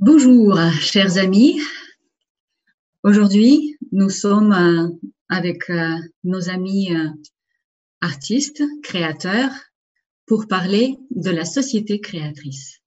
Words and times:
Bonjour, 0.00 0.56
chers 0.80 1.18
amis. 1.18 1.60
Aujourd'hui, 3.02 3.76
nous 3.90 4.10
sommes 4.10 4.52
euh, 4.52 4.88
avec 5.28 5.68
euh, 5.70 5.96
nos 6.22 6.48
amis 6.50 6.94
euh, 6.94 7.08
artistes, 8.00 8.62
créateurs, 8.84 9.50
pour 10.24 10.46
parler 10.46 10.94
de 11.10 11.30
la 11.30 11.44
société 11.44 11.98
créatrice. 11.98 12.78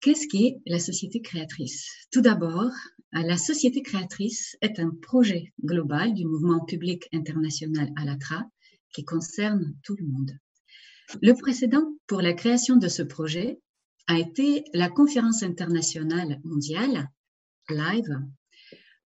Qu'est-ce 0.00 0.26
qu'est 0.26 0.56
la 0.66 0.80
société 0.80 1.20
créatrice? 1.20 1.88
Tout 2.10 2.22
d'abord, 2.22 2.72
la 3.12 3.38
société 3.38 3.82
créatrice 3.82 4.56
est 4.62 4.80
un 4.80 4.90
projet 4.90 5.52
global 5.64 6.12
du 6.12 6.24
mouvement 6.24 6.64
public 6.64 7.08
international 7.12 7.88
ALATRA 7.94 8.42
qui 8.92 9.04
concerne 9.04 9.76
tout 9.84 9.94
le 9.96 10.06
monde. 10.06 10.32
Le 11.22 11.34
précédent 11.34 11.86
pour 12.08 12.20
la 12.20 12.32
création 12.32 12.74
de 12.74 12.88
ce 12.88 13.04
projet 13.04 13.60
a 14.06 14.18
été 14.18 14.64
la 14.72 14.88
conférence 14.88 15.42
internationale 15.42 16.40
mondiale 16.44 17.10
live 17.68 18.20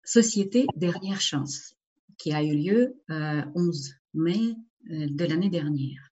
Société 0.05 0.67
dernière 0.77 1.21
chance 1.21 1.75
qui 2.19 2.33
a 2.33 2.43
eu 2.43 2.55
lieu 2.55 2.97
euh, 3.11 3.43
11 3.55 3.95
mai 4.15 4.57
euh, 4.91 5.07
de 5.09 5.25
l'année 5.25 5.51
dernière. 5.51 6.11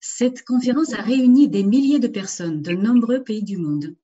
Cette 0.00 0.44
conférence 0.44 0.94
a 0.94 1.02
réuni 1.02 1.48
des 1.48 1.62
milliers 1.62 1.98
de 1.98 2.08
personnes 2.08 2.62
de 2.62 2.72
nombreux 2.72 3.22
pays 3.22 3.42
du 3.42 3.56
monde 3.58 3.94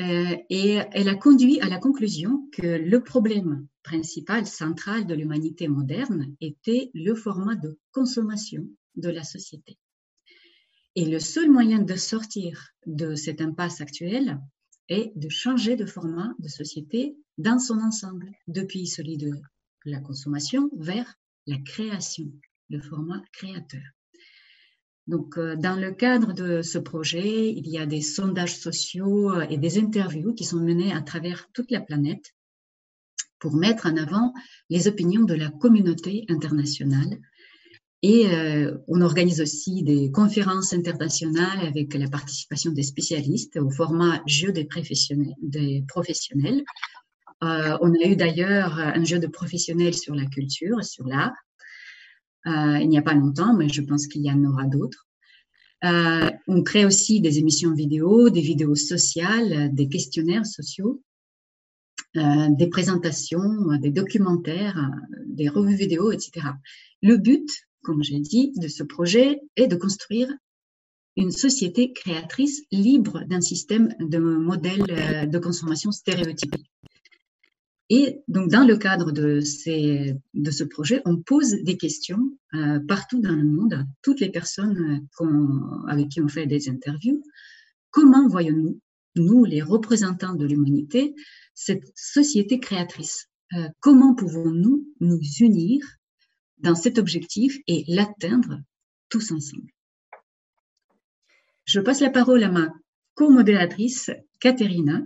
euh, 0.00 0.36
et 0.48 0.78
elle 0.92 1.08
a 1.08 1.14
conduit 1.14 1.60
à 1.60 1.68
la 1.68 1.78
conclusion 1.78 2.48
que 2.52 2.66
le 2.66 3.02
problème 3.02 3.66
principal, 3.82 4.46
central 4.46 5.06
de 5.06 5.14
l'humanité 5.14 5.68
moderne 5.68 6.34
était 6.40 6.90
le 6.94 7.14
format 7.14 7.54
de 7.54 7.78
consommation 7.92 8.66
de 8.96 9.08
la 9.08 9.24
société. 9.24 9.78
Et 10.96 11.04
le 11.04 11.20
seul 11.20 11.50
moyen 11.50 11.80
de 11.80 11.94
sortir 11.94 12.70
de 12.86 13.14
cette 13.14 13.40
impasse 13.40 13.80
actuelle 13.80 14.38
est 14.88 15.12
de 15.14 15.28
changer 15.28 15.76
de 15.76 15.86
format 15.86 16.34
de 16.40 16.48
société 16.48 17.16
dans 17.38 17.58
son 17.58 17.78
ensemble, 17.78 18.30
depuis 18.48 18.86
celui 18.86 19.16
de 19.16 19.30
la 19.84 20.00
consommation 20.00 20.68
vers 20.76 21.14
la 21.46 21.58
création, 21.58 22.30
le 22.68 22.80
format 22.80 23.22
créateur. 23.32 23.82
Donc, 25.06 25.38
euh, 25.38 25.56
dans 25.56 25.76
le 25.76 25.92
cadre 25.92 26.32
de 26.32 26.62
ce 26.62 26.78
projet, 26.78 27.50
il 27.50 27.68
y 27.68 27.78
a 27.78 27.86
des 27.86 28.02
sondages 28.02 28.56
sociaux 28.56 29.40
et 29.42 29.58
des 29.58 29.78
interviews 29.78 30.34
qui 30.34 30.44
sont 30.44 30.60
menées 30.60 30.92
à 30.92 31.00
travers 31.02 31.48
toute 31.52 31.70
la 31.70 31.80
planète 31.80 32.34
pour 33.38 33.54
mettre 33.56 33.86
en 33.86 33.96
avant 33.96 34.34
les 34.68 34.86
opinions 34.86 35.24
de 35.24 35.34
la 35.34 35.50
communauté 35.50 36.26
internationale 36.28 37.18
et 38.02 38.26
euh, 38.28 38.78
on 38.88 39.02
organise 39.02 39.42
aussi 39.42 39.82
des 39.82 40.10
conférences 40.10 40.72
internationales 40.72 41.66
avec 41.66 41.92
la 41.94 42.08
participation 42.08 42.72
des 42.72 42.82
spécialistes 42.82 43.58
au 43.58 43.68
format 43.68 44.22
jeu 44.26 44.52
des 44.52 44.64
professionnels. 44.64 46.64
Euh, 47.42 47.78
on 47.80 47.92
a 47.92 48.06
eu 48.06 48.16
d'ailleurs 48.16 48.78
un 48.78 49.04
jeu 49.04 49.18
de 49.18 49.26
professionnels 49.26 49.94
sur 49.94 50.14
la 50.14 50.26
culture, 50.26 50.82
sur 50.82 51.06
l'art. 51.06 51.34
Euh, 52.46 52.78
il 52.80 52.88
n'y 52.88 52.98
a 52.98 53.02
pas 53.02 53.14
longtemps, 53.14 53.54
mais 53.54 53.68
je 53.68 53.82
pense 53.82 54.06
qu'il 54.06 54.22
y 54.22 54.30
en 54.30 54.44
aura 54.44 54.64
d'autres. 54.64 55.06
Euh, 55.84 56.30
on 56.46 56.62
crée 56.62 56.84
aussi 56.84 57.20
des 57.20 57.38
émissions 57.38 57.72
vidéo, 57.72 58.30
des 58.30 58.40
vidéos 58.40 58.74
sociales, 58.74 59.74
des 59.74 59.88
questionnaires 59.88 60.46
sociaux, 60.46 61.02
euh, 62.16 62.48
des 62.50 62.68
présentations, 62.68 63.78
des 63.78 63.90
documentaires, 63.90 64.90
des 65.26 65.48
revues 65.48 65.76
vidéo, 65.76 66.12
etc. 66.12 66.48
Le 67.02 67.16
but, 67.16 67.48
comme 67.82 68.02
j'ai 68.02 68.20
dit, 68.20 68.52
de 68.56 68.68
ce 68.68 68.82
projet 68.82 69.40
est 69.56 69.66
de 69.66 69.76
construire 69.76 70.28
une 71.16 71.30
société 71.30 71.92
créatrice 71.92 72.62
libre 72.70 73.24
d'un 73.28 73.40
système 73.40 73.94
de 74.00 74.18
modèles 74.18 74.84
euh, 74.90 75.26
de 75.26 75.38
consommation 75.38 75.92
stéréotypés. 75.92 76.64
Et 77.92 78.22
donc, 78.28 78.48
dans 78.50 78.64
le 78.64 78.76
cadre 78.76 79.10
de, 79.10 79.40
ce 79.40 80.64
projet, 80.64 81.02
on 81.04 81.16
pose 81.16 81.56
des 81.64 81.76
questions 81.76 82.20
euh, 82.54 82.78
partout 82.86 83.20
dans 83.20 83.34
le 83.34 83.42
monde, 83.42 83.84
toutes 84.02 84.20
les 84.20 84.30
personnes 84.30 85.04
avec 85.88 86.08
qui 86.08 86.20
on 86.20 86.28
fait 86.28 86.46
des 86.46 86.68
interviews. 86.68 87.20
Comment 87.90 88.28
voyons-nous, 88.28 88.80
nous, 89.16 89.44
les 89.44 89.60
représentants 89.60 90.34
de 90.34 90.46
l'humanité, 90.46 91.16
cette 91.54 91.90
société 91.96 92.60
créatrice? 92.60 93.26
Euh, 93.54 93.68
Comment 93.80 94.14
pouvons-nous 94.14 94.86
nous 95.00 95.20
unir 95.40 95.80
dans 96.62 96.74
cet 96.74 96.98
objectif 96.98 97.58
et 97.66 97.84
l'atteindre 97.88 98.60
tous 99.08 99.32
ensemble. 99.32 99.70
Je 101.64 101.80
passe 101.80 102.00
la 102.00 102.10
parole 102.10 102.42
à 102.42 102.50
ma 102.50 102.68
co-modératrice, 103.14 104.10
Katerina, 104.40 105.02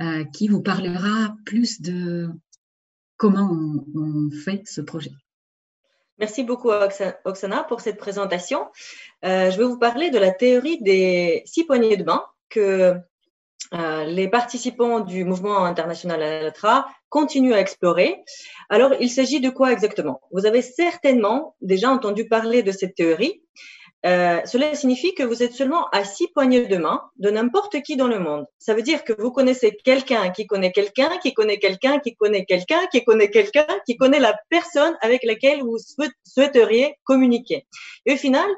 euh, 0.00 0.24
qui 0.26 0.48
vous 0.48 0.62
parlera 0.62 1.36
plus 1.44 1.80
de 1.80 2.28
comment 3.16 3.50
on, 3.94 4.30
fait 4.30 4.62
ce 4.66 4.80
projet. 4.80 5.10
Merci 6.18 6.44
beaucoup, 6.44 6.70
Oksana, 7.24 7.64
pour 7.64 7.80
cette 7.80 7.98
présentation. 7.98 8.66
Euh, 9.24 9.50
je 9.50 9.58
vais 9.58 9.64
vous 9.64 9.78
parler 9.78 10.10
de 10.10 10.18
la 10.18 10.30
théorie 10.30 10.80
des 10.82 11.42
six 11.46 11.64
poignées 11.64 11.96
de 11.96 12.04
main 12.04 12.24
que 12.48 12.94
euh, 13.74 14.04
les 14.04 14.28
participants 14.28 15.00
du 15.00 15.24
mouvement 15.24 15.64
international 15.64 16.22
Alatra 16.22 16.88
continuent 17.08 17.54
à 17.54 17.60
explorer. 17.60 18.22
Alors, 18.70 18.94
il 19.00 19.10
s'agit 19.10 19.40
de 19.40 19.50
quoi 19.50 19.72
exactement? 19.72 20.20
Vous 20.32 20.46
avez 20.46 20.62
certainement 20.62 21.54
déjà 21.60 21.90
entendu 21.90 22.26
parler 22.28 22.62
de 22.62 22.72
cette 22.72 22.94
théorie. 22.94 23.42
Euh, 24.06 24.40
cela 24.44 24.74
signifie 24.76 25.12
que 25.14 25.24
vous 25.24 25.42
êtes 25.42 25.52
seulement 25.52 25.88
à 25.88 26.04
six 26.04 26.28
poignées 26.28 26.66
de 26.66 26.76
main 26.76 27.02
de 27.16 27.30
n'importe 27.30 27.82
qui 27.82 27.96
dans 27.96 28.06
le 28.06 28.20
monde. 28.20 28.46
Ça 28.58 28.74
veut 28.74 28.82
dire 28.82 29.02
que 29.02 29.12
vous 29.20 29.32
connaissez 29.32 29.76
quelqu'un 29.84 30.30
qui 30.30 30.46
connaît 30.46 30.70
quelqu'un, 30.70 31.10
qui 31.18 31.34
connaît 31.34 31.58
quelqu'un, 31.58 31.98
qui 31.98 32.14
connaît 32.14 32.44
quelqu'un, 32.44 32.86
qui 32.86 33.04
connaît 33.04 33.30
quelqu'un, 33.30 33.66
qui 33.86 33.96
connaît 33.96 34.20
la 34.20 34.38
personne 34.50 34.96
avec 35.00 35.24
laquelle 35.24 35.62
vous 35.62 35.78
souhaiteriez 36.24 36.94
communiquer. 37.02 37.66
Et 38.06 38.12
au 38.12 38.16
final, 38.16 38.48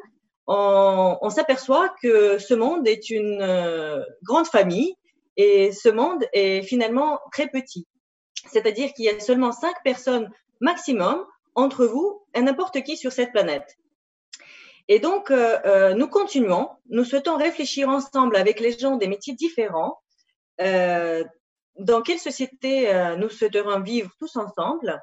on, 0.52 1.30
s'aperçoit 1.30 1.94
que 2.02 2.38
ce 2.38 2.54
monde 2.54 2.86
est 2.88 3.10
une 3.10 3.40
euh, 3.40 4.02
grande 4.24 4.48
famille 4.48 4.96
et 5.36 5.70
ce 5.70 5.88
monde 5.88 6.24
est 6.32 6.62
finalement 6.62 7.20
très 7.32 7.46
petit. 7.46 7.86
C'est-à-dire 8.50 8.92
qu'il 8.92 9.04
y 9.04 9.08
a 9.08 9.20
seulement 9.20 9.52
cinq 9.52 9.76
personnes 9.84 10.28
maximum 10.60 11.24
entre 11.54 11.86
vous 11.86 12.22
et 12.34 12.40
n'importe 12.40 12.82
qui 12.82 12.96
sur 12.96 13.12
cette 13.12 13.30
planète. 13.30 13.76
Et 14.88 14.98
donc, 14.98 15.30
euh, 15.30 15.58
euh, 15.64 15.94
nous 15.94 16.08
continuons, 16.08 16.68
nous 16.88 17.04
souhaitons 17.04 17.36
réfléchir 17.36 17.88
ensemble 17.88 18.34
avec 18.34 18.58
les 18.58 18.76
gens 18.76 18.96
des 18.96 19.06
métiers 19.06 19.34
différents, 19.34 19.98
dans 20.58 22.02
quelle 22.02 22.18
société 22.18 22.92
nous 23.16 23.30
souhaiterions 23.30 23.80
vivre 23.80 24.10
tous 24.18 24.36
ensemble, 24.36 25.02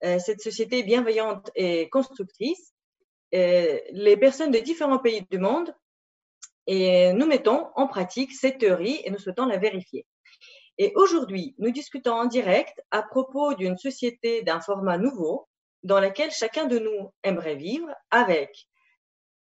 cette 0.00 0.40
société 0.40 0.82
bienveillante 0.84 1.50
et 1.54 1.90
constructrice. 1.90 2.75
Les 3.92 4.16
personnes 4.16 4.50
de 4.50 4.58
différents 4.58 4.98
pays 4.98 5.26
du 5.30 5.38
monde 5.38 5.74
et 6.66 7.12
nous 7.12 7.26
mettons 7.26 7.70
en 7.76 7.86
pratique 7.86 8.32
cette 8.32 8.58
théorie 8.58 9.00
et 9.04 9.10
nous 9.10 9.18
souhaitons 9.18 9.46
la 9.46 9.58
vérifier. 9.58 10.06
Et 10.78 10.92
aujourd'hui, 10.94 11.54
nous 11.58 11.70
discutons 11.70 12.12
en 12.12 12.24
direct 12.26 12.82
à 12.90 13.02
propos 13.02 13.54
d'une 13.54 13.78
société 13.78 14.42
d'un 14.42 14.60
format 14.60 14.98
nouveau 14.98 15.48
dans 15.82 16.00
laquelle 16.00 16.30
chacun 16.32 16.66
de 16.66 16.78
nous 16.78 17.12
aimerait 17.22 17.54
vivre 17.54 17.88
avec 18.10 18.66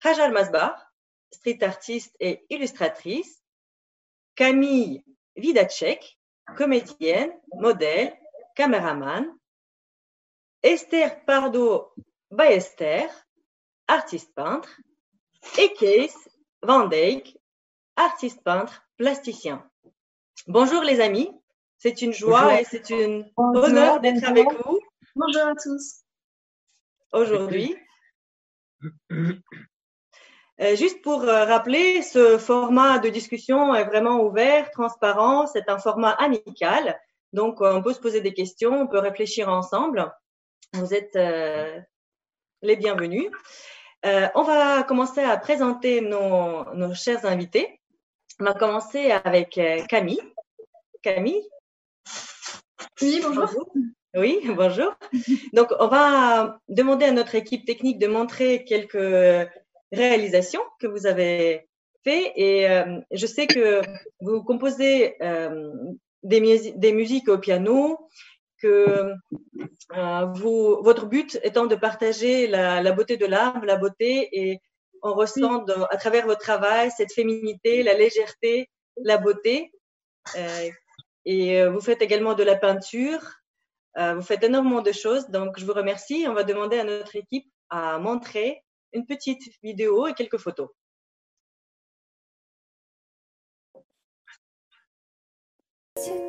Hajar 0.02 0.31
Masbar, 0.31 0.93
street 1.32 1.62
artiste 1.62 2.14
et 2.20 2.44
illustratrice, 2.50 3.43
Camille 4.37 5.02
Vidacek, 5.37 6.19
comédienne, 6.56 7.32
modèle, 7.55 8.14
caméraman, 8.55 9.26
Esther 10.62 11.25
Pardo 11.25 11.93
Baester, 12.31 13.08
artiste 13.88 14.34
peintre, 14.34 14.81
et 15.58 15.72
Case 15.75 16.28
Van 16.62 16.86
Dijk, 16.86 17.36
artiste 17.96 18.42
peintre, 18.42 18.82
plasticien. 18.96 19.69
Bonjour 20.46 20.82
les 20.82 21.00
amis, 21.00 21.31
c'est 21.78 22.02
une 22.02 22.12
joie 22.12 22.60
et 22.60 22.64
c'est 22.64 22.90
un 22.92 23.25
honneur 23.36 24.00
d'être 24.00 24.25
avec 24.25 24.46
vous. 24.64 24.81
Bonjour 25.14 25.42
à 25.42 25.54
tous. 25.54 26.02
Aujourd'hui. 27.12 27.76
Euh, 30.60 30.76
juste 30.76 31.02
pour 31.02 31.22
euh, 31.22 31.44
rappeler, 31.46 32.00
ce 32.00 32.38
format 32.38 33.00
de 33.00 33.08
discussion 33.08 33.75
est 33.75 33.87
vraiment 33.87 34.20
ouvert, 34.20 34.70
transparent, 34.70 35.48
c'est 35.48 35.69
un 35.69 35.78
format 35.78 36.10
amical. 36.10 36.96
Donc, 37.32 37.60
on 37.60 37.82
peut 37.82 37.92
se 37.92 37.98
poser 37.98 38.20
des 38.20 38.32
questions, 38.32 38.82
on 38.82 38.87
peut 38.87 39.00
réfléchir 39.00 39.48
ensemble. 39.48 40.12
Vous 40.72 40.94
êtes 40.94 41.16
euh, 41.16 41.80
les 42.64 42.76
bienvenus. 42.76 43.31
Euh, 44.06 44.26
on 44.34 44.43
va 44.43 44.82
commencer 44.82 45.20
à 45.20 45.37
présenter 45.37 46.00
nos, 46.00 46.94
chers 46.94 47.25
invités. 47.26 47.81
On 48.40 48.44
va 48.44 48.55
commencer 48.55 49.11
avec 49.11 49.58
euh, 49.58 49.84
Camille. 49.87 50.20
Camille? 51.02 51.43
Oui, 53.02 53.20
bonjour. 53.22 53.72
Oui, 54.16 54.40
bonjour. 54.56 54.94
Donc, 55.52 55.69
on 55.78 55.88
va 55.88 56.58
demander 56.69 57.05
à 57.05 57.12
notre 57.12 57.34
équipe 57.34 57.66
technique 57.66 57.99
de 57.99 58.06
montrer 58.06 58.64
quelques 58.64 59.50
réalisations 59.93 60.62
que 60.81 60.87
vous 60.87 61.06
avez 61.06 61.69
fait. 62.02 62.32
Et 62.37 62.66
je 63.11 63.26
sais 63.26 63.46
que 63.46 63.82
vous 64.20 64.43
composez 64.43 65.16
des, 66.22 66.72
des, 66.76 66.93
musiques 66.93 67.28
au 67.28 67.38
piano, 67.38 68.08
que 68.64 69.14
vous, 70.34 70.82
votre 70.82 71.06
but 71.06 71.38
étant 71.43 71.66
de 71.66 71.76
partager 71.76 72.46
la, 72.46 72.82
la 72.82 72.93
beauté 72.93 73.16
de 73.16 73.26
l'art, 73.26 73.64
la 73.64 73.76
beauté, 73.76 74.28
et 74.32 74.61
on 75.02 75.12
ressent 75.12 75.64
à 75.90 75.96
travers 75.96 76.26
votre 76.26 76.40
travail 76.40 76.90
cette 76.90 77.12
féminité, 77.12 77.82
la 77.82 77.94
légèreté, 77.94 78.70
la 78.96 79.19
beauté. 79.19 79.70
et 81.26 81.66
vous 81.66 81.81
faites 81.81 82.02
également 82.02 82.34
de 82.34 82.43
la 82.43 82.56
peinture. 82.56 83.22
vous 83.96 84.22
faites 84.22 84.44
énormément 84.44 84.81
de 84.81 84.93
choses. 84.93 85.28
Donc, 85.28 85.58
je 85.58 85.66
vous 85.66 85.75
remercie. 85.75 86.26
On 86.28 86.34
va 86.34 86.44
demander 86.44 86.78
à 86.78 86.84
notre 86.84 87.16
équipe 87.16 87.46
à 87.69 87.99
montrer 87.99 88.62
une 88.93 89.05
petite 89.05 89.43
vidéo 89.62 90.06
et 90.06 90.14
quelques 90.14 90.38
photos. 90.38 90.70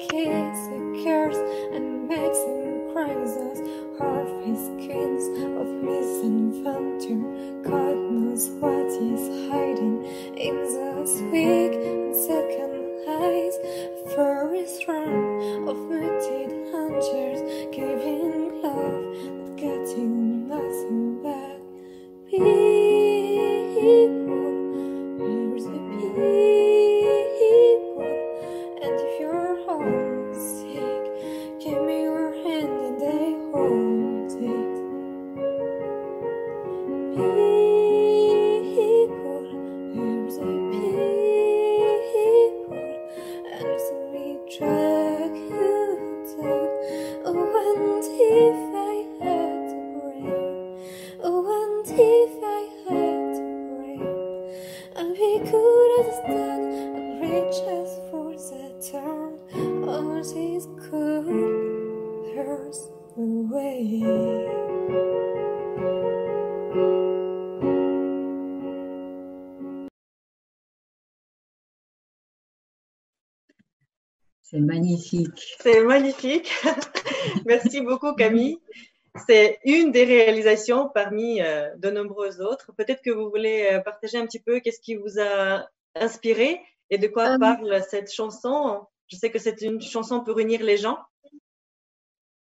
Kids 0.10 0.60
who 0.68 1.04
cares 1.04 1.38
and 1.74 2.08
makes 2.08 2.38
him 2.38 2.94
crazy 2.94 3.62
half 4.00 4.28
his 4.46 4.60
skins 4.66 5.26
of 5.60 5.68
misadventure 5.84 7.24
God 7.64 7.96
knows 8.12 8.50
what 8.62 8.88
he's 9.00 9.28
hiding 9.50 10.06
in 10.38 10.56
those 10.56 11.22
weak 11.32 11.74
and 11.74 12.16
second 12.16 12.76
eyes 13.08 13.56
his 14.54 14.88
run 14.88 15.68
of 15.68 15.78
muted 15.90 16.72
hunters 16.72 17.42
giving 17.76 18.62
love 18.62 19.06
but 19.40 19.56
getting 19.58 20.48
nothing 20.48 21.22
back. 21.22 21.46
C'est 22.38 22.65
magnifique. 75.14 75.56
C'est 75.62 75.82
magnifique. 75.82 76.52
Merci 77.46 77.82
beaucoup 77.82 78.14
Camille. 78.14 78.60
C'est 79.28 79.60
une 79.64 79.92
des 79.92 80.04
réalisations 80.04 80.90
parmi 80.94 81.42
euh, 81.42 81.70
de 81.78 81.90
nombreuses 81.90 82.42
autres. 82.42 82.74
Peut-être 82.78 83.02
que 83.02 83.12
vous 83.12 83.30
voulez 83.30 83.70
euh, 83.72 83.80
partager 83.80 84.18
un 84.18 84.26
petit 84.26 84.42
peu 84.42 84.60
qu'est-ce 84.60 84.82
qui 84.82 84.96
vous 84.96 85.20
a 85.20 85.66
inspiré 85.96 86.60
et 86.90 86.98
de 86.98 87.08
quoi 87.08 87.36
euh, 87.36 87.40
parle 87.40 87.82
cette 87.90 88.12
chanson. 88.12 88.86
Je 89.08 89.16
sais 89.16 89.32
que 89.32 89.40
c'est 89.40 89.62
une 89.62 89.82
chanson 89.82 90.22
pour 90.22 90.40
unir 90.40 90.64
les 90.64 90.78
gens. 90.78 90.98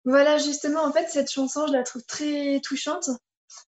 Voilà, 0.04 0.38
justement, 0.38 0.82
en 0.82 0.92
fait, 0.92 1.08
cette 1.08 1.30
chanson, 1.30 1.66
je 1.66 1.72
la 1.72 1.82
trouve 1.82 2.04
très 2.04 2.60
touchante. 2.60 3.10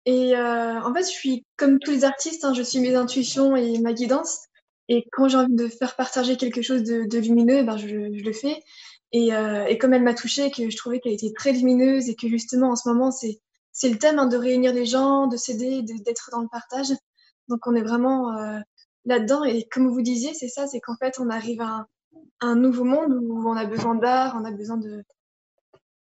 Et 0.04 0.36
en 0.36 0.92
fait, 0.94 1.02
je 1.02 1.10
suis 1.10 1.46
comme 1.56 1.78
tous 1.78 1.90
les 1.90 2.04
artistes, 2.04 2.44
hein, 2.44 2.54
je 2.54 2.62
suis 2.62 2.80
mes 2.80 2.94
intuitions 2.94 3.54
et 3.54 3.78
ma 3.78 3.92
guidance. 3.92 4.48
Et 4.92 5.08
quand 5.10 5.26
j'ai 5.26 5.38
envie 5.38 5.54
de 5.54 5.68
faire 5.68 5.96
partager 5.96 6.36
quelque 6.36 6.60
chose 6.60 6.82
de, 6.82 7.18
lumineux, 7.18 7.62
ben 7.62 7.78
je, 7.78 7.88
je, 7.88 8.22
le 8.22 8.32
fais. 8.34 8.62
Et, 9.12 9.34
euh, 9.34 9.64
et 9.64 9.78
comme 9.78 9.94
elle 9.94 10.02
m'a 10.02 10.12
touchée, 10.12 10.50
que 10.50 10.68
je 10.68 10.76
trouvais 10.76 11.00
qu'elle 11.00 11.14
était 11.14 11.32
très 11.32 11.52
lumineuse 11.52 12.10
et 12.10 12.14
que 12.14 12.28
justement 12.28 12.72
en 12.72 12.76
ce 12.76 12.86
moment 12.90 13.10
c'est 13.10 13.40
c'est 13.72 13.88
le 13.88 13.96
thème 13.96 14.18
hein, 14.18 14.26
de 14.26 14.36
réunir 14.36 14.74
les 14.74 14.84
gens, 14.84 15.28
de 15.28 15.38
s'aider, 15.38 15.80
d'être 15.82 16.28
dans 16.30 16.42
le 16.42 16.48
partage. 16.48 16.88
Donc 17.48 17.66
on 17.66 17.74
est 17.74 17.82
vraiment 17.82 18.36
euh, 18.36 18.58
là-dedans. 19.06 19.44
Et 19.44 19.66
comme 19.70 19.88
vous 19.88 20.02
disiez, 20.02 20.34
c'est 20.34 20.48
ça, 20.48 20.66
c'est 20.66 20.80
qu'en 20.80 20.96
fait 20.96 21.18
on 21.18 21.30
arrive 21.30 21.62
à 21.62 21.68
un, 21.68 21.86
un, 22.40 22.54
nouveau 22.54 22.84
monde 22.84 23.14
où 23.14 23.48
on 23.48 23.56
a 23.56 23.64
besoin 23.64 23.94
d'art, 23.94 24.36
on 24.38 24.44
a 24.44 24.50
besoin 24.50 24.76
de 24.76 25.02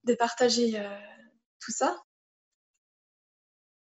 de 0.05 0.15
partager 0.15 0.79
euh, 0.79 0.97
tout 1.59 1.73
ça. 1.73 1.97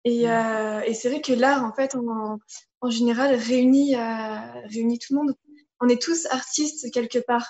Et, 0.05 0.31
euh, 0.31 0.81
et 0.83 0.95
c'est 0.95 1.09
vrai 1.09 1.21
que 1.21 1.33
l'art, 1.33 1.65
en 1.65 1.73
fait, 1.73 1.95
en, 1.95 2.39
en 2.83 2.91
général, 2.91 3.35
réunit, 3.37 3.97
euh, 3.97 4.37
réunit 4.65 4.99
tout 4.99 5.15
le 5.15 5.21
monde. 5.21 5.35
On 5.81 5.89
est 5.89 6.03
tous 6.03 6.27
artistes 6.27 6.91
quelque 6.91 7.21
part. 7.21 7.47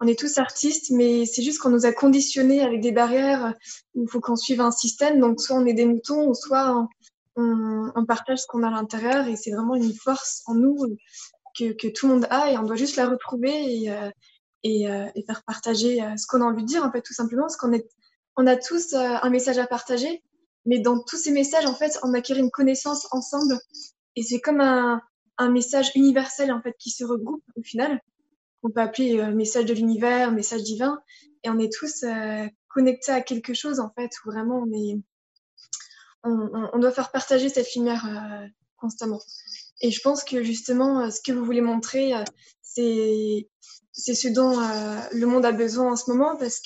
On 0.00 0.06
est 0.06 0.18
tous 0.18 0.38
artistes, 0.38 0.90
mais 0.90 1.26
c'est 1.26 1.42
juste 1.42 1.60
qu'on 1.60 1.70
nous 1.70 1.86
a 1.86 1.92
conditionnés 1.92 2.62
avec 2.62 2.80
des 2.80 2.92
barrières 2.92 3.54
il 3.94 4.08
faut 4.08 4.20
qu'on 4.20 4.36
suive 4.36 4.60
un 4.60 4.70
système. 4.70 5.20
Donc, 5.20 5.40
soit 5.40 5.56
on 5.56 5.66
est 5.66 5.74
des 5.74 5.84
moutons, 5.84 6.28
ou 6.28 6.34
soit 6.34 6.88
on, 7.36 8.04
partage 8.06 8.38
ce 8.38 8.46
qu'on 8.46 8.62
a 8.62 8.68
à 8.68 8.70
l'intérieur. 8.70 9.28
Et 9.28 9.36
c'est 9.36 9.52
vraiment 9.52 9.76
une 9.76 9.92
force 9.92 10.42
en 10.46 10.54
nous 10.54 10.76
que, 11.56 11.88
tout 11.88 12.08
le 12.08 12.14
monde 12.14 12.26
a 12.30 12.50
et 12.50 12.58
on 12.58 12.62
doit 12.62 12.76
juste 12.76 12.96
la 12.96 13.08
retrouver 13.08 13.82
et, 13.82 13.90
euh, 13.90 14.10
euh, 14.66 15.06
faire 15.26 15.42
partager 15.44 16.00
ce 16.16 16.26
qu'on 16.26 16.40
a 16.40 16.44
envie 16.44 16.62
de 16.62 16.68
dire, 16.68 16.84
en 16.84 16.90
fait, 16.90 17.02
tout 17.02 17.14
simplement. 17.14 17.42
Parce 17.42 17.56
qu'on 17.56 18.46
a 18.46 18.56
tous 18.56 18.94
un 18.94 19.30
message 19.30 19.58
à 19.58 19.66
partager. 19.66 20.22
Mais 20.66 20.80
dans 20.80 21.00
tous 21.00 21.16
ces 21.16 21.30
messages, 21.30 21.66
en 21.66 21.74
fait, 21.74 21.98
on 22.02 22.14
acquiert 22.14 22.38
une 22.38 22.50
connaissance 22.50 23.06
ensemble 23.12 23.58
et 24.18 24.22
c'est 24.22 24.40
comme 24.40 24.60
un, 24.60 25.00
message 25.50 25.92
universel 25.94 26.50
en 26.50 26.60
fait 26.60 26.74
qui 26.76 26.90
se 26.90 27.04
regroupe 27.04 27.44
au 27.54 27.62
final. 27.62 28.00
On 28.64 28.70
peut 28.70 28.80
appeler 28.80 29.20
euh, 29.20 29.32
message 29.32 29.66
de 29.66 29.74
l'univers, 29.74 30.32
message 30.32 30.64
divin, 30.64 31.00
et 31.44 31.50
on 31.50 31.60
est 31.60 31.72
tous 31.72 32.02
euh, 32.02 32.44
connectés 32.68 33.12
à 33.12 33.20
quelque 33.20 33.54
chose 33.54 33.78
en 33.78 33.90
fait 33.90 34.10
où 34.24 34.32
vraiment 34.32 34.66
on 36.24 36.78
doit 36.80 36.90
faire 36.90 37.12
partager 37.12 37.48
cette 37.48 37.72
lumière 37.76 38.04
euh, 38.06 38.48
constamment. 38.76 39.20
Et 39.80 39.92
je 39.92 40.00
pense 40.00 40.24
que 40.24 40.42
justement, 40.42 41.08
ce 41.12 41.20
que 41.20 41.30
vous 41.30 41.44
voulez 41.44 41.60
montrer, 41.60 42.12
c'est 42.60 43.46
ce 43.94 44.28
dont 44.28 44.58
le 45.12 45.26
monde 45.26 45.44
a 45.44 45.52
besoin 45.52 45.92
en 45.92 45.96
ce 45.96 46.10
moment 46.10 46.34
parce 46.36 46.60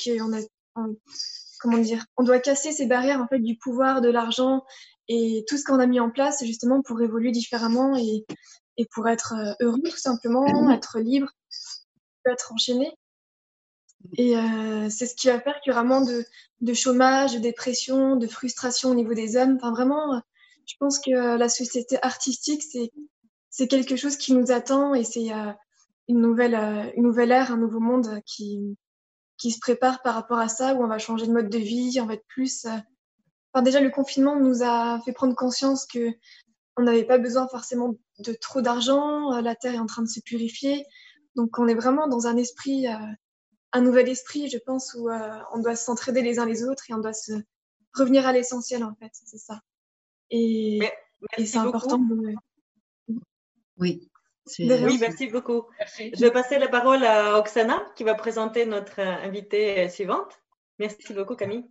qu'on 1.60 2.24
doit 2.24 2.38
casser 2.38 2.72
ces 2.72 2.86
barrières 2.86 3.20
en 3.20 3.28
fait 3.28 3.40
du 3.40 3.58
pouvoir, 3.58 4.00
de 4.00 4.08
l'argent 4.08 4.64
et 5.08 5.44
tout 5.48 5.56
ce 5.56 5.64
qu'on 5.64 5.80
a 5.80 5.86
mis 5.86 6.00
en 6.00 6.10
place, 6.10 6.44
justement 6.44 6.82
pour 6.82 7.00
évoluer 7.02 7.32
différemment 7.32 7.96
et, 7.96 8.24
et 8.76 8.86
pour 8.94 9.08
être 9.08 9.34
euh, 9.34 9.54
heureux, 9.60 9.82
tout 9.84 9.96
simplement, 9.96 10.44
mmh. 10.46 10.72
être 10.72 10.98
libre, 10.98 11.28
être 12.26 12.52
enchaîné. 12.52 12.92
Et 14.16 14.36
euh, 14.36 14.88
c'est 14.90 15.06
ce 15.06 15.14
qui 15.14 15.28
va 15.28 15.40
faire 15.40 15.60
qu'il 15.60 15.70
y 15.70 15.74
aura 15.74 15.84
moins 15.84 16.04
de, 16.04 16.24
de, 16.60 16.74
chômage, 16.74 17.34
de 17.34 17.38
dépression, 17.38 18.16
de 18.16 18.26
frustration 18.26 18.90
au 18.90 18.94
niveau 18.94 19.14
des 19.14 19.36
hommes. 19.36 19.56
Enfin, 19.56 19.70
vraiment, 19.70 20.20
je 20.66 20.74
pense 20.78 20.98
que 20.98 21.36
la 21.36 21.48
société 21.48 21.98
artistique, 22.02 22.62
c'est, 22.62 22.90
c'est 23.52 23.68
quelque 23.68 23.96
chose 23.96 24.16
qui 24.16 24.32
nous 24.32 24.50
attend 24.50 24.94
et 24.94 25.04
c'est 25.04 25.32
euh, 25.32 25.52
une, 26.08 26.20
nouvelle, 26.20 26.54
euh, 26.54 26.90
une 26.96 27.04
nouvelle 27.04 27.30
ère, 27.30 27.52
un 27.52 27.58
nouveau 27.58 27.80
monde 27.80 28.20
qui, 28.24 28.76
qui 29.36 29.50
se 29.50 29.58
prépare 29.60 30.02
par 30.02 30.14
rapport 30.14 30.38
à 30.38 30.48
ça, 30.48 30.74
où 30.74 30.82
on 30.82 30.88
va 30.88 30.98
changer 30.98 31.26
de 31.26 31.32
mode 31.32 31.50
de 31.50 31.58
vie, 31.58 31.98
on 32.00 32.06
va 32.06 32.14
être 32.14 32.26
plus 32.28 32.64
euh, 32.64 32.70
Enfin, 33.52 33.62
déjà, 33.62 33.80
le 33.80 33.90
confinement 33.90 34.36
nous 34.36 34.62
a 34.62 35.00
fait 35.04 35.12
prendre 35.12 35.34
conscience 35.34 35.86
que 35.86 36.10
on 36.76 36.82
n'avait 36.82 37.04
pas 37.04 37.18
besoin 37.18 37.46
forcément 37.48 37.94
de 38.18 38.32
trop 38.32 38.62
d'argent. 38.62 39.32
Euh, 39.34 39.40
la 39.42 39.54
terre 39.54 39.74
est 39.74 39.78
en 39.78 39.86
train 39.86 40.02
de 40.02 40.08
se 40.08 40.20
purifier, 40.20 40.86
donc 41.36 41.58
on 41.58 41.66
est 41.68 41.74
vraiment 41.74 42.08
dans 42.08 42.26
un 42.26 42.36
esprit, 42.36 42.86
euh, 42.88 42.96
un 43.72 43.80
nouvel 43.80 44.08
esprit, 44.08 44.48
je 44.48 44.58
pense, 44.58 44.94
où 44.94 45.08
euh, 45.08 45.38
on 45.52 45.58
doit 45.58 45.76
s'entraider 45.76 46.22
les 46.22 46.38
uns 46.38 46.46
les 46.46 46.64
autres 46.64 46.84
et 46.88 46.94
on 46.94 46.98
doit 46.98 47.12
se 47.12 47.32
revenir 47.94 48.26
à 48.26 48.32
l'essentiel 48.32 48.84
en 48.84 48.94
fait, 48.94 49.10
c'est 49.12 49.38
ça. 49.38 49.60
Et, 50.30 50.80
et 51.36 51.46
c'est 51.46 51.58
important. 51.58 51.98
De... 51.98 52.34
Oui. 53.76 54.08
Oui, 54.58 54.98
merci 54.98 55.28
beaucoup. 55.28 55.66
Je 55.98 56.18
vais 56.18 56.32
passer 56.32 56.58
la 56.58 56.68
parole 56.68 57.04
à 57.04 57.38
Oksana 57.38 57.80
qui 57.94 58.02
va 58.02 58.14
présenter 58.14 58.66
notre 58.66 58.98
invitée 58.98 59.88
suivante. 59.88 60.40
Merci 60.80 61.14
beaucoup, 61.14 61.36
Camille. 61.36 61.64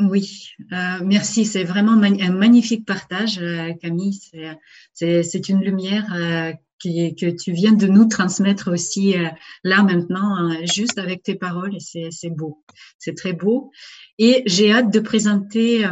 Oui, 0.00 0.48
euh, 0.72 1.00
merci. 1.04 1.44
C'est 1.44 1.64
vraiment 1.64 1.92
un 1.92 2.32
magnifique 2.32 2.86
partage, 2.86 3.38
euh, 3.38 3.74
Camille. 3.82 4.18
C'est 4.94 5.48
une 5.50 5.60
lumière 5.60 6.06
euh, 6.14 6.52
que 6.82 7.30
tu 7.30 7.52
viens 7.52 7.72
de 7.72 7.86
nous 7.86 8.06
transmettre 8.06 8.72
aussi 8.72 9.14
là 9.62 9.82
maintenant, 9.82 10.50
juste 10.64 10.98
avec 10.98 11.22
tes 11.22 11.34
paroles. 11.34 11.76
Et 11.76 12.08
c'est 12.10 12.30
beau. 12.30 12.64
C'est 12.98 13.14
très 13.14 13.34
beau. 13.34 13.70
Et 14.18 14.42
j'ai 14.46 14.72
hâte 14.72 14.90
de 14.90 15.00
présenter 15.00 15.84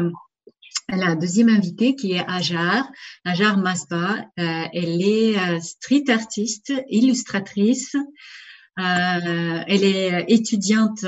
la 0.89 1.15
deuxième 1.15 1.51
invitée 1.51 1.95
qui 1.95 2.13
est 2.13 2.25
Ajar, 2.27 2.91
Ajar 3.27 3.59
Masba. 3.59 4.25
Elle 4.37 5.03
est 5.03 5.61
street 5.61 6.05
artiste, 6.09 6.73
illustratrice. 6.89 7.95
Euh, 8.79 9.61
elle 9.67 9.85
est 9.85 10.25
étudiante 10.29 11.05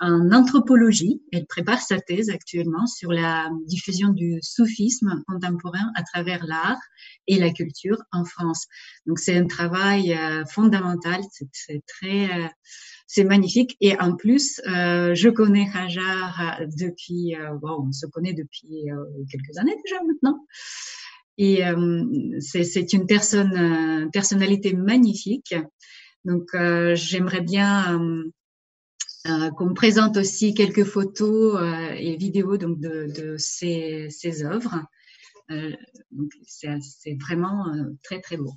en 0.00 0.32
anthropologie. 0.32 1.22
Elle 1.32 1.46
prépare 1.46 1.80
sa 1.80 2.00
thèse 2.00 2.30
actuellement 2.30 2.86
sur 2.86 3.12
la 3.12 3.50
diffusion 3.66 4.10
du 4.10 4.38
soufisme 4.40 5.22
contemporain 5.26 5.90
à 5.96 6.02
travers 6.02 6.44
l'art 6.46 6.80
et 7.26 7.38
la 7.38 7.50
culture 7.50 7.98
en 8.12 8.24
France. 8.24 8.66
Donc 9.06 9.18
c'est 9.18 9.36
un 9.36 9.46
travail 9.46 10.16
fondamental. 10.48 11.20
C'est 11.52 11.82
très 11.86 12.28
c'est 13.06 13.24
magnifique. 13.24 13.76
Et 13.80 13.98
en 14.00 14.16
plus, 14.16 14.60
euh, 14.66 15.14
je 15.14 15.28
connais 15.28 15.68
Hajar 15.74 16.60
depuis, 16.78 17.36
euh, 17.36 17.54
bon, 17.60 17.86
on 17.88 17.92
se 17.92 18.06
connaît 18.06 18.32
depuis 18.32 18.90
euh, 18.90 19.04
quelques 19.30 19.56
années 19.58 19.76
déjà 19.84 20.02
maintenant. 20.04 20.44
Et 21.36 21.62
c'est 22.38 22.92
une 22.92 23.06
personne, 23.06 24.08
personnalité 24.12 24.72
magnifique. 24.72 25.52
Donc, 26.24 26.50
j'aimerais 26.94 27.42
bien 27.42 28.00
qu'on 29.24 29.66
me 29.66 29.74
présente 29.74 30.16
aussi 30.16 30.54
quelques 30.54 30.84
photos 30.84 31.60
et 31.98 32.16
vidéos 32.16 32.56
donc 32.56 32.80
de, 32.80 33.06
de 33.14 33.36
ses, 33.36 34.08
ses 34.10 34.44
œuvres. 34.44 34.84
c'est 36.46 37.16
vraiment 37.20 37.66
très 38.02 38.20
très 38.20 38.36
beau. 38.36 38.54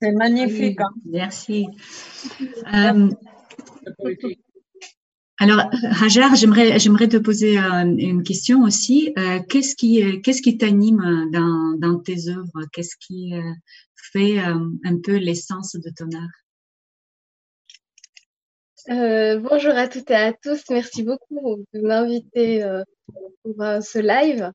C'est 0.00 0.12
magnifique. 0.12 0.80
Hein. 0.80 0.90
Merci. 1.04 1.66
Euh, 2.72 3.10
alors, 5.38 5.70
Hajar, 6.00 6.34
j'aimerais, 6.36 6.78
j'aimerais 6.78 7.08
te 7.08 7.16
poser 7.16 7.58
euh, 7.58 7.84
une 7.84 8.22
question 8.22 8.62
aussi. 8.62 9.12
Euh, 9.18 9.40
qu'est-ce 9.48 9.74
qui, 9.74 10.22
qu'est-ce 10.22 10.42
qui 10.42 10.56
t'anime 10.58 11.28
dans, 11.32 11.76
dans 11.78 11.98
tes 11.98 12.28
œuvres? 12.28 12.66
Qu'est-ce 12.72 12.96
qui 12.96 13.32
fait 14.12 14.38
un 14.38 15.00
peu 15.02 15.16
l'essence 15.16 15.74
de 15.74 15.90
ton 15.90 16.08
art? 16.16 16.30
Bonjour 19.40 19.72
à 19.72 19.88
toutes 19.88 20.10
et 20.10 20.14
à 20.14 20.32
tous. 20.32 20.62
Merci 20.70 21.02
beaucoup 21.02 21.64
de 21.72 21.80
m'inviter 21.80 22.64
pour 23.42 23.54
ce 23.82 23.98
live. 23.98 24.52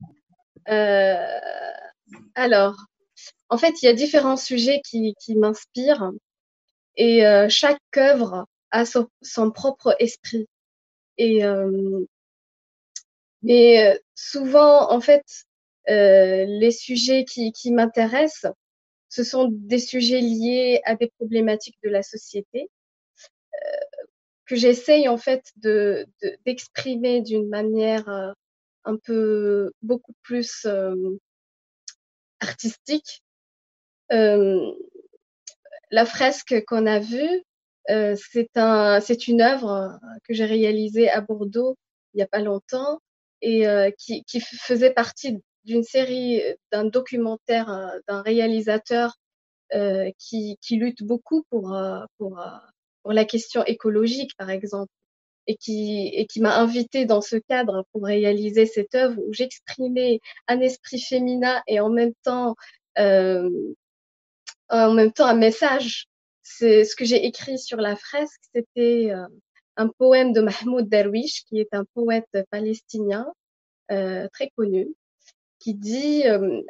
alors, 2.35 2.88
en 3.49 3.57
fait, 3.57 3.81
il 3.81 3.85
y 3.85 3.89
a 3.89 3.93
différents 3.93 4.37
sujets 4.37 4.81
qui, 4.85 5.15
m'inspirent 5.35 6.11
et 6.95 7.25
euh, 7.25 7.47
chaque 7.49 7.79
œuvre 7.97 8.45
a 8.71 8.85
son, 8.85 9.51
propre 9.51 9.95
esprit. 9.99 10.47
Et, 11.17 11.43
euh, 11.43 12.05
euh, 13.49 13.99
souvent, 14.15 14.91
en 14.91 15.01
fait, 15.01 15.25
les 15.87 16.71
sujets 16.71 17.25
qui, 17.25 17.71
m'intéressent, 17.71 18.51
ce 19.09 19.23
sont 19.23 19.49
des 19.51 19.79
sujets 19.79 20.21
liés 20.21 20.81
à 20.85 20.95
des 20.95 21.11
problématiques 21.17 21.79
de 21.83 21.89
la 21.89 22.03
société 22.03 22.69
que 24.45 24.55
j'essaye 24.55 25.07
en 25.07 25.17
fait 25.17 25.43
de 25.57 26.07
d'exprimer 26.45 27.21
d'une 27.21 27.49
manière 27.49 28.35
un 28.83 28.97
peu 28.97 29.71
beaucoup 29.81 30.13
plus 30.21 30.67
artistique 32.39 33.21
euh, 34.11 34.71
la 35.91 36.05
fresque 36.05 36.63
qu'on 36.67 36.85
a 36.85 36.99
vue, 36.99 37.43
euh, 37.89 38.15
c'est 38.31 38.57
un, 38.57 38.99
une 39.27 39.41
œuvre 39.41 39.99
que 40.23 40.33
j'ai 40.33 40.45
réalisée 40.45 41.09
à 41.09 41.21
Bordeaux 41.21 41.77
il 42.13 42.17
n'y 42.17 42.23
a 42.23 42.27
pas 42.27 42.39
longtemps 42.39 42.99
et 43.41 43.67
euh, 43.67 43.91
qui, 43.97 44.23
qui, 44.23 44.41
faisait 44.41 44.93
partie 44.93 45.37
d'une 45.63 45.83
série, 45.83 46.41
d'un 46.71 46.85
documentaire 46.85 47.93
d'un 48.07 48.21
réalisateur 48.21 49.15
euh, 49.73 50.09
qui, 50.17 50.57
qui, 50.61 50.77
lutte 50.77 51.03
beaucoup 51.03 51.43
pour, 51.49 51.77
pour, 52.17 52.43
pour 53.03 53.13
la 53.13 53.25
question 53.25 53.63
écologique, 53.65 54.35
par 54.37 54.49
exemple, 54.49 54.91
et 55.49 55.55
qui, 55.55 56.09
et 56.13 56.27
qui 56.27 56.41
m'a 56.41 56.57
invité 56.57 57.05
dans 57.05 57.21
ce 57.21 57.35
cadre 57.35 57.83
pour 57.91 58.05
réaliser 58.05 58.67
cette 58.67 58.93
œuvre 58.93 59.19
où 59.19 59.33
j'exprimais 59.33 60.19
un 60.47 60.59
esprit 60.59 61.01
féminin 61.01 61.63
et 61.65 61.79
en 61.79 61.89
même 61.89 62.13
temps 62.23 62.55
euh, 62.99 63.49
en 64.69 64.93
même 64.93 65.11
temps 65.11 65.25
un 65.25 65.35
message. 65.35 66.05
C'est 66.43 66.85
ce 66.85 66.95
que 66.95 67.05
j'ai 67.05 67.25
écrit 67.25 67.57
sur 67.57 67.77
la 67.77 67.95
fresque, 67.95 68.41
c'était 68.53 69.11
euh, 69.11 69.25
un 69.75 69.87
poème 69.87 70.33
de 70.33 70.41
Mahmoud 70.41 70.87
Darwish, 70.87 71.43
qui 71.45 71.59
est 71.59 71.73
un 71.73 71.85
poète 71.93 72.29
palestinien 72.51 73.25
euh, 73.91 74.27
très 74.33 74.51
connu, 74.55 74.87
qui 75.59 75.73
dit 75.73 76.27
euh, 76.27 76.61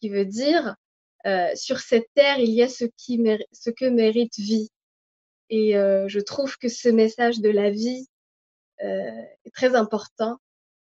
qui 0.00 0.08
veut 0.08 0.24
dire 0.24 0.76
sur 1.54 1.80
cette 1.80 2.08
terre 2.14 2.38
il 2.38 2.50
y 2.50 2.62
a 2.62 2.68
ce 2.68 2.84
qui 2.96 3.20
ce 3.52 3.70
que 3.70 3.84
mérite 3.86 4.38
vie. 4.38 4.70
Et 5.50 5.72
je 5.72 6.20
trouve 6.20 6.56
que 6.58 6.68
ce 6.68 6.88
message 6.88 7.40
de 7.40 7.50
la 7.50 7.70
vie 7.70 8.06
est 8.80 9.54
très 9.54 9.74
important 9.74 10.38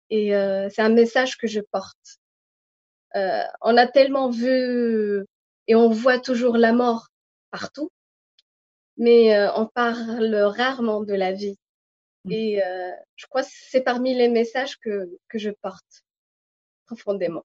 et 0.08 0.30
c'est 0.70 0.82
un 0.82 0.88
message 0.88 1.36
que 1.36 1.46
je 1.46 1.60
porte. 1.60 2.20
Euh, 3.14 3.42
on 3.60 3.76
a 3.76 3.86
tellement 3.86 4.30
vu 4.30 5.24
et 5.68 5.74
on 5.74 5.90
voit 5.90 6.18
toujours 6.18 6.56
la 6.56 6.72
mort 6.72 7.08
partout, 7.50 7.90
mais 8.96 9.36
euh, 9.36 9.52
on 9.54 9.66
parle 9.66 10.34
rarement 10.34 11.02
de 11.02 11.14
la 11.14 11.32
vie. 11.32 11.58
Mmh. 12.24 12.32
Et 12.32 12.64
euh, 12.64 12.90
je 13.16 13.26
crois 13.26 13.42
que 13.42 13.48
c'est 13.50 13.82
parmi 13.82 14.14
les 14.14 14.28
messages 14.28 14.78
que, 14.78 15.10
que 15.28 15.38
je 15.38 15.50
porte 15.50 16.04
profondément. 16.86 17.44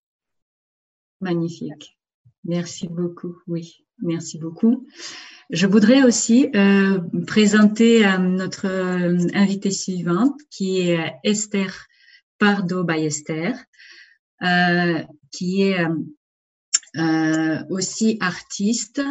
Magnifique. 1.20 1.97
Merci 2.48 2.88
beaucoup. 2.88 3.38
Oui, 3.48 3.86
merci 4.02 4.40
beaucoup. 4.40 4.88
Je 5.50 5.68
voudrais 5.68 6.04
aussi 6.04 6.50
euh, 6.56 7.00
présenter 7.26 8.04
notre 8.20 8.66
invitée 9.36 9.72
suivante 9.72 10.40
qui 10.50 10.80
est 10.80 11.14
Esther 11.24 11.86
Pardo 12.40 12.84
Ballester. 12.84 13.54
Euh, 14.44 15.02
qui 15.32 15.64
est 15.64 15.80
euh, 15.80 15.90
euh, 16.98 17.64
aussi 17.70 18.18
artiste, 18.22 19.02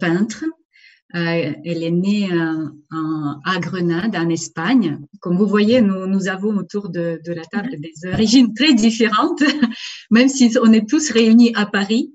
peintre. 0.00 0.44
elle 1.12 1.82
est 1.82 1.90
née 1.90 2.28
à 3.44 3.58
Grenade, 3.58 4.16
en 4.16 4.28
Espagne. 4.28 5.00
Comme 5.20 5.36
vous 5.36 5.46
voyez, 5.46 5.80
nous, 5.80 6.06
nous 6.06 6.28
avons 6.28 6.56
autour 6.56 6.88
de, 6.88 7.20
de, 7.24 7.32
la 7.32 7.44
table 7.44 7.76
des 7.78 8.08
origines 8.12 8.54
très 8.54 8.74
différentes, 8.74 9.42
même 10.10 10.28
si 10.28 10.56
on 10.62 10.72
est 10.72 10.88
tous 10.88 11.10
réunis 11.10 11.52
à 11.54 11.66
Paris. 11.66 12.12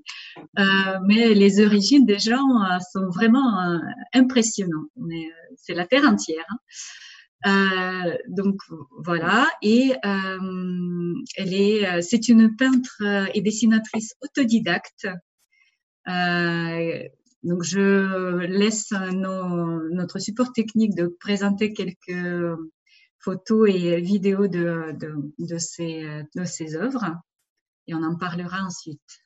Mais 0.56 1.34
les 1.34 1.64
origines 1.64 2.06
des 2.06 2.18
gens 2.18 2.46
sont 2.92 3.08
vraiment 3.08 3.80
impressionnantes. 4.12 4.90
C'est 5.56 5.74
la 5.74 5.86
terre 5.86 6.04
entière. 6.04 6.46
Hein. 7.44 8.14
donc 8.28 8.60
voilà, 9.04 9.48
et 9.62 9.92
elle 10.02 11.54
est, 11.54 12.02
c'est 12.02 12.28
une 12.28 12.56
peintre 12.56 13.02
et 13.34 13.40
dessinatrice 13.40 14.14
autodidacte. 14.22 15.08
donc 16.06 17.62
je 17.62 18.38
laisse 18.46 18.92
notre 19.12 20.18
support 20.18 20.52
technique 20.52 20.94
de 20.94 21.06
présenter 21.20 21.72
quelques 21.72 22.58
photos 23.18 23.68
et 23.68 24.00
vidéos 24.00 24.48
de, 24.48 24.92
de, 24.98 25.14
de, 25.38 25.56
de 26.34 26.44
ces 26.44 26.76
œuvres 26.76 27.16
et 27.86 27.94
on 27.94 28.02
en 28.02 28.16
parlera 28.16 28.62
ensuite. 28.62 29.21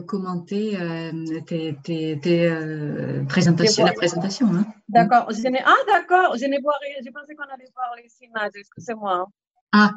Euh, 0.00 0.06
commenter 0.06 0.76
euh, 0.80 1.40
tes, 1.46 2.18
euh, 2.26 3.24
présentations, 3.24 3.84
la 3.84 3.92
présentation. 3.92 4.46
Hein. 4.48 4.64
D'accord. 4.88 5.28
Ah, 5.28 5.76
d'accord. 5.86 6.36
Je 6.36 6.46
ne 6.46 6.60
vois 6.60 6.74
rien. 6.80 6.96
Je 7.04 7.10
pensais 7.10 7.34
qu'on 7.34 7.44
allait 7.44 7.70
voir 7.74 7.94
les 7.96 8.26
images. 8.26 8.52
Excusez-moi. 8.54 9.26
Ah. 9.72 9.92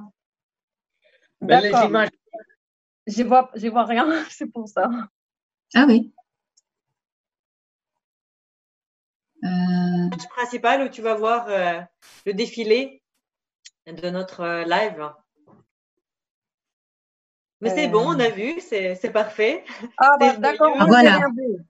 D'accord. 1.41 1.89
images. 1.89 2.09
Je 3.07 3.23
vois, 3.23 3.51
je 3.55 3.67
vois 3.67 3.85
rien. 3.85 4.23
C'est 4.29 4.47
pour 4.47 4.67
ça. 4.67 4.89
Ah 5.75 5.85
oui. 5.87 6.13
Euh... 9.43 10.09
principal 10.29 10.83
où 10.83 10.89
tu 10.89 11.01
vas 11.01 11.15
voir 11.15 11.47
le 12.25 12.33
défilé 12.33 13.03
de 13.87 14.09
notre 14.09 14.63
live. 14.65 15.11
Mais 17.63 17.69
c'est 17.69 17.87
bon, 17.87 18.03
on 18.07 18.19
a 18.19 18.27
euh. 18.27 18.29
vu, 18.29 18.59
c'est 18.59 19.13
parfait. 19.13 19.63
Ah, 19.97 20.17
bah, 20.19 20.35
d'accord. 20.35 20.75
Voilà. 20.85 21.19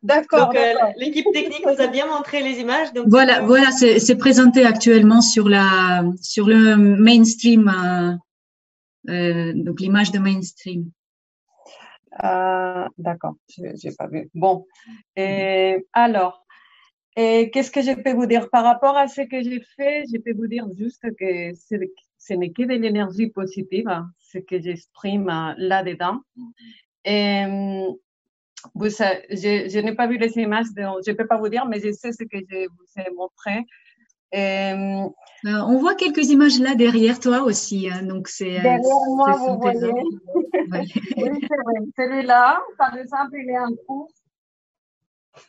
D'accord. 0.02 0.52
Euh, 0.56 0.74
l'équipe 0.98 1.28
technique 1.32 1.64
nous 1.66 1.80
a 1.80 1.88
bien 1.88 2.08
montré 2.08 2.42
les 2.42 2.60
images. 2.60 2.92
Donc 2.94 3.06
voilà, 3.10 3.42
voilà, 3.42 3.72
c'est 3.72 4.18
présenté 4.18 4.66
actuellement 4.66 5.22
sur 5.22 5.48
la 5.48 6.04
sur 6.20 6.48
le 6.48 6.76
mainstream, 6.76 7.72
euh, 9.10 9.54
donc 9.56 9.80
l'image 9.80 10.12
de 10.12 10.18
mainstream. 10.20 10.90
d'accord, 12.98 13.36
j'ai 13.58 13.92
pas 13.96 14.08
vu. 14.08 14.30
Bon, 14.34 14.66
et 15.16 15.86
alors, 15.94 16.44
qu'est-ce 17.16 17.70
que 17.70 17.84
je 17.84 17.94
peux 17.94 18.14
vous 18.14 18.26
dire 18.26 18.50
par 18.50 18.64
rapport 18.64 18.98
à 18.98 19.08
ce 19.08 19.22
que 19.22 19.44
j'ai 19.44 19.62
fait? 19.76 20.06
Je 20.12 20.18
peux 20.18 20.34
vous 20.34 20.48
dire 20.48 20.66
juste 20.76 21.06
que 21.20 21.54
ce 22.26 22.34
n'est 22.34 22.52
que 22.52 22.64
de 22.64 22.74
l'énergie 22.74 23.28
positive 23.28 23.90
ce 24.20 24.38
que 24.40 24.60
j'exprime 24.62 25.30
euh, 25.30 25.54
là-dedans. 25.58 26.20
Et 27.06 27.44
vous, 28.74 28.90
je, 28.90 29.70
je 29.70 29.80
n'ai 29.80 29.94
pas 29.94 30.08
vu 30.08 30.18
les 30.18 30.38
images, 30.38 30.68
donc 30.76 31.00
je 31.06 31.12
ne 31.12 31.18
peux 31.18 31.28
pas 31.28 31.38
vous 31.38 31.50
dire, 31.50 31.66
mais 31.66 31.80
je 31.82 31.92
sais 31.92 32.14
ce 32.14 32.24
que 32.24 32.38
je 32.50 32.68
vous 32.68 33.02
ai 33.02 33.10
montré. 33.14 33.66
Euh, 34.36 35.10
on 35.44 35.78
voit 35.78 35.96
quelques 35.96 36.30
images 36.30 36.60
là 36.60 36.74
derrière 36.74 37.20
toi 37.20 37.44
aussi. 37.44 37.90
Hein, 37.92 38.04
donc 38.04 38.30
c'est, 38.30 38.58
euh, 38.58 38.64
derrière 38.64 39.10
moi, 39.10 39.34
vous 39.34 39.60
voyez. 39.60 39.92
oui, 41.18 41.48
Celui-là, 41.98 42.64
par 42.78 42.96
exemple, 42.96 43.36
il 43.38 43.50
est 43.50 43.60
en 43.60 43.76
cours. 43.86 44.12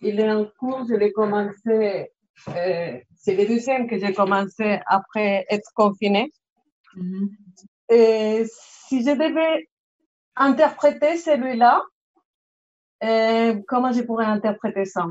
Il 0.03 0.19
est 0.19 0.31
en 0.31 0.47
cours, 0.59 0.85
je 0.89 0.95
l'ai 0.95 1.13
commencé, 1.13 2.11
c'est 2.47 3.37
le 3.37 3.47
deuxième 3.47 3.87
que 3.87 3.99
j'ai 3.99 4.13
commencé 4.13 4.81
après 4.87 5.47
être 5.51 5.71
Mm-hmm. 6.97 7.29
Et 7.91 8.45
si 8.49 9.03
je 9.03 9.11
devais 9.11 9.69
interpréter 10.37 11.17
celui-là, 11.17 11.83
euh, 13.03 13.61
comment 13.69 13.93
je 13.93 14.03
pourrais 14.03 14.25
interpréter 14.25 14.85
ça? 14.85 15.07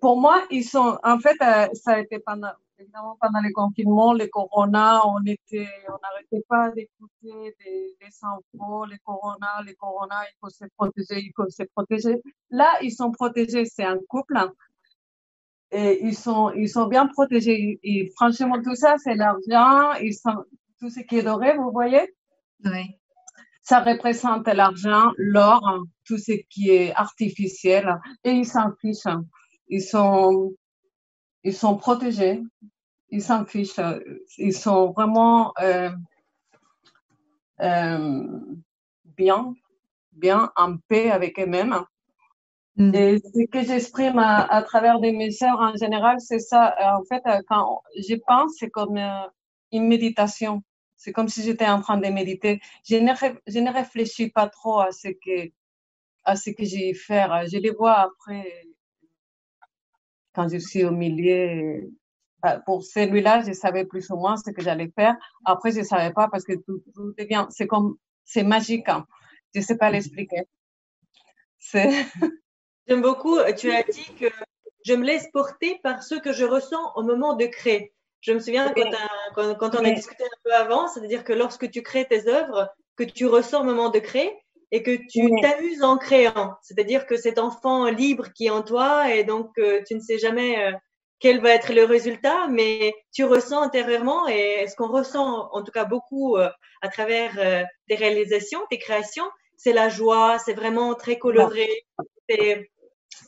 Pour 0.00 0.20
moi, 0.20 0.44
ils 0.50 0.64
sont, 0.64 0.98
en 1.04 1.18
fait, 1.18 1.36
euh, 1.40 1.68
ça 1.74 1.92
a 1.92 1.98
été 2.00 2.18
pendant, 2.18 2.50
évidemment 2.78 3.16
pendant 3.20 3.40
le 3.40 3.52
confinement, 3.52 4.12
le 4.12 4.26
corona, 4.26 5.06
on 5.06 5.24
était, 5.24 5.68
on 5.88 5.98
n'arrêtait 6.02 6.44
pas 6.48 6.70
d'écouter 6.70 7.54
des, 7.60 7.96
des 8.00 8.12
infos, 8.22 8.86
le 8.86 8.96
corona, 9.04 9.62
le 9.64 9.74
corona, 9.74 10.16
il 10.28 10.34
faut 10.40 10.50
se 10.50 10.64
protéger, 10.76 11.20
il 11.20 11.32
faut 11.36 11.48
se 11.48 11.62
protéger. 11.74 12.20
Là, 12.50 12.68
ils 12.82 12.92
sont 12.92 13.12
protégés, 13.12 13.64
c'est 13.66 13.84
un 13.84 13.98
couple. 14.08 14.38
Et 15.76 16.04
ils 16.06 16.16
sont, 16.16 16.52
ils 16.52 16.68
sont 16.68 16.86
bien 16.86 17.08
protégés. 17.08 17.80
Et 17.82 18.12
franchement, 18.14 18.62
tout 18.62 18.76
ça, 18.76 18.94
c'est 19.02 19.16
l'argent. 19.16 19.92
Ils 20.00 20.14
sont, 20.14 20.44
tout 20.78 20.88
ce 20.88 21.00
qui 21.00 21.18
est 21.18 21.22
doré, 21.22 21.56
vous 21.56 21.72
voyez? 21.72 22.14
Oui. 22.64 22.96
Ça 23.60 23.80
représente 23.80 24.46
l'argent, 24.46 25.10
l'or, 25.16 25.84
tout 26.04 26.18
ce 26.18 26.32
qui 26.50 26.70
est 26.70 26.94
artificiel, 26.94 27.98
et 28.22 28.32
ils 28.32 28.46
s'en 28.46 28.70
fichent. 28.80 29.16
Ils 29.68 29.82
sont, 29.82 30.54
ils 31.42 31.54
sont 31.54 31.76
protégés, 31.76 32.42
ils 33.08 33.22
s'en 33.22 33.46
fichent. 33.46 33.80
Ils 34.36 34.52
sont 34.52 34.92
vraiment 34.92 35.54
euh, 35.60 35.90
euh, 37.62 38.28
bien, 39.04 39.54
bien 40.12 40.52
en 40.56 40.76
paix 40.76 41.10
avec 41.10 41.40
eux-mêmes. 41.40 41.82
Mm. 42.76 42.94
Et 42.94 43.18
ce 43.18 43.46
que 43.50 43.64
j'exprime 43.64 44.18
à, 44.18 44.62
travers 44.62 45.00
des 45.00 45.12
messages 45.12 45.54
en 45.58 45.76
général, 45.76 46.20
c'est 46.20 46.40
ça. 46.40 46.74
En 46.98 47.04
fait, 47.04 47.22
quand 47.48 47.82
je 47.96 48.16
pense, 48.26 48.52
c'est 48.58 48.70
comme 48.70 48.96
euh, 48.96 49.26
une 49.72 49.86
méditation. 49.88 50.62
C'est 50.96 51.12
comme 51.12 51.28
si 51.28 51.42
j'étais 51.42 51.66
en 51.66 51.80
train 51.80 51.98
de 51.98 52.08
méditer. 52.08 52.60
Je 52.88 52.96
ne, 52.96 53.12
je 53.46 53.58
ne 53.60 53.72
réfléchis 53.72 54.30
pas 54.30 54.48
trop 54.48 54.80
à 54.80 54.90
ce 54.92 55.08
que, 55.08 55.50
à 56.24 56.36
ce 56.36 56.50
que 56.50 56.64
j'ai 56.64 56.94
faire. 56.94 57.46
Je 57.46 57.58
les 57.58 57.70
vois 57.70 57.94
après, 57.94 58.66
quand 60.34 60.48
je 60.48 60.58
suis 60.58 60.84
au 60.84 60.90
milieu. 60.90 61.90
Bah, 62.42 62.60
pour 62.66 62.84
celui-là, 62.84 63.42
je 63.46 63.52
savais 63.52 63.86
plus 63.86 64.10
ou 64.10 64.16
moins 64.16 64.36
ce 64.36 64.50
que 64.50 64.62
j'allais 64.62 64.92
faire. 64.94 65.16
Après, 65.46 65.72
je 65.72 65.78
ne 65.78 65.84
savais 65.84 66.12
pas 66.12 66.28
parce 66.28 66.44
que 66.44 66.52
tout, 66.54 66.82
tout 66.94 67.14
devient, 67.18 67.46
c'est 67.50 67.66
comme, 67.66 67.96
c'est 68.24 68.42
magique. 68.42 68.88
Hein. 68.88 69.06
Je 69.54 69.60
ne 69.60 69.64
sais 69.64 69.78
pas 69.78 69.90
l'expliquer. 69.90 70.42
J'aime 72.86 73.02
beaucoup, 73.02 73.38
tu 73.56 73.72
as 73.72 73.82
dit 73.82 74.14
que 74.20 74.26
je 74.84 74.94
me 74.94 75.04
laisse 75.04 75.28
porter 75.32 75.80
par 75.82 76.02
ce 76.02 76.14
que 76.14 76.32
je 76.32 76.44
ressens 76.44 76.92
au 76.96 77.02
moment 77.02 77.34
de 77.34 77.46
créer. 77.46 77.92
Je 78.20 78.32
me 78.32 78.38
souviens 78.38 78.72
quand, 79.34 79.54
quand, 79.56 79.74
on 79.74 79.84
a 79.84 79.90
discuté 79.90 80.24
un 80.24 80.38
peu 80.44 80.52
avant, 80.54 80.88
c'est-à-dire 80.88 81.24
que 81.24 81.32
lorsque 81.32 81.70
tu 81.70 81.82
crées 81.82 82.06
tes 82.06 82.28
œuvres, 82.28 82.68
que 82.96 83.04
tu 83.04 83.26
ressens 83.26 83.62
au 83.62 83.64
moment 83.64 83.90
de 83.90 83.98
créer 83.98 84.32
et 84.70 84.82
que 84.82 84.96
tu 85.08 85.30
t'amuses 85.40 85.82
en 85.82 85.98
créant. 85.98 86.54
C'est-à-dire 86.62 87.06
que 87.06 87.16
cet 87.16 87.38
enfant 87.38 87.86
libre 87.86 88.32
qui 88.32 88.46
est 88.46 88.50
en 88.50 88.62
toi 88.62 89.12
et 89.12 89.24
donc 89.24 89.50
euh, 89.58 89.82
tu 89.86 89.94
ne 89.94 90.00
sais 90.00 90.18
jamais 90.18 90.64
euh, 90.64 90.72
quel 91.20 91.40
va 91.40 91.50
être 91.50 91.72
le 91.72 91.84
résultat, 91.84 92.48
mais 92.48 92.94
tu 93.12 93.24
ressens 93.24 93.62
intérieurement 93.62 94.26
et 94.26 94.66
ce 94.68 94.74
qu'on 94.74 94.88
ressent 94.88 95.48
en 95.52 95.62
tout 95.62 95.72
cas 95.72 95.84
beaucoup 95.84 96.36
euh, 96.36 96.48
à 96.82 96.88
travers 96.88 97.66
tes 97.88 97.94
réalisations, 97.94 98.60
tes 98.68 98.78
créations, 98.78 99.28
c'est 99.56 99.72
la 99.72 99.88
joie, 99.88 100.38
c'est 100.38 100.52
vraiment 100.54 100.94
très 100.94 101.18
coloré, 101.18 101.68
c'est 102.28 102.68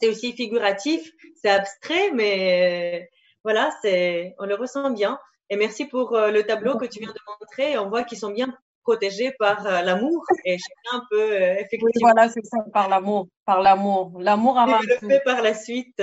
aussi 0.09 0.33
figuratif, 0.33 1.11
c'est 1.35 1.51
abstrait, 1.51 2.11
mais 2.13 3.11
voilà, 3.45 3.71
c'est, 3.83 4.35
on 4.39 4.47
le 4.47 4.55
ressent 4.55 4.91
bien. 4.91 5.19
Et 5.51 5.57
merci 5.57 5.87
pour 5.87 6.15
euh, 6.15 6.31
le 6.31 6.43
tableau 6.43 6.77
que 6.77 6.87
tu 6.87 6.99
viens 6.99 7.13
de 7.13 7.21
montrer. 7.41 7.79
On 7.79 7.89
voit 7.89 8.03
qu'ils 8.03 8.19
sont 8.19 8.33
bien 8.33 8.53
protégés 8.83 9.33
par 9.39 9.67
euh, 9.67 9.83
l'amour 9.83 10.25
et 10.45 10.59
chacun 10.59 11.05
peut 11.11 11.33
euh, 11.33 11.55
effectivement. 11.55 11.91
Oui, 11.95 12.01
voilà, 12.01 12.29
c'est 12.29 12.45
ça, 12.45 12.59
par 12.73 12.89
l'amour, 12.89 13.29
par 13.45 13.63
l'amour, 13.63 14.19
l'amour 14.21 14.59
avant 14.59 14.81
le 14.81 15.09
fait 15.09 15.21
par 15.25 15.43
la 15.43 15.55
suite. 15.55 16.03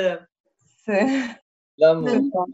C'est 0.85 1.07
l'amour. 1.77 2.47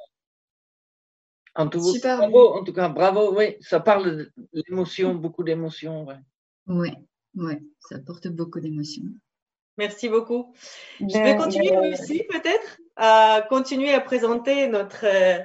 En 1.55 1.67
tout, 1.67 1.83
Super. 1.83 2.17
bravo, 2.19 2.53
en 2.53 2.63
tout 2.63 2.73
cas, 2.73 2.89
bravo, 2.89 3.35
oui, 3.35 3.57
ça 3.59 3.79
parle 3.79 4.27
d'émotion, 4.53 5.15
beaucoup 5.15 5.43
d'émotions. 5.43 6.05
Ouais. 6.05 6.19
Oui, 6.67 6.89
ouais, 7.35 7.59
ça 7.79 7.99
porte 7.99 8.27
beaucoup 8.27 8.59
d'émotions. 8.59 9.03
Merci 9.79 10.09
beaucoup. 10.09 10.53
Je 10.99 11.17
vais 11.17 11.37
continuer 11.37 11.77
aussi 11.77 12.23
peut-être 12.23 12.79
à 12.97 13.45
continuer 13.47 13.93
à 13.93 14.01
présenter 14.01 14.67
notre, 14.67 15.05
euh, 15.05 15.39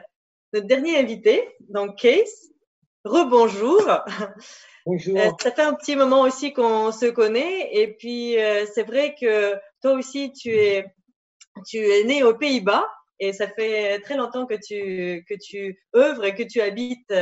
notre 0.53 0.66
dernier 0.66 0.99
invité, 0.99 1.49
donc 1.68 1.97
Case. 2.01 2.51
Rebonjour. 3.05 3.88
Bonjour. 4.87 5.16
Euh, 5.16 5.31
ça 5.40 5.53
fait 5.53 5.62
un 5.62 5.75
petit 5.75 5.94
moment 5.94 6.23
aussi 6.23 6.53
qu'on 6.53 6.90
se 6.90 7.07
connaît 7.07 7.77
et 7.77 7.94
puis 7.94 8.37
euh, 8.40 8.66
c'est 8.75 8.83
vrai 8.83 9.14
que 9.14 9.55
toi 9.81 9.92
aussi 9.92 10.33
tu 10.33 10.51
es 10.51 10.85
tu 11.64 11.77
es 11.77 12.03
né 12.03 12.25
aux 12.25 12.35
Pays-Bas 12.35 12.85
et 13.20 13.33
ça 13.33 13.47
fait 13.47 14.01
très 14.01 14.16
longtemps 14.16 14.47
que 14.47 14.55
tu, 14.55 15.25
que 15.29 15.35
tu 15.40 15.81
œuvres 15.94 16.25
et 16.25 16.35
que 16.35 16.42
tu 16.42 16.61
habites 16.61 17.14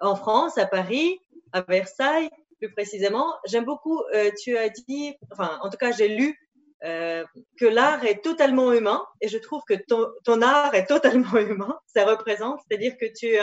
en 0.00 0.16
France, 0.16 0.56
à 0.56 0.64
Paris, 0.64 1.20
à 1.52 1.60
Versailles, 1.60 2.30
plus 2.58 2.72
précisément. 2.72 3.34
J'aime 3.44 3.66
beaucoup, 3.66 4.02
tu 4.42 4.56
as 4.56 4.70
dit, 4.70 5.14
enfin, 5.30 5.58
en 5.62 5.68
tout 5.68 5.76
cas, 5.76 5.92
j'ai 5.92 6.08
lu 6.08 6.38
euh, 6.84 7.24
que 7.58 7.64
l'art 7.64 8.04
est 8.04 8.22
totalement 8.22 8.72
humain 8.72 9.02
et 9.22 9.28
je 9.28 9.38
trouve 9.38 9.62
que 9.66 9.74
ton, 9.88 10.06
ton 10.24 10.42
art 10.42 10.74
est 10.74 10.86
totalement 10.86 11.36
humain. 11.38 11.78
Ça 11.86 12.04
représente, 12.04 12.60
c'est-à-dire 12.68 12.96
que 13.00 13.06
tu, 13.18 13.28
es 13.28 13.40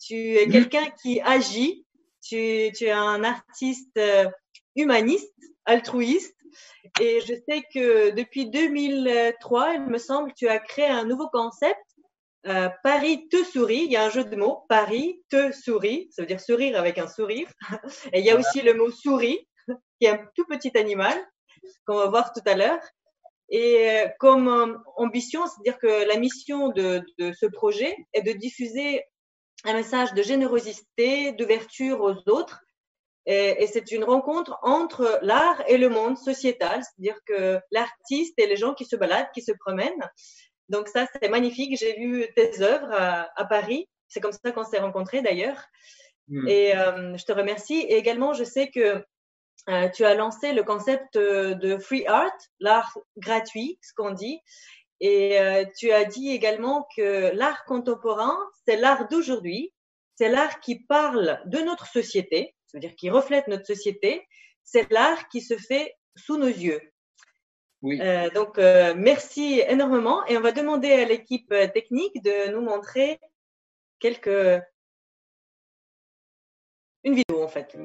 tu 0.00 0.36
es 0.36 0.48
quelqu'un 0.48 0.86
qui 1.02 1.20
agit, 1.20 1.84
tu, 2.22 2.70
tu 2.76 2.84
es 2.84 2.90
un 2.90 3.24
artiste 3.24 3.96
euh, 3.98 4.28
humaniste, 4.76 5.34
altruiste. 5.64 6.36
Et 7.00 7.20
je 7.22 7.34
sais 7.48 7.62
que 7.74 8.10
depuis 8.10 8.48
2003, 8.48 9.74
il 9.74 9.80
me 9.82 9.98
semble, 9.98 10.32
tu 10.34 10.46
as 10.48 10.60
créé 10.60 10.86
un 10.86 11.04
nouveau 11.04 11.28
concept. 11.28 11.80
Euh, 12.46 12.68
Paris 12.84 13.26
te 13.30 13.42
sourit, 13.42 13.84
il 13.84 13.90
y 13.90 13.96
a 13.96 14.04
un 14.04 14.10
jeu 14.10 14.22
de 14.22 14.36
mots, 14.36 14.64
Paris 14.68 15.22
te 15.30 15.50
sourit, 15.50 16.08
ça 16.12 16.22
veut 16.22 16.28
dire 16.28 16.40
sourire 16.40 16.78
avec 16.78 16.98
un 16.98 17.08
sourire. 17.08 17.48
Et 18.12 18.20
il 18.20 18.24
y 18.24 18.30
a 18.30 18.38
aussi 18.38 18.60
le 18.60 18.74
mot 18.74 18.90
souris, 18.90 19.48
qui 20.00 20.06
est 20.06 20.10
un 20.10 20.24
tout 20.36 20.44
petit 20.44 20.76
animal 20.76 21.18
qu'on 21.86 21.96
va 21.96 22.06
voir 22.06 22.32
tout 22.32 22.42
à 22.46 22.54
l'heure. 22.54 22.80
Et 23.50 23.90
euh, 23.90 24.08
comme 24.18 24.48
euh, 24.48 24.76
ambition, 24.96 25.46
c'est-à-dire 25.46 25.78
que 25.78 26.08
la 26.08 26.16
mission 26.16 26.68
de, 26.68 27.04
ce 27.18 27.46
projet 27.46 27.96
est 28.12 28.22
de 28.22 28.32
diffuser 28.32 29.04
un 29.64 29.74
message 29.74 30.14
de 30.14 30.22
générosité, 30.22 31.32
d'ouverture 31.32 32.00
aux 32.00 32.16
autres. 32.30 32.60
Et, 33.26 33.66
c'est 33.72 33.90
une 33.90 34.04
rencontre 34.04 34.58
entre 34.62 35.18
l'art 35.22 35.62
et 35.66 35.78
le 35.78 35.88
monde 35.88 36.18
sociétal, 36.18 36.82
c'est-à-dire 36.82 37.18
que 37.24 37.58
l'artiste 37.70 38.34
et 38.38 38.46
les 38.46 38.56
gens 38.56 38.74
qui 38.74 38.84
se 38.84 38.96
baladent, 38.96 39.30
qui 39.32 39.40
se 39.40 39.52
promènent. 39.52 40.10
Donc 40.68 40.88
ça, 40.88 41.06
c'est 41.06 41.30
magnifique. 41.30 41.78
J'ai 41.78 41.94
vu 41.94 42.26
tes 42.36 42.60
œuvres 42.60 42.92
à, 42.92 43.44
Paris. 43.46 43.88
C'est 44.08 44.20
comme 44.20 44.32
ça 44.32 44.52
qu'on 44.52 44.64
s'est 44.64 44.78
rencontrés 44.78 45.22
d'ailleurs. 45.22 45.64
Hmm. 46.28 46.46
Et 46.48 46.76
euh, 46.76 47.16
je 47.16 47.24
te 47.24 47.32
remercie. 47.32 47.80
Et 47.80 47.96
également, 47.96 48.34
je 48.34 48.44
sais 48.44 48.70
que 48.70 49.02
euh, 49.70 49.88
tu 49.88 50.04
as 50.04 50.14
lancé 50.14 50.52
le 50.52 50.62
concept 50.62 51.16
euh, 51.16 51.54
de 51.54 51.78
free 51.78 52.06
art, 52.06 52.36
l'art 52.60 52.98
gratuit, 53.16 53.78
ce 53.82 53.92
qu'on 53.94 54.10
dit. 54.10 54.40
Et 55.00 55.40
euh, 55.40 55.64
tu 55.78 55.90
as 55.90 56.04
dit 56.04 56.30
également 56.30 56.86
que 56.96 57.34
l'art 57.34 57.64
contemporain, 57.64 58.36
c'est 58.66 58.76
l'art 58.76 59.08
d'aujourd'hui, 59.08 59.72
c'est 60.16 60.28
l'art 60.28 60.60
qui 60.60 60.80
parle 60.80 61.40
de 61.46 61.58
notre 61.58 61.86
société, 61.86 62.54
c'est-à-dire 62.66 62.94
qui 62.94 63.10
reflète 63.10 63.48
notre 63.48 63.66
société, 63.66 64.26
c'est 64.62 64.90
l'art 64.90 65.28
qui 65.28 65.40
se 65.40 65.56
fait 65.56 65.94
sous 66.16 66.36
nos 66.36 66.46
yeux. 66.46 66.80
Oui. 67.82 67.98
donc, 68.32 68.56
merci 68.56 69.62
énormément. 69.68 70.24
Et 70.24 70.38
on 70.38 70.40
va 70.40 70.52
demander 70.52 70.90
à 70.90 71.04
l'équipe 71.04 71.50
technique 71.74 72.22
de 72.22 72.50
nous 72.50 72.62
montrer 72.62 73.20
quelques... 73.98 74.62
une 77.02 77.14
vidéo 77.14 77.42
en 77.42 77.48
fait. 77.48 77.76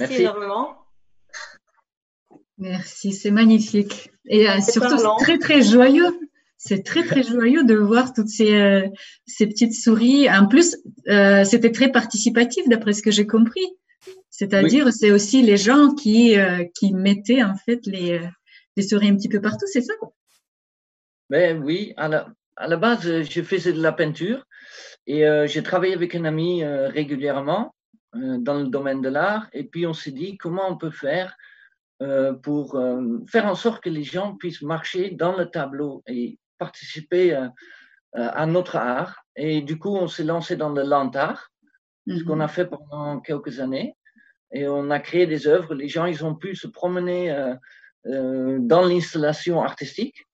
Merci, 0.00 0.22
énormément. 0.22 0.76
Merci, 2.58 3.12
c'est 3.12 3.30
magnifique. 3.30 4.10
Et 4.26 4.48
euh, 4.48 4.60
surtout, 4.60 4.98
c'est 4.98 5.24
très, 5.24 5.38
très 5.38 5.62
joyeux. 5.62 6.20
C'est 6.58 6.82
très, 6.84 7.04
très 7.04 7.22
joyeux 7.22 7.64
de 7.64 7.74
voir 7.74 8.12
toutes 8.12 8.28
ces, 8.28 8.54
euh, 8.54 8.86
ces 9.26 9.46
petites 9.46 9.74
souris. 9.74 10.28
En 10.30 10.46
plus, 10.46 10.76
euh, 11.08 11.42
c'était 11.44 11.72
très 11.72 11.90
participatif 11.90 12.68
d'après 12.68 12.92
ce 12.92 13.02
que 13.02 13.10
j'ai 13.10 13.26
compris. 13.26 13.64
C'est-à-dire, 14.28 14.92
c'est 14.92 15.10
aussi 15.10 15.42
les 15.42 15.56
gens 15.56 15.94
qui, 15.94 16.34
qui 16.74 16.94
mettaient 16.94 17.42
en 17.42 17.54
fait 17.56 17.80
les, 17.84 18.20
les 18.76 18.82
souris 18.82 19.08
un 19.08 19.16
petit 19.16 19.28
peu 19.28 19.40
partout, 19.40 19.66
c'est 19.66 19.82
ça? 19.82 19.92
Ben 21.28 21.62
oui, 21.62 21.92
à 21.98 22.08
la, 22.08 22.28
à 22.56 22.66
la 22.66 22.76
base, 22.76 23.22
je 23.22 23.42
faisais 23.42 23.74
de 23.74 23.82
la 23.82 23.92
peinture 23.92 24.46
et 25.06 25.24
j'ai 25.44 25.62
travaillé 25.62 25.92
avec 25.92 26.14
un 26.14 26.24
ami 26.24 26.64
régulièrement 26.64 27.74
dans 28.14 28.58
le 28.58 28.68
domaine 28.68 29.00
de 29.00 29.08
l'art. 29.08 29.48
Et 29.52 29.64
puis 29.64 29.86
on 29.86 29.94
s'est 29.94 30.10
dit 30.10 30.36
comment 30.36 30.68
on 30.68 30.76
peut 30.76 30.90
faire 30.90 31.36
euh, 32.02 32.32
pour 32.32 32.76
euh, 32.76 33.18
faire 33.28 33.46
en 33.46 33.54
sorte 33.54 33.82
que 33.82 33.90
les 33.90 34.04
gens 34.04 34.34
puissent 34.36 34.62
marcher 34.62 35.10
dans 35.10 35.36
le 35.36 35.46
tableau 35.46 36.02
et 36.06 36.38
participer 36.58 37.34
à 38.12 38.44
notre 38.46 38.76
art. 38.76 39.24
Et 39.36 39.62
du 39.62 39.78
coup, 39.78 39.96
on 39.96 40.08
s'est 40.08 40.24
lancé 40.24 40.56
dans 40.56 40.70
le 40.70 40.82
land 40.82 41.10
art, 41.14 41.50
ce 42.06 42.22
qu'on 42.24 42.36
mhm. 42.36 42.42
a 42.42 42.48
fait 42.48 42.66
pendant 42.66 43.20
quelques 43.20 43.60
années. 43.60 43.96
Et 44.52 44.66
on 44.66 44.90
a 44.90 44.98
créé 44.98 45.26
des 45.26 45.46
œuvres. 45.46 45.74
Les 45.74 45.88
gens, 45.88 46.06
ils 46.06 46.24
ont 46.24 46.34
pu 46.34 46.54
se 46.54 46.66
promener 46.66 47.32
dans 48.04 48.82
l'installation 48.82 49.62
artistique. 49.62 50.26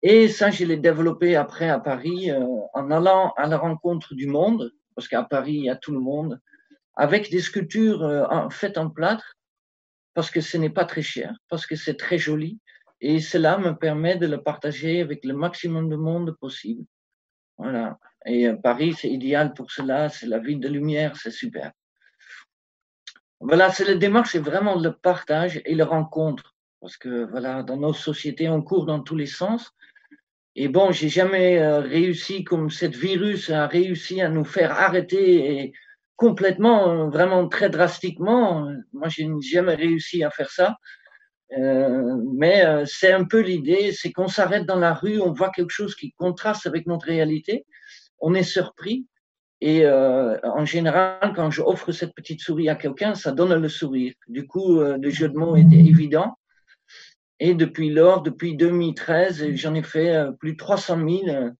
Et 0.00 0.28
ça, 0.28 0.50
je 0.50 0.64
l'ai 0.64 0.76
développé 0.78 1.36
après 1.36 1.68
à 1.68 1.80
Paris 1.80 2.30
en 2.72 2.90
allant 2.90 3.34
à 3.36 3.46
la 3.46 3.58
rencontre 3.58 4.14
du 4.14 4.26
monde, 4.26 4.72
parce 4.94 5.08
qu'à 5.08 5.24
Paris, 5.24 5.54
il 5.54 5.64
y 5.64 5.70
a 5.70 5.76
tout 5.76 5.92
le 5.92 6.00
monde 6.00 6.40
avec 6.98 7.30
des 7.30 7.40
sculptures 7.40 8.02
euh, 8.02 8.50
faites 8.50 8.76
en 8.76 8.90
plâtre, 8.90 9.36
parce 10.14 10.30
que 10.30 10.40
ce 10.40 10.58
n'est 10.58 10.68
pas 10.68 10.84
très 10.84 11.00
cher, 11.00 11.32
parce 11.48 11.64
que 11.64 11.76
c'est 11.76 11.94
très 11.94 12.18
joli, 12.18 12.58
et 13.00 13.20
cela 13.20 13.56
me 13.56 13.72
permet 13.72 14.16
de 14.16 14.26
le 14.26 14.42
partager 14.42 15.00
avec 15.00 15.24
le 15.24 15.32
maximum 15.32 15.88
de 15.88 15.94
monde 15.94 16.36
possible. 16.40 16.84
Voilà. 17.56 17.98
Et 18.26 18.48
euh, 18.48 18.56
Paris, 18.56 18.94
c'est 18.98 19.08
idéal 19.08 19.54
pour 19.54 19.70
cela, 19.70 20.08
c'est 20.08 20.26
la 20.26 20.40
ville 20.40 20.58
de 20.58 20.68
lumière, 20.68 21.16
c'est 21.16 21.30
super. 21.30 21.70
Voilà, 23.40 23.70
c'est 23.70 23.84
la 23.84 23.94
démarche, 23.94 24.32
c'est 24.32 24.40
vraiment 24.40 24.76
le 24.76 24.92
partage 24.92 25.62
et 25.64 25.76
le 25.76 25.84
rencontre. 25.84 26.56
Parce 26.80 26.96
que 26.96 27.30
voilà, 27.30 27.62
dans 27.62 27.76
nos 27.76 27.92
sociétés, 27.92 28.48
on 28.48 28.60
court 28.60 28.86
dans 28.86 29.00
tous 29.00 29.14
les 29.14 29.26
sens. 29.26 29.72
Et 30.56 30.66
bon, 30.66 30.90
j'ai 30.90 31.08
jamais 31.08 31.60
euh, 31.60 31.78
réussi, 31.78 32.42
comme 32.42 32.70
cette 32.70 32.96
virus 32.96 33.50
a 33.50 33.68
réussi 33.68 34.20
à 34.20 34.28
nous 34.28 34.44
faire 34.44 34.72
arrêter 34.72 35.62
et 35.62 35.72
complètement, 36.18 37.08
vraiment 37.08 37.48
très 37.48 37.70
drastiquement. 37.70 38.68
Moi, 38.92 39.08
je 39.08 39.22
n'ai 39.22 39.40
jamais 39.40 39.76
réussi 39.76 40.24
à 40.24 40.30
faire 40.30 40.50
ça. 40.50 40.76
Euh, 41.56 42.16
mais 42.34 42.66
euh, 42.66 42.84
c'est 42.86 43.12
un 43.12 43.24
peu 43.24 43.40
l'idée, 43.40 43.92
c'est 43.92 44.12
qu'on 44.12 44.28
s'arrête 44.28 44.66
dans 44.66 44.78
la 44.78 44.92
rue, 44.92 45.20
on 45.20 45.32
voit 45.32 45.50
quelque 45.50 45.70
chose 45.70 45.94
qui 45.94 46.12
contraste 46.12 46.66
avec 46.66 46.86
notre 46.86 47.06
réalité, 47.06 47.64
on 48.18 48.34
est 48.34 48.42
surpris. 48.42 49.06
Et 49.60 49.86
euh, 49.86 50.36
en 50.42 50.64
général, 50.64 51.32
quand 51.34 51.50
je 51.50 51.62
offre 51.62 51.92
cette 51.92 52.14
petite 52.14 52.40
souris 52.40 52.68
à 52.68 52.74
quelqu'un, 52.74 53.14
ça 53.14 53.32
donne 53.32 53.54
le 53.54 53.68
sourire. 53.68 54.12
Du 54.26 54.46
coup, 54.46 54.80
le 54.80 55.10
jeu 55.10 55.28
de 55.28 55.36
mots 55.36 55.56
était 55.56 55.76
évident. 55.76 56.36
Et 57.40 57.54
depuis 57.54 57.90
lors, 57.90 58.22
depuis 58.22 58.56
2013, 58.56 59.54
j'en 59.54 59.74
ai 59.74 59.82
fait 59.82 60.26
plus 60.40 60.52
de 60.52 60.56
300 60.56 60.98
000 60.98 61.50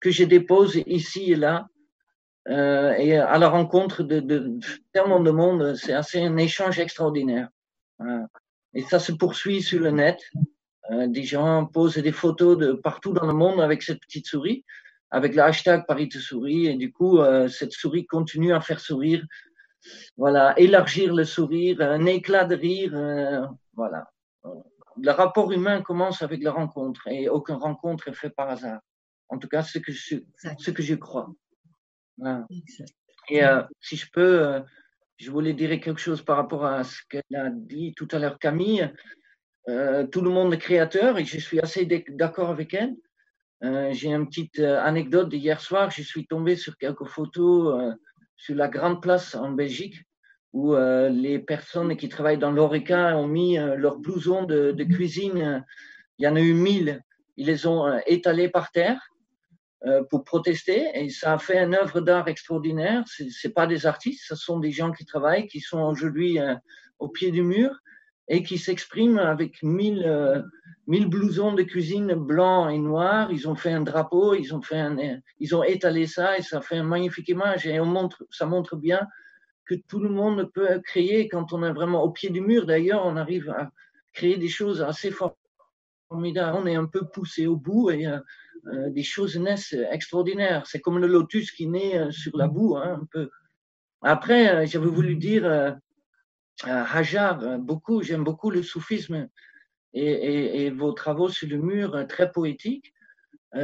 que 0.00 0.10
je 0.10 0.24
dépose 0.24 0.82
ici 0.86 1.32
et 1.32 1.36
là 1.36 1.66
euh, 2.48 2.92
et 2.94 3.16
à 3.16 3.38
la 3.38 3.48
rencontre 3.48 4.02
de, 4.02 4.20
de, 4.20 4.58
tellement 4.92 5.20
de 5.20 5.30
monde, 5.30 5.74
c'est 5.74 5.92
assez 5.92 6.22
un 6.22 6.36
échange 6.36 6.78
extraordinaire. 6.78 7.48
Et 8.74 8.82
ça 8.82 8.98
se 8.98 9.12
poursuit 9.12 9.62
sur 9.62 9.80
le 9.80 9.90
net. 9.90 10.18
des 10.90 11.22
gens 11.22 11.66
posent 11.66 11.98
des 11.98 12.12
photos 12.12 12.58
de 12.58 12.72
partout 12.72 13.12
dans 13.12 13.26
le 13.26 13.32
monde 13.32 13.60
avec 13.60 13.82
cette 13.82 14.00
petite 14.00 14.26
souris, 14.26 14.64
avec 15.10 15.34
le 15.34 15.42
hashtag 15.42 15.84
Paris 15.86 16.08
te 16.08 16.18
sourit, 16.18 16.66
et 16.66 16.74
du 16.74 16.92
coup, 16.92 17.20
cette 17.48 17.72
souris 17.72 18.06
continue 18.06 18.52
à 18.52 18.60
faire 18.60 18.80
sourire. 18.80 19.24
Voilà, 20.16 20.58
élargir 20.58 21.14
le 21.14 21.24
sourire, 21.24 21.80
un 21.80 22.06
éclat 22.06 22.44
de 22.44 22.56
rire, 22.56 23.50
voilà. 23.74 24.10
Le 25.00 25.10
rapport 25.10 25.52
humain 25.52 25.80
commence 25.80 26.22
avec 26.22 26.42
la 26.42 26.50
rencontre, 26.50 27.06
et 27.06 27.28
aucune 27.28 27.56
rencontre 27.56 28.08
est 28.08 28.14
faite 28.14 28.34
par 28.34 28.50
hasard. 28.50 28.80
En 29.28 29.38
tout 29.38 29.48
cas, 29.48 29.62
ce 29.62 29.78
que 29.78 29.92
je, 29.92 30.16
ce 30.58 30.70
que 30.70 30.82
je 30.82 30.94
crois. 30.94 31.30
Et 33.28 33.44
euh, 33.44 33.62
si 33.80 33.96
je 33.96 34.10
peux, 34.12 34.46
euh, 34.46 34.60
je 35.16 35.30
voulais 35.30 35.52
dire 35.52 35.70
quelque 35.80 36.00
chose 36.00 36.22
par 36.22 36.36
rapport 36.36 36.64
à 36.64 36.84
ce 36.84 37.00
qu'elle 37.08 37.36
a 37.36 37.50
dit 37.50 37.94
tout 37.94 38.08
à 38.10 38.18
l'heure, 38.18 38.38
Camille. 38.38 38.90
Euh, 39.68 40.06
tout 40.06 40.20
le 40.20 40.30
monde 40.30 40.52
est 40.54 40.58
créateur 40.58 41.18
et 41.18 41.24
je 41.24 41.38
suis 41.38 41.60
assez 41.60 41.86
d'accord 41.86 42.50
avec 42.50 42.74
elle. 42.74 42.94
J'ai 43.92 44.12
une 44.12 44.26
petite 44.26 44.58
anecdote 44.58 45.28
d'hier 45.28 45.60
soir. 45.60 45.88
Je 45.92 46.02
suis 46.02 46.26
tombé 46.26 46.56
sur 46.56 46.76
quelques 46.76 47.06
photos 47.06 47.94
sur 48.36 48.56
la 48.56 48.66
grande 48.66 49.00
place 49.00 49.36
en 49.36 49.52
Belgique 49.52 50.02
où 50.52 50.74
les 50.74 51.38
personnes 51.38 51.96
qui 51.96 52.08
travaillent 52.08 52.38
dans 52.38 52.50
l'ORECA 52.50 53.16
ont 53.16 53.28
mis 53.28 53.54
leurs 53.54 54.00
blousons 54.00 54.42
de, 54.46 54.72
de, 54.72 54.82
cuisine. 54.82 55.64
Il 56.18 56.24
y 56.24 56.28
en 56.28 56.34
a 56.34 56.40
eu 56.40 56.54
mille. 56.54 57.04
Ils 57.36 57.46
les 57.46 57.64
ont 57.68 58.00
étalés 58.04 58.48
par 58.48 58.72
terre 58.72 59.11
pour 60.10 60.24
protester 60.24 60.86
et 60.94 61.10
ça 61.10 61.34
a 61.34 61.38
fait 61.38 61.58
une 61.58 61.74
œuvre 61.74 62.00
d'art 62.00 62.28
extraordinaire. 62.28 63.04
Ce 63.06 63.48
pas 63.48 63.66
des 63.66 63.86
artistes, 63.86 64.24
ce 64.26 64.36
sont 64.36 64.58
des 64.58 64.70
gens 64.70 64.92
qui 64.92 65.04
travaillent, 65.04 65.48
qui 65.48 65.60
sont 65.60 65.80
aujourd'hui 65.82 66.38
euh, 66.38 66.54
au 66.98 67.08
pied 67.08 67.30
du 67.30 67.42
mur 67.42 67.70
et 68.28 68.42
qui 68.42 68.58
s'expriment 68.58 69.18
avec 69.18 69.62
mille, 69.62 70.04
euh, 70.06 70.40
mille 70.86 71.08
blousons 71.08 71.52
de 71.52 71.62
cuisine 71.62 72.14
blancs 72.14 72.72
et 72.72 72.78
noirs. 72.78 73.32
Ils 73.32 73.48
ont 73.48 73.56
fait 73.56 73.72
un 73.72 73.82
drapeau, 73.82 74.34
ils 74.34 74.54
ont, 74.54 74.62
fait 74.62 74.78
un, 74.78 74.96
ils 75.40 75.56
ont 75.56 75.64
étalé 75.64 76.06
ça 76.06 76.38
et 76.38 76.42
ça 76.42 76.60
fait 76.60 76.76
une 76.76 76.86
magnifique 76.86 77.28
image. 77.28 77.66
Et 77.66 77.80
on 77.80 77.86
montre, 77.86 78.24
ça 78.30 78.46
montre 78.46 78.76
bien 78.76 79.06
que 79.64 79.74
tout 79.74 80.00
le 80.00 80.08
monde 80.08 80.50
peut 80.54 80.80
créer 80.84 81.28
quand 81.28 81.52
on 81.52 81.62
est 81.64 81.72
vraiment 81.72 82.02
au 82.02 82.10
pied 82.10 82.30
du 82.30 82.40
mur. 82.40 82.66
D'ailleurs, 82.66 83.04
on 83.04 83.16
arrive 83.16 83.50
à 83.50 83.70
créer 84.12 84.36
des 84.36 84.48
choses 84.48 84.82
assez 84.82 85.10
On 86.14 86.66
est 86.66 86.74
un 86.74 86.86
peu 86.86 87.06
poussé 87.06 87.46
au 87.46 87.56
bout 87.56 87.90
et 87.90 88.06
euh, 88.68 88.90
des 88.90 89.02
choses 89.02 89.36
naissent 89.36 89.74
extraordinaires. 89.90 90.66
C'est 90.66 90.80
comme 90.80 90.98
le 90.98 91.08
lotus 91.08 91.50
qui 91.50 91.66
naît 91.66 91.98
euh, 91.98 92.10
sur 92.12 92.36
la 92.36 92.46
boue, 92.46 92.76
hein, 92.76 93.00
un 93.02 93.06
peu. 93.10 93.28
Après, 94.02 94.54
euh, 94.54 94.66
j'avais 94.66 94.86
voulu 94.86 95.16
dire 95.16 95.76
Hajar, 96.64 97.58
beaucoup, 97.58 98.02
j'aime 98.02 98.22
beaucoup 98.22 98.50
le 98.50 98.62
soufisme 98.62 99.28
et, 99.94 100.70
vos 100.70 100.92
travaux 100.92 101.28
sur 101.28 101.48
le 101.48 101.58
mur, 101.58 102.06
très 102.08 102.30
poétiques. 102.30 102.92
Ça 103.52 103.58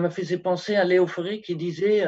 me 0.00 0.08
faisait 0.10 0.38
penser 0.38 0.74
à 0.74 0.84
Léo 0.84 1.06
Ferré 1.06 1.40
qui 1.40 1.54
disait 1.54 2.04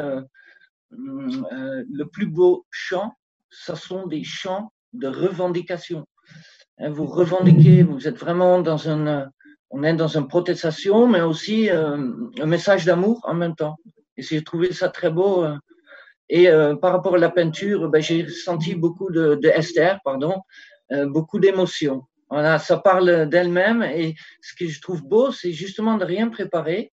le 0.90 2.04
plus 2.04 2.26
beau 2.26 2.66
chant, 2.70 3.12
ce 3.50 3.74
sont 3.76 4.06
des 4.06 4.24
chants 4.24 4.72
de 4.92 5.06
revendication. 5.06 6.04
Hein, 6.78 6.90
vous 6.90 7.06
revendiquez, 7.06 7.82
vous 7.82 8.08
êtes 8.08 8.18
vraiment 8.18 8.60
dans 8.60 8.88
un, 8.88 9.30
on 9.70 9.82
est 9.82 9.94
dans 9.94 10.16
une 10.16 10.28
protestation, 10.28 11.06
mais 11.06 11.20
aussi 11.20 11.70
euh, 11.70 12.12
un 12.40 12.46
message 12.46 12.84
d'amour 12.84 13.20
en 13.24 13.34
même 13.34 13.56
temps. 13.56 13.76
Et 14.16 14.22
j'ai 14.22 14.42
trouvé 14.42 14.72
ça 14.72 14.88
très 14.88 15.10
beau. 15.10 15.44
Euh. 15.44 15.56
Et 16.28 16.48
euh, 16.48 16.76
par 16.76 16.92
rapport 16.92 17.16
à 17.16 17.18
la 17.18 17.28
peinture, 17.28 17.88
ben, 17.88 18.00
j'ai 18.00 18.28
senti 18.28 18.74
beaucoup 18.74 19.10
de, 19.10 19.34
de 19.34 19.48
Esther, 19.48 19.98
pardon, 20.04 20.40
beaucoup 21.06 21.38
d'émotions. 21.40 22.02
Voilà, 22.30 22.58
ça 22.58 22.76
parle 22.76 23.28
d'elle-même. 23.28 23.82
Et 23.82 24.14
ce 24.40 24.54
que 24.54 24.66
je 24.66 24.80
trouve 24.80 25.02
beau, 25.02 25.32
c'est 25.32 25.52
justement 25.52 25.96
de 25.96 26.04
rien 26.04 26.28
préparer. 26.28 26.92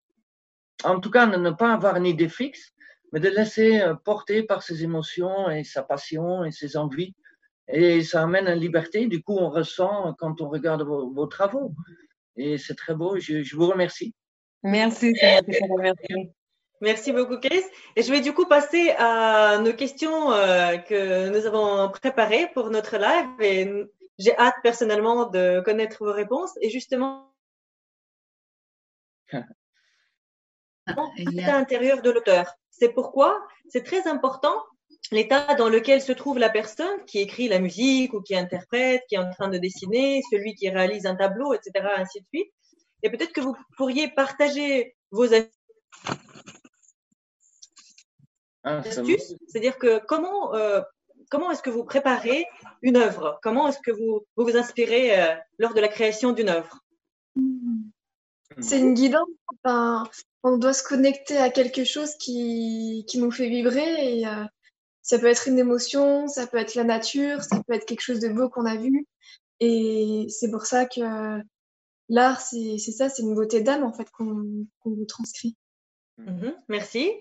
En 0.84 1.00
tout 1.00 1.12
cas, 1.12 1.28
de 1.28 1.38
ne 1.38 1.52
pas 1.52 1.74
avoir 1.74 1.98
une 1.98 2.08
idée 2.08 2.30
fixe, 2.30 2.72
mais 3.12 3.20
de 3.20 3.30
laisser 3.30 3.82
porter 4.04 4.44
par 4.44 4.64
ses 4.64 4.84
émotions 4.84 5.50
et 5.50 5.64
sa 5.64 5.84
passion 5.84 6.44
et 6.44 6.52
ses 6.52 6.78
envies. 6.78 7.14
Et 7.68 8.04
ça 8.04 8.24
amène 8.24 8.48
une 8.48 8.60
liberté. 8.60 9.08
Du 9.08 9.24
coup, 9.24 9.38
on 9.38 9.50
ressent 9.50 10.14
quand 10.20 10.42
on 10.42 10.50
regarde 10.50 10.82
vos 10.84 11.28
travaux 11.28 11.74
et 12.36 12.58
c'est 12.58 12.76
très 12.76 12.96
beau. 12.96 13.20
Je, 13.20 13.56
vous 13.56 13.68
remercie. 13.68 14.14
Merci, 14.64 15.14
Merci 16.82 17.12
beaucoup, 17.12 17.38
Chris. 17.38 17.62
Et 17.96 18.02
je 18.02 18.12
vais 18.12 18.22
du 18.22 18.34
coup 18.34 18.48
passer 18.48 18.90
à 18.98 19.60
nos 19.60 19.74
questions 19.74 20.32
euh, 20.32 20.78
que 20.78 21.30
nous 21.30 21.46
avons 21.46 21.92
préparées 21.92 22.50
pour 22.56 22.72
notre 22.72 22.98
live. 22.98 23.40
Et 23.40 23.72
j'ai 24.18 24.36
hâte 24.38 24.56
personnellement 24.64 25.28
de 25.30 25.62
connaître 25.64 26.04
vos 26.04 26.12
réponses. 26.12 26.58
Et 26.62 26.72
justement, 26.72 27.32
l'état 31.18 31.56
intérieur 31.56 32.02
de 32.02 32.10
l'auteur. 32.10 32.52
C'est 32.72 32.90
pourquoi 32.90 33.46
c'est 33.70 33.84
très 33.84 34.08
important 34.08 34.56
l'état 35.12 35.56
dans 35.56 35.70
lequel 35.70 36.02
se 36.02 36.12
trouve 36.12 36.38
la 36.38 36.50
personne 36.50 37.04
qui 37.06 37.20
écrit 37.20 37.48
la 37.48 37.60
musique 37.60 38.14
ou 38.14 38.22
qui 38.22 38.36
interprète, 38.36 39.04
qui 39.10 39.16
est 39.16 39.20
en 39.20 39.32
train 39.32 39.50
de 39.50 39.58
dessiner, 39.58 40.22
celui 40.32 40.56
qui 40.56 40.70
réalise 40.70 41.06
un 41.06 41.16
tableau, 41.16 41.54
etc., 41.54 41.88
ainsi 41.98 42.22
de 42.22 42.26
suite. 42.34 42.52
Et 43.04 43.10
peut-être 43.10 43.34
que 43.34 43.42
vous 43.42 43.56
pourriez 43.78 44.10
partager 44.10 44.96
vos 45.12 45.28
ah, 48.64 48.78
astuces, 48.78 49.34
c'est-à-dire 49.48 49.78
que 49.80 50.00
comment, 50.06 50.54
euh, 50.54 50.82
comment 51.30 51.52
est-ce 51.52 51.64
que 51.64 51.72
vous 51.72 51.84
préparez 51.84 52.46
une 52.84 52.98
œuvre? 52.98 53.40
Comment 53.42 53.68
est-ce 53.68 53.80
que 53.80 53.92
vous 53.92 54.24
vous, 54.36 54.56
inspirez 54.56 55.20
euh, 55.20 55.36
lors 55.58 55.74
de 55.74 55.82
la 55.82 55.88
création 55.88 56.32
d'une 56.32 56.50
œuvre? 56.50 56.80
C'est 58.60 58.80
une 58.80 58.94
guidance. 58.94 59.28
on 60.44 60.58
doit 60.58 60.74
se 60.74 60.84
connecter 60.84 61.38
à 61.38 61.50
quelque 61.50 61.86
chose 61.86 62.16
qui, 62.18 63.06
qui 63.08 63.18
nous 63.18 63.32
fait 63.32 63.48
vibrer 63.48 64.20
et 64.20 64.28
euh, 64.28 64.44
ça 65.02 65.20
peut 65.20 65.28
être 65.28 65.48
une 65.48 65.60
émotion, 65.60 66.28
ça 66.28 66.48
peut 66.48 66.58
être 66.58 66.76
la 66.76 66.84
nature, 66.84 67.44
ça 67.44 67.62
peut 67.68 67.74
être 67.74 67.86
quelque 67.86 68.02
chose 68.02 68.20
de 68.20 68.30
beau 68.30 68.50
qu'on 68.50 68.66
a 68.66 68.76
vu. 68.76 69.06
Et 69.60 70.28
c'est 70.30 70.52
pour 70.52 70.66
ça 70.66 70.86
que 70.86 71.42
l'art, 72.10 72.42
c'est 72.42 72.78
ça, 72.78 73.10
c'est 73.10 73.24
une 73.24 73.36
beauté 73.36 73.62
d'âme 73.62 73.84
en 73.84 73.94
fait 73.94 74.10
qu'on 74.12 74.66
vous 74.86 75.06
transcrit. 75.06 75.56
Mhm, 76.18 76.54
merci. 76.68 77.12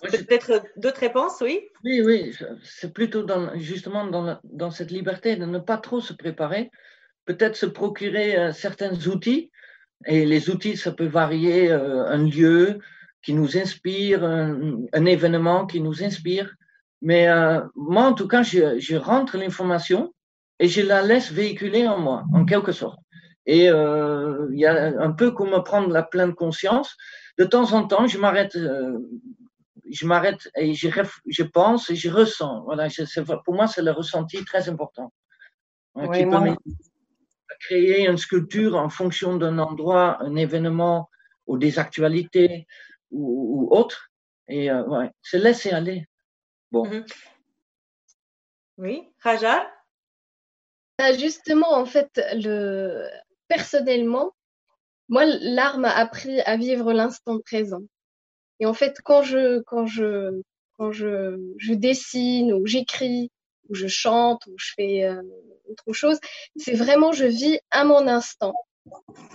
Peut-être 0.00 0.64
d'autres 0.76 0.98
réponses, 0.98 1.40
oui? 1.40 1.60
Oui, 1.84 2.02
oui, 2.02 2.36
c'est 2.64 2.92
plutôt 2.92 3.22
dans, 3.22 3.56
justement 3.58 4.06
dans, 4.06 4.40
dans, 4.42 4.70
cette 4.72 4.90
liberté 4.90 5.36
de 5.36 5.44
ne 5.44 5.60
pas 5.60 5.76
trop 5.76 6.00
se 6.00 6.12
préparer, 6.12 6.72
peut-être 7.24 7.54
se 7.54 7.66
procurer 7.66 8.36
euh, 8.36 8.52
certains 8.52 9.06
outils, 9.06 9.52
et 10.06 10.26
les 10.26 10.50
outils, 10.50 10.76
ça 10.76 10.90
peut 10.90 11.06
varier, 11.06 11.70
euh, 11.70 12.04
un 12.06 12.26
lieu, 12.26 12.80
qui 13.22 13.34
nous 13.34 13.56
inspire, 13.56 14.24
un, 14.24 15.06
événement 15.06 15.66
qui 15.66 15.80
nous 15.80 16.02
inspire. 16.02 16.54
Mais 17.00 17.28
euh, 17.28 17.60
moi, 17.74 18.04
en 18.04 18.14
tout 18.14 18.28
cas, 18.28 18.42
je, 18.42 18.78
je 18.78 18.96
rentre 18.96 19.36
l'information 19.36 20.12
et 20.58 20.68
je 20.68 20.82
la 20.82 21.02
laisse 21.02 21.32
véhiculer 21.32 21.86
en 21.86 21.98
moi, 21.98 22.24
en 22.32 22.44
quelque 22.44 22.72
sorte. 22.72 22.98
Et 23.46 23.68
euh, 23.68 24.48
il 24.52 24.60
y 24.60 24.66
a 24.66 25.00
un 25.00 25.12
peu 25.12 25.32
comme 25.32 25.62
prendre 25.64 25.88
la 25.90 26.02
pleine 26.02 26.34
conscience. 26.34 26.96
De 27.38 27.44
temps 27.44 27.72
en 27.72 27.86
temps, 27.86 28.06
je 28.06 28.18
m'arrête, 28.18 28.54
euh, 28.56 28.98
je 29.90 30.06
m'arrête 30.06 30.48
et 30.56 30.74
je, 30.74 30.88
je 31.26 31.42
pense 31.42 31.90
et 31.90 31.96
je 31.96 32.10
ressens. 32.10 32.62
Voilà, 32.64 32.88
pour 33.44 33.54
moi, 33.54 33.66
c'est 33.66 33.82
le 33.82 33.90
ressenti 33.90 34.44
très 34.44 34.68
important. 34.68 35.12
Hein, 35.94 36.08
qui 36.08 36.24
peut 36.24 36.56
créer 37.60 38.08
une 38.08 38.16
sculpture 38.16 38.76
en 38.76 38.88
fonction 38.88 39.36
d'un 39.36 39.58
endroit, 39.58 40.22
un 40.22 40.36
événement 40.36 41.10
ou 41.46 41.58
des 41.58 41.78
actualités 41.78 42.66
ou, 43.12 43.68
autre. 43.70 44.10
Et 44.48 44.70
euh, 44.70 44.84
ouais, 44.84 45.10
se 45.22 45.36
laisser 45.36 45.70
aller. 45.70 46.06
Bon. 46.70 46.86
Mhm. 46.86 47.04
Oui, 48.78 49.08
Raja? 49.20 49.70
Bah, 50.98 51.12
Justement, 51.16 51.72
en 51.72 51.86
fait, 51.86 52.20
le... 52.34 53.08
personnellement, 53.48 54.32
moi, 55.08 55.24
l'art 55.26 55.78
m'a 55.78 55.90
appris 55.90 56.40
à 56.40 56.56
vivre 56.56 56.92
l'instant 56.92 57.38
présent. 57.40 57.82
Et 58.60 58.66
en 58.66 58.74
fait, 58.74 59.00
quand 59.04 59.22
je, 59.22 59.60
quand 59.62 59.86
je, 59.86 60.40
quand 60.78 60.92
je, 60.92 61.38
je 61.58 61.74
dessine 61.74 62.52
ou 62.52 62.66
j'écris 62.66 63.30
ou 63.68 63.74
je 63.74 63.88
chante 63.88 64.46
ou 64.46 64.54
je 64.56 64.72
fais 64.74 65.04
euh, 65.04 65.22
autre 65.68 65.92
chose, 65.92 66.18
c'est 66.56 66.74
vraiment 66.74 67.12
je 67.12 67.24
vis 67.24 67.60
à 67.70 67.84
mon 67.84 68.06
instant. 68.06 68.54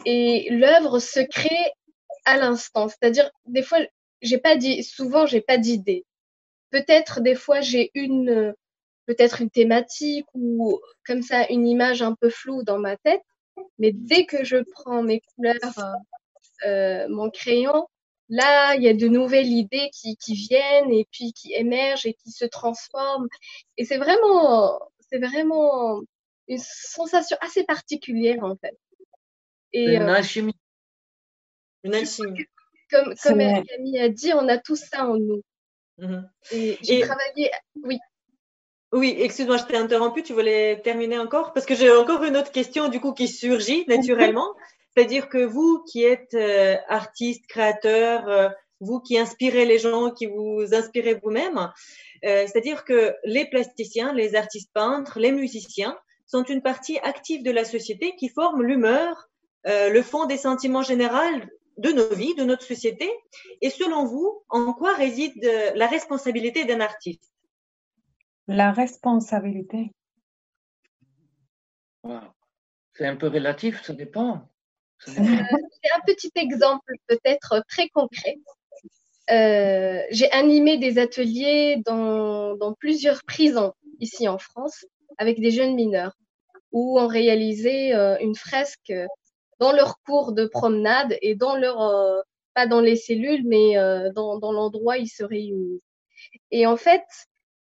Et 0.06 0.48
l'œuvre 0.50 1.00
se 1.00 1.20
crée 1.20 1.72
à 2.28 2.38
l'instant. 2.38 2.90
C'est-à-dire, 2.90 3.32
des 3.46 3.64
fois, 3.64 3.80
j'ai 4.22 4.38
pas 4.38 4.58
dit, 4.58 4.84
souvent, 4.84 5.26
j'ai 5.26 5.42
pas 5.42 5.58
d'idée. 5.58 6.06
Peut-être 6.72 7.22
des 7.22 7.36
fois, 7.36 7.62
j'ai 7.62 7.90
une, 7.94 8.54
peut-être 9.06 9.42
une 9.42 9.50
thématique 9.50 10.26
ou 10.34 10.80
comme 11.06 11.22
ça, 11.22 11.48
une 11.50 11.66
image 11.66 12.02
un 12.02 12.14
peu 12.14 12.30
floue 12.30 12.64
dans 12.64 12.80
ma 12.80 12.98
tête. 12.98 13.24
Mais 13.80 13.92
dès 13.94 14.26
que 14.26 14.44
je 14.44 14.58
prends 14.74 15.02
mes 15.02 15.22
couleurs, 15.22 15.56
euh, 16.66 17.08
mon 17.08 17.30
crayon, 17.32 17.88
là, 18.28 18.76
il 18.76 18.84
y 18.84 18.90
a 18.90 18.94
de 18.94 19.08
nouvelles 19.08 19.48
idées 19.48 19.90
qui, 19.94 20.18
qui 20.18 20.34
viennent 20.34 20.92
et 20.92 21.08
puis 21.10 21.32
qui 21.32 21.54
émergent 21.54 22.06
et 22.06 22.14
qui 22.14 22.32
se 22.32 22.46
transforment. 22.46 23.28
Et 23.78 23.86
c'est 23.86 23.98
vraiment, 23.98 24.80
c'est 25.10 25.20
vraiment 25.20 26.02
une 26.50 26.60
sensation 26.60 27.38
assez 27.40 27.64
particulière 27.64 28.44
en 28.44 28.58
fait. 28.58 28.78
Et, 29.72 29.96
une 29.96 30.10
alchimie. 30.10 30.54
Une 31.84 31.96
alchimie. 31.96 32.46
Comme, 32.90 33.14
comme 33.22 33.40
Camille 33.40 34.00
a 34.00 34.10
dit, 34.10 34.32
on 34.34 34.48
a 34.48 34.58
tout 34.58 34.76
ça 34.76 35.06
en 35.08 35.18
nous. 35.18 35.42
Mhm. 35.98 36.30
Et 36.52 36.78
j'ai 36.82 37.02
travaillé. 37.02 37.52
Oui. 37.84 37.98
Oui, 38.94 39.16
excuse-moi, 39.20 39.58
je 39.58 39.66
t'ai 39.66 39.76
interrompu. 39.76 40.24
Tu 40.24 40.34
voulais 40.34 40.82
terminer 40.82 41.20
encore? 41.20 41.54
Parce 41.54 41.66
que 41.66 41.76
j'ai 41.76 41.92
encore 41.92 42.24
une 42.24 42.38
autre 42.38 42.52
question 42.52 42.88
du 42.88 43.02
coup 43.02 43.14
qui 43.14 43.28
surgit 43.28 43.86
naturellement. 43.88 44.56
C'est-à-dire 44.96 45.30
que 45.30 45.44
vous 45.44 45.84
qui 45.84 46.04
êtes 46.04 46.34
euh, 46.34 46.76
artiste, 46.88 47.46
créateur, 47.48 48.28
euh, 48.30 48.50
vous 48.80 49.00
qui 49.00 49.18
inspirez 49.18 49.66
les 49.66 49.78
gens, 49.78 50.12
qui 50.12 50.26
vous 50.26 50.74
inspirez 50.74 51.20
vous-même, 51.22 51.72
euh, 52.26 52.48
c'est-à-dire 52.48 52.86
que 52.86 53.14
les 53.24 53.46
plasticiens, 53.46 54.14
les 54.14 54.36
artistes 54.36 54.72
peintres, 54.74 55.20
les 55.20 55.32
musiciens 55.32 55.98
sont 56.26 56.44
une 56.44 56.62
partie 56.62 56.98
active 57.00 57.44
de 57.44 57.52
la 57.52 57.66
société 57.66 58.16
qui 58.18 58.30
forme 58.30 58.64
l'humeur, 58.64 59.30
le 59.66 60.02
fond 60.02 60.26
des 60.26 60.38
sentiments 60.38 60.82
généraux 60.82 61.42
de 61.78 61.92
nos 61.92 62.14
vies, 62.14 62.36
de 62.36 62.44
notre 62.44 62.64
société. 62.64 63.10
Et 63.62 63.70
selon 63.70 64.06
vous, 64.06 64.44
en 64.50 64.74
quoi 64.74 64.94
réside 64.94 65.44
la 65.76 65.88
responsabilité 65.88 66.66
d'un 66.66 66.80
artiste? 66.80 67.32
La 68.48 68.72
responsabilité. 68.72 69.92
C'est 72.94 73.06
un 73.06 73.16
peu 73.16 73.28
relatif, 73.28 73.84
ça 73.84 73.94
dépend. 73.94 74.50
Euh, 75.08 75.12
c'est 75.14 75.92
un 75.96 76.02
petit 76.06 76.32
exemple 76.36 76.94
peut-être 77.08 77.64
très 77.68 77.90
concret. 77.90 78.38
Euh, 79.30 80.02
j'ai 80.10 80.32
animé 80.32 80.78
des 80.78 80.98
ateliers 80.98 81.82
dans, 81.86 82.56
dans, 82.56 82.74
plusieurs 82.74 83.22
prisons 83.24 83.74
ici 84.00 84.28
en 84.28 84.38
France 84.38 84.86
avec 85.18 85.40
des 85.40 85.52
jeunes 85.52 85.76
mineurs 85.76 86.18
où 86.72 87.00
on 87.00 87.08
réalisait 87.08 87.94
euh, 87.94 88.18
une 88.20 88.36
fresque 88.36 88.94
dans 89.60 89.72
leur 89.72 90.00
cours 90.06 90.34
de 90.34 90.46
promenade 90.46 91.18
et 91.22 91.36
dans 91.36 91.56
leur 91.56 92.24
pas 92.54 92.68
dans 92.68 92.82
les 92.82 92.96
cellules 92.96 93.46
mais 93.46 93.76
dans, 94.14 94.38
dans 94.40 94.52
l'endroit 94.52 94.96
où 94.96 95.02
ils 95.02 95.08
se 95.08 95.24
réunissent. 95.24 95.82
Et 96.52 96.66
en 96.66 96.78
fait, 96.78 97.04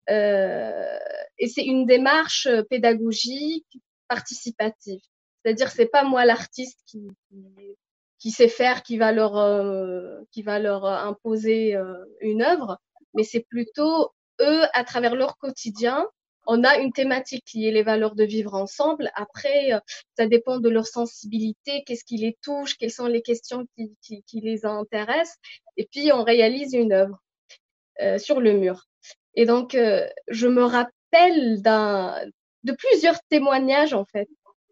et 0.09 1.49
c'est 1.49 1.65
une 1.65 1.87
démarche 1.87 2.49
pédagogique 2.69 3.79
participative. 4.09 5.01
C'est-à-dire, 5.47 5.71
c'est 5.71 5.87
pas 5.87 6.03
moi 6.03 6.25
l'artiste 6.25 6.81
qui, 6.87 7.07
qui, 8.19 8.31
sait 8.33 8.49
faire, 8.49 8.83
qui 8.83 8.99
va 8.99 9.13
leur, 9.13 9.37
euh, 9.37 10.21
qui 10.33 10.43
va 10.43 10.59
leur 10.59 10.85
imposer 10.85 11.77
euh, 11.77 12.05
une 12.21 12.43
œuvre, 12.43 12.79
mais 13.15 13.23
c'est 13.23 13.47
plutôt 13.49 14.11
eux, 14.41 14.63
à 14.73 14.83
travers 14.83 15.15
leur 15.15 15.39
quotidien, 15.39 16.05
on 16.47 16.65
a 16.65 16.79
une 16.79 16.93
thématique 16.93 17.45
qui 17.45 17.67
est 17.67 17.71
les 17.71 17.83
valeurs 17.83 18.15
de 18.15 18.25
vivre 18.25 18.55
ensemble. 18.55 19.11
Après, 19.15 19.73
euh, 19.73 19.81
ça 20.17 20.27
dépend 20.27 20.59
de 20.59 20.69
leur 20.69 20.87
sensibilité, 20.87 21.83
qu'est-ce 21.85 22.05
qui 22.05 22.17
les 22.17 22.37
touche, 22.43 22.77
quelles 22.77 22.91
sont 22.91 23.07
les 23.07 23.23
questions 23.23 23.67
qui, 23.77 23.93
qui, 24.03 24.23
qui 24.25 24.41
les 24.41 24.65
intéressent. 24.65 25.37
Et 25.77 25.89
puis, 25.91 26.13
on 26.13 26.25
réalise 26.25 26.73
une 26.75 26.93
œuvre 26.93 27.19
euh, 28.01 28.19
sur 28.19 28.41
le 28.41 28.53
mur. 28.53 28.87
Et 29.35 29.45
donc, 29.45 29.77
je 29.77 30.49
me 30.49 30.65
rappelle 30.65 31.61
d'un, 31.61 32.15
de 32.65 32.73
plusieurs 32.73 33.19
témoignages, 33.29 33.93
en 33.93 34.05
fait, 34.05 34.29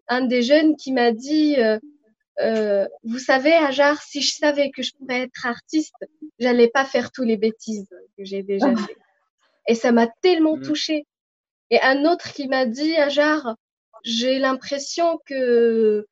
un 0.07 0.21
des 0.21 0.41
jeunes 0.41 0.75
qui 0.75 0.91
m'a 0.91 1.11
dit 1.11 1.55
euh, 1.57 1.79
euh, 2.39 2.87
Vous 3.03 3.19
savez, 3.19 3.53
Ajar, 3.53 4.01
si 4.01 4.21
je 4.21 4.35
savais 4.35 4.69
que 4.71 4.83
je 4.83 4.91
pourrais 4.97 5.23
être 5.23 5.45
artiste, 5.45 5.95
j'allais 6.39 6.67
pas 6.67 6.85
faire 6.85 7.11
tous 7.11 7.23
les 7.23 7.37
bêtises 7.37 7.89
que 8.17 8.23
j'ai 8.23 8.43
déjà 8.43 8.67
ah. 8.69 8.75
fait. 8.75 8.97
Et 9.67 9.75
ça 9.75 9.91
m'a 9.91 10.07
tellement 10.21 10.57
mm. 10.57 10.61
touchée. 10.61 11.05
Et 11.69 11.79
un 11.81 12.05
autre 12.05 12.33
qui 12.33 12.47
m'a 12.47 12.65
dit 12.65 12.95
Ajar, 12.95 13.55
j'ai 14.03 14.39
l'impression 14.39 15.19
que 15.25 15.33
euh, 15.35 16.05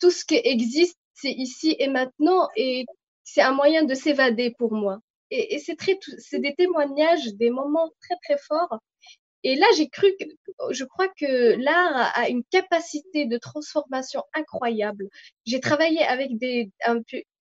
tout 0.00 0.10
ce 0.10 0.24
qui 0.24 0.40
existe, 0.44 0.98
c'est 1.14 1.32
ici 1.32 1.76
et 1.78 1.88
maintenant, 1.88 2.48
et 2.56 2.84
c'est 3.24 3.42
un 3.42 3.52
moyen 3.52 3.84
de 3.84 3.94
s'évader 3.94 4.54
pour 4.58 4.72
moi. 4.72 4.98
Et, 5.30 5.58
c'est 5.58 5.76
très, 5.76 5.98
c'est 6.18 6.38
des 6.38 6.54
témoignages, 6.54 7.34
des 7.34 7.50
moments 7.50 7.90
très 8.00 8.16
très 8.22 8.38
forts 8.38 8.78
et 9.44 9.56
là, 9.56 9.66
j'ai 9.76 9.88
cru 9.88 10.08
que, 10.18 10.24
je 10.72 10.84
crois 10.84 11.08
que 11.08 11.54
l'art 11.62 12.12
a 12.14 12.28
une 12.30 12.42
capacité 12.44 13.26
de 13.26 13.36
transformation 13.36 14.22
incroyable. 14.32 15.08
J'ai 15.44 15.60
travaillé 15.60 16.02
avec 16.02 16.38
des, 16.38 16.70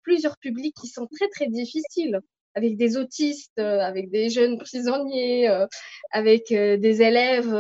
plusieurs 0.03 0.39
publics 0.39 0.77
qui 0.81 0.87
sont 0.87 1.09
très, 1.09 1.29
très 1.29 1.49
difficiles 1.49 2.21
avec 2.55 2.77
des 2.77 2.97
autistes, 2.97 3.59
euh, 3.59 3.81
avec 3.81 4.11
des 4.11 4.31
jeunes 4.31 4.59
prisonniers, 4.59 5.49
euh, 5.49 5.67
avec 6.11 6.51
euh, 6.53 6.77
des 6.77 7.03
élèves 7.03 7.55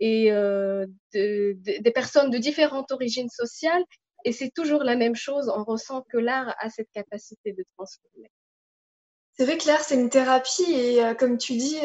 et 0.00 0.30
des 1.12 1.92
personnes 1.94 2.30
de 2.30 2.38
différentes 2.38 2.90
origines 2.92 3.28
sociales. 3.28 3.84
Et 4.24 4.32
c'est 4.32 4.50
toujours 4.50 4.84
la 4.84 4.96
même 4.96 5.16
chose. 5.16 5.52
On 5.54 5.64
ressent 5.64 6.02
que 6.08 6.18
l'art 6.18 6.54
a 6.60 6.70
cette 6.70 6.90
capacité 6.92 7.52
de 7.52 7.64
transformer. 7.76 8.30
C'est 9.34 9.44
vrai 9.44 9.58
que 9.58 9.66
l'art, 9.66 9.80
c'est 9.80 9.94
une 9.94 10.10
thérapie 10.10 10.72
et 10.72 11.00
comme 11.18 11.38
tu 11.38 11.54
dis, 11.54 11.78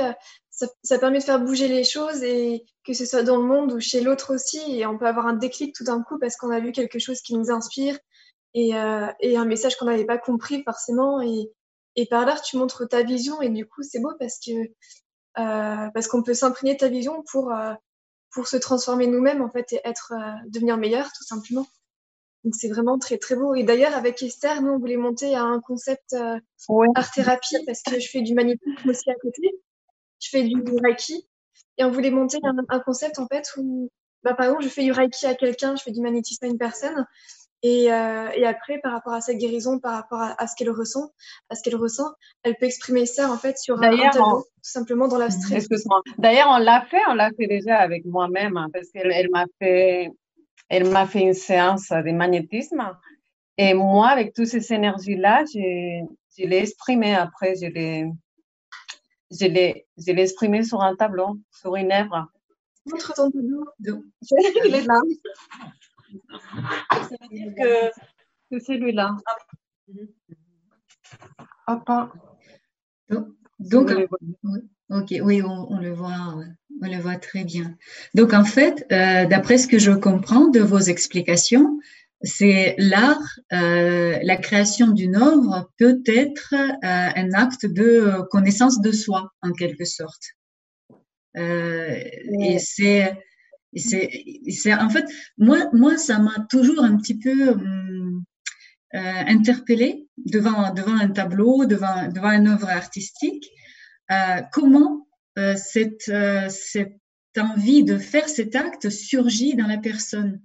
ça, 0.52 1.00
permet 1.00 1.20
de 1.20 1.24
faire 1.24 1.40
bouger 1.40 1.68
les 1.68 1.84
choses 1.84 2.24
et 2.24 2.66
que 2.86 2.94
ce 2.94 3.06
soit 3.06 3.24
dans 3.24 3.38
le 3.38 3.48
monde 3.48 3.72
ou 3.72 3.80
chez 3.80 4.02
l'autre 4.02 4.34
aussi. 4.36 4.60
Et 4.80 4.86
on 4.86 4.98
peut 4.98 5.08
avoir 5.08 5.28
un 5.28 5.34
déclic 5.34 5.74
tout 5.74 5.84
d'un 5.84 6.04
coup 6.04 6.20
parce 6.20 6.36
qu'on 6.36 6.52
a 6.52 6.60
vu 6.60 6.72
quelque 6.72 7.00
chose 7.00 7.22
qui 7.22 7.36
nous 7.36 7.50
inspire 7.50 7.98
et, 8.54 8.72
et 9.20 9.38
un 9.38 9.46
message 9.46 9.78
qu'on 9.78 9.86
n'avait 9.86 10.06
pas 10.06 10.18
compris 10.18 10.63
forcément. 10.63 11.22
Et, 11.22 11.52
et 11.97 12.05
par 12.05 12.25
là, 12.25 12.39
tu 12.39 12.57
montres 12.57 12.88
ta 12.88 13.03
vision 13.03 13.41
et 13.41 13.49
du 13.49 13.65
coup, 13.67 13.83
c'est 13.83 13.99
beau 13.99 14.12
parce 14.19 14.39
que 14.39 14.51
euh, 14.51 15.89
parce 15.93 16.07
qu'on 16.07 16.23
peut 16.23 16.33
s'imprégner 16.33 16.75
de 16.75 16.79
ta 16.79 16.88
vision 16.88 17.23
pour 17.29 17.51
euh, 17.51 17.73
pour 18.31 18.47
se 18.47 18.57
transformer 18.57 19.07
nous-mêmes 19.07 19.41
en 19.41 19.49
fait 19.49 19.73
et 19.73 19.81
être 19.83 20.13
euh, 20.13 20.49
devenir 20.49 20.77
meilleur 20.77 21.07
tout 21.07 21.23
simplement. 21.23 21.67
Donc 22.43 22.55
c'est 22.55 22.69
vraiment 22.69 22.97
très 22.97 23.17
très 23.17 23.36
beau. 23.36 23.53
Et 23.55 23.63
d'ailleurs 23.63 23.95
avec 23.95 24.23
Esther, 24.23 24.62
nous 24.62 24.71
on 24.71 24.79
voulait 24.79 24.97
monter 24.97 25.36
à 25.36 25.43
un 25.43 25.60
concept 25.60 26.13
euh, 26.13 26.39
art 26.95 27.12
thérapie 27.12 27.57
parce 27.65 27.81
que 27.83 27.99
je 27.99 28.10
fais 28.10 28.21
du 28.21 28.33
magnétisme 28.33 28.89
aussi 28.89 29.10
à 29.10 29.15
côté 29.15 29.51
je 30.19 30.29
fais 30.29 30.43
du 30.43 30.55
Reiki. 30.83 31.27
Et 31.77 31.83
on 31.83 31.91
voulait 31.91 32.12
monter 32.12 32.39
un, 32.43 32.79
concept 32.79 33.19
en 33.19 33.27
fait 33.27 33.51
où, 33.57 33.91
bah, 34.23 34.33
par 34.33 34.47
exemple, 34.47 34.63
je 34.63 34.69
fais 34.69 34.83
du 34.83 34.91
Reiki 34.91 35.25
à 35.27 35.36
quelqu'un, 35.36 35.75
je 35.75 35.83
fais 35.83 35.91
du 35.91 36.01
magnétisme 36.01 36.45
à 36.45 36.47
une 36.47 36.57
personne. 36.57 37.05
Et, 37.63 37.91
euh, 37.91 38.30
et 38.36 38.46
après, 38.46 38.80
par 38.80 38.91
rapport 38.91 39.13
à 39.13 39.22
sa 39.22 39.34
guérison, 39.34 39.80
par 39.80 39.93
rapport 39.93 40.22
à, 40.22 40.48
ce 40.48 40.56
qu'elle 40.56 40.70
ressent, 40.70 41.12
à 41.50 41.56
ce 41.56 41.63
qu'elle 41.63 41.76
ressent, 41.76 42.12
elle 42.43 42.56
peut 42.56 42.67
exprimer 42.67 43.06
ça 43.06 43.32
en 43.32 43.38
fait 43.38 43.58
sur 43.58 43.82
un, 43.82 43.98
tableau, 44.12 44.41
tout 44.41 44.46
simplement 44.62 45.08
dans 45.08 45.17
l'abstrait. 45.17 45.60
D'ailleurs, 46.20 46.50
on 46.52 46.58
l'a 46.58 46.86
fait, 46.86 47.02
on 47.10 47.15
l'a 47.15 47.32
fait 47.32 47.48
déjà 47.48 47.78
avec 47.78 48.06
moi-même 48.06 48.58
hein, 48.58 48.67
parce 48.72 48.89
qu'elle 48.91 49.12
elle, 49.12 49.30
m'a 49.32 49.46
fait, 49.60 50.12
elle 50.70 50.88
m'a 50.89 51.08
fait 51.08 51.22
une 51.22 51.34
séance 51.34 51.89
de 51.89 52.12
magnétisme. 52.12 52.96
Et 53.58 53.74
moi, 53.74 54.10
avec 54.10 54.34
toutes 54.34 54.46
ces 54.46 54.72
énergies-là, 54.72 55.43
je, 55.52 56.06
je 56.38 56.48
l'ai 56.48 56.60
exprimé 56.60 57.15
après, 57.15 57.56
je 57.56 57.65
l'ai 57.65 58.06
je 59.31 59.46
l'ai, 59.46 59.88
je 59.98 60.12
l'ai 60.12 60.23
exprimé 60.23 60.63
sur 60.63 60.81
un 60.81 60.96
tableau, 60.96 61.38
sur 61.52 61.75
une 61.75 61.92
œuvre. 61.92 62.27
Montre 62.86 63.13
ton 63.13 63.29
tableau. 63.29 63.65
Il 63.79 64.75
est 64.75 64.86
là. 64.86 65.02
Ça 66.91 67.15
veut 67.21 67.35
dire 67.35 67.53
que 67.55 67.91
c'est 68.51 68.60
celui-là. 68.60 69.15
Papa. 71.65 72.12
Donc, 73.60 73.91
ok, 74.89 75.13
oui, 75.21 75.41
on, 75.41 75.79
le 75.79 75.91
voit, 75.91 76.35
on 76.81 76.87
le 76.87 76.97
voit 76.99 77.15
très 77.17 77.43
bien. 77.43 77.75
Donc, 78.13 78.33
en 78.33 78.45
fait, 78.45 78.85
euh, 78.91 79.25
d'après 79.25 79.58
ce 79.58 79.67
que 79.67 79.79
je 79.79 79.91
comprends 79.91 80.47
de 80.47 80.60
vos 80.60 80.79
explications, 80.79 81.79
c'est 82.21 82.75
l'art, 82.77 83.39
euh, 83.53 84.17
la 84.23 84.37
création 84.37 84.87
d'une 84.87 85.15
œuvre 85.15 85.69
peut 85.77 86.01
être 86.08 86.53
euh, 86.53 86.65
un 86.81 87.33
acte 87.33 87.65
de 87.65 88.21
connaissance 88.31 88.81
de 88.81 88.91
soi, 88.91 89.31
en 89.41 89.51
quelque 89.51 89.85
sorte. 89.85 90.23
Euh, 91.37 91.99
et 92.39 92.58
c'est, 92.60 93.13
c'est, 93.76 94.74
en 94.74 94.90
fait, 94.90 95.06
moi, 95.38 95.70
moi, 95.74 95.98
ça 95.98 96.20
m'a 96.20 96.46
toujours 96.50 96.84
un 96.84 96.98
petit 96.98 97.18
peu 97.18 97.50
hum, 97.52 98.24
euh, 98.96 99.24
interpellé 99.28 100.08
devant, 100.18 100.74
devant 100.74 100.96
un 100.96 101.10
tableau, 101.10 101.65
devant, 101.65 102.08
devant 102.08 102.32
une 102.32 102.48
œuvre 102.48 102.70
artistique, 102.70 103.50
euh, 104.12 104.42
comment 104.52 105.08
cette, 105.56 106.12
cette 106.50 106.98
envie 107.38 107.84
de 107.84 108.00
faire 108.00 108.28
cet 108.28 108.56
acte 108.56 108.90
surgit 108.90 109.56
dans 109.56 109.68
la 109.68 109.78
personne? 109.78 110.42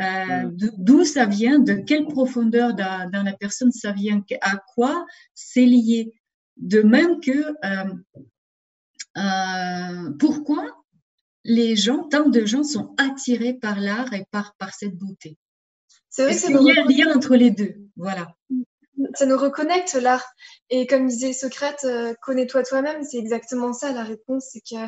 Euh, 0.00 0.50
d'où 0.52 1.04
ça 1.04 1.26
vient, 1.26 1.60
de 1.60 1.74
quelle 1.74 2.04
profondeur 2.04 2.74
dans, 2.74 3.22
la 3.24 3.32
personne 3.32 3.70
ça 3.70 3.92
vient, 3.92 4.24
à 4.40 4.56
quoi 4.74 5.06
c'est 5.34 5.66
lié? 5.66 6.12
De 6.56 6.82
même 6.82 7.20
que 7.20 7.30
euh, 7.30 7.94
euh, 9.16 10.10
pourquoi 10.18 10.83
les 11.44 11.76
gens, 11.76 12.04
tant 12.04 12.28
de 12.28 12.44
gens 12.44 12.64
sont 12.64 12.94
attirés 12.98 13.54
par 13.54 13.78
l'art 13.78 14.12
et 14.12 14.24
par, 14.30 14.54
par 14.56 14.72
cette 14.74 14.96
beauté. 14.96 15.36
C'est 16.08 16.24
vrai, 16.24 16.36
qu'il 16.36 16.50
y 16.50 16.78
a 16.78 16.82
un 16.82 16.86
lien 16.86 17.16
entre 17.16 17.34
les 17.34 17.50
deux? 17.50 17.74
Voilà. 17.96 18.34
Ça 19.14 19.26
nous 19.26 19.36
reconnecte 19.36 19.94
l'art. 19.94 20.24
Et 20.70 20.86
comme 20.86 21.08
disait 21.08 21.32
Socrate, 21.32 21.84
connais-toi 22.22 22.62
toi-même, 22.62 23.02
c'est 23.02 23.18
exactement 23.18 23.72
ça 23.72 23.92
la 23.92 24.04
réponse, 24.04 24.48
c'est 24.52 24.60
que 24.60 24.84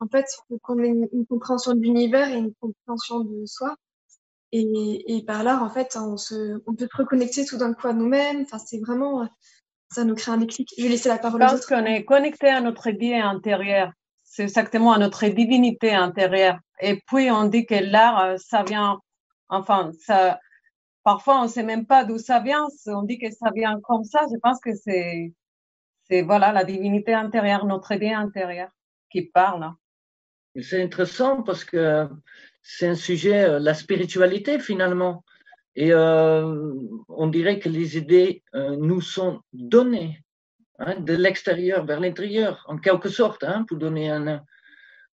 En 0.00 0.08
fait, 0.08 0.26
il 0.30 0.42
faut 0.48 0.58
qu'on 0.62 0.78
ait 0.82 0.88
une, 0.88 1.26
compréhension 1.26 1.74
de 1.74 1.80
l'univers 1.80 2.28
et 2.28 2.36
une 2.36 2.52
compréhension 2.60 3.20
de 3.20 3.46
soi. 3.46 3.76
Et, 4.52 5.16
et 5.16 5.24
par 5.24 5.42
là, 5.42 5.62
en 5.62 5.70
fait, 5.70 5.96
on, 5.96 6.16
se, 6.16 6.60
on 6.66 6.74
peut 6.74 6.88
se 6.90 6.96
reconnecter 6.96 7.44
tout 7.44 7.56
d'un 7.56 7.72
coup 7.72 7.86
à 7.86 7.92
nous-mêmes. 7.92 8.42
Enfin, 8.42 8.58
c'est 8.58 8.78
vraiment, 8.78 9.26
ça 9.90 10.04
nous 10.04 10.14
crée 10.14 10.32
un 10.32 10.38
déclic. 10.38 10.68
Je 10.76 10.82
vais 10.82 10.88
laisser 10.90 11.08
la 11.08 11.18
parole. 11.18 11.42
Je 11.42 11.46
pense 11.46 11.66
qu'on 11.66 11.84
est 11.84 12.04
connecté 12.04 12.48
à 12.48 12.60
notre 12.60 12.90
vie 12.90 13.14
intérieure. 13.14 13.92
C'est 14.38 14.44
exactement 14.44 14.92
à 14.92 14.98
notre 14.98 15.26
divinité 15.26 15.92
intérieure. 15.92 16.60
Et 16.80 17.02
puis, 17.08 17.28
on 17.28 17.46
dit 17.48 17.66
que 17.66 17.74
l'art, 17.74 18.20
euh, 18.20 18.36
ça 18.36 18.62
vient, 18.62 19.00
enfin, 19.48 19.90
ça, 19.98 20.38
parfois, 21.02 21.40
on 21.40 21.42
ne 21.42 21.48
sait 21.48 21.64
même 21.64 21.86
pas 21.86 22.04
d'où 22.04 22.18
ça 22.18 22.38
vient. 22.38 22.68
On 22.86 23.02
dit 23.02 23.18
que 23.18 23.32
ça 23.32 23.50
vient 23.52 23.80
comme 23.82 24.04
ça. 24.04 24.20
Je 24.32 24.38
pense 24.38 24.60
que 24.60 24.76
c'est, 24.76 25.32
c'est 26.04 26.22
voilà, 26.22 26.52
la 26.52 26.62
divinité 26.62 27.14
intérieure, 27.14 27.66
notre 27.66 27.96
bien 27.96 28.20
intérieur 28.20 28.68
qui 29.10 29.22
parle. 29.22 29.72
C'est 30.62 30.84
intéressant 30.84 31.42
parce 31.42 31.64
que 31.64 32.08
c'est 32.62 32.86
un 32.86 32.94
sujet, 32.94 33.42
euh, 33.42 33.58
la 33.58 33.74
spiritualité 33.74 34.60
finalement. 34.60 35.24
Et 35.74 35.92
euh, 35.92 36.74
on 37.08 37.26
dirait 37.26 37.58
que 37.58 37.68
les 37.68 37.98
idées 37.98 38.44
nous 38.54 39.00
sont 39.00 39.40
données 39.52 40.22
hein, 40.78 40.96
de 41.00 41.14
l'extérieur 41.14 41.84
vers 41.84 42.00
l'intérieur, 42.00 42.64
en 42.68 42.78
quelque 42.78 43.08
sorte, 43.08 43.44
hein, 43.44 43.64
pour 43.68 43.78
donner 43.78 44.10
un, 44.10 44.42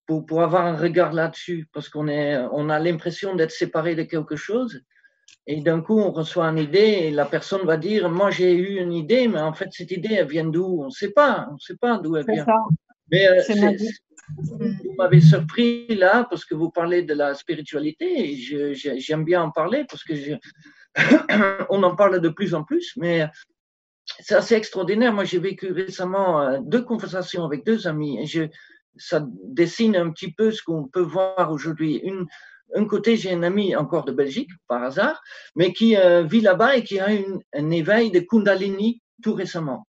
pour, 0.05 0.25
pour 0.25 0.41
avoir 0.41 0.65
un 0.65 0.75
regard 0.75 1.13
là-dessus, 1.13 1.67
parce 1.73 1.89
qu'on 1.89 2.07
est, 2.07 2.37
on 2.51 2.69
a 2.69 2.79
l'impression 2.79 3.35
d'être 3.35 3.51
séparé 3.51 3.95
de 3.95 4.03
quelque 4.03 4.35
chose. 4.35 4.81
Et 5.47 5.61
d'un 5.61 5.81
coup, 5.81 5.99
on 5.99 6.11
reçoit 6.11 6.45
une 6.47 6.57
idée 6.57 6.79
et 6.79 7.11
la 7.11 7.25
personne 7.25 7.65
va 7.65 7.77
dire, 7.77 8.09
moi 8.09 8.31
j'ai 8.31 8.55
eu 8.55 8.79
une 8.79 8.93
idée, 8.93 9.27
mais 9.27 9.39
en 9.39 9.53
fait 9.53 9.69
cette 9.71 9.91
idée, 9.91 10.15
elle 10.15 10.27
vient 10.27 10.45
d'où? 10.45 10.81
On 10.81 10.85
ne 10.85 10.89
sait 10.89 11.11
pas, 11.11 11.47
on 11.51 11.53
ne 11.53 11.59
sait 11.59 11.77
pas 11.77 11.99
d'où 11.99 12.15
elle 12.15 12.25
vient. 12.25 12.45
Ça. 12.45 12.55
Mais 13.11 13.27
euh, 13.27 13.41
vous 14.37 14.95
m'avez 14.97 15.21
surpris 15.21 15.87
là 15.95 16.25
parce 16.27 16.45
que 16.45 16.55
vous 16.55 16.71
parlez 16.71 17.03
de 17.03 17.13
la 17.13 17.35
spiritualité 17.35 18.31
et 18.31 18.35
j'aime 18.99 19.23
bien 19.23 19.43
en 19.43 19.51
parler 19.51 19.85
parce 19.87 20.03
que 20.03 20.13
on 21.69 21.83
en 21.83 21.95
parle 21.95 22.19
de 22.19 22.29
plus 22.29 22.55
en 22.55 22.63
plus, 22.63 22.93
mais 22.97 23.27
c'est 24.19 24.35
assez 24.35 24.55
extraordinaire. 24.55 25.13
Moi, 25.13 25.23
j'ai 25.23 25.39
vécu 25.39 25.71
récemment 25.71 26.41
euh, 26.41 26.59
deux 26.61 26.83
conversations 26.83 27.43
avec 27.43 27.65
deux 27.65 27.87
amis 27.87 28.19
et 28.19 28.25
je, 28.25 28.43
ça 28.97 29.25
dessine 29.43 29.95
un 29.95 30.11
petit 30.11 30.31
peu 30.31 30.51
ce 30.51 30.61
qu'on 30.61 30.87
peut 30.87 31.01
voir 31.01 31.51
aujourd'hui. 31.51 32.03
Un 32.75 32.85
côté, 32.85 33.17
j'ai 33.17 33.31
un 33.33 33.43
ami 33.43 33.75
encore 33.75 34.05
de 34.05 34.11
Belgique, 34.11 34.49
par 34.67 34.83
hasard, 34.83 35.21
mais 35.55 35.73
qui 35.73 35.97
euh, 35.97 36.23
vit 36.23 36.41
là-bas 36.41 36.77
et 36.77 36.83
qui 36.83 36.99
a 36.99 37.11
une, 37.11 37.39
un 37.53 37.71
éveil 37.71 38.11
de 38.11 38.19
Kundalini 38.19 39.01
tout 39.23 39.33
récemment. 39.33 39.87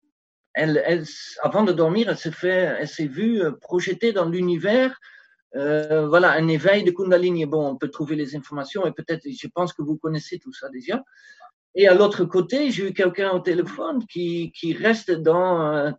Avant 0.54 1.62
de 1.62 1.72
dormir, 1.72 2.08
elle 2.08 2.88
s'est 2.88 3.06
vue 3.06 3.42
euh, 3.42 3.52
projetée 3.52 4.12
dans 4.12 4.28
l'univers. 4.28 4.98
Voilà, 5.54 6.32
un 6.32 6.46
éveil 6.46 6.84
de 6.84 6.90
Kundalini. 6.90 7.46
Bon, 7.46 7.68
on 7.68 7.76
peut 7.76 7.88
trouver 7.88 8.16
les 8.16 8.36
informations 8.36 8.86
et 8.86 8.92
peut-être, 8.92 9.22
je 9.26 9.48
pense 9.48 9.72
que 9.72 9.82
vous 9.82 9.96
connaissez 9.96 10.38
tout 10.38 10.52
ça 10.52 10.68
déjà. 10.68 11.02
Et 11.74 11.86
à 11.86 11.94
l'autre 11.94 12.24
côté, 12.24 12.70
j'ai 12.70 12.88
eu 12.88 12.92
quelqu'un 12.92 13.30
au 13.30 13.40
téléphone 13.40 14.04
qui, 14.06 14.52
qui 14.52 14.72
reste 14.72 15.10
dans 15.10 15.72
euh, 15.72 15.90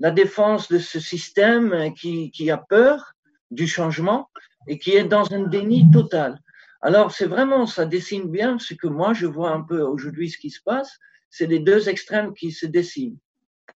la 0.00 0.10
défense 0.10 0.68
de 0.68 0.78
ce 0.78 1.00
système, 1.00 1.92
qui, 1.94 2.30
qui 2.30 2.50
a 2.50 2.58
peur 2.58 3.12
du 3.50 3.66
changement 3.66 4.28
et 4.66 4.78
qui 4.78 4.96
est 4.96 5.04
dans 5.04 5.32
un 5.32 5.44
déni 5.44 5.90
total. 5.90 6.38
Alors, 6.80 7.12
c'est 7.12 7.26
vraiment, 7.26 7.66
ça 7.66 7.84
dessine 7.84 8.28
bien 8.28 8.58
ce 8.58 8.74
que 8.74 8.88
moi, 8.88 9.12
je 9.12 9.26
vois 9.26 9.50
un 9.52 9.62
peu 9.62 9.80
aujourd'hui 9.80 10.30
ce 10.30 10.38
qui 10.38 10.50
se 10.50 10.60
passe. 10.62 10.98
C'est 11.30 11.46
les 11.46 11.60
deux 11.60 11.88
extrêmes 11.88 12.34
qui 12.34 12.50
se 12.50 12.66
dessinent. 12.66 13.18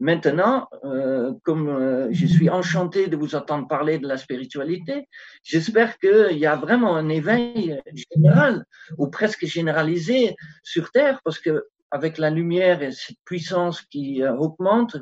Maintenant, 0.00 0.68
euh, 0.84 1.32
comme 1.44 1.68
euh, 1.68 2.08
je 2.10 2.26
suis 2.26 2.50
enchanté 2.50 3.06
de 3.06 3.16
vous 3.16 3.34
entendre 3.34 3.68
parler 3.68 3.98
de 3.98 4.08
la 4.08 4.16
spiritualité, 4.16 5.08
j'espère 5.42 5.98
qu'il 5.98 6.38
y 6.38 6.46
a 6.46 6.56
vraiment 6.56 6.96
un 6.96 7.08
éveil 7.08 7.80
général 7.94 8.64
ou 8.98 9.08
presque 9.08 9.46
généralisé 9.46 10.34
sur 10.62 10.90
Terre, 10.90 11.20
parce 11.24 11.38
que 11.38 11.64
avec 11.92 12.16
la 12.16 12.30
lumière 12.30 12.82
et 12.82 12.90
cette 12.90 13.18
puissance 13.24 13.82
qui 13.82 14.22
euh, 14.22 14.34
augmente, 14.34 14.96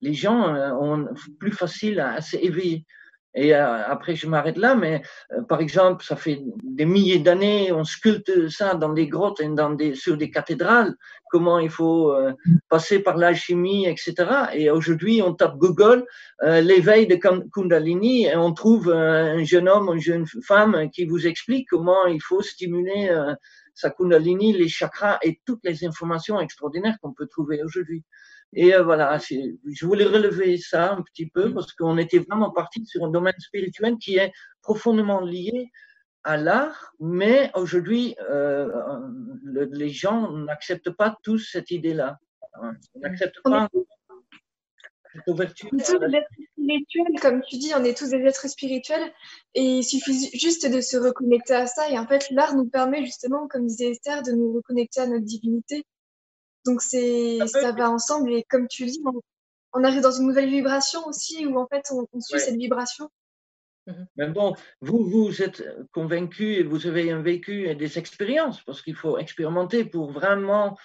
les 0.00 0.14
gens 0.14 0.54
euh, 0.54 0.72
ont 0.72 1.08
plus 1.40 1.52
facile 1.52 2.00
à, 2.00 2.12
à 2.12 2.20
s'éveiller. 2.20 2.86
Et 3.36 3.54
euh, 3.54 3.84
après, 3.86 4.16
je 4.16 4.26
m'arrête 4.26 4.56
là, 4.56 4.74
mais 4.74 5.02
euh, 5.32 5.42
par 5.42 5.60
exemple, 5.60 6.02
ça 6.02 6.16
fait 6.16 6.42
des 6.62 6.86
milliers 6.86 7.18
d'années, 7.18 7.70
on 7.70 7.84
sculpte 7.84 8.48
ça 8.48 8.74
dans 8.74 8.94
des 8.94 9.08
grottes 9.08 9.40
et 9.40 9.48
dans 9.48 9.70
des, 9.70 9.94
sur 9.94 10.16
des 10.16 10.30
cathédrales, 10.30 10.94
comment 11.30 11.58
il 11.58 11.68
faut 11.68 12.12
euh, 12.12 12.32
passer 12.70 13.00
par 13.00 13.18
l'alchimie, 13.18 13.86
etc. 13.86 14.14
Et 14.54 14.70
aujourd'hui, 14.70 15.20
on 15.22 15.34
tape 15.34 15.58
Google 15.58 16.06
l'éveil 16.42 17.06
de 17.06 17.16
Kundalini 17.16 18.26
et 18.26 18.36
on 18.36 18.52
trouve 18.52 18.90
un 18.90 19.44
jeune 19.44 19.68
homme, 19.68 19.90
une 19.92 20.00
jeune 20.00 20.24
femme 20.46 20.90
qui 20.90 21.04
vous 21.04 21.26
explique 21.26 21.68
comment 21.68 22.06
il 22.06 22.22
faut 22.22 22.42
stimuler 22.42 23.10
sa 23.74 23.90
Kundalini, 23.90 24.54
les 24.54 24.68
chakras 24.68 25.18
et 25.22 25.40
toutes 25.44 25.60
les 25.64 25.84
informations 25.84 26.40
extraordinaires 26.40 26.96
qu'on 27.02 27.12
peut 27.12 27.26
trouver 27.26 27.62
aujourd'hui. 27.62 28.02
Et 28.52 28.74
euh, 28.74 28.82
voilà, 28.82 29.18
je 29.18 29.86
voulais 29.86 30.04
relever 30.04 30.56
ça 30.56 30.92
un 30.92 31.02
petit 31.02 31.26
peu 31.26 31.52
parce 31.52 31.72
qu'on 31.72 31.98
était 31.98 32.20
vraiment 32.20 32.50
parti 32.50 32.84
sur 32.86 33.04
un 33.04 33.10
domaine 33.10 33.38
spirituel 33.38 33.96
qui 33.98 34.16
est 34.16 34.32
profondément 34.62 35.20
lié 35.20 35.70
à 36.24 36.36
l'art, 36.36 36.92
mais 36.98 37.50
aujourd'hui, 37.54 38.16
euh, 38.28 38.68
les 39.44 39.90
gens 39.90 40.32
n'acceptent 40.32 40.90
pas 40.90 41.16
tous 41.22 41.50
cette 41.52 41.70
idée-là. 41.70 42.18
Hein. 42.54 42.74
Ils 42.94 43.02
n'acceptent 43.02 43.40
pas 43.44 43.68
cette 45.12 45.28
ouverture. 45.28 45.68
On 45.72 45.78
est 45.78 45.84
tous 45.84 45.98
des 45.98 46.16
êtres 46.16 46.28
spirituels, 46.52 47.20
comme 47.20 47.42
tu 47.42 47.56
dis, 47.58 47.72
on 47.76 47.84
est 47.84 47.96
tous 47.96 48.10
des 48.10 48.22
êtres 48.22 48.48
spirituels 48.48 49.12
et 49.54 49.78
il 49.78 49.84
suffit 49.84 50.30
juste 50.36 50.70
de 50.70 50.80
se 50.80 50.96
reconnecter 50.96 51.54
à 51.54 51.66
ça. 51.66 51.88
Et 51.90 51.98
en 51.98 52.06
fait, 52.06 52.28
l'art 52.30 52.56
nous 52.56 52.68
permet 52.68 53.04
justement, 53.04 53.46
comme 53.48 53.66
disait 53.66 53.90
Esther, 53.90 54.22
de 54.22 54.32
nous 54.32 54.52
reconnecter 54.52 55.00
à 55.00 55.06
notre 55.06 55.24
divinité 55.24 55.84
donc 56.66 56.82
c'est 56.82 57.38
ça 57.46 57.72
va 57.72 57.90
ensemble 57.90 58.32
et 58.32 58.44
comme 58.44 58.68
tu 58.68 58.86
dis, 58.86 59.02
on, 59.72 59.84
arrive 59.84 60.02
dans 60.02 60.10
une 60.10 60.26
nouvelle 60.26 60.48
vibration 60.48 61.06
aussi 61.06 61.46
où 61.46 61.58
en 61.58 61.66
fait 61.66 61.84
on, 61.90 62.20
suit 62.20 62.40
cette 62.40 62.56
vibration. 62.56 63.08
Mhm. 63.86 64.06
Mais 64.16 64.28
bon, 64.28 64.54
vous, 64.80 65.04
vous 65.08 65.42
êtes 65.42 65.64
convaincu 65.92 66.54
et 66.54 66.62
vous 66.62 66.86
avez 66.86 67.10
un 67.10 67.22
vécu 67.22 67.68
et 67.68 67.74
des 67.74 67.98
expériences 67.98 68.62
parce 68.62 68.82
qu'il 68.82 68.96
faut 68.96 69.18
expérimenter 69.18 69.84
pour 69.84 70.10
vraiment 70.10 70.76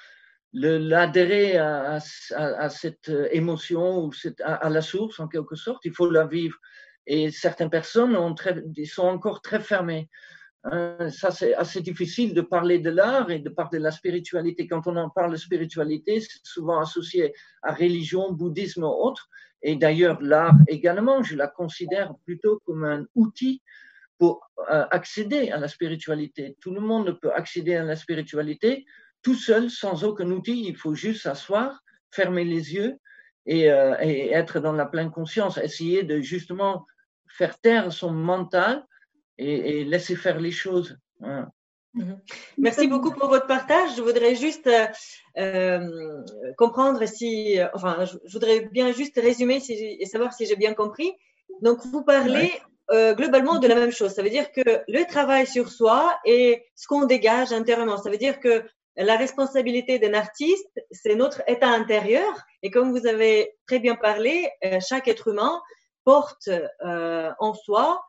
l'adhérer 0.54 1.58
à, 1.58 2.00
à, 2.36 2.70
cette 2.70 3.10
émotion 3.32 4.04
ou 4.04 4.12
cette, 4.12 4.42
à, 4.42 4.70
la 4.70 4.82
source 4.82 5.20
en 5.20 5.28
quelque 5.28 5.56
sorte. 5.56 5.86
Il 5.86 5.94
faut 5.94 6.10
la 6.10 6.26
vivre. 6.26 6.58
Et 7.08 7.32
certaines 7.32 7.70
personnes 7.70 8.16
ont 8.16 8.36
très, 8.36 8.62
sont 8.86 9.08
encore 9.08 9.42
très 9.42 9.60
fermées. 9.60 10.10
Hein, 10.64 11.10
ça, 11.10 11.32
c'est 11.32 11.56
assez 11.56 11.82
difficile 11.82 12.34
de 12.34 12.42
parler 12.42 12.80
de 12.80 12.92
l'art 12.92 13.32
et 13.32 13.40
de 13.40 13.50
parler 13.50 13.80
de 13.80 13.84
la 13.84 13.92
spiritualité. 13.92 14.68
Quand 14.68 14.86
on 14.86 14.96
en 14.96 15.10
parle 15.10 15.32
de 15.32 15.38
spiritualité, 15.38 16.20
c'est 16.20 16.46
souvent 16.46 16.80
associé 16.80 17.34
à 17.64 17.74
religion, 17.74 18.32
bouddhisme 18.32 18.84
ou 18.84 18.88
autre. 18.88 19.28
Et 19.64 19.76
d'ailleurs, 19.76 20.22
l'art 20.22 20.56
également, 20.68 21.24
je 21.24 21.36
la 21.36 21.48
considère 21.48 22.14
plutôt 22.26 22.62
comme 22.66 22.84
un 22.84 23.06
outil 23.16 23.62
pour 24.20 24.52
euh, 24.72 24.86
accéder 24.92 25.50
à 25.50 25.58
la 25.58 25.68
spiritualité. 25.68 26.56
Tout 26.62 26.72
le 26.72 26.80
monde 26.80 27.20
peut 27.20 27.34
accéder 27.34 27.76
à 27.76 27.84
la 27.84 27.96
spiritualité 27.96 28.86
tout 29.24 29.36
seul, 29.36 29.72
sans 29.72 30.04
aucun 30.04 30.30
outil. 30.30 30.66
Il 30.68 30.76
faut 30.78 30.94
juste 30.94 31.24
s'asseoir, 31.24 31.84
fermer 32.12 32.44
les 32.44 32.74
yeux 32.74 32.98
et, 33.48 33.72
euh, 33.72 33.96
et 34.00 34.32
être 34.32 34.60
dans 34.60 34.74
la 34.74 34.86
pleine 34.86 35.10
conscience, 35.10 35.58
essayer 35.58 36.04
de 36.04 36.22
justement 36.22 36.86
faire 37.28 37.60
taire 37.60 37.92
son 37.92 38.12
mental 38.12 38.86
et, 39.38 39.84
laisser 39.84 40.16
faire 40.16 40.40
les 40.40 40.52
choses. 40.52 40.98
Mhm. 41.94 42.22
Merci 42.58 42.88
beaucoup 42.88 43.12
pour 43.12 43.28
votre 43.28 43.48
partage. 43.48 43.98
Je 43.98 44.02
voudrais 44.02 44.36
juste 44.36 44.68
euh, 44.68 44.88
euh 45.38 46.24
comprendre 46.58 47.06
si, 47.06 47.58
enfin, 47.74 48.06
je, 48.06 48.18
voudrais 48.32 48.62
bien 48.72 48.94
juste 48.94 49.20
résumer 49.20 49.60
si, 49.60 49.74
et 49.74 50.06
savoir 50.06 50.34
si 50.34 50.46
j'ai 50.46 50.56
bien 50.56 50.74
compris. 50.74 51.12
Donc, 51.62 51.86
vous 51.86 52.04
parlez 52.04 52.52
euh, 52.92 53.14
globalement 53.14 53.58
de 53.60 53.68
la 53.68 53.76
même 53.76 53.92
chose. 53.92 54.12
Ça 54.12 54.22
veut 54.22 54.30
dire 54.30 54.52
que 54.52 54.62
le 54.66 55.06
travail 55.06 55.48
sur 55.48 55.70
soi 55.70 56.20
et 56.26 56.66
ce 56.76 56.88
qu'on 56.88 57.06
dégage 57.06 57.54
intérieurement. 57.54 57.98
Ça 57.98 58.10
veut 58.10 58.18
dire 58.18 58.40
que 58.42 58.66
la 58.98 59.16
responsabilité 59.16 59.98
d'un 59.98 60.14
artiste, 60.14 60.82
c'est 60.92 61.16
notre 61.16 61.42
état 61.48 61.70
intérieur. 61.70 62.34
Et 62.64 62.70
comme 62.70 62.92
vous 62.92 63.08
avez 63.08 63.56
très 63.66 63.80
bien 63.80 63.96
parlé, 63.96 64.50
euh, 64.66 64.80
chaque 64.82 65.08
être 65.08 65.30
humain 65.30 65.62
porte 66.04 66.50
euh, 66.50 67.32
en 67.40 67.54
soi 67.54 68.04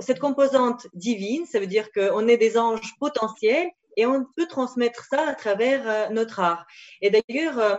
cette 0.00 0.18
composante 0.18 0.86
divine, 0.94 1.46
ça 1.46 1.60
veut 1.60 1.66
dire 1.66 1.90
qu'on 1.92 2.28
est 2.28 2.36
des 2.36 2.56
anges 2.56 2.94
potentiels 2.98 3.70
et 3.96 4.06
on 4.06 4.24
peut 4.36 4.46
transmettre 4.46 5.04
ça 5.04 5.28
à 5.28 5.34
travers 5.34 5.88
euh, 5.88 6.08
notre 6.10 6.40
art. 6.40 6.66
Et 7.00 7.10
d'ailleurs, 7.10 7.58
euh, 7.58 7.76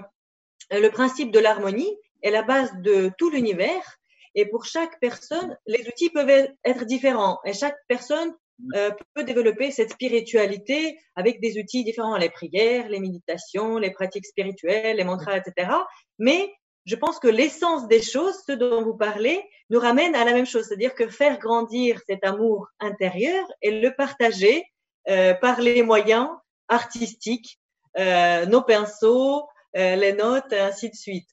le 0.72 0.90
principe 0.90 1.32
de 1.32 1.40
l'harmonie 1.40 1.96
est 2.22 2.32
la 2.32 2.44
base 2.44 2.72
de 2.82 3.12
tout 3.18 3.30
l'univers. 3.30 3.98
Et 4.34 4.46
pour 4.46 4.66
chaque 4.66 5.00
personne, 5.00 5.58
les 5.66 5.88
outils 5.88 6.10
peuvent 6.10 6.30
être 6.30 6.86
différents. 6.86 7.40
Et 7.46 7.54
chaque 7.54 7.78
personne 7.88 8.34
euh, 8.76 8.92
peut 9.14 9.24
développer 9.24 9.72
cette 9.72 9.92
spiritualité 9.92 10.98
avec 11.16 11.42
des 11.42 11.60
outils 11.60 11.84
différents, 11.84 12.18
les 12.18 12.30
prières, 12.30 12.90
les 12.90 13.00
méditations, 13.00 13.78
les 13.78 13.92
pratiques 13.92 14.26
spirituelles, 14.26 14.98
les 14.98 15.04
mantras, 15.04 15.38
etc. 15.38 15.72
Mais 16.20 16.54
je 16.86 16.96
pense 16.96 17.20
que 17.20 17.28
l'essence 17.28 17.88
des 17.88 18.02
choses, 18.02 18.36
ce 18.46 18.52
dont 18.52 18.84
vous 18.84 18.96
parlez, 18.96 19.44
nous 19.70 19.80
ramène 19.80 20.16
à 20.16 20.24
la 20.24 20.34
même 20.34 20.46
chose, 20.46 20.66
c'est-à-dire 20.68 20.94
que 20.94 21.08
faire 21.08 21.40
grandir 21.40 22.00
cet 22.06 22.24
amour 22.24 22.68
intérieur 22.80 23.46
et 23.62 23.72
le 23.72 23.96
partager 23.96 24.64
euh, 25.10 25.34
par 25.34 25.62
les 25.62 25.82
moyens 25.82 26.30
artistiques, 26.68 27.60
euh, 27.98 28.46
nos 28.46 28.62
pinceaux, 28.62 29.48
euh, 29.76 29.96
les 29.96 30.14
notes, 30.14 30.54
ainsi 30.54 30.90
de 30.90 30.96
suite. 30.96 31.28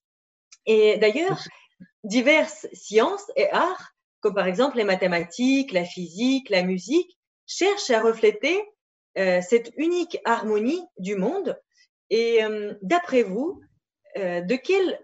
Et 0.65 0.97
d'ailleurs, 0.97 1.43
diverses 2.03 2.67
sciences 2.73 3.31
et 3.37 3.51
arts, 3.51 3.93
comme 4.21 4.35
par 4.35 4.47
exemple 4.47 4.79
les 4.79 4.85
mathématiques, 4.85 5.73
la 5.73 5.85
physique, 5.85 6.49
la 6.49 6.63
musique, 6.63 7.19
cherchent 7.47 7.91
à 7.91 8.01
refléter 8.01 8.63
cette 9.15 9.73
unique 9.77 10.19
harmonie 10.25 10.83
du 10.97 11.17
monde. 11.17 11.61
Et 12.09 12.41
d'après 12.81 13.23
vous, 13.23 13.61
de 14.17 14.57
quelle 14.57 14.99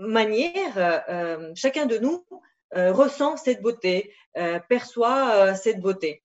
manière 0.00 1.04
chacun 1.54 1.86
de 1.86 1.98
nous 1.98 2.24
ressent 2.72 3.36
cette 3.36 3.62
beauté, 3.62 4.12
perçoit 4.68 5.54
cette 5.54 5.80
beauté 5.80 6.22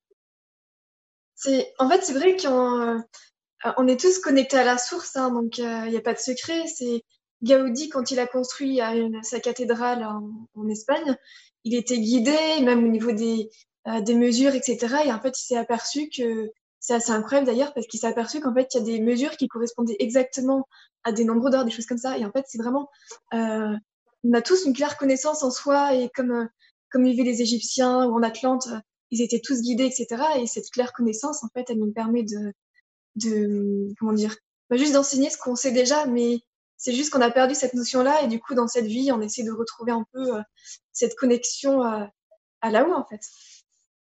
en 1.79 1.89
fait, 1.89 2.03
c'est 2.03 2.13
vrai 2.13 2.35
qu'on 2.37 3.03
on 3.77 3.87
est 3.87 3.99
tous 3.99 4.19
connectés 4.19 4.57
à 4.57 4.63
la 4.63 4.77
source, 4.77 5.15
hein, 5.15 5.31
donc 5.31 5.57
il 5.57 5.89
n'y 5.89 5.97
a 5.97 6.01
pas 6.01 6.13
de 6.13 6.19
secret. 6.19 6.67
C'est 6.67 7.03
Gaudi, 7.43 7.89
quand 7.89 8.11
il 8.11 8.19
a 8.19 8.27
construit 8.27 8.79
sa 9.23 9.39
cathédrale 9.39 10.03
en, 10.03 10.69
Espagne, 10.69 11.17
il 11.63 11.75
était 11.75 11.99
guidé, 11.99 12.37
même 12.61 12.83
au 12.83 12.87
niveau 12.87 13.11
des, 13.11 13.49
des 14.01 14.15
mesures, 14.15 14.55
etc. 14.55 14.77
Et 15.05 15.13
en 15.13 15.19
fait, 15.19 15.37
il 15.39 15.45
s'est 15.45 15.57
aperçu 15.57 16.09
que 16.09 16.51
c'est 16.85 16.93
assez 16.93 17.09
incroyable 17.09 17.47
d'ailleurs 17.47 17.73
parce 17.73 17.87
qu'il 17.87 17.99
s'est 17.99 18.05
aperçu 18.05 18.39
qu'en 18.39 18.53
fait, 18.53 18.67
il 18.73 18.77
y 18.77 18.81
a 18.81 18.83
des 18.83 18.99
mesures 18.99 19.37
qui 19.37 19.47
correspondaient 19.47 19.95
exactement 19.97 20.67
à 21.03 21.11
des 21.11 21.25
nombres 21.25 21.49
d'or, 21.49 21.65
des 21.65 21.71
choses 21.71 21.87
comme 21.87 21.97
ça. 21.97 22.15
Et 22.19 22.25
en 22.25 22.31
fait, 22.31 22.45
c'est 22.47 22.59
vraiment, 22.59 22.91
euh, 23.33 23.75
on 24.23 24.33
a 24.33 24.41
tous 24.43 24.65
une 24.65 24.73
claire 24.73 24.95
connaissance 24.95 25.41
en 25.41 25.49
soi 25.49 25.95
et 25.95 26.11
comme, 26.13 26.29
euh, 26.29 26.45
comme 26.91 27.05
vivaient 27.05 27.23
les 27.23 27.41
Égyptiens 27.41 28.05
ou 28.05 28.13
en 28.13 28.21
Atlante, 28.21 28.67
euh, 28.67 28.77
ils 29.09 29.23
étaient 29.23 29.39
tous 29.39 29.61
guidés, 29.63 29.85
etc. 29.85 30.21
Et 30.37 30.45
cette 30.45 30.69
claire 30.69 30.93
connaissance, 30.93 31.43
en 31.43 31.47
fait, 31.55 31.71
elle 31.71 31.79
nous 31.79 31.91
permet 31.91 32.21
de, 32.21 32.53
de 33.15 33.91
comment 33.97 34.13
dire, 34.13 34.35
pas 34.69 34.77
juste 34.77 34.93
d'enseigner 34.93 35.31
ce 35.31 35.39
qu'on 35.39 35.55
sait 35.55 35.71
déjà, 35.71 36.05
mais 36.05 36.37
c'est 36.77 36.93
juste 36.93 37.11
qu'on 37.11 37.21
a 37.21 37.31
perdu 37.31 37.55
cette 37.55 37.73
notion-là 37.73 38.21
et 38.21 38.27
du 38.27 38.39
coup, 38.39 38.53
dans 38.53 38.67
cette 38.67 38.85
vie, 38.85 39.11
on 39.11 39.21
essaie 39.21 39.43
de 39.43 39.51
retrouver 39.51 39.91
un 39.91 40.05
peu 40.13 40.33
cette 40.93 41.15
connexion 41.15 41.81
à 41.81 42.11
là-haut, 42.69 42.93
en 42.93 43.05
fait, 43.07 43.21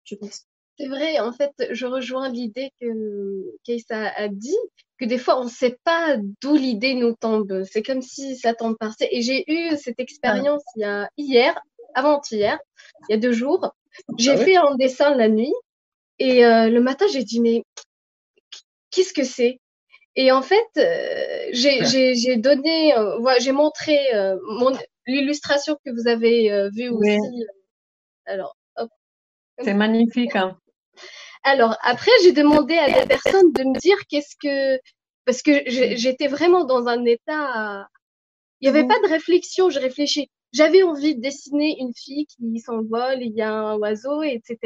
je 0.03 0.15
pense. 0.15 0.47
C'est 0.77 0.87
vrai, 0.87 1.19
en 1.19 1.31
fait, 1.31 1.51
je 1.71 1.87
rejoins 1.87 2.29
l'idée 2.29 2.71
que 2.79 3.55
Keïsa 3.63 4.11
a 4.15 4.27
dit, 4.27 4.57
que 4.99 5.05
des 5.05 5.17
fois, 5.17 5.39
on 5.39 5.45
ne 5.45 5.49
sait 5.49 5.77
pas 5.83 6.17
d'où 6.41 6.55
l'idée 6.55 6.93
nous 6.93 7.13
tombe. 7.13 7.63
C'est 7.63 7.81
comme 7.81 8.01
si 8.01 8.35
ça 8.35 8.53
tombe 8.53 8.77
par 8.77 8.93
Et 8.99 9.21
j'ai 9.21 9.43
eu 9.51 9.75
cette 9.77 9.99
expérience 9.99 10.63
il 10.75 10.81
y 10.81 10.85
a 10.85 11.09
hier, 11.17 11.59
avant-hier, 11.95 12.59
il 13.09 13.13
y 13.13 13.15
a 13.15 13.17
deux 13.17 13.31
jours. 13.31 13.73
J'ai 14.17 14.31
ah 14.31 14.37
fait 14.37 14.55
un 14.55 14.75
dessin 14.75 15.15
la 15.15 15.29
nuit 15.29 15.53
et 16.19 16.45
euh, 16.45 16.69
le 16.69 16.79
matin, 16.79 17.05
j'ai 17.11 17.23
dit, 17.23 17.39
mais 17.39 17.63
qu'est-ce 18.91 19.13
que 19.13 19.23
c'est? 19.23 19.59
Et 20.15 20.31
en 20.31 20.41
fait, 20.41 20.67
euh, 20.77 21.49
j'ai 21.51 22.37
donné, 22.37 22.95
euh, 22.95 23.19
j'ai 23.39 23.51
montré 23.51 23.97
l'illustration 25.05 25.77
que 25.83 25.91
vous 25.91 26.07
avez 26.07 26.69
vue 26.71 26.89
aussi. 26.89 27.45
Alors, 28.25 28.55
C'est 29.63 29.73
magnifique. 29.73 30.35
Hein. 30.35 30.57
Alors, 31.43 31.75
après, 31.81 32.11
j'ai 32.23 32.31
demandé 32.31 32.77
à 32.77 33.01
des 33.01 33.07
personnes 33.07 33.51
de 33.53 33.63
me 33.63 33.79
dire 33.79 33.97
qu'est-ce 34.09 34.35
que. 34.41 34.79
Parce 35.25 35.41
que 35.41 35.51
j'étais 35.67 36.27
vraiment 36.27 36.65
dans 36.65 36.87
un 36.87 37.03
état. 37.05 37.87
Il 38.61 38.69
n'y 38.71 38.75
avait 38.77 38.87
pas 38.87 38.99
de 39.03 39.09
réflexion, 39.09 39.69
je 39.69 39.79
réfléchis. 39.79 40.29
J'avais 40.53 40.81
envie 40.81 41.15
de 41.15 41.21
dessiner 41.21 41.77
une 41.79 41.93
fille 41.93 42.25
qui 42.25 42.59
s'envole, 42.59 43.21
il 43.21 43.33
y 43.35 43.41
a 43.41 43.51
un 43.51 43.77
oiseau, 43.77 44.23
etc. 44.23 44.57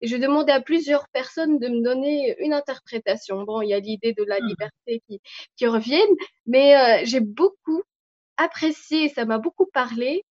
Et 0.00 0.08
je 0.08 0.16
demandais 0.16 0.52
à 0.52 0.60
plusieurs 0.60 1.06
personnes 1.10 1.58
de 1.58 1.68
me 1.68 1.82
donner 1.84 2.34
une 2.40 2.54
interprétation. 2.54 3.44
Bon, 3.44 3.60
il 3.60 3.68
y 3.68 3.74
a 3.74 3.78
l'idée 3.78 4.14
de 4.14 4.24
la 4.24 4.40
mmh. 4.40 4.46
liberté 4.46 5.02
qui, 5.06 5.20
qui 5.56 5.66
revienne, 5.66 6.08
mais 6.46 6.74
euh, 6.74 7.04
j'ai 7.04 7.20
beaucoup 7.20 7.82
apprécié, 8.38 9.10
ça 9.10 9.26
m'a 9.26 9.38
beaucoup 9.38 9.66
parlé, 9.66 10.24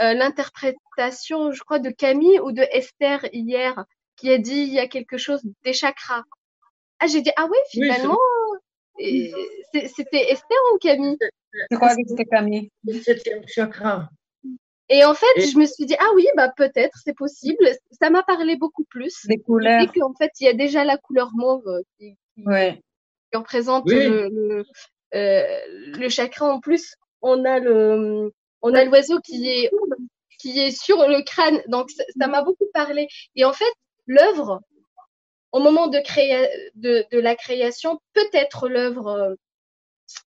euh, 0.00 0.14
l'interprétation, 0.14 1.52
je 1.52 1.62
crois, 1.62 1.78
de 1.78 1.90
Camille 1.90 2.40
ou 2.40 2.52
de 2.52 2.62
Esther 2.72 3.28
hier, 3.32 3.84
qui 4.16 4.30
a 4.30 4.38
dit 4.38 4.62
il 4.62 4.72
y 4.72 4.78
a 4.78 4.88
quelque 4.88 5.18
chose 5.18 5.42
des 5.64 5.72
chakras. 5.72 6.24
Ah, 6.98 7.06
j'ai 7.06 7.20
dit, 7.20 7.30
ah 7.36 7.48
oui, 7.50 7.58
finalement, 7.70 8.18
c'était 8.98 10.30
Esther 10.30 10.58
ou 10.72 10.78
Camille? 10.78 11.18
Je 11.70 11.76
crois 11.76 11.96
que 11.96 12.02
c'était 12.06 12.24
Camille. 12.24 12.70
Septième 13.02 13.46
chakra. 13.46 14.08
Et 14.88 15.04
en 15.04 15.14
fait, 15.14 15.40
je 15.40 15.58
me 15.58 15.66
suis 15.66 15.86
dit, 15.86 15.96
ah 15.98 16.10
oui, 16.14 16.26
bah 16.36 16.52
peut-être, 16.54 16.98
c'est 17.02 17.16
possible. 17.16 17.66
Ça 18.00 18.10
m'a 18.10 18.22
parlé 18.22 18.56
beaucoup 18.56 18.84
plus. 18.84 19.26
Des 19.26 19.38
couleurs. 19.38 19.82
Et 19.82 19.86
qu'en 19.86 20.12
fait, 20.14 20.30
il 20.40 20.44
y 20.44 20.48
a 20.48 20.52
déjà 20.52 20.84
la 20.84 20.96
couleur 20.98 21.30
mauve 21.34 21.82
qui, 21.98 22.16
représente 23.32 23.88
le, 23.88 24.64
euh, 25.14 25.58
le, 25.98 26.08
chakra. 26.08 26.52
En 26.52 26.60
plus, 26.60 26.94
on 27.22 27.44
a 27.44 27.58
le, 27.58 28.32
on 28.60 28.74
a 28.74 28.84
l'oiseau 28.84 29.18
qui 29.20 29.48
est, 29.48 29.70
qui 30.38 30.60
est 30.60 30.70
sur 30.70 31.08
le 31.08 31.22
crâne. 31.22 31.62
Donc, 31.68 31.90
ça 31.90 32.26
m'a 32.26 32.42
beaucoup 32.42 32.68
parlé. 32.74 33.08
Et 33.34 33.44
en 33.44 33.52
fait, 33.52 33.72
l'œuvre, 34.06 34.60
au 35.52 35.60
moment 35.60 35.86
de, 35.86 35.98
la 37.20 37.36
création, 37.36 38.00
peut 38.14 38.30
être 38.32 38.68
l'œuvre. 38.68 39.08
Euh, 39.08 39.34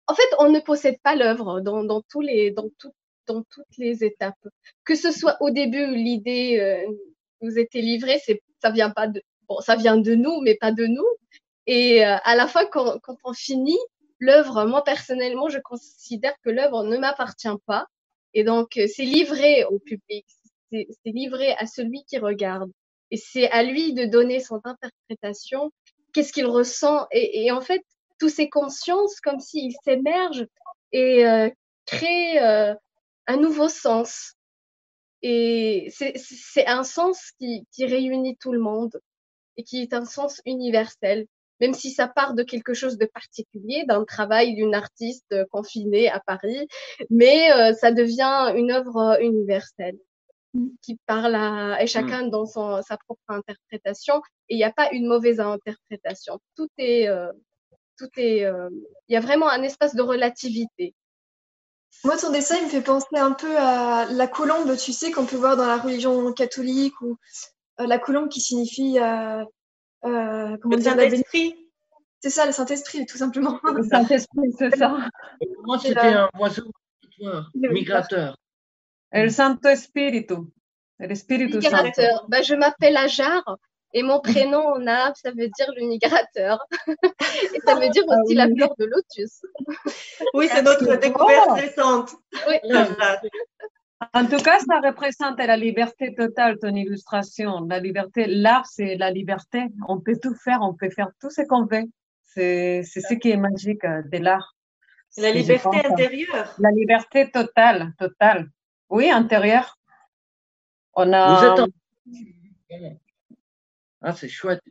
en 0.07 0.15
fait, 0.15 0.29
on 0.39 0.51
ne 0.51 0.61
possède 0.61 1.01
pas 1.03 1.17
l'œuvre 1.17 1.61
dans, 1.61 2.01
toutes 2.03 2.25
les 2.25 4.05
étapes. 4.05 4.49
Que 4.85 4.95
ce 4.95 5.11
soit 5.11 5.37
au 5.41 5.51
début, 5.51 5.95
l'idée 5.95 6.59
euh, 6.61 6.91
nous 7.43 7.59
était 7.59 7.81
livrée, 7.81 8.21
ça 8.63 8.71
vient 8.71 8.91
pas 8.91 9.09
de, 9.09 9.23
ça 9.61 9.77
vient 9.77 9.99
de 9.99 10.15
nous, 10.15 10.41
mais 10.41 10.55
pas 10.55 10.73
de 10.73 10.87
nous. 10.87 11.07
Et 11.67 12.07
euh, 12.07 12.17
à 12.25 12.35
la 12.37 12.47
fin, 12.47 12.65
quand, 12.67 12.99
quand 13.01 13.17
on 13.25 13.35
finit 13.35 13.79
l'œuvre, 14.19 14.65
moi 14.65 14.83
personnellement, 14.83 15.49
je 15.49 15.59
considère 15.59 16.35
que 16.43 16.51
l'œuvre 16.51 16.85
ne 16.85 16.97
m'appartient 16.97 17.49
pas. 17.67 17.87
Et 18.35 18.45
donc, 18.45 18.73
c'est 18.75 19.05
livré 19.05 19.65
au 19.65 19.79
public, 19.79 20.27
c'est 20.71 20.87
livré 21.07 21.53
à 21.53 21.67
celui 21.67 22.05
qui 22.05 22.19
regarde. 22.19 22.71
Et 23.11 23.17
c'est 23.17 23.51
à 23.51 23.63
lui 23.63 23.95
de 23.95 24.05
donner 24.05 24.41
son 24.41 24.61
interprétation, 24.65 25.71
qu'est-ce 26.13 26.33
qu'il 26.33 26.47
ressent? 26.47 27.07
Et, 27.13 27.51
en 27.51 27.61
fait, 27.61 27.83
tous 28.19 28.29
ces 28.29 28.49
consciences, 28.49 29.21
comme 29.21 29.41
s'ils 29.41 29.75
s'émergent 29.85 30.47
et 30.93 31.27
euh, 31.27 31.49
créent 31.87 32.43
euh, 32.43 32.75
un 33.27 33.37
nouveau 33.37 33.69
sens. 33.69 34.35
Et 35.23 35.89
c'est 35.91 36.67
un 36.67 36.85
sens 36.85 37.33
qui, 37.39 37.67
qui 37.73 37.87
réunit 37.87 38.37
tout 38.37 38.53
le 38.53 38.61
monde 38.61 39.01
et 39.57 39.65
qui 39.65 39.83
est 39.83 39.93
un 39.93 40.05
sens 40.05 40.41
universel 40.47 41.27
même 41.61 41.75
si 41.75 41.91
ça 41.91 42.09
part 42.09 42.35
de 42.35 42.43
quelque 42.43 42.75
chose 42.75 42.99
de 42.99 43.07
particulier, 43.07 43.85
d'un 43.87 44.05
travail 44.05 44.55
d'une 44.55 44.75
artiste 44.75 45.35
confinée 45.51 46.09
à 46.09 46.21
Paris, 46.21 46.69
mais 47.11 47.53
euh, 47.53 47.75
ça 47.75 47.93
devient 47.93 48.53
une 48.57 48.71
œuvre 48.71 49.19
universelle 49.21 49.99
qui 50.83 50.99
parle 51.07 51.35
à 51.35 51.81
et 51.81 51.85
mm. 51.85 51.89
chacun 51.89 52.27
dans 52.27 52.47
son, 52.47 52.83
sa 52.83 52.97
propre 52.97 53.23
interprétation 53.29 54.21
et 54.49 54.55
il 54.55 54.57
n'y 54.57 54.65
a 54.65 54.73
pas 54.73 54.89
une 54.93 55.07
mauvaise 55.07 55.41
interprétation. 55.41 56.39
Tout 56.57 56.69
est 56.79 57.09
euh, 57.09 57.33
tout 57.99 58.09
est 58.17 58.45
euh, 58.45 58.69
il 59.09 59.15
y 59.15 59.17
a 59.17 59.21
vraiment 59.21 59.49
un 59.51 59.63
espace 59.63 59.95
de 59.95 60.03
relativité. 60.03 60.95
Moi, 62.05 62.17
ton 62.17 62.31
dessin, 62.31 62.57
il 62.59 62.65
me 62.65 62.69
fait 62.69 62.83
penser 62.83 63.17
un 63.17 63.33
peu 63.33 63.57
à 63.59 64.07
la 64.07 64.29
colombe, 64.29 64.77
tu 64.77 64.93
sais, 64.93 65.11
qu'on 65.11 65.27
peut 65.27 65.37
voir 65.37 65.57
dans 65.57 65.67
la 65.67 65.79
religion 65.79 66.33
catholique, 66.33 67.01
ou 67.01 67.17
euh, 67.81 67.87
la 67.87 67.99
colombe 67.99 68.29
qui 68.29 68.41
signifie 68.41 68.99
euh, 69.01 69.45
comment 70.03 70.77
le 70.77 70.81
Saint-Esprit. 70.81 71.55
C'est 72.21 72.31
ça, 72.31 72.47
le 72.47 72.53
Saint-Esprit, 72.53 73.07
tout 73.07 73.17
simplement. 73.17 73.59
Le 73.63 73.83
Saint-Esprit, 73.83 74.53
c'est 74.57 74.71
ça. 74.77 74.97
Moi, 75.65 75.79
c'était 75.79 75.99
un 76.01 76.29
oiseau 76.39 76.71
migrateur. 77.55 78.37
El 79.11 79.31
Santo 79.31 79.69
Espíritu. 79.69 80.53
El 80.99 81.13
Espíritu 81.13 81.59
Migrateur. 81.59 82.27
Bah, 82.29 82.43
je 82.43 82.55
m'appelle 82.55 82.97
Ajar 82.97 83.43
et 83.95 84.03
mon 84.03 84.21
prénom 84.21 84.67
en 84.67 84.87
arabe, 84.87 85.15
ça 85.17 85.31
veut 85.31 85.49
dire 85.49 85.73
le 85.77 85.87
migrateur. 85.87 86.59
et 87.55 87.61
ça 87.65 87.75
veut 87.75 87.89
dire 87.89 88.05
ah 88.09 88.17
aussi 88.23 88.35
la 88.35 88.47
fleur 88.47 88.75
de 88.79 88.85
lotus. 88.85 89.43
oui, 90.35 90.49
c'est 90.53 90.63
notre 90.63 90.97
découverte 90.97 91.53
récente. 91.53 92.11
En 94.15 94.27
tout 94.27 94.37
cas, 94.37 94.61
ça 94.61 94.79
représente 94.79 95.39
la 95.39 95.57
liberté 95.57 96.15
totale, 96.15 96.57
ton 96.61 96.73
illustration. 96.73 97.67
La 97.69 97.81
liberté, 97.81 98.27
l'art, 98.29 98.65
c'est 98.65 98.95
la 98.95 99.11
liberté. 99.11 99.65
On 99.89 99.99
peut 99.99 100.17
tout 100.23 100.37
faire, 100.37 100.61
on 100.63 100.73
peut 100.73 100.89
faire 100.89 101.11
tout 101.21 101.31
ce 101.31 101.43
qu'on 101.43 101.65
veut. 101.67 101.83
C'est 102.23 102.85
ce 102.85 103.15
qui 103.15 103.31
est 103.31 103.37
magique 103.37 103.85
euh, 103.85 104.03
de 104.03 104.19
l'art. 104.19 104.55
La 105.17 105.33
liberté 105.33 105.85
intérieure. 105.85 106.55
La 106.61 106.71
liberté 106.71 107.29
totale, 107.29 107.93
totale. 107.99 108.49
Oui, 108.91 109.11
intérieur. 109.11 109.79
On 110.95 111.13
a. 111.13 111.67
Ah, 114.01 114.13
c'est 114.13 114.29
chouette. 114.29 114.63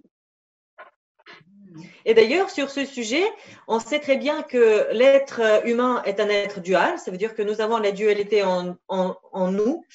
Et 2.05 2.13
d'ailleurs, 2.13 2.49
sur 2.49 2.69
ce 2.69 2.85
sujet, 2.85 3.23
on 3.67 3.79
sait 3.79 3.99
très 3.99 4.17
bien 4.17 4.41
que 4.41 4.87
l'être 4.93 5.41
humain 5.65 6.01
est 6.05 6.19
un 6.19 6.29
être 6.29 6.61
dual. 6.61 6.97
Ça 6.97 7.11
veut 7.11 7.17
dire 7.17 7.35
que 7.35 7.41
nous 7.41 7.61
avons 7.61 7.77
la 7.77 7.91
dualité 7.91 8.43
en, 8.43 8.77
en, 8.87 9.51
nous. 9.51 9.85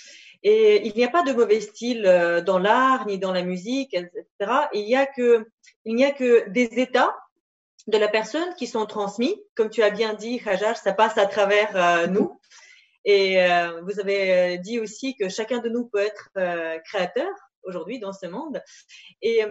Et 0.43 0.87
il 0.87 0.95
n'y 0.95 1.05
a 1.05 1.09
pas 1.09 1.23
de 1.23 1.33
mauvais 1.33 1.61
style 1.61 2.05
euh, 2.05 2.41
dans 2.41 2.59
l'art, 2.59 3.07
ni 3.07 3.19
dans 3.19 3.33
la 3.33 3.43
musique, 3.43 3.95
etc. 3.95 4.25
Il 4.73 4.85
n'y 4.85 4.97
a 4.97 5.07
que, 5.07 5.47
il 5.85 5.95
n'y 5.95 6.05
a 6.05 6.11
que 6.11 6.49
des 6.51 6.65
états 6.81 7.17
de 7.87 7.97
la 7.97 8.09
personne 8.09 8.55
qui 8.57 8.67
sont 8.67 8.87
transmis. 8.87 9.41
Comme 9.55 9.71
tu 9.71 9.83
as 9.83 9.91
bien 9.91 10.15
dit, 10.15 10.41
Hajar, 10.45 10.77
ça 10.77 10.93
passe 10.93 11.17
à 11.17 11.27
travers 11.27 11.77
euh, 11.77 12.07
nous. 12.09 12.39
Et 13.05 13.43
euh, 13.43 13.81
vous 13.83 14.01
avez 14.01 14.59
dit 14.59 14.79
aussi 14.79 15.17
que 15.17 15.29
chacun 15.29 15.59
de 15.59 15.69
nous 15.69 15.87
peut 15.87 15.99
être 15.99 16.31
créateur 16.85 17.33
aujourd'hui 17.65 17.99
dans 17.99 18.13
ce 18.13 18.27
monde. 18.27 18.63
Et 19.21 19.43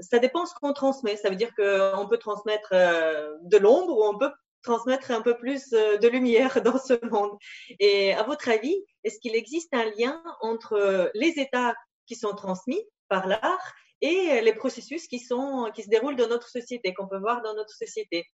ça 0.00 0.18
dépend 0.18 0.46
ce 0.46 0.54
qu'on 0.54 0.72
transmet. 0.72 1.16
Ça 1.16 1.30
veut 1.30 1.36
dire 1.36 1.54
qu'on 1.54 2.06
peut 2.08 2.18
transmettre 2.18 2.70
euh, 2.72 3.36
de 3.42 3.56
l'ombre 3.58 3.96
ou 3.96 4.04
on 4.04 4.18
peut 4.18 4.30
transmettre 4.62 5.10
un 5.10 5.20
peu 5.20 5.36
plus 5.36 5.72
euh, 5.72 5.98
de 5.98 6.08
lumière 6.08 6.62
dans 6.62 6.78
ce 6.78 7.04
monde. 7.06 7.36
Et 7.78 8.14
à 8.14 8.22
votre 8.22 8.48
avis, 8.48 8.76
est-ce 9.04 9.18
qu'il 9.18 9.34
existe 9.34 9.72
un 9.74 9.84
lien 9.96 10.22
entre 10.40 11.10
les 11.14 11.38
états 11.38 11.74
qui 12.06 12.16
sont 12.16 12.34
transmis 12.34 12.82
par 13.08 13.26
l'art 13.26 13.74
et 14.00 14.40
les 14.42 14.52
processus 14.52 15.06
qui, 15.06 15.18
sont, 15.18 15.70
qui 15.74 15.82
se 15.82 15.88
déroulent 15.88 16.16
dans 16.16 16.28
notre 16.28 16.48
société, 16.48 16.92
qu'on 16.92 17.08
peut 17.08 17.18
voir 17.18 17.42
dans 17.42 17.54
notre 17.54 17.74
société? 17.74 18.26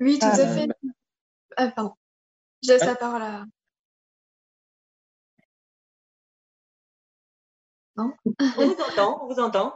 Oui, 0.00 0.18
tout 0.18 0.26
à 0.26 0.46
fait. 0.46 0.68
Ah, 1.56 1.68
pardon. 1.68 1.94
J'ai 2.62 2.78
la 2.78 2.94
parole 2.94 3.22
à, 3.22 3.44
on 7.96 8.12
vous 8.56 8.76
entend, 8.88 9.24
on 9.24 9.32
vous 9.32 9.40
entend. 9.40 9.74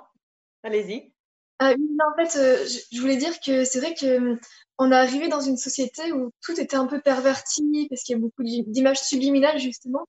Allez-y. 0.63 1.13
Ah 1.59 1.73
en 1.73 2.17
fait, 2.17 2.39
euh, 2.39 2.67
je, 2.91 3.01
voulais 3.01 3.17
dire 3.17 3.39
que 3.41 3.65
c'est 3.65 3.79
vrai 3.79 3.95
que 3.95 4.17
hum, 4.17 4.39
on 4.79 4.91
est 4.91 4.97
arrivé 4.97 5.29
dans 5.29 5.41
une 5.41 5.57
société 5.57 6.13
où 6.13 6.31
tout 6.43 6.59
était 6.61 6.77
un 6.77 6.87
peu 6.87 7.01
perverti 7.01 7.87
parce 7.89 8.03
qu'il 8.03 8.17
y 8.17 8.19
a 8.19 8.21
beaucoup 8.21 8.43
d'images 8.43 9.01
subliminales 9.01 9.59
justement, 9.59 10.07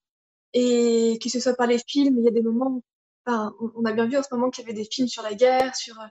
et 0.54 1.20
que 1.22 1.30
ce 1.30 1.40
soit 1.40 1.56
par 1.56 1.68
les 1.68 1.80
films, 1.88 2.18
il 2.18 2.26
y 2.26 2.28
a 2.28 2.32
des 2.32 2.42
moments. 2.42 2.82
Enfin, 3.26 3.54
on, 3.76 3.86
a 3.86 3.94
bien 3.94 4.06
vu 4.06 4.18
en 4.18 4.24
ce 4.24 4.34
moment 4.34 4.50
qu'il 4.50 4.64
y 4.64 4.68
avait 4.68 4.76
des 4.76 4.88
films 4.90 5.08
sur 5.08 5.24
la 5.24 5.34
guerre, 5.34 5.76
sur 5.76 6.00
euh, 6.00 6.06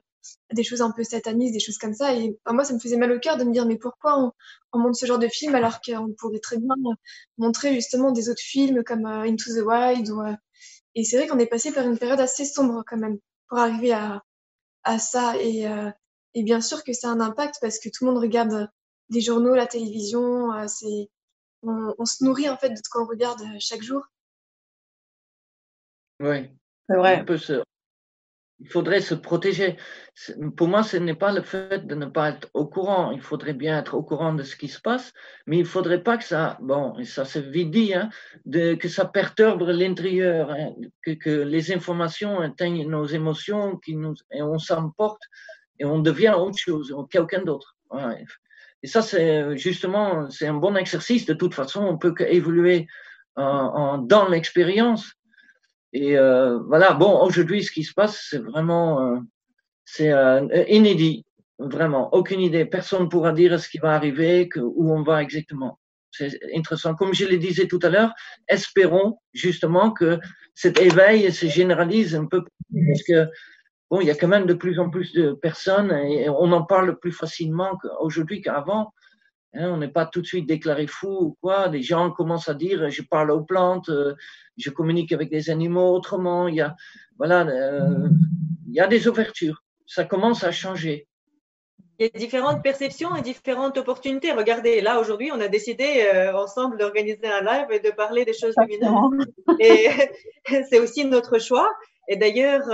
des 0.53 0.65
choses 0.65 0.83
un 0.83 0.91
peu 0.91 1.05
satanistes, 1.05 1.53
des 1.53 1.61
choses 1.61 1.79
comme 1.79 1.95
ça. 1.95 2.15
Et 2.15 2.39
moi, 2.47 2.65
ça 2.65 2.75
me 2.75 2.79
faisait 2.79 2.97
mal 2.97 3.13
au 3.13 3.19
cœur 3.19 3.37
de 3.37 3.45
me 3.45 3.53
dire 3.53 3.67
mais 3.67 3.77
pourquoi 3.77 4.19
on, 4.19 4.33
on 4.73 4.79
montre 4.79 4.97
ce 4.97 5.07
genre 5.07 5.19
de 5.19 5.29
film 5.29 5.55
alors 5.55 5.81
qu'on 5.81 6.13
pourrait 6.19 6.41
très 6.41 6.59
bien 6.59 6.75
montrer 7.39 7.75
justement 7.75 8.13
des 8.13 8.29
autres 8.29 8.43
films 8.43 8.83
comme 8.85 9.07
euh, 9.07 9.23
Into 9.23 9.53
the 9.55 9.65
Wild 9.65 10.11
ou 10.11 10.23
et 10.95 11.05
c'est 11.05 11.17
vrai 11.17 11.27
qu'on 11.27 11.39
est 11.39 11.47
passé 11.47 11.73
par 11.73 11.87
une 11.87 11.99
période 11.99 12.21
assez 12.21 12.45
sombre 12.45 12.85
quand 12.87 12.97
même 12.97 13.19
pour 13.49 13.59
arriver 13.59 13.93
à, 13.93 14.23
à 14.85 14.99
ça. 14.99 15.37
Et, 15.41 15.67
euh, 15.67 15.91
et 16.35 16.43
bien 16.43 16.61
sûr 16.61 16.85
que 16.85 16.93
ça 16.93 17.09
a 17.09 17.13
un 17.13 17.21
impact 17.21 17.57
parce 17.61 17.79
que 17.79 17.89
tout 17.89 18.05
le 18.05 18.13
monde 18.13 18.23
regarde 18.23 18.71
les 19.11 19.21
journaux, 19.21 19.55
la 19.55 19.67
télévision. 19.67 20.53
Euh, 20.53 20.67
c'est, 20.69 21.11
on, 21.63 21.95
on, 21.99 22.05
se 22.05 22.25
nourrit 22.25 22.49
en 22.49 22.57
fait 22.57 22.71
de 22.71 22.77
ce 22.77 22.89
qu'on 22.91 23.07
regarde 23.07 23.43
chaque 23.59 23.83
jour. 23.83 24.03
Oui, 26.21 26.51
c'est 26.89 26.97
vrai. 26.97 27.21
On 27.23 27.25
peut 27.25 27.39
se, 27.39 27.63
il 28.61 28.69
faudrait 28.69 29.01
se 29.01 29.15
protéger. 29.15 29.77
Pour 30.57 30.69
moi, 30.69 30.83
ce 30.83 30.97
n'est 30.97 31.15
pas 31.15 31.33
le 31.33 31.43
fait 31.43 31.87
de 31.87 31.95
ne 31.95 32.07
pas 32.07 32.31
être 32.31 32.49
au 32.55 32.67
courant. 32.67 33.11
Il 33.11 33.21
faudrait 33.21 33.53
bien 33.53 33.79
être 33.79 33.95
au 33.95 34.03
courant 34.03 34.33
de 34.33 34.43
ce 34.43 34.57
qui 34.57 34.69
se 34.69 34.81
passe, 34.81 35.13
mais 35.47 35.57
il 35.57 35.63
ne 35.63 35.69
faudrait 35.69 36.03
pas 36.03 36.17
que 36.17 36.25
ça, 36.25 36.57
bon, 36.61 36.95
ça 37.05 37.25
c'est 37.25 37.45
vite 37.45 37.71
dit, 37.71 37.95
hein, 37.95 38.11
que 38.53 38.89
ça 38.89 39.05
perturbe 39.07 39.63
l'intérieur, 39.63 40.51
hein, 40.51 40.73
que, 41.05 41.43
les 41.43 41.73
informations 41.73 42.41
atteignent 42.41 42.89
nos 42.89 43.07
émotions, 43.07 43.77
qui 43.79 43.99
et 44.33 44.43
on 44.43 44.59
s'emporte 44.59 45.23
et 45.79 45.85
on 45.85 45.99
devient 45.99 46.35
autre 46.37 46.59
chose, 46.59 46.95
quelqu'un 47.11 47.43
d'autre. 47.43 47.77
Et 48.83 48.87
ça, 48.87 49.03
c'est 49.03 49.57
justement, 49.57 50.31
c'est 50.31 50.47
un 50.47 50.55
bon 50.55 50.77
exercice. 50.77 51.27
De 51.27 51.35
toute 51.35 51.55
façon, 51.55 51.83
on 51.85 51.99
peut 51.99 52.15
évoluer 52.21 52.87
en, 53.37 53.99
dans 53.99 54.29
l'expérience. 54.29 55.15
Et 55.95 56.19
euh, 56.19 56.59
voilà, 56.59 56.93
bon, 56.93 57.23
aujourd'hui, 57.23 57.63
ce 57.63 57.71
qui 57.71 57.85
se 57.85 57.95
passe, 57.95 58.27
c'est 58.29 58.39
vraiment 58.39 59.01
euh, 59.01 59.19
c'est 59.85 60.13
euh, 60.13 60.45
inédit, 60.69 61.25
vraiment, 61.61 62.13
aucune 62.13 62.41
idée. 62.41 62.65
Personne 62.65 63.05
ne 63.05 63.09
pourra 63.09 63.33
dire 63.33 63.59
ce 63.61 63.69
qui 63.69 63.79
va 63.79 63.95
arriver, 63.95 64.49
que, 64.49 64.59
où 64.59 64.93
on 64.93 65.05
va 65.05 65.23
exactement. 65.23 65.79
C'est 66.11 66.37
intéressant. 66.55 66.97
Comme 66.97 67.15
je 67.15 67.27
le 67.27 67.39
disais 67.39 67.69
tout 67.69 67.79
à 67.83 67.91
l'heure, 67.91 68.13
espérons 68.49 69.19
justement 69.33 69.93
que 69.93 70.19
cet 70.55 70.81
éveil 70.81 71.33
se 71.33 71.47
généralise 71.47 72.15
un 72.17 72.27
peu 72.27 72.43
parce 72.73 73.03
que 73.05 73.29
bon, 73.91 74.01
il 74.01 74.07
y 74.07 74.11
a 74.11 74.15
quand 74.15 74.29
même 74.29 74.47
de 74.47 74.55
plus 74.55 74.79
en 74.79 74.91
plus 74.91 75.13
de 75.13 75.33
personnes 75.33 75.93
et 75.93 76.29
on 76.29 76.53
en 76.53 76.65
parle 76.65 76.99
plus 76.99 77.11
facilement 77.11 77.79
aujourd'hui 78.01 78.43
qu'avant. 78.43 78.93
Hein, 79.57 79.71
on 79.71 79.77
n'est 79.77 79.89
pas 79.89 80.07
tout 80.07 80.21
de 80.21 80.27
suite 80.27 80.47
déclaré 80.47 80.87
fou 80.87 81.09
ou 81.09 81.37
quoi. 81.41 81.69
Les 81.69 81.83
gens 81.83 82.11
commencent 82.11 82.49
à 82.49 82.55
dire 82.55 82.91
je 82.91 83.03
parle 83.03 83.31
aux 83.31 83.43
plantes, 83.43 83.89
euh, 83.89 84.15
je 84.57 84.71
communique 84.71 85.13
avec 85.13 85.31
des 85.31 85.49
animaux 85.49 85.95
autrement. 85.95 86.49
Il 86.49 86.57
y 86.57 86.61
a, 86.61 86.75
voilà, 87.19 87.47
euh, 87.47 88.09
il 88.67 88.75
y 88.75 88.81
a 88.81 88.89
des 88.89 89.07
ouvertures. 89.07 89.63
Ça 89.87 90.05
commence 90.05 90.43
à 90.43 90.51
changer. 90.51 91.07
Il 92.01 92.07
y 92.07 92.11
a 92.13 92.19
différentes 92.19 92.65
perceptions 92.65 93.15
et 93.15 93.23
différentes 93.23 93.79
opportunités. 93.79 94.33
Regardez, 94.33 94.81
là 94.81 94.99
aujourd'hui, 94.99 95.31
on 95.33 95.41
a 95.41 95.47
décidé 95.47 96.09
euh, 96.13 96.37
ensemble 96.37 96.77
d'organiser 96.77 97.27
un 97.27 97.43
live 97.43 97.67
et 97.71 97.79
de 97.79 97.91
parler 97.91 98.25
des 98.25 98.33
choses 98.33 98.55
lumineuses. 98.59 99.25
Et 99.61 99.87
c'est 100.69 100.81
aussi 100.81 101.05
notre 101.05 101.39
choix. 101.39 101.71
Et 102.09 102.17
d'ailleurs, 102.17 102.65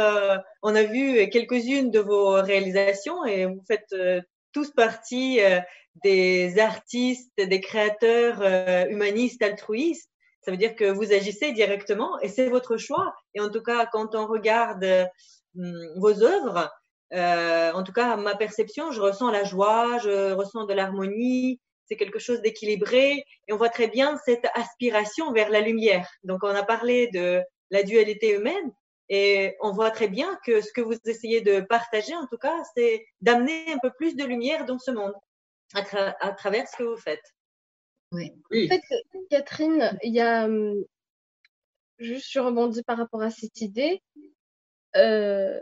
on 0.63 0.75
a 0.75 0.83
vu 0.83 1.29
quelques-unes 1.29 1.93
de 1.93 2.01
vos 2.01 2.33
réalisations 2.43 3.25
et 3.25 3.47
vous 3.47 3.63
faites 3.69 3.95
tous 4.53 4.71
partie 4.71 5.41
des 6.05 6.59
artistes, 6.59 7.33
des 7.37 7.61
créateurs 7.61 8.41
euh, 8.43 8.87
humanistes, 8.89 9.43
altruistes. 9.43 10.11
Ça 10.43 10.51
veut 10.51 10.57
dire 10.57 10.75
que 10.75 10.91
vous 10.91 11.13
agissez 11.13 11.53
directement 11.53 12.19
et 12.21 12.29
c'est 12.29 12.49
votre 12.49 12.77
choix. 12.77 13.15
Et 13.35 13.41
en 13.41 13.51
tout 13.51 13.63
cas, 13.63 13.87
quand 13.87 14.15
on 14.15 14.27
regarde 14.27 14.85
hum, 15.57 15.75
vos 15.97 16.23
œuvres, 16.23 16.71
euh, 17.13 17.73
en 17.73 17.83
tout 17.83 17.93
cas, 17.93 18.17
ma 18.17 18.37
perception, 18.37 18.93
je 18.93 19.01
ressens 19.01 19.31
la 19.31 19.45
joie, 19.45 19.99
je 19.99 20.33
ressens 20.33 20.65
de 20.65 20.75
l'harmonie, 20.75 21.61
c'est 21.87 21.97
quelque 21.97 22.21
chose 22.21 22.41
d'équilibré 22.41 23.25
et 23.49 23.53
on 23.53 23.57
voit 23.57 23.69
très 23.69 23.89
bien 23.89 24.17
cette 24.25 24.47
aspiration 24.55 25.33
vers 25.33 25.51
la 25.51 25.61
lumière. 25.61 26.09
Donc, 26.23 26.41
on 26.43 26.55
a 26.55 26.63
parlé 26.63 27.09
de 27.09 27.43
la 27.71 27.83
dualité 27.83 28.35
humaine 28.35 28.73
et 29.13 29.57
on 29.61 29.73
voit 29.73 29.91
très 29.91 30.07
bien 30.07 30.39
que 30.47 30.61
ce 30.61 30.73
que 30.73 30.81
vous 30.81 30.95
essayez 31.05 31.41
de 31.41 31.61
partager, 31.61 32.15
en 32.15 32.29
tout 32.29 32.39
cas, 32.39 32.63
c'est 32.77 33.05
d'amener 33.21 33.73
un 33.73 33.79
peu 33.79 33.91
plus 33.91 34.15
de 34.15 34.25
lumière 34.25 34.65
dans 34.65 34.79
ce 34.79 34.93
monde 34.93 35.15
à, 35.75 36.33
travers 36.33 36.69
ce 36.69 36.77
que 36.77 36.85
vous 36.85 36.97
faites. 36.97 37.35
Oui. 38.13 38.33
En 38.53 38.69
fait, 38.69 38.83
Catherine, 39.29 39.99
il 40.05 40.15
y 40.15 40.21
a 40.21 40.45
hum, 40.45 40.85
juste 41.99 42.31
je 42.31 42.39
rebondis 42.39 42.85
par 42.85 42.99
rapport 42.99 43.23
à 43.23 43.31
cette 43.31 43.61
idée. 43.61 44.01
Euh, 44.97 45.61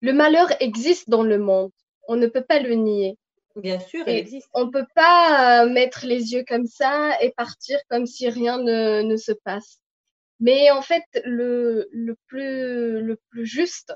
le 0.00 0.12
malheur 0.12 0.48
existe 0.60 1.08
dans 1.08 1.22
le 1.22 1.38
monde. 1.38 1.70
On 2.08 2.16
ne 2.16 2.26
peut 2.26 2.44
pas 2.44 2.58
le 2.58 2.74
nier. 2.74 3.16
Bien 3.54 3.78
sûr, 3.78 4.06
il 4.08 4.16
existe. 4.16 4.48
On 4.54 4.66
ne 4.66 4.70
peut 4.70 4.86
pas 4.96 5.62
euh, 5.62 5.68
mettre 5.68 6.06
les 6.06 6.32
yeux 6.32 6.44
comme 6.46 6.66
ça 6.66 7.20
et 7.20 7.30
partir 7.32 7.78
comme 7.88 8.06
si 8.06 8.28
rien 8.28 8.58
ne, 8.58 9.02
ne 9.02 9.16
se 9.16 9.32
passe. 9.32 9.79
Mais 10.40 10.70
en 10.70 10.82
fait, 10.82 11.04
le, 11.24 11.88
le, 11.92 12.16
plus, 12.26 13.00
le 13.02 13.18
plus 13.30 13.46
juste, 13.46 13.94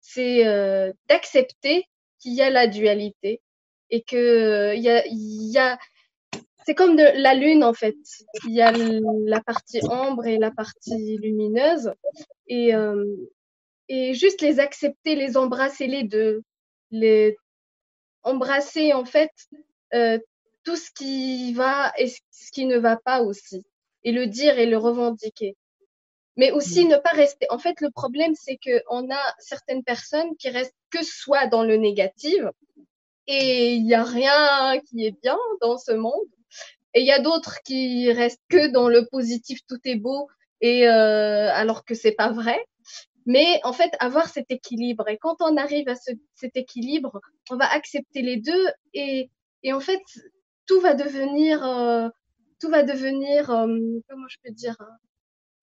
c'est 0.00 0.46
euh, 0.46 0.92
d'accepter 1.08 1.84
qu'il 2.18 2.34
y 2.34 2.42
a 2.42 2.50
la 2.50 2.66
dualité, 2.66 3.40
et 3.90 4.02
que 4.02 4.74
il 4.74 4.82
y 4.82 4.88
a, 4.88 5.04
y 5.06 5.58
a 5.58 5.78
c'est 6.64 6.74
comme 6.74 6.96
la 6.96 7.34
lune 7.34 7.64
en 7.64 7.74
fait. 7.74 7.96
Il 8.46 8.52
y 8.52 8.62
a 8.62 8.72
la 8.72 9.40
partie 9.40 9.80
ombre 9.88 10.26
et 10.26 10.38
la 10.38 10.50
partie 10.50 11.18
lumineuse 11.18 11.92
et 12.46 12.74
euh, 12.74 13.04
et 13.88 14.14
juste 14.14 14.40
les 14.40 14.60
accepter, 14.60 15.14
les 15.14 15.36
embrasser 15.36 15.86
les 15.86 16.04
deux, 16.04 16.42
les 16.90 17.36
embrasser 18.22 18.92
en 18.92 19.04
fait 19.04 19.32
euh, 19.94 20.18
tout 20.64 20.76
ce 20.76 20.90
qui 20.92 21.52
va 21.54 21.92
et 21.98 22.08
ce 22.08 22.52
qui 22.52 22.66
ne 22.66 22.78
va 22.78 22.96
pas 22.96 23.22
aussi 23.22 23.64
et 24.04 24.12
le 24.12 24.26
dire 24.26 24.58
et 24.58 24.66
le 24.66 24.78
revendiquer. 24.78 25.56
Mais 26.36 26.50
aussi 26.50 26.86
ne 26.86 26.96
pas 26.96 27.10
rester. 27.10 27.46
En 27.50 27.58
fait, 27.58 27.80
le 27.80 27.90
problème, 27.90 28.34
c'est 28.34 28.56
que 28.56 28.82
on 28.88 29.10
a 29.10 29.34
certaines 29.38 29.84
personnes 29.84 30.34
qui 30.38 30.48
restent 30.48 30.74
que 30.90 31.04
soit 31.04 31.46
dans 31.46 31.62
le 31.62 31.76
négatif 31.76 32.42
et 33.26 33.74
il 33.74 33.84
n'y 33.84 33.94
a 33.94 34.02
rien 34.02 34.80
qui 34.80 35.06
est 35.06 35.20
bien 35.22 35.38
dans 35.60 35.78
ce 35.78 35.92
monde. 35.92 36.26
Et 36.94 37.00
il 37.00 37.06
y 37.06 37.12
a 37.12 37.20
d'autres 37.20 37.62
qui 37.62 38.12
restent 38.12 38.42
que 38.48 38.70
dans 38.70 38.88
le 38.88 39.06
positif, 39.06 39.60
tout 39.66 39.78
est 39.84 39.96
beau, 39.96 40.28
et 40.60 40.88
euh, 40.88 41.50
alors 41.52 41.84
que 41.84 41.94
c'est 41.94 42.12
pas 42.12 42.30
vrai. 42.30 42.58
Mais 43.24 43.60
en 43.64 43.72
fait, 43.72 43.92
avoir 44.00 44.28
cet 44.28 44.50
équilibre. 44.50 45.08
Et 45.08 45.16
quand 45.16 45.36
on 45.40 45.56
arrive 45.56 45.88
à 45.88 45.94
ce, 45.94 46.10
cet 46.34 46.56
équilibre, 46.56 47.20
on 47.50 47.56
va 47.56 47.70
accepter 47.72 48.20
les 48.20 48.36
deux 48.36 48.66
et, 48.94 49.30
et 49.62 49.72
en 49.72 49.80
fait, 49.80 50.02
tout 50.66 50.80
va 50.80 50.94
devenir, 50.94 51.64
euh, 51.64 52.08
tout 52.60 52.68
va 52.68 52.82
devenir, 52.82 53.50
euh, 53.50 53.66
comment 54.08 54.28
je 54.28 54.38
peux 54.44 54.52
dire, 54.52 54.76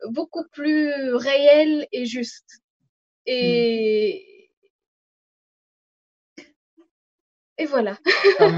beaucoup 0.10 0.44
plus 0.52 1.14
réel 1.16 1.88
et 1.92 2.06
juste. 2.06 2.62
Et, 3.26 4.50
et 7.58 7.66
voilà. 7.66 7.98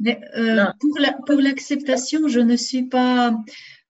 Mais, 0.00 0.20
euh, 0.36 0.64
pour 1.26 1.40
l'acceptation, 1.40 2.28
je 2.28 2.40
ne 2.40 2.56
suis 2.56 2.84
pas 2.84 3.34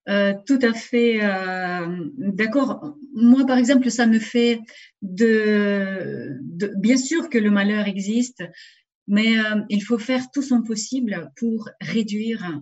euh, 0.09 0.35
tout 0.47 0.59
à 0.63 0.73
fait 0.73 1.19
euh, 1.21 2.05
d'accord. 2.17 2.97
Moi, 3.15 3.45
par 3.45 3.59
exemple, 3.59 3.91
ça 3.91 4.07
me 4.07 4.21
fait 4.21 4.61
de, 5.03 6.37
de, 6.43 6.73
bien 6.77 6.97
sûr 6.97 7.29
que 7.29 7.39
le 7.39 7.51
malheur 7.51 7.87
existe, 7.87 8.45
mais 9.09 9.39
euh, 9.39 9.63
il 9.69 9.83
faut 9.83 9.99
faire 9.99 10.31
tout 10.33 10.43
son 10.43 10.63
possible 10.63 11.33
pour 11.37 11.69
réduire 11.81 12.61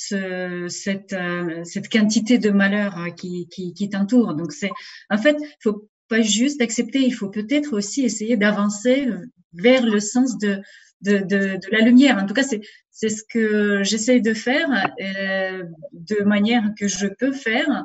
ce, 0.00 0.66
cette, 0.68 1.12
euh, 1.12 1.62
cette 1.64 1.90
quantité 1.90 2.38
de 2.38 2.50
malheur 2.50 2.96
qui, 3.16 3.48
qui, 3.48 3.74
qui 3.74 3.90
t'entoure. 3.90 4.34
Donc, 4.34 4.52
c'est 4.52 4.70
en 5.10 5.18
fait, 5.18 5.36
il 5.38 5.62
faut 5.62 5.88
pas 6.08 6.22
juste 6.22 6.62
accepter, 6.62 7.00
il 7.00 7.12
faut 7.12 7.28
peut-être 7.28 7.74
aussi 7.76 8.02
essayer 8.02 8.36
d'avancer 8.36 9.08
vers 9.52 9.84
le 9.84 10.00
sens 10.00 10.38
de, 10.38 10.60
de, 11.02 11.58
la 11.70 11.80
lumière. 11.80 12.18
En 12.22 12.26
tout 12.26 12.34
cas, 12.34 12.42
c'est, 12.42 12.60
c'est 12.90 13.08
ce 13.08 13.22
que 13.24 13.82
j'essaie 13.82 14.20
de 14.20 14.34
faire 14.34 14.68
euh, 15.00 15.64
de 15.92 16.22
manière 16.24 16.62
que 16.78 16.88
je 16.88 17.06
peux 17.06 17.32
faire. 17.32 17.84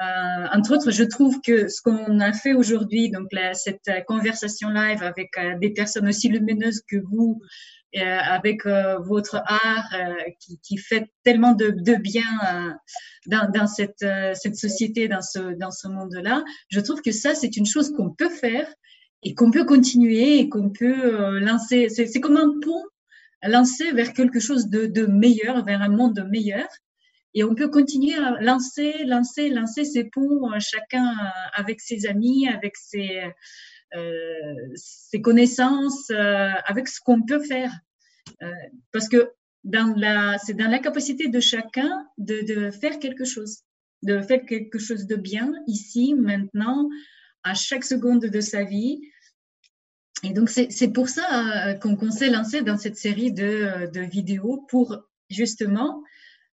Euh, 0.00 0.46
entre 0.52 0.74
autres, 0.74 0.90
je 0.90 1.04
trouve 1.04 1.40
que 1.40 1.68
ce 1.68 1.80
qu'on 1.82 2.20
a 2.20 2.32
fait 2.32 2.54
aujourd'hui, 2.54 3.10
donc 3.10 3.28
cette 3.54 3.90
conversation 4.06 4.70
live 4.70 5.02
avec 5.02 5.30
euh, 5.38 5.58
des 5.58 5.70
personnes 5.70 6.08
aussi 6.08 6.28
lumineuses 6.28 6.82
que 6.88 6.96
vous, 6.96 7.40
avec 7.94 8.66
votre 8.66 9.36
art 9.46 9.88
qui, 10.62 10.76
fait 10.76 11.06
tellement 11.24 11.54
de, 11.54 11.94
bien 11.94 12.76
dans, 13.26 13.50
dans 13.50 13.66
cette, 13.66 14.04
cette 14.34 14.56
société, 14.56 15.08
dans 15.08 15.22
ce, 15.22 15.56
dans 15.56 15.70
ce 15.70 15.88
monde-là, 15.88 16.44
je 16.68 16.80
trouve 16.80 17.00
que 17.00 17.12
ça, 17.12 17.34
c'est 17.34 17.56
une 17.56 17.64
chose 17.64 17.94
qu'on 17.96 18.10
peut 18.10 18.28
faire 18.28 18.66
et 19.22 19.34
qu'on 19.34 19.50
peut 19.50 19.64
continuer 19.64 20.38
et 20.38 20.48
qu'on 20.48 20.70
peut 20.70 21.14
euh, 21.14 21.40
lancer. 21.40 21.88
C'est 21.88 22.20
comme 22.20 22.36
un 22.36 22.58
pont 22.60 22.84
lancé 23.42 23.92
vers 23.92 24.12
quelque 24.12 24.40
chose 24.40 24.68
de, 24.68 25.06
meilleur, 25.06 25.64
vers 25.64 25.82
un 25.82 25.88
monde 25.88 26.26
meilleur. 26.30 26.68
Et 27.34 27.44
on 27.44 27.54
peut 27.54 27.68
continuer 27.68 28.14
à 28.14 28.40
lancer, 28.40 29.04
lancer, 29.04 29.50
lancer 29.50 29.84
ces 29.84 30.04
ponts, 30.04 30.52
euh, 30.52 30.58
chacun 30.58 31.14
avec 31.52 31.80
ses 31.80 32.06
amis, 32.06 32.48
avec 32.48 32.76
ses, 32.76 33.22
euh, 33.94 35.20
connaissances, 35.22 36.10
avec 36.10 36.88
ce 36.88 37.00
qu'on 37.00 37.22
peut 37.22 37.42
faire. 37.42 37.72
Parce 38.92 39.08
que 39.08 39.32
c'est 39.64 40.56
dans 40.56 40.70
la 40.70 40.78
capacité 40.78 41.28
de 41.28 41.40
chacun 41.40 42.06
de 42.18 42.70
faire 42.70 42.98
quelque 42.98 43.24
chose, 43.24 43.60
de 44.02 44.20
faire 44.20 44.44
quelque 44.46 44.78
chose 44.78 45.06
de 45.06 45.16
bien 45.16 45.52
ici, 45.66 46.14
maintenant, 46.14 46.88
à 47.46 47.54
chaque 47.54 47.84
seconde 47.84 48.26
de 48.26 48.40
sa 48.40 48.64
vie. 48.64 49.00
Et 50.22 50.32
donc, 50.32 50.48
c'est 50.50 50.92
pour 50.92 51.08
ça 51.08 51.26
euh, 51.68 51.74
qu'on 51.74 52.10
s'est 52.10 52.30
lancé 52.30 52.62
dans 52.62 52.76
cette 52.76 52.96
série 52.96 53.32
de, 53.32 53.90
de 53.92 54.00
vidéos 54.00 54.66
pour 54.68 54.86
justement, 55.30 56.02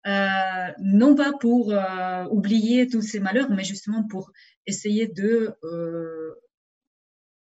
euh, 0.08 0.68
non 0.80 1.14
pas 1.16 1.34
pour 1.34 1.72
euh, 1.72 2.26
oublier 2.32 2.88
tous 2.88 3.02
ces 3.02 3.20
malheurs, 3.20 3.52
mais 3.52 3.64
justement 3.64 4.04
pour 4.08 4.32
essayer 4.66 5.08
de 5.08 5.54
euh, 5.64 6.34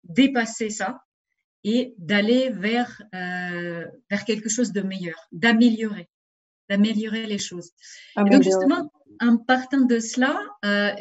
dépasser 0.03 0.69
ça 0.69 1.03
et 1.63 1.95
d'aller 1.97 2.49
vers, 2.49 3.01
euh, 3.15 3.85
vers 4.09 4.23
quelque 4.25 4.49
chose 4.49 4.71
de 4.71 4.81
meilleur, 4.81 5.19
d'améliorer, 5.31 6.09
d'améliorer 6.69 7.25
les 7.25 7.39
choses. 7.39 7.71
Et 8.17 8.29
donc, 8.29 8.43
justement, 8.43 8.91
en 9.22 9.38
partant 9.38 9.82
de 9.82 9.99
cela, 9.99 10.39
euh, 10.66 10.91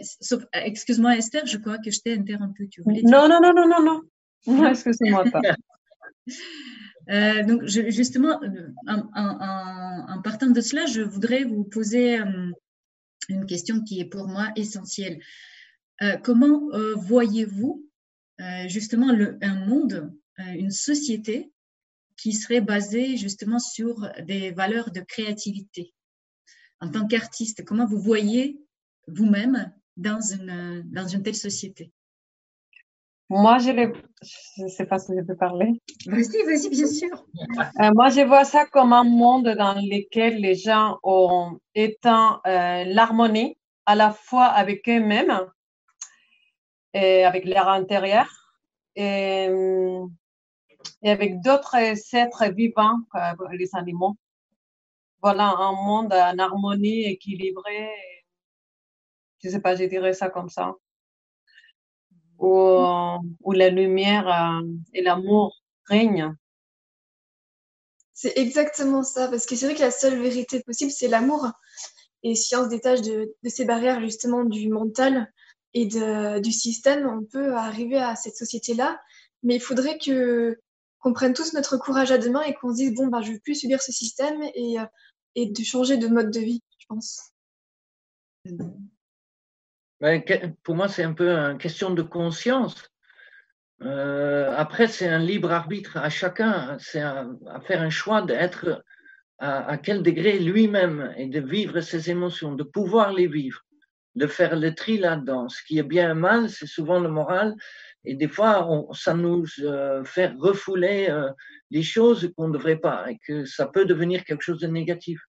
excuse-moi 0.52 1.16
Esther, 1.16 1.46
je 1.46 1.58
crois 1.58 1.78
que 1.78 1.90
je 1.90 2.00
t'ai 2.00 2.14
interrompu. 2.14 2.68
Tu 2.68 2.82
voulais 2.82 3.02
dire... 3.02 3.10
Non, 3.10 3.28
non, 3.28 3.40
non, 3.40 3.52
non, 3.54 3.68
non, 3.68 3.82
non. 3.82 4.00
Non, 4.46 4.68
excusez-moi 4.70 5.24
pas. 5.30 5.40
euh, 7.10 7.44
donc, 7.44 7.62
je, 7.64 7.90
justement, 7.90 8.40
en, 8.88 9.08
en, 9.14 10.16
en, 10.16 10.22
partant 10.22 10.50
de 10.50 10.60
cela, 10.60 10.86
je 10.86 11.02
voudrais 11.02 11.44
vous 11.44 11.64
poser 11.64 12.18
euh, 12.18 12.50
une 13.28 13.46
question 13.46 13.82
qui 13.82 14.00
est 14.00 14.04
pour 14.04 14.26
moi 14.26 14.50
essentielle. 14.56 15.20
Euh, 16.02 16.16
comment 16.16 16.60
euh, 16.72 16.94
voyez-vous 16.96 17.88
euh, 18.40 18.68
justement 18.68 19.12
le, 19.12 19.38
un 19.42 19.64
monde, 19.66 20.12
euh, 20.40 20.52
une 20.54 20.72
société 20.72 21.52
qui 22.16 22.32
serait 22.32 22.60
basée 22.60 23.16
justement 23.16 23.60
sur 23.60 24.10
des 24.26 24.50
valeurs 24.50 24.90
de 24.90 25.00
créativité? 25.00 25.94
En 26.82 26.88
tant 26.90 27.06
qu'artiste, 27.06 27.64
comment 27.64 27.86
vous 27.86 28.00
voyez 28.00 28.60
vous-même 29.06 29.72
dans 29.96 30.20
une, 30.20 30.82
dans 30.86 31.06
une 31.06 31.22
telle 31.22 31.36
société? 31.36 31.92
Moi, 33.30 33.58
je 33.58 33.70
ne 33.70 34.68
sais 34.68 34.86
pas 34.86 34.98
si 34.98 35.12
je 35.16 35.22
peux 35.22 35.36
parler. 35.36 35.80
Vas-y, 36.06 36.42
vas-y, 36.44 36.68
bien 36.70 36.88
sûr. 36.88 37.24
Euh, 37.80 37.90
moi, 37.94 38.08
je 38.10 38.22
vois 38.22 38.44
ça 38.44 38.66
comme 38.66 38.92
un 38.92 39.04
monde 39.04 39.48
dans 39.56 39.74
lequel 39.74 40.40
les 40.40 40.56
gens 40.56 40.98
ont 41.04 41.60
éteint 41.74 42.40
euh, 42.46 42.84
l'harmonie 42.84 43.56
à 43.86 43.94
la 43.94 44.10
fois 44.10 44.46
avec 44.46 44.88
eux-mêmes 44.88 45.40
et 46.94 47.24
avec 47.24 47.44
leur 47.44 47.68
intérieur 47.68 48.26
et, 48.96 49.48
et 51.02 51.10
avec 51.10 51.40
d'autres 51.42 51.76
êtres 51.76 52.52
vivants, 52.52 52.98
les 53.52 53.70
animaux. 53.74 54.16
Voilà, 55.22 55.54
un 55.56 55.72
monde 55.72 56.12
en 56.12 56.38
harmonie, 56.38 57.04
équilibré. 57.04 57.88
Je 59.42 59.48
ne 59.48 59.52
sais 59.52 59.60
pas, 59.60 59.76
je 59.76 59.84
dirais 59.84 60.12
ça 60.12 60.30
comme 60.30 60.48
ça 60.48 60.74
où, 62.42 63.18
où 63.40 63.52
la 63.52 63.70
lumière 63.70 64.28
euh, 64.28 64.66
et 64.92 65.02
l'amour 65.02 65.62
règnent. 65.86 66.34
C'est 68.12 68.36
exactement 68.36 69.02
ça, 69.02 69.28
parce 69.28 69.46
que 69.46 69.56
c'est 69.56 69.66
vrai 69.66 69.74
que 69.74 69.80
la 69.80 69.90
seule 69.90 70.20
vérité 70.20 70.62
possible, 70.62 70.90
c'est 70.90 71.08
l'amour. 71.08 71.48
Et 72.22 72.34
si 72.34 72.54
on 72.54 72.64
se 72.64 72.68
détache 72.68 73.00
de, 73.02 73.34
de, 73.42 73.48
ces 73.48 73.64
barrières 73.64 74.00
justement 74.00 74.44
du 74.44 74.68
mental 74.68 75.32
et 75.74 75.86
de, 75.86 76.38
du 76.40 76.52
système, 76.52 77.08
on 77.08 77.24
peut 77.24 77.54
arriver 77.54 77.98
à 77.98 78.14
cette 78.14 78.36
société-là. 78.36 79.00
Mais 79.42 79.56
il 79.56 79.60
faudrait 79.60 79.98
que 79.98 80.58
qu'on 81.00 81.12
prenne 81.12 81.34
tous 81.34 81.52
notre 81.52 81.76
courage 81.78 82.12
à 82.12 82.18
deux 82.18 82.30
mains 82.30 82.42
et 82.42 82.54
qu'on 82.54 82.70
se 82.70 82.76
dise 82.76 82.94
bon 82.94 83.08
bah 83.08 83.22
je 83.22 83.32
veux 83.32 83.40
plus 83.40 83.56
subir 83.56 83.82
ce 83.82 83.90
système 83.90 84.40
et, 84.54 84.76
et 85.34 85.50
de 85.50 85.62
changer 85.62 85.96
de 85.96 86.08
mode 86.08 86.30
de 86.30 86.40
vie, 86.40 86.62
je 86.78 86.86
pense. 86.86 87.32
Pour 90.62 90.74
moi, 90.74 90.88
c'est 90.88 91.04
un 91.04 91.12
peu 91.12 91.30
une 91.30 91.58
question 91.58 91.90
de 91.90 92.02
conscience. 92.02 92.88
Euh, 93.82 94.52
après, 94.56 94.86
c'est 94.86 95.08
un 95.08 95.18
libre 95.18 95.52
arbitre 95.52 95.96
à 95.96 96.10
chacun. 96.10 96.76
C'est 96.80 97.00
à, 97.00 97.26
faire 97.66 97.82
un 97.82 97.90
choix 97.90 98.22
d'être 98.22 98.84
à, 99.38 99.66
à, 99.66 99.78
quel 99.78 100.02
degré 100.02 100.38
lui-même 100.38 101.12
et 101.16 101.26
de 101.26 101.40
vivre 101.40 101.80
ses 101.80 102.10
émotions, 102.10 102.54
de 102.54 102.62
pouvoir 102.62 103.12
les 103.12 103.26
vivre, 103.26 103.60
de 104.14 104.26
faire 104.26 104.56
le 104.56 104.74
tri 104.74 104.98
là-dedans. 104.98 105.48
Ce 105.48 105.62
qui 105.64 105.78
est 105.78 105.84
bien 105.84 106.10
et 106.10 106.14
mal, 106.14 106.50
c'est 106.50 106.66
souvent 106.66 107.00
le 107.00 107.08
moral. 107.08 107.54
Et 108.04 108.14
des 108.14 108.28
fois, 108.28 108.68
ça 108.92 109.14
nous 109.14 109.44
euh, 109.60 110.04
fait 110.04 110.32
refouler 110.38 111.08
euh, 111.08 111.30
les 111.70 111.82
choses 111.82 112.32
qu'on 112.36 112.48
ne 112.48 112.54
devrait 112.54 112.78
pas 112.78 113.10
et 113.10 113.18
que 113.26 113.44
ça 113.44 113.66
peut 113.66 113.84
devenir 113.84 114.24
quelque 114.24 114.42
chose 114.42 114.58
de 114.58 114.66
négatif 114.66 115.20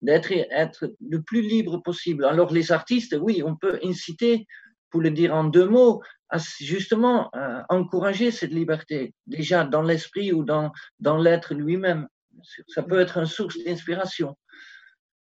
d'être 0.00 0.30
être 0.32 0.94
le 1.00 1.22
plus 1.22 1.42
libre 1.42 1.78
possible. 1.78 2.24
Alors 2.24 2.52
les 2.52 2.70
artistes, 2.70 3.16
oui, 3.20 3.42
on 3.44 3.56
peut 3.56 3.80
inciter, 3.82 4.46
pour 4.90 5.00
le 5.00 5.10
dire 5.10 5.34
en 5.34 5.44
deux 5.44 5.66
mots, 5.66 6.02
à 6.28 6.38
justement 6.60 7.32
encourager 7.68 8.30
cette 8.30 8.52
liberté, 8.52 9.12
déjà 9.26 9.64
dans 9.64 9.82
l'esprit 9.82 10.32
ou 10.32 10.44
dans, 10.44 10.70
dans 11.00 11.18
l'être 11.18 11.52
lui-même. 11.52 12.06
Ça 12.68 12.84
peut 12.84 13.00
être 13.00 13.18
une 13.18 13.26
source 13.26 13.58
d'inspiration. 13.64 14.36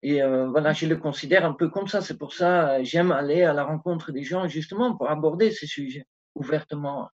Et 0.02 0.22
euh, 0.22 0.48
voilà, 0.48 0.72
je 0.72 0.86
le 0.86 0.96
considère 0.96 1.44
un 1.46 1.52
peu 1.52 1.68
comme 1.68 1.86
ça. 1.86 2.00
C'est 2.02 2.18
pour 2.18 2.34
ça 2.34 2.82
j'aime 2.82 3.12
aller 3.12 3.42
à 3.42 3.52
la 3.52 3.62
rencontre 3.64 4.10
des 4.10 4.24
gens, 4.24 4.48
justement, 4.48 4.96
pour 4.96 5.08
aborder 5.08 5.52
ces 5.52 5.66
sujets 5.66 6.06
ouvertement. 6.34 7.10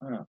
Voilà. 0.00 0.26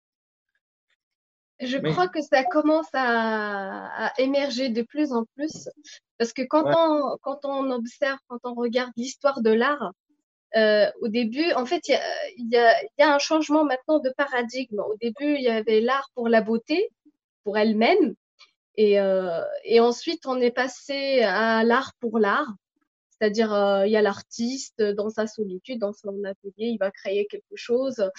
Je 1.59 1.77
Mais... 1.77 1.91
crois 1.91 2.07
que 2.07 2.21
ça 2.21 2.43
commence 2.43 2.89
à, 2.93 4.07
à, 4.07 4.19
émerger 4.19 4.69
de 4.69 4.81
plus 4.81 5.13
en 5.13 5.25
plus 5.35 5.69
parce 6.17 6.33
que 6.33 6.41
quand, 6.41 6.65
ouais. 6.65 6.73
on, 6.75 7.17
quand 7.21 7.45
on 7.45 7.71
observe, 7.71 8.17
quand 8.27 8.39
on 8.43 8.53
regarde 8.53 8.91
l'histoire 8.95 9.41
de 9.41 9.51
l'art, 9.51 9.91
euh, 10.55 10.91
au 11.01 11.07
début, 11.07 11.51
en 11.53 11.65
fait, 11.65 11.87
il 11.87 11.91
y 11.91 11.95
a, 11.95 12.29
y, 12.37 12.57
a, 12.57 12.83
y 12.99 13.03
a, 13.03 13.13
un 13.13 13.19
changement 13.19 13.63
maintenant 13.63 13.99
de 13.99 14.09
paradigme. 14.15 14.79
Au 14.79 14.95
début, 15.01 15.35
il 15.35 15.41
y 15.41 15.47
avait 15.47 15.79
l'art 15.79 16.09
pour 16.13 16.27
la 16.27 16.41
beauté, 16.41 16.89
pour 17.43 17.57
elle-même. 17.57 18.15
Et, 18.75 18.99
euh, 18.99 19.43
et, 19.63 19.79
ensuite, 19.79 20.25
on 20.25 20.39
est 20.41 20.51
passé 20.51 21.21
à 21.21 21.63
l'art 21.63 21.93
pour 21.99 22.19
l'art. 22.19 22.53
C'est-à-dire, 23.21 23.53
euh, 23.53 23.85
il 23.85 23.91
y 23.91 23.97
a 23.97 24.01
l'artiste 24.01 24.81
dans 24.81 25.09
sa 25.09 25.27
solitude, 25.27 25.77
dans 25.77 25.93
son 25.93 26.23
atelier, 26.23 26.69
il 26.69 26.77
va 26.79 26.89
créer 26.89 27.27
quelque 27.27 27.55
chose. 27.55 28.09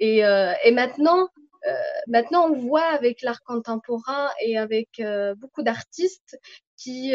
Et, 0.00 0.22
euh, 0.22 0.52
et 0.62 0.70
maintenant, 0.70 1.30
euh, 1.66 1.72
maintenant, 2.08 2.50
on 2.50 2.58
voit 2.58 2.84
avec 2.84 3.22
l'art 3.22 3.42
contemporain 3.42 4.28
et 4.42 4.58
avec 4.58 5.02
beaucoup 5.38 5.62
d'artistes 5.62 6.38
qui, 6.76 7.14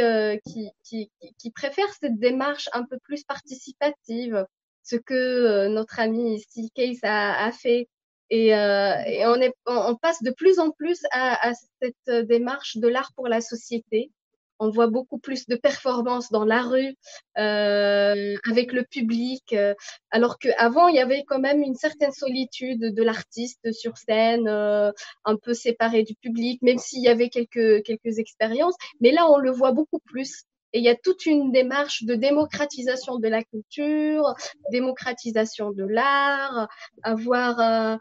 qui, 0.83 1.11
qui, 1.37 1.51
préfèrent 1.51 1.93
cette 1.99 2.17
démarche 2.17 2.67
un 2.73 2.83
peu 2.83 2.97
plus 3.03 3.23
participative, 3.23 4.45
ce 4.81 4.95
que 4.95 5.67
notre 5.67 5.99
ami 5.99 6.35
ici, 6.37 6.71
Case, 6.73 6.99
a, 7.03 7.51
fait 7.51 7.87
Et, 8.31 8.47
et 8.47 9.25
on, 9.27 9.35
est, 9.35 9.53
on, 9.67 9.95
passe 9.95 10.23
de 10.23 10.31
plus 10.31 10.57
en 10.57 10.71
plus 10.71 11.01
à 11.11 11.51
cette 11.79 12.27
démarche 12.27 12.77
de 12.77 12.87
l'art 12.87 13.11
pour 13.15 13.27
la 13.27 13.41
société, 13.41 14.11
on 14.59 14.69
voit 14.69 14.87
beaucoup 14.87 15.17
plus 15.17 15.47
de 15.47 15.55
performances 15.55 16.31
dans 16.31 16.45
la 16.45 16.61
rue 16.61 16.95
euh, 17.37 18.35
avec 18.49 18.71
le 18.71 18.83
public, 18.83 19.53
euh, 19.53 19.73
alors 20.11 20.37
qu'avant 20.39 20.87
il 20.87 20.95
y 20.95 20.99
avait 20.99 21.23
quand 21.27 21.39
même 21.39 21.61
une 21.61 21.75
certaine 21.75 22.11
solitude 22.11 22.93
de 22.93 23.03
l'artiste 23.03 23.71
sur 23.71 23.97
scène, 23.97 24.47
euh, 24.47 24.91
un 25.25 25.35
peu 25.37 25.53
séparé 25.53 26.03
du 26.03 26.15
public, 26.15 26.61
même 26.61 26.77
s'il 26.77 27.01
y 27.01 27.07
avait 27.09 27.29
quelques 27.29 27.83
quelques 27.83 28.19
expériences. 28.19 28.75
Mais 29.01 29.11
là, 29.11 29.29
on 29.29 29.37
le 29.37 29.51
voit 29.51 29.71
beaucoup 29.71 29.99
plus. 29.99 30.43
Et 30.73 30.79
il 30.79 30.83
y 30.83 30.89
a 30.89 30.95
toute 30.95 31.25
une 31.25 31.51
démarche 31.51 32.03
de 32.03 32.15
démocratisation 32.15 33.17
de 33.17 33.27
la 33.29 33.43
culture, 33.43 34.33
démocratisation 34.71 35.71
de 35.71 35.85
l'art, 35.85 36.67
avoir 37.03 37.99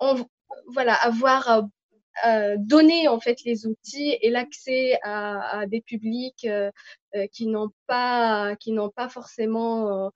on, 0.00 0.24
voilà, 0.68 0.94
avoir 0.94 1.64
euh, 2.26 2.56
donner 2.58 3.08
en 3.08 3.18
fait 3.18 3.38
les 3.44 3.66
outils 3.66 4.18
et 4.20 4.30
l'accès 4.30 4.98
à, 5.04 5.64
des 5.66 5.80
publics 5.80 6.44
euh, 6.44 6.70
euh, 7.14 7.26
qui 7.28 7.46
n'ont 7.46 7.70
pas 7.86 8.56
qui 8.56 8.72
n'ont 8.72 8.90
pas 8.90 9.08
forcément 9.08 10.10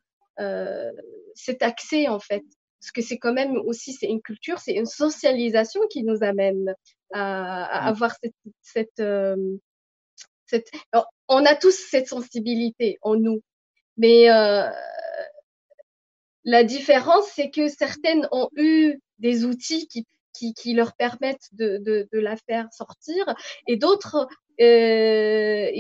cet 1.35 1.63
accès 1.63 2.09
en 2.09 2.19
fait. 2.21 2.43
Parce 2.81 2.93
que 2.93 3.01
c'est 3.01 3.19
quand 3.19 3.33
même 3.33 3.57
aussi 3.57 3.93
c'est 3.95 4.09
une 4.09 4.21
culture 4.21 4.59
c'est 4.59 4.75
une 4.75 4.87
socialisation 4.87 5.81
qui 5.89 6.03
nous 6.05 6.23
amène 6.23 6.75
à, 7.13 7.87
avoir 7.89 8.15
cette, 8.21 8.35
cette, 8.61 9.03
cette 10.47 10.71
on 11.29 11.47
a 11.47 11.55
tous 11.55 11.79
cette 11.91 12.09
sensibilité 12.09 12.99
en 13.01 13.15
nous 13.17 13.41
mais 13.97 14.27
la 16.45 16.65
différence 16.65 17.27
c'est 17.35 17.51
que 17.51 17.69
certaines 17.69 18.29
ont 18.33 18.51
eu 18.57 18.99
des 19.19 19.45
outils 19.47 19.87
qui 19.89 20.07
qui, 20.35 20.75
leur 20.75 20.95
permettent 20.95 21.49
de, 21.53 22.07
la 22.13 22.37
faire 22.37 22.69
sortir. 22.73 23.35
Et 23.67 23.77
d'autres, 23.77 24.29
euh, 24.61 25.71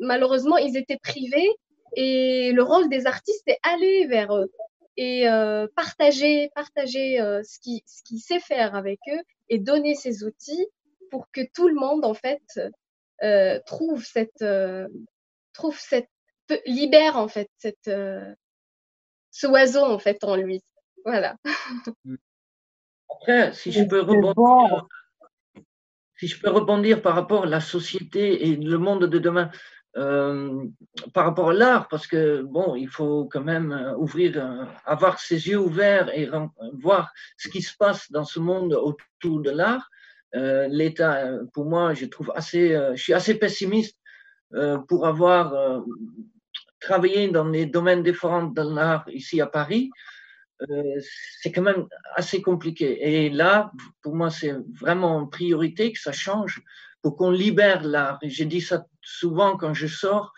malheureusement, 0.00 0.56
ils 0.56 0.76
étaient 0.76 0.98
privés 0.98 1.50
et 1.96 2.52
le 2.52 2.62
rôle 2.62 2.88
des 2.88 3.06
artistes 3.06 3.46
est 3.48 3.58
aller 3.62 4.06
vers 4.06 4.36
eux 4.36 4.50
et 4.98 5.28
euh, 5.28 5.68
partager, 5.76 6.50
partager 6.56 7.20
euh, 7.20 7.42
ce 7.44 7.60
qu'il 7.60 7.80
ce 7.86 8.02
qui 8.02 8.18
sait 8.18 8.40
faire 8.40 8.74
avec 8.74 8.98
eux 9.12 9.20
et 9.48 9.58
donner 9.58 9.94
ces 9.94 10.24
outils 10.24 10.66
pour 11.10 11.30
que 11.30 11.40
tout 11.54 11.68
le 11.68 11.76
monde, 11.76 12.04
en 12.04 12.14
fait, 12.14 12.42
euh, 13.22 13.60
trouve 13.64 14.04
cette, 14.04 14.44
trouve 15.54 15.78
cette, 15.78 16.10
libère, 16.66 17.16
en 17.16 17.28
fait, 17.28 17.48
cette, 17.58 17.90
ce 19.30 19.46
oiseau, 19.46 19.84
en 19.84 19.98
fait, 19.98 20.24
en 20.24 20.36
lui. 20.36 20.62
Voilà. 21.04 21.36
Après, 23.20 23.52
si 23.52 23.72
je 23.72 23.82
peux 23.84 24.00
rebondir, 24.00 24.86
si 26.18 26.28
je 26.28 26.40
peux 26.40 26.50
rebondir 26.50 27.02
par 27.02 27.14
rapport 27.14 27.44
à 27.44 27.46
la 27.46 27.60
société 27.60 28.48
et 28.48 28.56
le 28.56 28.78
monde 28.78 29.04
de 29.04 29.18
demain, 29.18 29.50
euh, 29.96 30.64
par 31.12 31.24
rapport 31.24 31.50
à 31.50 31.52
l'art, 31.52 31.88
parce 31.88 32.06
que 32.06 32.42
bon, 32.42 32.76
il 32.76 32.88
faut 32.88 33.24
quand 33.24 33.40
même 33.40 33.72
euh, 33.72 33.96
ouvrir, 33.96 34.32
euh, 34.36 34.64
avoir 34.84 35.18
ses 35.18 35.48
yeux 35.48 35.58
ouverts 35.58 36.08
et 36.16 36.28
voir 36.74 37.12
ce 37.36 37.48
qui 37.48 37.62
se 37.62 37.76
passe 37.76 38.10
dans 38.12 38.24
ce 38.24 38.38
monde 38.38 38.74
autour 38.74 39.40
de 39.40 39.50
l'art. 39.50 39.90
L'État, 40.34 41.38
pour 41.54 41.64
moi, 41.64 41.94
je 41.94 42.04
trouve 42.04 42.30
assez, 42.36 42.76
je 42.94 43.02
suis 43.02 43.14
assez 43.14 43.34
pessimiste 43.36 43.98
pour 44.86 45.06
avoir 45.06 45.82
travaillé 46.80 47.28
dans 47.28 47.48
les 47.48 47.64
domaines 47.64 48.02
différents 48.02 48.42
de 48.42 48.74
l'art 48.74 49.06
ici 49.08 49.40
à 49.40 49.46
Paris. 49.46 49.90
Euh, 50.70 51.00
c'est 51.40 51.52
quand 51.52 51.62
même 51.62 51.86
assez 52.14 52.42
compliqué. 52.42 53.24
Et 53.24 53.30
là, 53.30 53.70
pour 54.02 54.14
moi, 54.14 54.30
c'est 54.30 54.54
vraiment 54.80 55.20
une 55.20 55.30
priorité 55.30 55.92
que 55.92 56.00
ça 56.00 56.12
change 56.12 56.62
pour 57.02 57.16
qu'on 57.16 57.30
libère 57.30 57.84
l'art. 57.84 58.18
J'ai 58.22 58.44
dit 58.44 58.60
ça 58.60 58.86
souvent 59.00 59.56
quand 59.56 59.74
je 59.74 59.86
sors. 59.86 60.32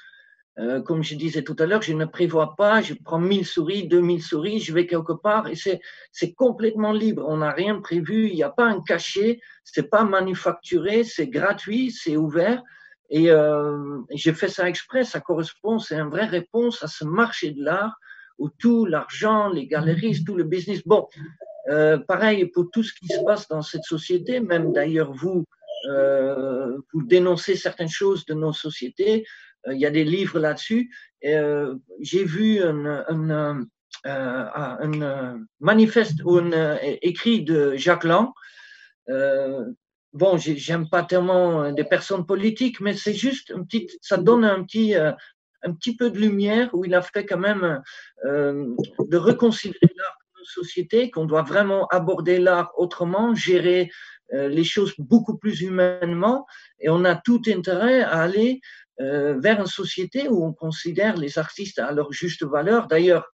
Euh, 0.58 0.82
comme 0.82 1.02
je 1.02 1.14
disais 1.14 1.42
tout 1.42 1.56
à 1.58 1.64
l'heure, 1.64 1.80
je 1.80 1.94
ne 1.94 2.04
prévois 2.04 2.54
pas, 2.56 2.82
je 2.82 2.92
prends 2.92 3.20
1000 3.20 3.46
souris, 3.46 3.88
2000 3.88 4.22
souris, 4.22 4.60
je 4.60 4.74
vais 4.74 4.86
quelque 4.86 5.12
part 5.12 5.46
et 5.46 5.54
c'est, 5.54 5.80
c'est 6.12 6.34
complètement 6.34 6.92
libre. 6.92 7.24
On 7.26 7.38
n'a 7.38 7.52
rien 7.52 7.80
prévu, 7.80 8.28
il 8.28 8.34
n'y 8.34 8.42
a 8.42 8.50
pas 8.50 8.66
un 8.66 8.82
cachet, 8.82 9.40
c'est 9.64 9.88
pas 9.88 10.04
manufacturé, 10.04 11.04
c'est 11.04 11.28
gratuit, 11.28 11.92
c'est 11.92 12.16
ouvert. 12.16 12.62
Et 13.08 13.30
euh, 13.30 14.00
j'ai 14.10 14.34
fait 14.34 14.48
ça 14.48 14.68
exprès, 14.68 15.04
ça 15.04 15.20
correspond, 15.20 15.78
c'est 15.78 15.98
une 15.98 16.10
vraie 16.10 16.26
réponse 16.26 16.82
à 16.82 16.88
ce 16.88 17.04
marché 17.04 17.52
de 17.52 17.64
l'art 17.64 17.96
où 18.40 18.48
tout 18.48 18.86
l'argent, 18.86 19.48
les 19.50 19.66
galeries, 19.66 20.24
tout 20.24 20.34
le 20.34 20.44
business. 20.44 20.82
Bon, 20.84 21.06
euh, 21.68 21.98
pareil 21.98 22.46
pour 22.46 22.70
tout 22.72 22.82
ce 22.82 22.92
qui 22.92 23.06
se 23.06 23.22
passe 23.24 23.46
dans 23.48 23.62
cette 23.62 23.84
société, 23.84 24.40
même 24.40 24.72
d'ailleurs 24.72 25.12
vous, 25.12 25.44
euh, 25.88 26.78
vous 26.92 27.02
dénoncez 27.02 27.54
certaines 27.54 27.90
choses 27.90 28.24
de 28.24 28.34
nos 28.34 28.52
sociétés. 28.52 29.26
Euh, 29.68 29.74
il 29.74 29.80
y 29.80 29.86
a 29.86 29.90
des 29.90 30.04
livres 30.04 30.40
là-dessus. 30.40 30.90
J'ai 31.22 32.24
vu 32.24 32.62
un, 32.62 33.04
un, 34.04 35.36
manifeste 35.60 36.22
ou 36.24 36.38
un 36.38 36.78
écrit 37.02 37.42
de 37.42 37.76
Jacques 37.76 38.04
Lang. 38.04 38.30
bon, 40.14 40.38
j'aime 40.38 40.88
pas 40.88 41.02
tellement 41.02 41.70
des 41.72 41.84
personnes 41.84 42.24
politiques, 42.24 42.80
mais 42.80 42.94
c'est 42.94 43.12
juste 43.12 43.52
un 43.54 43.64
petit, 43.64 43.86
ça 44.00 44.16
donne 44.16 44.44
un 44.46 44.64
petit, 44.64 44.94
un 45.62 45.72
petit 45.72 45.96
peu 45.96 46.10
de 46.10 46.18
lumière 46.18 46.70
où 46.72 46.84
il 46.84 46.94
a 46.94 47.02
fait 47.02 47.26
quand 47.26 47.38
même 47.38 47.82
euh, 48.24 48.66
de 48.98 49.16
reconsidérer 49.16 49.92
l'art 49.96 50.18
dans 50.34 50.40
nos 50.40 50.44
sociétés, 50.44 51.10
qu'on 51.10 51.24
doit 51.24 51.42
vraiment 51.42 51.86
aborder 51.88 52.38
l'art 52.38 52.72
autrement, 52.76 53.34
gérer 53.34 53.90
euh, 54.32 54.48
les 54.48 54.64
choses 54.64 54.94
beaucoup 54.98 55.36
plus 55.36 55.60
humainement, 55.62 56.46
et 56.80 56.88
on 56.88 57.04
a 57.04 57.16
tout 57.16 57.42
intérêt 57.48 58.02
à 58.02 58.20
aller 58.22 58.60
euh, 59.00 59.38
vers 59.40 59.60
une 59.60 59.66
société 59.66 60.28
où 60.28 60.44
on 60.44 60.52
considère 60.52 61.16
les 61.16 61.38
artistes 61.38 61.78
à 61.78 61.92
leur 61.92 62.12
juste 62.12 62.44
valeur. 62.44 62.86
D'ailleurs, 62.86 63.32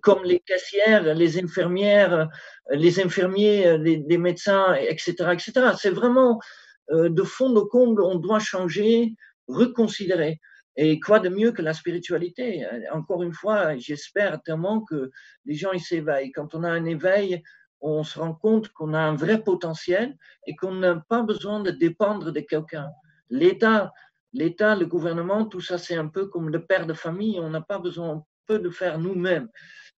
comme 0.00 0.24
les 0.24 0.40
caissières, 0.40 1.14
les 1.14 1.38
infirmières, 1.38 2.28
les 2.70 3.00
infirmiers, 3.00 3.76
les, 3.76 4.02
les 4.08 4.18
médecins, 4.18 4.72
etc., 4.74 5.12
etc. 5.34 5.52
C'est 5.78 5.90
vraiment 5.90 6.40
euh, 6.90 7.08
de 7.08 7.22
fond 7.22 7.50
de 7.50 7.60
comble, 7.60 8.02
on 8.02 8.16
doit 8.16 8.38
changer, 8.38 9.14
reconsidérer. 9.46 10.40
Et 10.80 11.00
quoi 11.00 11.18
de 11.18 11.28
mieux 11.28 11.50
que 11.50 11.60
la 11.60 11.74
spiritualité? 11.74 12.64
Encore 12.92 13.24
une 13.24 13.32
fois, 13.32 13.76
j'espère 13.76 14.40
tellement 14.42 14.80
que 14.80 15.10
les 15.44 15.54
gens 15.54 15.76
s'éveillent. 15.76 16.30
Quand 16.30 16.54
on 16.54 16.62
a 16.62 16.70
un 16.70 16.84
éveil, 16.84 17.42
on 17.80 18.04
se 18.04 18.16
rend 18.16 18.32
compte 18.32 18.68
qu'on 18.68 18.94
a 18.94 19.00
un 19.00 19.16
vrai 19.16 19.42
potentiel 19.42 20.16
et 20.46 20.54
qu'on 20.54 20.74
n'a 20.74 21.04
pas 21.08 21.22
besoin 21.22 21.58
de 21.64 21.72
dépendre 21.72 22.30
de 22.30 22.38
quelqu'un. 22.38 22.90
L'État, 23.28 23.92
l'État, 24.32 24.76
le 24.76 24.86
gouvernement, 24.86 25.46
tout 25.46 25.60
ça, 25.60 25.78
c'est 25.78 25.96
un 25.96 26.06
peu 26.06 26.28
comme 26.28 26.48
le 26.48 26.64
père 26.64 26.86
de 26.86 26.94
famille. 26.94 27.40
On 27.40 27.50
n'a 27.50 27.60
pas 27.60 27.80
besoin, 27.80 28.10
on 28.10 28.24
peut 28.46 28.62
le 28.62 28.70
faire 28.70 29.00
nous-mêmes. 29.00 29.48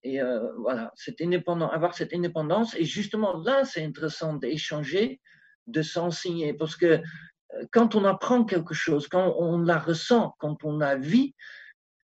Et 0.03 0.23
euh, 0.23 0.51
voilà, 0.57 0.93
cette 0.95 1.21
indépendance, 1.21 1.75
avoir 1.75 1.95
cette 1.95 2.15
indépendance. 2.15 2.75
Et 2.75 2.87
justement, 2.87 3.37
là, 3.43 3.67
c'est 3.67 3.85
intéressant 3.85 4.33
d'échanger, 4.33 5.21
de 5.67 5.83
s'enseigner, 5.83 6.55
parce 6.55 6.75
que 6.75 7.03
quand 7.73 7.95
on 7.95 8.05
apprend 8.05 8.45
quelque 8.45 8.75
chose, 8.75 9.09
quand 9.09 9.35
on 9.39 9.59
la 9.59 9.79
ressent, 9.79 10.35
quand 10.39 10.65
on 10.65 10.79
la 10.79 10.97
vit, 10.97 11.35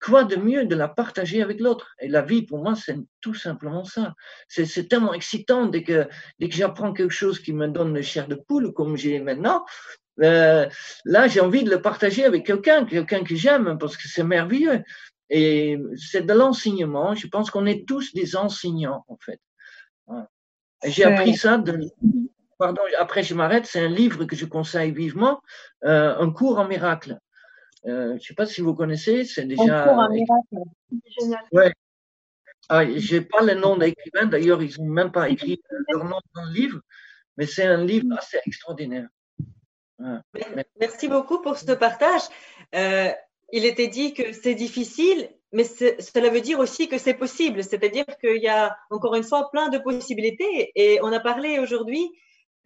quoi 0.02 0.24
de 0.24 0.36
mieux 0.36 0.66
de 0.66 0.76
la 0.76 0.88
partager 0.88 1.42
avec 1.42 1.60
l'autre? 1.60 1.96
Et 2.00 2.08
la 2.08 2.22
vie, 2.22 2.44
pour 2.44 2.60
moi, 2.60 2.76
c'est 2.76 2.98
tout 3.22 3.34
simplement 3.34 3.84
ça. 3.84 4.14
C'est 4.48 4.88
tellement 4.88 5.14
excitant 5.14 5.68
dès 5.68 5.84
que, 5.84 6.08
dès 6.40 6.50
que 6.50 6.56
j'apprends 6.56 6.94
quelque 6.94 7.14
chose 7.14 7.40
qui 7.40 7.54
me 7.54 7.68
donne 7.68 7.94
le 7.94 8.02
chair 8.02 8.28
de 8.28 8.36
poule, 8.36 8.74
comme 8.74 8.98
j'ai 8.98 9.20
maintenant. 9.20 9.64
Euh, 10.22 10.68
là, 11.06 11.28
j'ai 11.28 11.40
envie 11.40 11.64
de 11.64 11.70
le 11.70 11.82
partager 11.82 12.26
avec 12.26 12.46
quelqu'un, 12.46 12.86
quelqu'un 12.86 13.24
que 13.24 13.36
j'aime, 13.36 13.78
parce 13.80 13.96
que 13.96 14.08
c'est 14.08 14.24
merveilleux. 14.24 14.82
Et 15.30 15.80
c'est 15.96 16.26
de 16.26 16.34
l'enseignement. 16.34 17.16
Je 17.16 17.28
pense 17.28 17.50
qu'on 17.50 17.66
est 17.66 17.88
tous 17.88 18.14
des 18.14 18.36
enseignants, 18.36 19.06
en 19.08 19.18
fait. 19.18 19.40
J'ai 20.84 21.06
appris 21.06 21.38
ça 21.38 21.58
de, 21.58 21.80
pardon, 22.62 22.82
après 23.00 23.24
je 23.24 23.34
m'arrête, 23.34 23.66
c'est 23.66 23.80
un 23.80 23.90
livre 23.90 24.26
que 24.26 24.36
je 24.36 24.46
conseille 24.46 24.92
vivement, 24.92 25.42
euh, 25.84 26.16
Un 26.18 26.32
cours 26.32 26.60
en 26.60 26.68
miracle. 26.68 27.18
Euh, 27.88 28.10
je 28.10 28.14
ne 28.14 28.20
sais 28.20 28.36
pas 28.36 28.46
si 28.46 28.62
vous 28.62 28.76
connaissez, 28.76 29.26
c'est 29.26 29.46
déjà. 29.46 29.84
Un 29.84 29.88
cours 29.88 30.00
en 30.00 30.10
miracle. 30.10 30.56
Génial. 31.20 31.44
Ouais. 31.52 31.74
Ah, 32.70 32.86
je 32.86 33.16
n'ai 33.16 33.22
pas 33.22 33.42
le 33.42 33.56
nom 33.56 33.78
d'écrivain, 33.78 34.28
d'ailleurs, 34.28 34.62
ils 34.62 34.80
n'ont 34.80 34.94
même 34.94 35.12
pas 35.12 35.28
écrit 35.30 35.60
leur 35.90 36.04
nom 36.06 36.20
dans 36.36 36.46
le 36.46 36.54
livre, 36.54 36.80
mais 37.36 37.48
c'est 37.48 37.66
un 37.66 37.84
livre 37.84 38.08
assez 38.18 38.38
extraordinaire. 38.46 39.08
Merci 40.80 41.08
beaucoup 41.08 41.42
pour 41.42 41.58
ce 41.58 41.74
partage. 41.74 42.22
Euh, 42.76 43.10
il 43.52 43.66
était 43.66 43.88
dit 43.88 44.14
que 44.14 44.34
c'est 44.34 44.56
difficile, 44.56 45.30
mais 45.52 45.64
cela 45.64 46.30
veut 46.30 46.42
dire 46.42 46.60
aussi 46.60 46.88
que 46.88 46.98
c'est 46.98 47.16
possible. 47.16 47.64
C'est-à-dire 47.64 48.06
qu'il 48.22 48.42
y 48.42 48.48
a 48.48 48.78
encore 48.90 49.16
une 49.16 49.24
fois 49.24 49.50
plein 49.52 49.70
de 49.70 49.80
possibilités. 49.80 50.72
Et 50.76 51.00
on 51.02 51.12
a 51.12 51.20
parlé 51.20 51.60
aujourd'hui 51.60 52.12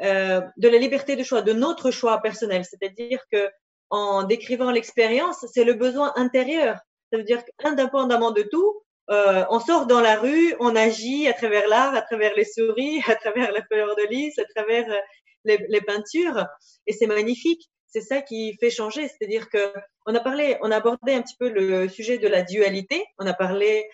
euh, 0.02 0.42
de 0.58 0.68
la 0.68 0.78
liberté 0.78 1.16
de 1.16 1.24
choix, 1.24 1.42
de 1.42 1.54
notre 1.54 1.92
choix 1.92 2.22
personnel. 2.22 2.64
C'est-à-dire 2.66 3.20
que 3.32 3.50
en 3.90 4.24
décrivant 4.24 4.72
l'expérience, 4.72 5.46
c'est 5.54 5.64
le 5.64 5.74
besoin 5.74 6.12
intérieur. 6.16 6.78
Ça 7.12 7.18
veut 7.18 7.24
dire 7.24 7.44
qu'indépendamment 7.60 8.32
de 8.32 8.42
tout, 8.42 8.82
euh, 9.10 9.46
on 9.50 9.60
sort 9.60 9.86
dans 9.86 10.02
la 10.02 10.20
rue, 10.20 10.56
on 10.60 10.76
agit 10.76 11.28
à 11.28 11.34
travers 11.34 11.68
l'art, 11.68 11.94
à 11.94 12.02
travers 12.02 12.34
les 12.36 12.46
souris, 12.46 13.02
à 13.08 13.16
travers 13.16 13.52
la 13.52 13.64
fleur 13.64 13.96
de 13.96 14.08
lys, 14.10 14.38
à 14.40 14.46
travers 14.56 14.90
euh, 14.90 15.58
les, 15.70 15.82
peintures, 15.82 16.46
et 16.88 16.94
c'est 16.94 17.08
magnifique. 17.08 17.70
C'est 17.88 18.02
ça 18.02 18.22
qui 18.22 18.58
fait 18.60 18.72
changer, 18.72 19.08
c'est-à-dire 19.08 19.50
que 19.50 19.72
on 20.06 20.16
a 20.16 20.20
parlé, 20.20 20.58
on 20.62 20.72
a 20.72 20.78
abordé 20.78 21.14
un 21.14 21.22
petit 21.22 21.38
peu 21.40 21.50
le 21.50 21.88
sujet 21.88 22.18
de 22.18 22.28
la 22.28 22.42
dualité, 22.42 23.06
on 23.20 23.28
a 23.28 23.34
parlé 23.34 23.88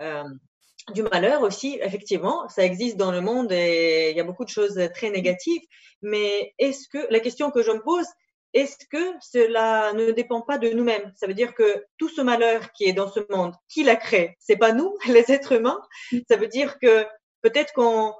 euh, 0.00 0.22
du 0.92 1.02
malheur 1.02 1.42
aussi, 1.42 1.78
effectivement, 1.82 2.48
ça 2.48 2.64
existe 2.64 2.96
dans 2.96 3.10
le 3.10 3.20
monde 3.20 3.52
et 3.52 4.10
il 4.10 4.16
y 4.16 4.20
a 4.20 4.24
beaucoup 4.24 4.44
de 4.44 4.50
choses 4.50 4.80
très 4.94 5.10
négatives. 5.10 5.62
Mais 6.02 6.54
est-ce 6.58 6.88
que 6.88 7.06
la 7.10 7.20
question 7.20 7.50
que 7.50 7.62
je 7.62 7.70
me 7.70 7.82
pose, 7.82 8.06
est-ce 8.54 8.86
que 8.90 9.12
cela 9.20 9.92
ne 9.92 10.10
dépend 10.10 10.40
pas 10.40 10.58
de 10.58 10.70
nous-mêmes? 10.70 11.12
Ça 11.16 11.26
veut 11.26 11.34
dire 11.34 11.54
que 11.54 11.84
tout 11.98 12.08
ce 12.08 12.20
malheur 12.20 12.72
qui 12.72 12.84
est 12.84 12.92
dans 12.92 13.10
ce 13.10 13.20
monde, 13.30 13.54
qui 13.68 13.84
l'a 13.84 13.96
créé 13.96 14.36
C'est 14.38 14.56
pas 14.56 14.72
nous, 14.72 14.96
les 15.08 15.30
êtres 15.30 15.52
humains? 15.52 15.80
Ça 16.28 16.36
veut 16.36 16.48
dire 16.48 16.78
que 16.78 17.06
peut-être 17.42 17.72
qu'on 17.72 18.14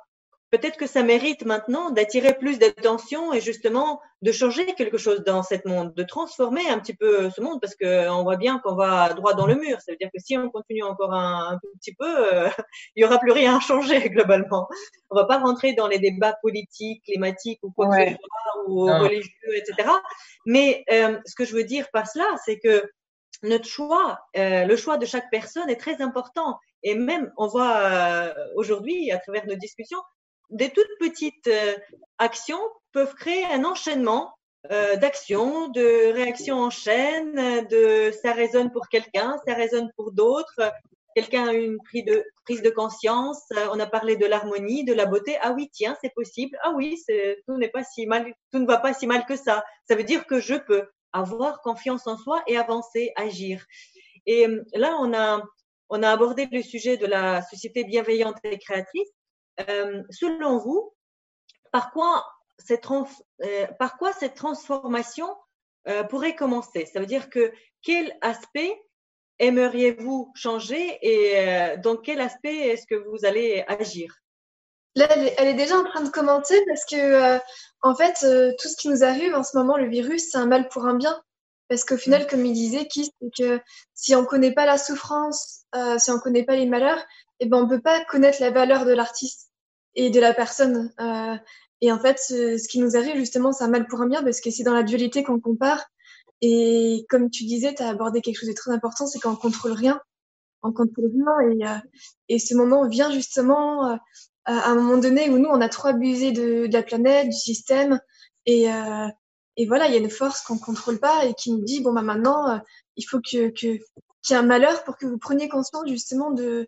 peut-être 0.51 0.77
que 0.77 0.87
ça 0.87 1.03
mérite 1.03 1.45
maintenant 1.45 1.91
d'attirer 1.91 2.35
plus 2.35 2.59
d'attention 2.59 3.33
et 3.33 3.41
justement 3.41 4.01
de 4.23 4.33
changer 4.33 4.67
quelque 4.75 4.99
chose 4.99 5.23
dans 5.25 5.43
cette 5.43 5.65
monde, 5.65 5.95
de 5.95 6.03
transformer 6.03 6.69
un 6.69 6.79
petit 6.79 6.95
peu 6.95 7.31
ce 7.31 7.41
monde 7.41 7.61
parce 7.61 7.75
qu'on 7.77 8.23
voit 8.23 8.37
bien 8.37 8.59
qu'on 8.59 8.75
va 8.75 9.13
droit 9.15 9.35
dans 9.35 9.47
le 9.47 9.55
mur. 9.55 9.81
Ça 9.81 9.93
veut 9.93 9.99
dire 9.99 10.11
que 10.13 10.21
si 10.21 10.37
on 10.37 10.51
continue 10.51 10.83
encore 10.83 11.13
un, 11.13 11.59
petit 11.81 11.95
peu, 11.95 12.35
euh, 12.35 12.49
il 12.97 13.03
y 13.03 13.05
aura 13.05 13.19
plus 13.19 13.33
rien 13.33 13.57
à 13.57 13.61
changer 13.61 14.01
globalement. 14.11 14.69
On 15.11 15.17
va 15.17 15.25
pas 15.25 15.39
rentrer 15.39 15.75
dans 15.75 15.87
les 15.87 15.99
débats 15.99 16.37
politiques, 16.43 17.05
climatiques 17.05 17.61
ou 17.63 17.71
quoi 17.71 17.89
que 17.89 18.05
ce 18.05 18.11
soit, 18.11 18.69
ou 18.69 18.87
religieux, 18.87 19.57
etc. 19.57 19.89
Mais 20.47 20.85
euh, 20.91 21.19
ce 21.27 21.35
que 21.35 21.45
je 21.45 21.55
veux 21.55 21.65
dire 21.65 21.89
par 21.93 22.07
cela, 22.07 22.27
c'est 22.45 22.59
que 22.59 22.91
notre 23.43 23.67
choix, 23.67 24.19
euh, 24.37 24.65
le 24.65 24.77
choix 24.77 24.99
de 24.99 25.07
chaque 25.07 25.31
personne 25.31 25.69
est 25.71 25.81
très 25.81 26.01
important. 26.03 26.59
Et 26.83 26.95
même, 26.95 27.33
on 27.37 27.47
voit 27.47 27.77
euh, 27.77 28.35
aujourd'hui, 28.57 29.11
à 29.11 29.19
travers 29.19 29.47
nos 29.47 29.57
discussions, 29.57 30.01
des 30.51 30.71
toutes 30.71 30.91
petites 30.99 31.49
euh, 31.49 31.77
actions 32.19 32.61
peuvent 32.93 33.15
créer 33.15 33.45
un 33.47 33.65
enchaînement 33.65 34.35
euh, 34.71 34.97
d'actions, 34.97 35.69
de 35.69 36.13
réactions 36.13 36.59
en 36.59 36.71
chaîne, 36.71 37.67
de 37.69 38.11
ça 38.23 38.33
résonne 38.33 38.73
pour 38.73 38.89
quelqu'un, 38.89 39.37
ça 39.47 39.55
résonne 39.55 39.91
pour 39.97 40.13
d'autres. 40.13 40.73
Quelqu'un 41.15 41.49
a 41.49 41.53
une 41.53 41.79
prise 41.79 42.05
de, 42.05 42.25
prise 42.45 42.63
de 42.63 42.71
conscience. 42.71 43.43
Euh, 43.57 43.69
on 43.73 43.81
a 43.81 43.87
parlé 43.87 44.17
de 44.17 44.27
l'harmonie, 44.27 44.85
de 44.85 44.95
la 44.95 45.07
beauté. 45.07 45.37
Ah 45.43 45.53
oui, 45.53 45.71
tiens, 45.73 45.97
c'est 46.01 46.15
possible. 46.15 46.59
Ah 46.63 46.73
oui, 46.75 47.03
tout 47.47 47.57
n'est 47.57 47.71
pas 47.71 47.85
si 47.85 48.07
mal, 48.07 48.33
tout 48.53 48.59
ne 48.59 48.67
va 48.67 48.79
pas 48.79 48.95
si 48.95 49.07
mal 49.07 49.25
que 49.27 49.37
ça. 49.37 49.65
Ça 49.89 49.95
veut 49.95 50.05
dire 50.05 50.27
que 50.27 50.41
je 50.41 50.55
peux 50.55 50.89
avoir 51.13 51.61
confiance 51.63 52.07
en 52.07 52.17
soi 52.17 52.43
et 52.47 52.57
avancer, 52.57 53.13
agir. 53.17 53.65
Et 54.27 54.47
là, 54.75 54.97
on 55.01 55.15
a, 55.15 55.43
on 55.89 56.03
a 56.03 56.11
abordé 56.11 56.47
le 56.53 56.63
sujet 56.63 56.97
de 56.97 57.07
la 57.07 57.43
société 57.43 57.85
bienveillante 57.85 58.37
et 58.45 58.59
créatrice. 58.59 59.09
Euh, 59.69 60.03
selon 60.11 60.59
vous, 60.59 60.93
par 61.73 61.91
quoi 61.91 62.25
cette, 62.59 62.87
euh, 63.43 63.67
par 63.79 63.99
quoi 63.99 64.13
cette 64.13 64.35
transformation 64.35 65.29
euh, 65.89 66.05
pourrait 66.05 66.37
commencer? 66.37 66.87
Ça 66.93 67.01
veut 67.01 67.07
dire 67.07 67.29
que 67.31 67.53
quel 67.83 68.17
aspect 68.21 68.81
aimeriez-vous 69.39 70.33
changer 70.35 70.99
et 71.03 71.77
dans 71.79 71.97
quel 71.97 72.21
aspect 72.21 72.57
est-ce 72.57 72.87
que 72.87 72.97
vous 72.97 73.25
allez 73.25 73.65
agir? 73.69 74.13
Là, 74.97 75.07
elle 75.39 75.47
est, 75.47 75.55
déjà 75.55 75.79
en 75.79 75.85
train 75.85 76.03
de 76.03 76.09
commenter 76.09 76.61
parce 76.67 76.85
que, 76.85 77.39
en 77.83 77.95
fait, 77.95 78.15
tout 78.59 78.69
ce 78.69 78.77
qui 78.77 78.89
nous 78.89 79.05
arrive 79.05 79.37
en 79.37 79.45
ce 79.45 79.57
moment, 79.57 79.77
le 79.77 79.89
virus, 79.89 80.31
c'est 80.33 80.39
un 80.39 80.47
mal 80.47 80.69
pour 80.71 80.87
un 80.87 80.95
bien. 80.95 81.23
Parce 81.69 81.85
qu'au 81.85 81.97
final, 81.97 82.27
comme 82.27 82.45
il 82.45 82.53
disait, 82.53 82.89
qui 82.89 83.05
c'est 83.05 83.31
que 83.39 83.61
si 83.95 84.17
on 84.17 84.23
ne 84.23 84.27
connaît 84.27 84.55
pas 84.55 84.67
la 84.67 84.77
souffrance, 84.77 85.67
si 85.99 86.11
on 86.11 86.15
ne 86.15 86.21
connaît 86.21 86.45
pas 86.45 86.57
les 86.57 86.67
malheurs, 86.67 87.05
eh 87.39 87.47
ben, 87.47 87.59
on 87.59 87.67
ne 87.67 87.77
peut 87.77 87.81
pas 87.81 88.05
connaître 88.07 88.41
la 88.41 88.51
valeur 88.51 88.87
de 88.87 88.93
l'artiste 88.93 89.48
et 89.95 90.11
de 90.11 90.21
la 90.21 90.35
personne. 90.35 90.93
Euh, 91.01 91.37
et 91.81 91.93
en 91.93 91.99
fait, 91.99 92.19
ce, 92.19 92.69
qui 92.69 92.81
nous 92.81 92.97
arrive 92.97 93.17
justement, 93.17 93.53
c'est 93.53 93.65
un 93.65 93.69
mal 93.69 93.87
pour 93.87 94.01
un 94.01 94.09
bien 94.09 94.23
parce 94.23 94.41
que 94.41 94.51
c'est 94.51 94.65
dans 94.65 94.75
la 94.75 94.83
dualité 94.83 95.23
qu'on 95.23 95.41
compare. 95.41 95.85
Et 96.41 97.05
comme 97.09 97.31
tu 97.31 97.45
disais, 97.45 97.75
tu 97.75 97.83
as 97.83 97.89
abordé 97.89 98.21
quelque 98.21 98.39
chose 98.39 98.49
de 98.49 98.55
très 98.55 98.73
important, 98.73 99.07
c'est 99.07 99.19
qu'on 99.19 99.37
contrôle 99.37 99.73
rien. 99.73 100.01
On 100.63 100.73
contrôle 100.73 101.11
rien. 101.13 101.51
Et, 101.51 101.67
euh, 101.67 101.79
et 102.29 102.39
ce 102.39 102.55
moment 102.55 102.89
vient 102.89 103.11
justement 103.11 103.99
euh, 104.49 104.53
à 104.53 104.71
un 104.71 104.75
moment 104.75 104.97
donné 104.97 105.29
où 105.29 105.39
nous, 105.39 105.49
on 105.49 105.61
a 105.61 105.69
trop 105.69 105.89
abusé 105.89 106.33
de, 106.33 106.67
de 106.67 106.73
la 106.73 106.83
planète, 106.83 107.29
du 107.29 107.37
système. 107.37 108.01
Et, 108.47 108.73
euh, 108.73 109.09
et 109.57 109.67
voilà, 109.67 109.89
il 109.89 109.93
y 109.93 109.97
a 109.97 110.01
une 110.01 110.09
force 110.09 110.41
qu'on 110.41 110.59
contrôle 110.59 110.99
pas 110.99 111.27
et 111.27 111.35
qui 111.35 111.53
nous 111.53 111.63
dit, 111.63 111.83
bon, 111.83 111.93
bah 111.93 112.01
maintenant, 112.01 112.49
euh, 112.49 112.59
il 112.97 113.03
faut 113.03 113.21
que, 113.21 113.51
que, 113.51 113.77
qu'il 114.23 114.31
y 114.31 114.33
ait 114.33 114.37
un 114.37 114.43
malheur 114.43 114.85
pour 114.85 114.97
que 114.97 115.05
vous 115.05 115.19
preniez 115.19 115.49
conscience 115.49 115.87
justement 115.87 116.31
de, 116.31 116.67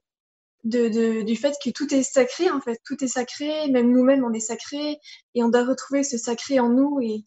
de, 0.64 1.22
du 1.22 1.36
fait 1.36 1.54
que 1.62 1.70
tout 1.70 1.92
est 1.94 2.02
sacré, 2.02 2.50
en 2.50 2.60
fait. 2.60 2.80
Tout 2.84 3.02
est 3.02 3.08
sacré, 3.08 3.68
même 3.68 3.92
nous-mêmes, 3.92 4.24
on 4.24 4.32
est 4.32 4.40
sacré, 4.40 4.98
et 5.34 5.42
on 5.42 5.48
doit 5.48 5.64
retrouver 5.64 6.02
ce 6.04 6.18
sacré 6.18 6.60
en 6.60 6.68
nous 6.68 7.00
et, 7.00 7.24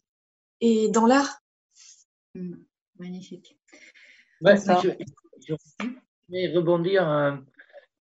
et 0.60 0.88
dans 0.90 1.06
l'art. 1.06 1.40
Mmh, 2.34 2.54
magnifique. 2.98 3.58
je, 4.40 5.54
vais 6.28 6.52
rebondir. 6.54 7.08
Euh, 7.08 7.32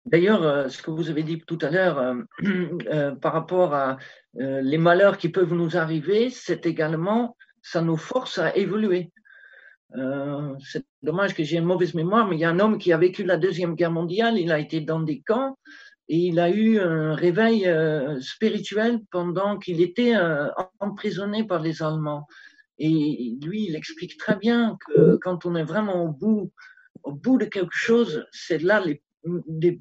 d'ailleurs, 0.06 0.44
euh, 0.44 0.70
ce 0.70 0.82
que 0.82 0.92
vous 0.92 1.10
avez 1.10 1.24
dit 1.24 1.42
tout 1.42 1.60
à 1.62 1.70
l'heure 1.70 2.00
euh, 2.00 3.16
par 3.22 3.34
rapport 3.34 3.74
à 3.74 3.98
les 4.36 4.80
malheurs 4.80 5.20
qui 5.20 5.30
peuvent 5.30 5.54
nous 5.54 5.78
arriver, 5.78 6.32
c'est 6.32 6.66
également, 6.66 7.38
ça 7.62 7.82
nous 7.82 7.98
force 7.98 8.40
à 8.40 8.56
évoluer. 8.56 9.13
Euh, 9.96 10.56
c'est 10.60 10.86
dommage 11.02 11.36
que 11.36 11.44
j'ai 11.44 11.58
une 11.58 11.66
mauvaise 11.66 11.94
mémoire, 11.94 12.28
mais 12.28 12.36
il 12.36 12.40
y 12.40 12.46
a 12.46 12.50
un 12.50 12.60
homme 12.60 12.78
qui 12.78 12.92
a 12.92 12.98
vécu 12.98 13.24
la 13.24 13.38
Deuxième 13.38 13.76
Guerre 13.76 13.92
mondiale, 13.92 14.38
il 14.38 14.52
a 14.52 14.60
été 14.60 14.82
dans 14.82 15.02
des 15.02 15.22
camps 15.22 15.58
et 16.10 16.18
il 16.18 16.40
a 16.40 16.50
eu 16.50 16.80
un 16.80 17.16
réveil 17.16 17.68
euh, 17.68 18.20
spirituel 18.20 19.00
pendant 19.12 19.58
qu'il 19.58 19.82
était 19.82 20.16
euh, 20.16 20.48
emprisonné 20.80 21.44
par 21.44 21.62
les 21.62 21.82
Allemands. 21.82 22.28
Et 22.80 23.38
lui, 23.42 23.68
il 23.68 23.76
explique 23.76 24.18
très 24.18 24.36
bien 24.36 24.78
que 24.88 25.18
quand 25.18 25.46
on 25.46 25.56
est 25.56 25.64
vraiment 25.64 26.04
au 26.04 26.10
bout, 26.10 26.52
au 27.04 27.14
bout 27.14 27.38
de 27.38 27.46
quelque 27.46 27.76
chose, 27.76 28.26
c'est 28.32 28.62
là 28.62 28.84
les, 28.84 29.04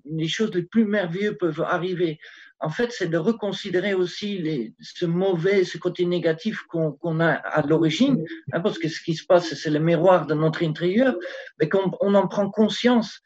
les 0.05 0.29
choses 0.29 0.55
les 0.55 0.63
plus 0.63 0.85
merveilleuses 0.85 1.39
peuvent 1.39 1.63
arriver 1.63 2.19
en 2.63 2.71
fait, 2.71 2.93
c'est 2.93 3.09
de 3.09 3.19
reconsidérer 3.19 3.93
aussi 3.93 4.75
ce 4.81 5.05
mauvais, 5.05 5.65
ce 5.65 5.79
côté 5.79 6.07
négatif 6.07 6.63
qu'on 6.69 7.21
a 7.21 7.33
à 7.33 7.67
l'origine, 7.67 8.25
hein, 8.53 8.61
parce 8.61 8.79
que 8.79 8.89
ce 8.89 9.03
qui 9.03 9.15
se 9.15 9.27
passe, 9.27 9.53
c'est 9.55 9.71
le 9.71 9.81
miroir 9.81 10.27
de 10.27 10.35
notre 10.35 10.65
intérieur, 10.65 11.17
mais 11.59 11.69
qu'on 11.69 11.91
on 12.01 12.15
en 12.15 12.29
prend 12.29 12.49
conscience. 12.51 13.21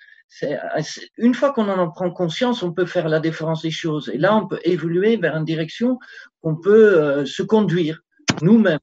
une 1.19 1.35
fois 1.35 1.53
qu'on 1.53 1.69
en 1.69 1.91
prend 1.91 2.11
conscience, 2.11 2.63
on 2.63 2.73
peut 2.73 2.87
faire 2.87 3.09
la 3.09 3.21
différence 3.21 3.63
des 3.63 3.71
choses. 3.71 4.11
Et 4.13 4.19
là, 4.19 4.35
on 4.35 4.49
peut 4.49 4.61
évoluer 4.65 5.17
vers 5.19 5.37
une 5.37 5.45
direction 5.45 5.99
qu'on 6.41 6.57
peut 6.57 7.01
euh, 7.01 7.27
se 7.27 7.43
conduire 7.43 8.03
nous-mêmes. 8.43 8.79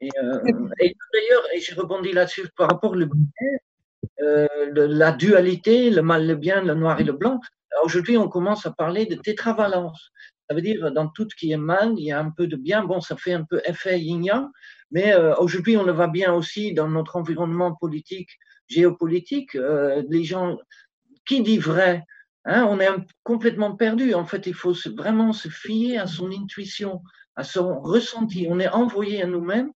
Et, 0.00 0.10
euh, 0.22 0.40
et 0.80 0.96
d'ailleurs, 1.14 1.44
et 1.54 1.60
je 1.60 1.74
rebondis 1.74 2.12
là-dessus 2.12 2.48
par 2.56 2.68
rapport 2.68 2.92
au 2.92 2.96
euh, 4.22 4.46
la 4.74 5.12
dualité, 5.12 5.90
le 5.90 6.02
mal, 6.02 6.26
le 6.26 6.36
bien, 6.36 6.62
le 6.62 6.74
noir 6.74 7.00
et 7.00 7.04
le 7.04 7.12
blanc. 7.12 7.40
Aujourd'hui, 7.84 8.16
on 8.16 8.28
commence 8.28 8.66
à 8.66 8.70
parler 8.70 9.06
de 9.06 9.14
tétravalence. 9.14 10.10
Ça 10.48 10.54
veut 10.54 10.62
dire, 10.62 10.90
dans 10.92 11.08
tout 11.08 11.26
ce 11.30 11.36
qui 11.36 11.52
est 11.52 11.56
mal, 11.56 11.94
il 11.96 12.04
y 12.04 12.12
a 12.12 12.18
un 12.18 12.30
peu 12.30 12.46
de 12.46 12.56
bien. 12.56 12.84
Bon, 12.84 13.00
ça 13.00 13.16
fait 13.16 13.32
un 13.32 13.44
peu 13.44 13.60
effet 13.64 14.00
yin 14.00 14.50
mais 14.90 15.14
euh, 15.14 15.34
aujourd'hui, 15.36 15.76
on 15.76 15.84
le 15.84 15.92
voit 15.92 16.08
bien 16.08 16.34
aussi 16.34 16.74
dans 16.74 16.88
notre 16.88 17.16
environnement 17.16 17.74
politique, 17.74 18.30
géopolitique. 18.66 19.54
Euh, 19.54 20.02
les 20.08 20.24
gens, 20.24 20.58
qui 21.24 21.42
dit 21.42 21.58
vrai 21.58 22.04
hein, 22.44 22.66
On 22.68 22.80
est 22.80 22.88
complètement 23.22 23.76
perdu. 23.76 24.14
En 24.14 24.26
fait, 24.26 24.46
il 24.46 24.54
faut 24.54 24.74
vraiment 24.96 25.32
se 25.32 25.48
fier 25.48 25.98
à 25.98 26.06
son 26.06 26.30
intuition, 26.32 27.02
à 27.36 27.44
son 27.44 27.80
ressenti. 27.80 28.48
On 28.50 28.58
est 28.58 28.68
envoyé 28.68 29.22
à 29.22 29.26
nous-mêmes 29.26 29.70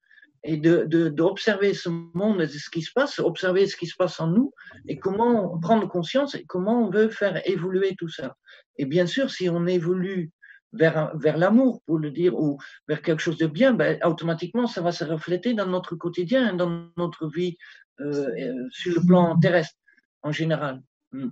et 0.43 0.57
d'observer 0.57 1.69
de, 1.69 1.73
ce 1.73 1.89
monde 1.89 2.41
et 2.41 2.47
ce 2.47 2.69
qui 2.69 2.81
se 2.81 2.91
passe, 2.93 3.19
observer 3.19 3.65
ce 3.65 3.77
qui 3.77 3.87
se 3.87 3.95
passe 3.95 4.19
en 4.19 4.27
nous 4.27 4.53
et 4.87 4.97
comment 4.97 5.57
prendre 5.59 5.87
conscience 5.87 6.35
et 6.35 6.43
comment 6.45 6.87
on 6.87 6.89
veut 6.89 7.09
faire 7.09 7.41
évoluer 7.47 7.95
tout 7.97 8.09
ça. 8.09 8.35
Et 8.77 8.85
bien 8.85 9.05
sûr, 9.05 9.29
si 9.29 9.49
on 9.49 9.65
évolue 9.67 10.31
vers, 10.73 11.15
vers 11.15 11.37
l'amour, 11.37 11.81
pour 11.85 11.97
le 11.97 12.11
dire, 12.11 12.35
ou 12.35 12.57
vers 12.87 13.01
quelque 13.01 13.21
chose 13.21 13.37
de 13.37 13.47
bien, 13.47 13.73
ben, 13.73 13.97
automatiquement, 14.03 14.67
ça 14.67 14.81
va 14.81 14.91
se 14.91 15.05
refléter 15.05 15.53
dans 15.53 15.67
notre 15.67 15.95
quotidien, 15.95 16.53
dans 16.53 16.89
notre 16.97 17.27
vie 17.27 17.57
euh, 18.01 18.27
euh 18.27 18.69
sur 18.71 18.99
le 18.99 19.05
plan 19.05 19.39
terrestre 19.39 19.75
en 20.23 20.31
général. 20.31 20.81
Hmm. 21.11 21.29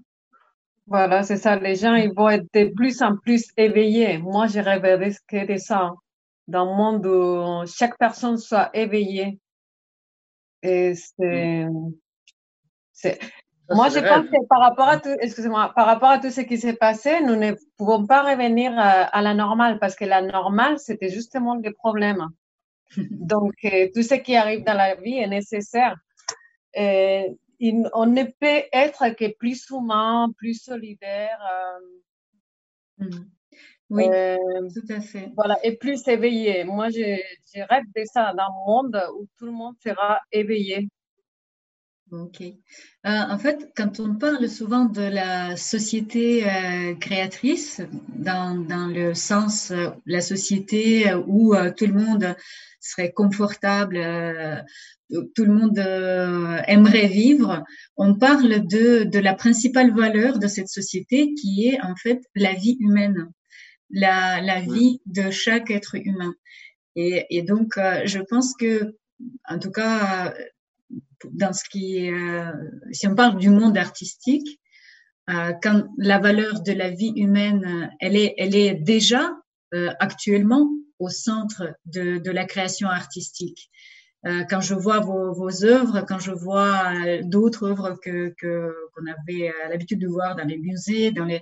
Voilà, 0.87 1.23
c'est 1.23 1.37
ça. 1.37 1.57
Les 1.57 1.75
gens, 1.75 1.95
ils 1.95 2.13
vont 2.13 2.29
être 2.29 2.47
de 2.53 2.73
plus 2.73 3.01
en 3.01 3.17
plus 3.17 3.47
éveillés. 3.57 4.17
Moi, 4.19 4.45
rêverais 4.45 5.13
que 5.27 5.51
de 5.51 5.57
ça 5.57 5.93
dans 6.51 6.67
un 6.67 6.75
monde 6.75 7.05
où 7.05 7.65
chaque 7.67 7.97
personne 7.97 8.37
soit 8.37 8.69
éveillée. 8.73 9.39
Et 10.61 10.93
c'est, 10.95 11.65
c'est, 12.93 13.19
moi, 13.69 13.89
je 13.89 13.99
pense 13.99 14.27
que 14.27 14.45
par 14.47 14.59
rapport 14.59 14.87
à 14.87 14.99
tout, 14.99 15.15
excusez-moi, 15.19 15.71
par 15.75 15.85
rapport 15.85 16.09
à 16.09 16.19
tout 16.19 16.29
ce 16.29 16.41
qui 16.41 16.57
s'est 16.57 16.75
passé, 16.75 17.21
nous 17.21 17.35
ne 17.35 17.53
pouvons 17.77 18.05
pas 18.05 18.21
revenir 18.23 18.73
à, 18.77 19.21
la 19.21 19.33
normale 19.33 19.79
parce 19.79 19.95
que 19.95 20.05
la 20.05 20.21
normale, 20.21 20.77
c'était 20.77 21.09
justement 21.09 21.55
des 21.55 21.71
problèmes. 21.71 22.27
Donc, 23.11 23.53
euh, 23.63 23.87
tout 23.93 24.03
ce 24.03 24.15
qui 24.15 24.35
arrive 24.35 24.63
dans 24.63 24.73
la 24.73 24.95
vie 24.95 25.17
est 25.17 25.27
nécessaire. 25.27 25.95
Et 26.73 27.37
on 27.93 28.05
ne 28.07 28.23
peut 28.23 28.63
être 28.73 29.09
que 29.15 29.33
plus 29.33 29.69
humain, 29.69 30.31
plus 30.37 30.61
solidaire. 30.61 31.39
Euh, 32.99 33.05
mm. 33.05 33.25
Oui, 33.91 34.05
euh, 34.07 34.37
tout 34.73 34.93
à 34.93 35.01
fait. 35.01 35.33
Voilà, 35.35 35.57
et 35.65 35.75
plus 35.75 36.07
éveillé. 36.07 36.63
Moi, 36.63 36.87
je, 36.89 37.19
je 37.53 37.61
rêve 37.69 37.83
de 37.93 38.03
ça, 38.05 38.33
d'un 38.33 38.47
monde 38.65 38.97
où 39.17 39.27
tout 39.37 39.45
le 39.47 39.51
monde 39.51 39.75
sera 39.83 40.21
éveillé. 40.31 40.87
Ok. 42.09 42.41
Euh, 42.41 42.53
en 43.03 43.37
fait, 43.37 43.69
quand 43.75 43.99
on 43.99 44.15
parle 44.15 44.47
souvent 44.47 44.85
de 44.85 45.01
la 45.01 45.57
société 45.57 46.45
euh, 46.49 46.95
créatrice, 46.95 47.81
dans, 48.15 48.55
dans, 48.55 48.87
le 48.87 49.13
sens 49.13 49.73
la 50.05 50.21
société 50.21 51.13
où 51.27 51.53
tout 51.75 51.87
le 51.87 51.93
monde 51.93 52.35
serait 52.79 53.11
confortable, 53.11 53.97
tout 55.35 55.45
le 55.45 55.53
monde 55.53 55.79
aimerait 56.67 57.07
vivre, 57.07 57.63
on 57.97 58.15
parle 58.15 58.65
de, 58.67 59.03
de 59.03 59.19
la 59.19 59.33
principale 59.33 59.93
valeur 59.93 60.39
de 60.39 60.47
cette 60.47 60.69
société 60.69 61.33
qui 61.33 61.67
est 61.67 61.81
en 61.81 61.95
fait 61.95 62.21
la 62.35 62.53
vie 62.53 62.77
humaine, 62.79 63.31
la, 63.91 64.41
la 64.41 64.59
vie 64.61 65.01
de 65.05 65.31
chaque 65.31 65.71
être 65.71 65.95
humain. 65.95 66.33
Et, 66.95 67.25
et 67.29 67.41
donc, 67.41 67.73
je 67.77 68.19
pense 68.19 68.53
que, 68.55 68.97
en 69.47 69.59
tout 69.59 69.71
cas, 69.71 70.33
dans 71.29 71.53
ce 71.53 71.63
qui 71.69 72.11
euh, 72.11 72.51
si 72.91 73.07
on 73.07 73.15
parle 73.15 73.37
du 73.37 73.49
monde 73.49 73.77
artistique, 73.77 74.59
euh, 75.29 75.53
quand 75.61 75.85
la 75.97 76.19
valeur 76.19 76.61
de 76.61 76.73
la 76.73 76.89
vie 76.89 77.13
humaine, 77.15 77.89
elle 77.99 78.15
est, 78.15 78.33
elle 78.37 78.55
est 78.55 78.73
déjà 78.73 79.31
euh, 79.73 79.89
actuellement 79.99 80.67
au 80.99 81.09
centre 81.09 81.73
de, 81.85 82.17
de, 82.17 82.31
la 82.31 82.45
création 82.45 82.89
artistique. 82.89 83.69
Euh, 84.27 84.43
quand 84.49 84.61
je 84.61 84.75
vois 84.75 84.99
vos, 84.99 85.33
vos, 85.33 85.63
œuvres, 85.65 86.01
quand 86.07 86.19
je 86.19 86.31
vois 86.31 86.93
euh, 86.93 87.21
d'autres 87.23 87.63
œuvres 87.69 87.97
que 88.03 88.35
qu'on 88.39 89.05
avait 89.07 89.51
l'habitude 89.69 89.99
de 89.99 90.07
voir 90.07 90.35
dans 90.35 90.45
les 90.45 90.57
musées, 90.57 91.11
dans 91.11 91.25
les 91.25 91.41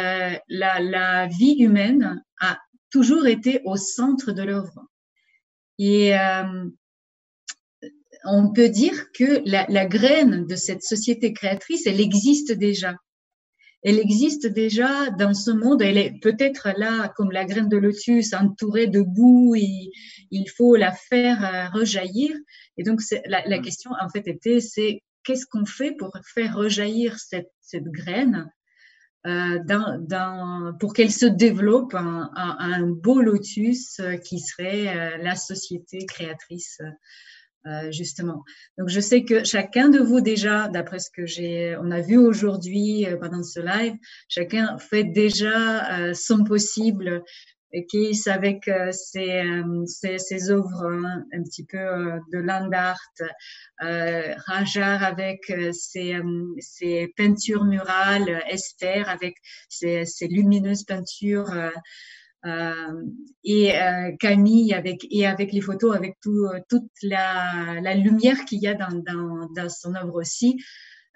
la, 0.00 0.40
la 0.80 1.26
vie 1.26 1.56
humaine 1.58 2.22
a 2.40 2.58
toujours 2.90 3.26
été 3.26 3.60
au 3.64 3.76
centre 3.76 4.32
de 4.32 4.42
l'œuvre. 4.42 4.86
Et 5.78 6.14
on 8.26 8.52
peut 8.52 8.68
dire 8.68 9.12
que 9.12 9.42
la, 9.44 9.86
graine 9.86 10.46
de 10.46 10.56
cette 10.56 10.82
société 10.82 11.32
créatrice, 11.32 11.86
elle 11.86 12.00
existe 12.00 12.52
déjà. 12.52 12.94
Elle 13.82 14.00
existe 14.00 14.46
déjà 14.46 15.10
dans 15.10 15.34
ce 15.34 15.50
monde. 15.50 15.82
Elle 15.82 15.98
est 15.98 16.18
peut-être 16.20 16.70
là 16.76 17.12
comme 17.16 17.30
la 17.30 17.44
graine 17.44 17.68
de 17.68 17.76
lotus, 17.76 18.32
entourée 18.32 18.88
de 18.88 19.00
boue. 19.00 19.54
Et 19.54 19.90
il 20.30 20.46
faut 20.56 20.74
la 20.76 20.92
faire 20.92 21.44
euh, 21.44 21.68
rejaillir. 21.78 22.34
Et 22.78 22.82
donc 22.82 23.00
la, 23.26 23.46
la, 23.46 23.58
mm. 23.58 23.62
question 23.62 23.92
en 24.00 24.08
fait 24.08 24.26
était, 24.26 24.60
c'est 24.60 25.02
qu'est-ce 25.22 25.46
qu'on 25.46 25.66
fait 25.66 25.92
pour 25.92 26.10
faire 26.34 26.56
rejaillir 26.56 27.18
cette, 27.18 27.52
graine 27.74 28.50
euh, 29.26 30.72
pour 30.78 30.92
qu'elle 30.92 31.12
se 31.12 31.26
développe 31.26 31.94
un, 31.94 32.30
un, 32.34 32.82
beau 32.86 33.20
lotus 33.20 34.00
euh, 34.00 34.16
qui 34.16 34.38
serait 34.40 35.18
la 35.18 35.34
société 35.36 36.06
créatrice 36.06 36.80
euh, 37.66 37.90
justement. 37.90 38.44
Donc, 38.78 38.88
je 38.88 39.00
sais 39.00 39.24
que 39.24 39.42
chacun 39.42 39.88
de 39.88 39.98
vous 39.98 40.20
déjà, 40.20 40.68
d'après 40.68 41.00
ce 41.00 41.10
que 41.10 41.26
j'ai, 41.26 41.76
on 41.80 41.90
a 41.90 42.00
vu 42.00 42.16
aujourd'hui 42.16 43.06
euh, 43.06 43.16
pendant 43.16 43.42
ce 43.42 43.58
live, 43.58 43.94
chacun 44.28 44.78
fait 44.78 45.02
déjà 45.02 45.98
euh, 45.98 46.14
son 46.14 46.44
possible 46.44 47.24
et 47.76 47.84
qui 47.84 48.18
avec 48.26 48.70
ses, 48.90 49.44
ses, 49.86 50.50
œuvres 50.50 50.84
hein, 50.84 51.24
un 51.32 51.42
petit 51.42 51.64
peu 51.64 51.78
de 52.32 52.38
land 52.38 52.70
art, 52.72 52.96
Rajar 53.78 55.04
avec 55.04 55.52
ses, 55.72 56.16
ses, 56.58 57.12
peintures 57.16 57.64
murales, 57.64 58.42
Esther 58.48 59.08
avec 59.08 59.34
ses, 59.68 60.06
ses 60.06 60.28
lumineuses 60.28 60.84
peintures 60.84 61.52
euh, 62.46 63.02
et 63.42 63.76
euh, 63.76 64.12
Camille 64.20 64.72
avec 64.72 65.04
et 65.10 65.26
avec 65.26 65.52
les 65.52 65.60
photos, 65.60 65.96
avec 65.96 66.16
tout, 66.22 66.44
euh, 66.44 66.60
toute 66.68 66.90
la, 67.02 67.80
la 67.80 67.94
lumière 67.94 68.44
qu'il 68.44 68.60
y 68.60 68.68
a 68.68 68.74
dans, 68.74 69.02
dans, 69.04 69.48
dans, 69.56 69.68
son 69.68 69.94
œuvre 69.94 70.20
aussi. 70.20 70.62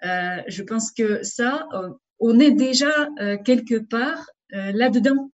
je 0.01 0.63
pense 0.63 0.91
que 0.91 1.23
ça, 1.23 1.67
on 2.19 2.39
est 2.39 2.51
déjà 2.51 2.91
quelque 3.45 3.79
part 3.79 4.25
là-dedans, 4.51 5.31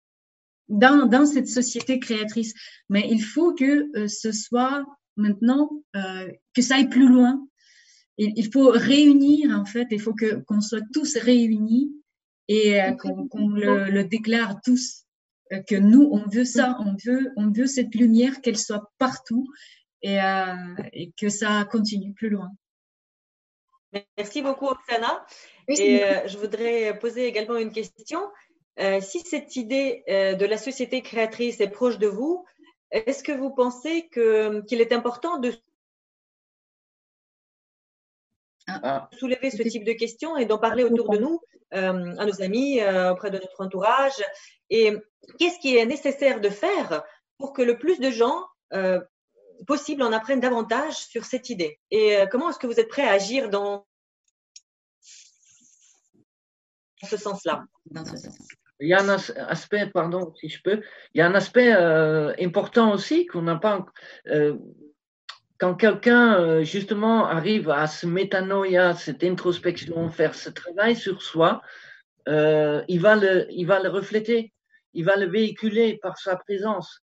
dans, 0.69 1.07
dans 1.07 1.25
cette 1.25 1.47
société 1.47 1.99
créatrice. 1.99 2.53
Mais 2.89 3.07
il 3.09 3.21
faut 3.21 3.53
que 3.53 4.07
ce 4.07 4.31
soit 4.31 4.85
maintenant, 5.15 5.69
que 5.93 6.61
ça 6.61 6.75
aille 6.75 6.89
plus 6.89 7.07
loin. 7.07 7.45
Il, 8.17 8.33
il, 8.35 8.51
faut 8.51 8.69
réunir, 8.69 9.57
en 9.57 9.65
fait, 9.65 9.87
il 9.91 9.99
faut 9.99 10.13
que 10.13 10.35
qu'on 10.45 10.61
soit 10.61 10.83
tous 10.93 11.17
réunis 11.17 11.91
et 12.47 12.79
qu'on 12.99 13.49
le, 13.49 13.89
le 13.89 14.03
déclare 14.03 14.61
tous 14.63 15.03
euh, 15.53 15.61
que 15.61 15.75
nous, 15.75 16.09
on 16.11 16.27
veut 16.27 16.45
ça, 16.45 16.77
on 16.79 16.95
veut, 17.03 17.31
on 17.35 17.51
veut 17.51 17.67
cette 17.67 17.93
lumière, 17.95 18.41
qu'elle 18.41 18.57
soit 18.57 18.91
partout 18.97 19.51
et, 20.01 20.21
euh, 20.21 20.75
et, 20.93 21.11
que 21.19 21.29
ça 21.29 21.65
continue 21.69 22.13
plus 22.13 22.29
loin. 22.29 22.49
Merci 24.17 24.41
beaucoup, 24.41 24.67
Oksana. 24.67 25.25
et 25.67 26.03
euh, 26.03 26.27
je 26.27 26.37
voudrais 26.37 26.97
poser 26.97 27.27
également 27.27 27.57
une 27.57 27.71
question. 27.71 28.21
Si 29.01 29.19
cette 29.21 29.55
idée 29.55 30.03
de 30.07 30.45
la 30.45 30.57
société 30.57 31.01
créatrice 31.01 31.59
est 31.61 31.69
proche 31.69 31.99
de 31.99 32.07
vous, 32.07 32.45
est-ce 32.91 33.23
que 33.23 33.31
vous 33.31 33.49
pensez 33.49 34.07
qu'il 34.09 34.81
est 34.81 34.91
important 34.91 35.39
de 35.39 35.53
ah. 38.67 39.09
Soulever 39.17 39.49
ce 39.51 39.61
type 39.63 39.83
de 39.83 39.93
questions 39.93 40.37
et 40.37 40.45
d'en 40.45 40.57
parler 40.57 40.83
autour 40.83 41.09
de 41.09 41.17
nous, 41.17 41.41
euh, 41.73 42.15
à 42.17 42.25
nos 42.25 42.41
amis, 42.41 42.79
euh, 42.79 43.11
auprès 43.11 43.29
de 43.29 43.37
notre 43.37 43.61
entourage? 43.61 44.23
Et 44.69 44.93
qu'est-ce 45.39 45.59
qui 45.59 45.75
est 45.75 45.85
nécessaire 45.85 46.39
de 46.39 46.49
faire 46.49 47.03
pour 47.37 47.53
que 47.53 47.61
le 47.61 47.77
plus 47.77 47.99
de 47.99 48.09
gens 48.09 48.45
euh, 48.73 49.01
possible 49.67 50.01
en 50.01 50.13
apprennent 50.13 50.39
davantage 50.39 50.95
sur 50.95 51.25
cette 51.25 51.49
idée? 51.49 51.79
Et 51.91 52.17
comment 52.31 52.49
est-ce 52.49 52.59
que 52.59 52.67
vous 52.67 52.79
êtes 52.79 52.89
prêt 52.89 53.07
à 53.07 53.11
agir 53.11 53.49
dans 53.49 53.85
ce 57.03 57.17
sens-là? 57.17 57.65
Il 58.79 58.87
y 58.87 58.93
a 58.93 59.01
un 59.01 59.09
aspect, 59.09 59.87
pardon, 59.93 60.33
si 60.35 60.49
je 60.49 60.61
peux, 60.61 60.81
il 61.13 61.19
y 61.19 61.21
a 61.21 61.27
un 61.27 61.35
aspect 61.35 61.71
important 61.71 62.93
aussi 62.93 63.25
qu'on 63.25 63.43
n'a 63.43 63.55
pas, 63.55 63.85
quand 65.63 65.75
quelqu'un 65.75 66.39
euh, 66.39 66.63
justement 66.63 67.25
arrive 67.25 67.69
à 67.69 67.87
ce 67.87 68.05
métanoïa, 68.05 68.95
cette 68.95 69.23
introspection, 69.23 70.09
faire 70.09 70.35
ce 70.35 70.49
travail 70.49 70.93
sur 70.95 71.21
soi, 71.21 71.61
euh, 72.27 72.83
il, 72.89 72.99
va 72.99 73.15
le, 73.15 73.47
il 73.49 73.65
va 73.65 73.81
le 73.81 73.87
refléter, 73.87 74.51
il 74.93 75.05
va 75.05 75.15
le 75.15 75.27
véhiculer 75.27 75.99
par 76.01 76.17
sa 76.17 76.35
présence. 76.35 77.02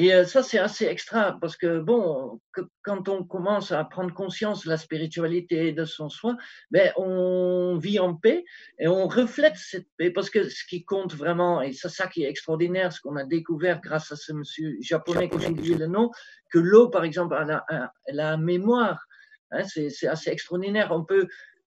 Et 0.00 0.14
euh, 0.14 0.24
ça, 0.24 0.44
c'est 0.44 0.60
assez 0.60 0.84
extra 0.84 1.36
parce 1.40 1.56
que, 1.56 1.80
bon, 1.80 2.40
quand 2.82 3.08
on 3.08 3.24
commence 3.24 3.72
à 3.72 3.82
prendre 3.82 4.14
conscience 4.14 4.62
de 4.62 4.68
la 4.68 4.76
spiritualité 4.76 5.72
de 5.72 5.84
son 5.84 6.08
soi, 6.08 6.36
ben, 6.70 6.92
on 6.96 7.76
vit 7.82 7.98
en 7.98 8.14
paix 8.14 8.44
et 8.78 8.86
on 8.86 9.08
reflète 9.08 9.56
cette 9.56 9.88
paix 9.96 10.12
parce 10.12 10.30
que 10.30 10.48
ce 10.48 10.64
qui 10.68 10.84
compte 10.84 11.16
vraiment, 11.16 11.62
et 11.62 11.72
c'est 11.72 11.88
ça 11.88 12.06
qui 12.06 12.22
est 12.22 12.30
extraordinaire, 12.30 12.92
ce 12.92 13.00
qu'on 13.00 13.16
a 13.16 13.24
découvert 13.24 13.80
grâce 13.80 14.12
à 14.12 14.16
ce 14.16 14.32
monsieur 14.32 14.76
japonais 14.80 15.28
que 15.28 15.40
j'ai 15.40 15.48
oublié 15.48 15.74
le 15.74 15.88
nom, 15.88 16.12
que 16.52 16.60
l'eau, 16.60 16.90
par 16.90 17.02
exemple, 17.02 17.36
elle 17.36 17.50
a, 17.50 17.92
elle 18.06 18.20
a 18.20 18.36
mémoire. 18.36 19.04
Hein, 19.50 19.64
c'est 19.64 20.06
assez 20.06 20.30
extraordinaire. 20.30 20.92
On 20.92 21.04
peut 21.04 21.26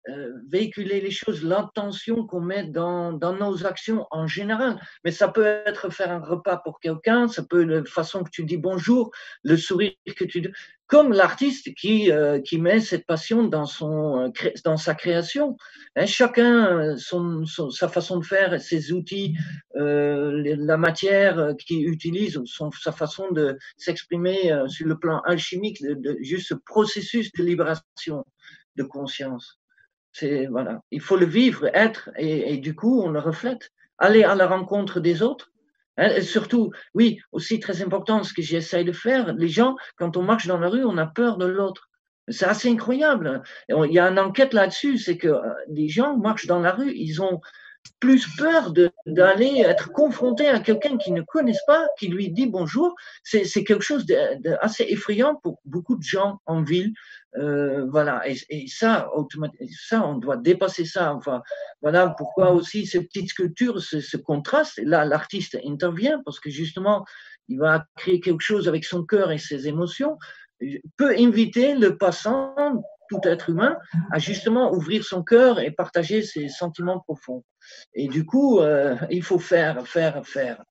euh, 0.09 0.33
véhiculer 0.49 1.03
les 1.03 1.11
choses, 1.11 1.45
l'intention 1.45 2.27
qu'on 2.27 2.41
met 2.41 2.65
dans, 2.65 3.13
dans, 3.13 3.37
nos 3.37 3.67
actions 3.67 4.07
en 4.11 4.27
général. 4.27 4.81
Mais 5.05 5.11
ça 5.11 5.29
peut 5.29 5.45
être 5.45 5.91
faire 5.91 6.11
un 6.11 6.21
repas 6.21 6.57
pour 6.57 6.81
quelqu'un, 6.81 7.29
ça 7.29 7.43
peut 7.43 7.63
être 7.63 7.69
la 7.69 7.85
façon 7.85 8.25
que 8.25 8.31
tu 8.31 8.45
dis 8.45 8.57
bonjour, 8.57 9.11
le 9.45 9.59
sourire 9.59 9.93
que 10.17 10.25
tu 10.25 10.51
comme 10.87 11.13
l'artiste 11.13 11.75
qui, 11.75 12.11
euh, 12.11 12.41
qui 12.41 12.59
met 12.59 12.81
cette 12.81 13.07
passion 13.07 13.45
dans, 13.45 13.67
son, 13.67 14.33
euh, 14.33 14.51
dans 14.65 14.79
sa 14.79 14.95
création. 14.95 15.59
Hein, 15.97 16.07
chacun, 16.07 16.97
son, 16.97 17.45
sa 17.45 17.89
façon 17.89 18.19
de 18.19 18.25
faire, 18.25 18.59
ses 18.59 18.93
outils, 18.93 19.37
la 19.75 20.77
matière 20.79 21.55
qu'il 21.59 21.87
utilise, 21.87 22.41
son, 22.47 22.71
sa 22.71 22.93
façon 22.93 23.31
de 23.33 23.59
s'exprimer 23.77 24.51
sur 24.67 24.89
le 24.89 24.99
plan 24.99 25.21
alchimique, 25.27 25.83
de, 25.83 25.93
de, 25.93 26.17
juste 26.23 26.49
ce 26.49 26.55
processus 26.55 27.31
de 27.33 27.45
libération 27.45 28.25
de 28.77 28.83
conscience. 28.83 29.60
C'est 30.13 30.47
voilà, 30.47 30.83
il 30.91 31.01
faut 31.01 31.17
le 31.17 31.27
vivre, 31.27 31.71
être, 31.75 32.11
et, 32.17 32.57
du 32.59 32.75
coup 32.75 33.03
on 33.03 33.11
le 33.11 33.21
reflète. 33.21 33.71
Aller 33.99 34.25
à 34.25 34.35
la 34.35 34.47
rencontre 34.47 34.99
des 35.01 35.23
autres. 35.23 35.51
Hein, 35.99 36.09
et 36.17 36.23
surtout, 36.23 36.73
oui, 36.95 37.21
aussi 37.33 37.61
très 37.61 37.83
important, 37.83 38.23
ce 38.25 38.33
que 38.33 38.43
j'essaye 38.43 38.85
de 38.85 38.93
faire, 38.93 39.35
les 39.35 39.49
gens, 39.49 39.77
quand 39.97 40.17
on 40.17 40.23
marche 40.23 40.47
dans 40.47 40.59
la 40.59 40.69
rue, 40.69 40.85
on 40.85 40.97
a 40.97 41.07
peur 41.07 41.37
de 41.37 41.47
l'autre. 41.47 41.89
C'est 42.29 42.47
assez 42.47 42.71
incroyable. 42.71 43.43
Il 43.69 43.93
y 43.93 43.99
a 43.99 44.09
une 44.09 44.19
enquête 44.19 44.55
là-dessus, 44.55 44.99
c'est 44.99 45.19
que 45.19 45.29
euh, 45.29 45.41
les 45.69 45.89
gens 45.89 46.17
marchent 46.17 46.47
dans 46.47 46.61
la 46.61 46.73
rue, 46.73 46.93
ils 46.95 47.21
ont 47.21 47.41
plus 47.99 48.27
peur 48.37 48.73
d'aller 49.07 49.63
être 49.65 49.93
confronté 49.93 50.49
à 50.49 50.61
quelqu'un 50.61 50.97
qui 50.97 51.13
ne 51.13 51.23
connaissent 51.23 51.65
pas, 51.67 51.87
qui 51.99 52.09
lui 52.09 52.31
dit 52.31 52.47
bonjour. 52.47 52.95
C'est 53.23 53.65
quelque 53.65 53.85
chose 53.85 54.07
d'assez 54.07 54.87
effrayant 54.89 55.35
pour 55.37 55.61
beaucoup 55.65 55.97
de 55.97 56.03
gens 56.03 56.41
en 56.47 56.63
ville. 56.63 56.93
Euh, 57.37 57.87
voilà, 57.89 58.29
et, 58.29 58.37
et 58.49 58.67
ça, 58.67 59.09
ça, 59.89 60.05
on 60.05 60.15
doit 60.15 60.37
dépasser 60.37 60.85
ça. 60.85 61.15
Enfin, 61.15 61.43
voilà 61.81 62.15
pourquoi 62.19 62.51
aussi 62.53 62.87
ces 62.87 63.05
petites 63.05 63.31
sculptures, 63.31 63.81
ce, 63.81 64.17
contraste. 64.17 64.81
Là, 64.83 65.05
l'artiste 65.05 65.59
intervient 65.65 66.21
parce 66.25 66.41
que 66.41 66.51
justement, 66.51 67.05
il 67.49 67.59
va 67.59 67.85
créer 67.97 68.21
quelque 68.21 68.43
chose 68.43 68.69
avec 68.69 68.85
son 68.85 69.05
cœur 69.05 69.31
et 69.31 69.39
ses 69.39 69.69
émotions 69.69 70.19
peut 70.97 71.15
inviter 71.19 71.75
le 71.75 71.97
passant 71.97 72.55
tout 73.09 73.21
être 73.25 73.51
humain 73.51 73.77
à 74.13 74.19
justement 74.19 74.73
ouvrir 74.73 75.05
son 75.05 75.23
cœur 75.23 75.59
et 75.59 75.71
partager 75.71 76.23
ses 76.23 76.49
sentiments 76.49 77.01
profonds. 77.01 77.45
Et 77.95 78.09
du 78.09 78.25
coup, 78.25 78.61
euh, 78.61 78.97
il 79.11 79.23
faut 79.23 79.39
faire, 79.39 79.87
faire, 79.87 80.25
faire. 80.27 80.63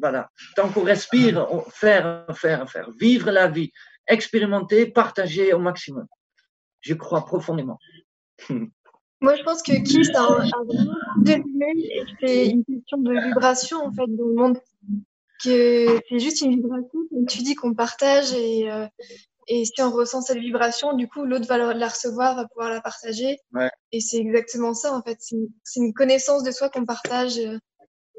Voilà. 0.00 0.28
Tant 0.56 0.68
qu'on 0.70 0.84
respire, 0.84 1.46
faire, 1.70 2.26
faire, 2.34 2.68
faire. 2.70 2.90
Vivre 2.98 3.30
la 3.30 3.48
vie, 3.48 3.72
expérimenter, 4.08 4.86
partager 4.86 5.52
au 5.52 5.58
maximum. 5.58 6.06
Je 6.80 6.94
crois 6.94 7.24
profondément. 7.24 7.78
Moi, 9.20 9.36
je 9.36 9.42
pense 9.44 9.62
que 9.62 9.72
Kiss 9.84 10.10
a, 10.16 10.22
un 10.22 10.64
vraiment 10.64 10.94
c'est 12.20 12.46
une 12.48 12.64
question 12.64 12.98
de 12.98 13.12
vibration 13.28 13.78
en 13.78 13.92
fait 13.92 14.06
dans 14.08 14.26
le 14.26 14.34
monde. 14.34 14.58
Que 15.44 16.00
c'est 16.08 16.18
juste 16.18 16.40
une 16.40 16.56
vibration, 16.56 16.98
comme 17.10 17.26
tu 17.26 17.38
dis, 17.42 17.54
qu'on 17.54 17.74
partage 17.74 18.32
et, 18.32 18.70
euh, 18.70 18.86
et 19.48 19.64
si 19.64 19.80
on 19.82 19.90
ressent 19.90 20.22
cette 20.22 20.38
vibration, 20.38 20.94
du 20.94 21.08
coup, 21.08 21.24
l'autre 21.24 21.46
va 21.46 21.58
la 21.74 21.88
recevoir, 21.88 22.36
va 22.36 22.46
pouvoir 22.46 22.70
la 22.70 22.80
partager. 22.80 23.38
Et 23.90 24.00
c'est 24.00 24.18
exactement 24.18 24.74
ça, 24.74 24.92
en 24.92 25.02
fait. 25.02 25.18
C'est 25.20 25.80
une, 25.80 25.92
connaissance 25.92 26.42
de 26.42 26.50
soi 26.50 26.68
qu'on 26.68 26.84
partage 26.84 27.38
euh, 27.38 27.58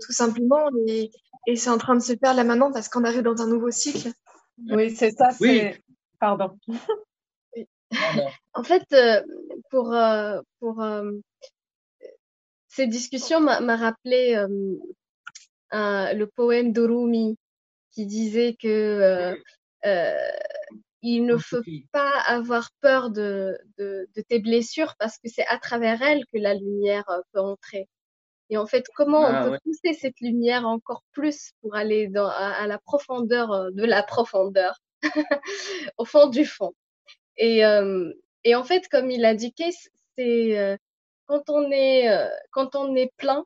tout 0.02 0.12
simplement. 0.12 0.70
Et, 0.88 1.12
et 1.48 1.56
c'est 1.56 1.70
en 1.70 1.78
train 1.78 1.96
de 1.96 2.02
se 2.02 2.14
faire 2.16 2.34
là 2.34 2.44
maintenant 2.44 2.72
parce 2.72 2.90
qu'on 2.90 3.04
arrive 3.04 3.22
dans 3.22 3.42
un 3.42 3.48
nouveau 3.48 3.72
cycle. 3.72 4.12
Oui, 4.70 4.96
c'est 4.96 5.12
ça. 5.12 5.30
Oui. 5.40 5.72
Pardon. 6.20 6.58
en 8.54 8.64
fait, 8.64 8.86
euh, 8.94 9.22
pour, 9.70 9.94
euh, 9.94 10.40
pour 10.60 10.84
ces 12.68 12.88
discussions 12.88 13.40
m'a 13.40 13.76
rappelé 13.76 14.36
le 15.72 16.26
poème 16.26 16.72
d'Orumi 16.72 17.38
qui 17.92 18.06
disait 18.06 18.56
que 18.56 19.36
il 21.04 21.26
ne 21.26 21.38
faut 21.38 21.62
pas 21.92 22.22
avoir 22.28 22.72
peur 22.80 23.12
de, 23.12 23.60
de, 23.78 24.08
tes 24.30 24.40
blessures 24.40 24.96
parce 24.98 25.18
que 25.18 25.28
c'est 25.30 25.46
à 25.48 25.58
travers 25.58 26.02
elles 26.02 26.24
que 26.34 26.40
la 26.40 26.54
lumière 26.56 27.08
euh, 27.10 27.20
peut 27.34 27.42
entrer. 27.42 27.90
Et 28.50 28.58
en 28.58 28.66
fait, 28.66 28.86
comment 28.96 29.22
on 29.22 29.26
ah 29.26 29.50
peut 29.50 29.58
pousser 29.64 29.94
cette 29.94 30.20
lumière 30.20 30.66
encore 30.68 31.04
plus 31.12 31.52
pour 31.62 31.76
aller 31.76 32.08
dans, 32.08 32.28
à, 32.28 32.68
la 32.68 32.78
profondeur 32.78 33.52
euh, 33.52 33.72
de 33.72 33.84
la 33.84 34.04
profondeur, 34.04 34.80
au 35.98 36.06
fond 36.06 36.28
du 36.28 36.46
fond. 36.46 36.74
Et, 37.38 37.66
euh, 37.66 38.12
et 38.44 38.56
en 38.56 38.64
fait, 38.64 38.88
comme 38.90 39.10
il 39.10 39.26
a 39.26 39.34
dit, 39.34 39.54
c'est 40.18 40.80
quand 41.26 41.50
on 41.50 41.72
est 41.72 42.08
quand 42.52 42.76
on 42.76 42.96
est 42.96 43.12
plein, 43.18 43.46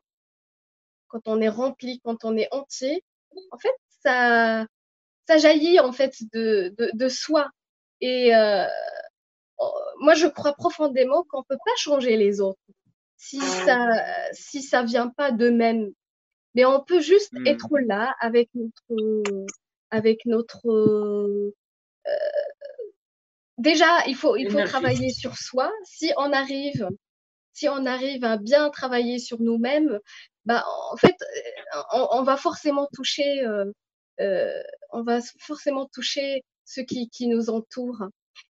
quand 1.06 1.26
on 1.26 1.40
est 1.40 1.48
rempli, 1.48 2.00
quand 2.04 2.24
on 2.24 2.36
est 2.36 2.48
entier, 2.52 3.02
en 3.52 3.58
fait, 3.58 3.74
ça 4.02 4.66
ça 5.28 5.36
jaillit 5.36 5.78
en 5.78 5.92
fait 5.92 6.14
de, 6.32 6.74
de, 6.78 6.90
de 6.94 7.08
soi. 7.08 7.48
Et 8.00 8.34
euh, 8.34 8.66
oh, 9.58 9.72
moi, 10.00 10.14
je 10.14 10.26
crois 10.26 10.54
profondément 10.54 11.24
qu'on 11.28 11.42
peut 11.42 11.58
pas 11.64 11.76
changer 11.76 12.16
les 12.16 12.40
autres 12.40 12.58
si 13.18 13.40
ça 13.40 13.88
si 14.32 14.62
ça 14.62 14.82
vient 14.82 15.08
pas 15.08 15.30
d'eux-mêmes. 15.32 15.92
Mais 16.54 16.64
on 16.64 16.82
peut 16.82 17.00
juste 17.00 17.32
mmh. 17.34 17.46
être 17.46 17.78
là 17.86 18.14
avec 18.20 18.48
notre 18.54 19.22
avec 19.90 20.24
notre 20.24 20.66
euh, 20.68 21.52
déjà 23.58 24.06
il 24.06 24.14
faut 24.14 24.36
il 24.36 24.50
faut 24.50 24.64
travailler 24.64 25.10
sur 25.10 25.36
soi. 25.36 25.70
Si 25.84 26.12
on 26.16 26.32
arrive 26.32 26.88
si 27.52 27.68
on 27.68 27.84
arrive 27.86 28.24
à 28.24 28.38
bien 28.38 28.70
travailler 28.70 29.18
sur 29.18 29.40
nous-mêmes, 29.40 29.98
bah 30.44 30.64
en 30.92 30.96
fait 30.96 31.16
on, 31.92 32.08
on 32.12 32.22
va 32.22 32.36
forcément 32.36 32.88
toucher 32.94 33.44
euh, 33.44 33.64
euh, 34.20 34.62
on 34.90 35.02
va 35.02 35.20
forcément 35.38 35.86
toucher 35.86 36.42
ceux 36.64 36.82
qui, 36.82 37.08
qui, 37.08 37.28
nous 37.28 37.50
entourent. 37.50 38.08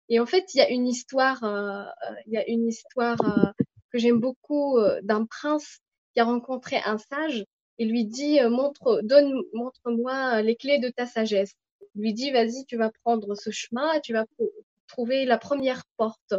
Et 0.08 0.20
en 0.20 0.26
fait, 0.26 0.54
il 0.54 0.58
y 0.58 0.60
a 0.60 0.70
une 0.70 0.86
histoire, 0.86 1.42
euh, 1.44 1.84
il 2.26 2.32
y 2.32 2.36
a 2.36 2.48
une 2.48 2.66
histoire 2.66 3.18
euh, 3.22 3.64
que 3.92 3.98
j'aime 3.98 4.20
beaucoup 4.20 4.78
d'un 5.02 5.24
prince 5.26 5.78
qui 6.14 6.20
a 6.20 6.24
rencontré 6.24 6.76
un 6.84 6.98
sage 6.98 7.44
et 7.78 7.84
lui 7.84 8.04
dit 8.04 8.38
montre, 8.50 9.00
donne, 9.02 9.32
montre-moi 9.52 10.42
les 10.42 10.56
clés 10.56 10.78
de 10.78 10.88
ta 10.88 11.06
sagesse. 11.06 11.54
Il 11.94 12.02
lui 12.02 12.14
dit 12.14 12.30
vas-y, 12.30 12.64
tu 12.66 12.76
vas 12.76 12.90
prendre 13.04 13.34
ce 13.34 13.50
chemin 13.50 13.92
et 13.94 14.00
tu 14.00 14.12
vas 14.12 14.24
trouver 14.86 15.24
la 15.24 15.38
première 15.38 15.84
porte 15.96 16.34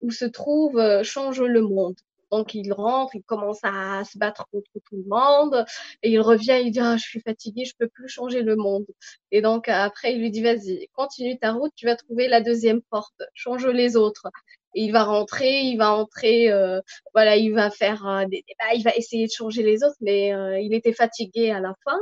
où 0.00 0.10
se 0.10 0.24
trouve 0.24 1.02
change 1.02 1.40
le 1.40 1.62
monde. 1.62 1.96
Donc 2.32 2.54
il 2.54 2.72
rentre, 2.72 3.14
il 3.14 3.22
commence 3.22 3.60
à 3.62 4.04
se 4.04 4.16
battre 4.16 4.46
contre 4.50 4.70
tout 4.86 4.96
le 4.96 5.04
monde 5.06 5.66
et 6.02 6.10
il 6.10 6.20
revient, 6.20 6.60
il 6.64 6.70
dit 6.70 6.80
ah, 6.80 6.96
je 6.96 7.02
suis 7.02 7.20
fatigué, 7.20 7.66
je 7.66 7.74
peux 7.78 7.88
plus 7.88 8.08
changer 8.08 8.40
le 8.42 8.56
monde. 8.56 8.86
Et 9.30 9.42
donc 9.42 9.68
après 9.68 10.14
il 10.14 10.20
lui 10.20 10.30
dit 10.30 10.42
vas-y, 10.42 10.88
continue 10.94 11.38
ta 11.38 11.52
route, 11.52 11.72
tu 11.76 11.84
vas 11.84 11.94
trouver 11.94 12.28
la 12.28 12.40
deuxième 12.40 12.80
porte, 12.80 13.22
change 13.34 13.66
les 13.66 13.96
autres. 13.96 14.28
Il 14.74 14.92
va 14.92 15.04
rentrer, 15.04 15.62
il 15.62 15.76
va 15.76 15.92
entrer, 15.92 16.50
euh, 16.50 16.80
voilà, 17.14 17.36
il 17.36 17.52
va 17.52 17.70
faire 17.70 18.06
euh, 18.06 18.24
des 18.24 18.44
débats, 18.48 18.74
il 18.74 18.82
va 18.82 18.94
essayer 18.96 19.26
de 19.26 19.32
changer 19.32 19.62
les 19.62 19.84
autres, 19.84 19.96
mais 20.00 20.32
euh, 20.34 20.58
il 20.60 20.74
était 20.74 20.92
fatigué 20.92 21.50
à 21.50 21.60
la 21.60 21.74
fin. 21.84 21.98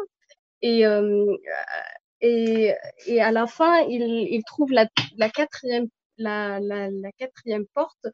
Et 0.62 0.84
et, 2.22 2.74
et 3.06 3.20
à 3.22 3.32
la 3.32 3.46
fin, 3.46 3.80
il, 3.88 4.02
il 4.30 4.44
trouve 4.44 4.70
la, 4.72 4.86
la 5.16 5.30
quatrième 5.30 5.88
la, 6.18 6.60
la, 6.60 6.90
la, 6.90 7.12
quatrième 7.12 7.64
porte 7.72 8.06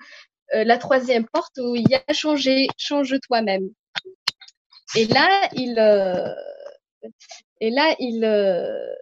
euh, 0.54 0.64
la 0.64 0.78
troisième 0.78 1.26
porte 1.26 1.58
où 1.58 1.74
il 1.74 1.88
y 1.90 1.94
a 1.94 2.12
changé, 2.12 2.68
change 2.78 3.16
toi-même. 3.26 3.68
Et 4.96 5.06
là, 5.06 5.48
il, 5.54 5.78
euh, 5.78 6.34
et 7.60 7.70
là, 7.70 7.94
il, 7.98 8.24
euh, 8.24 8.94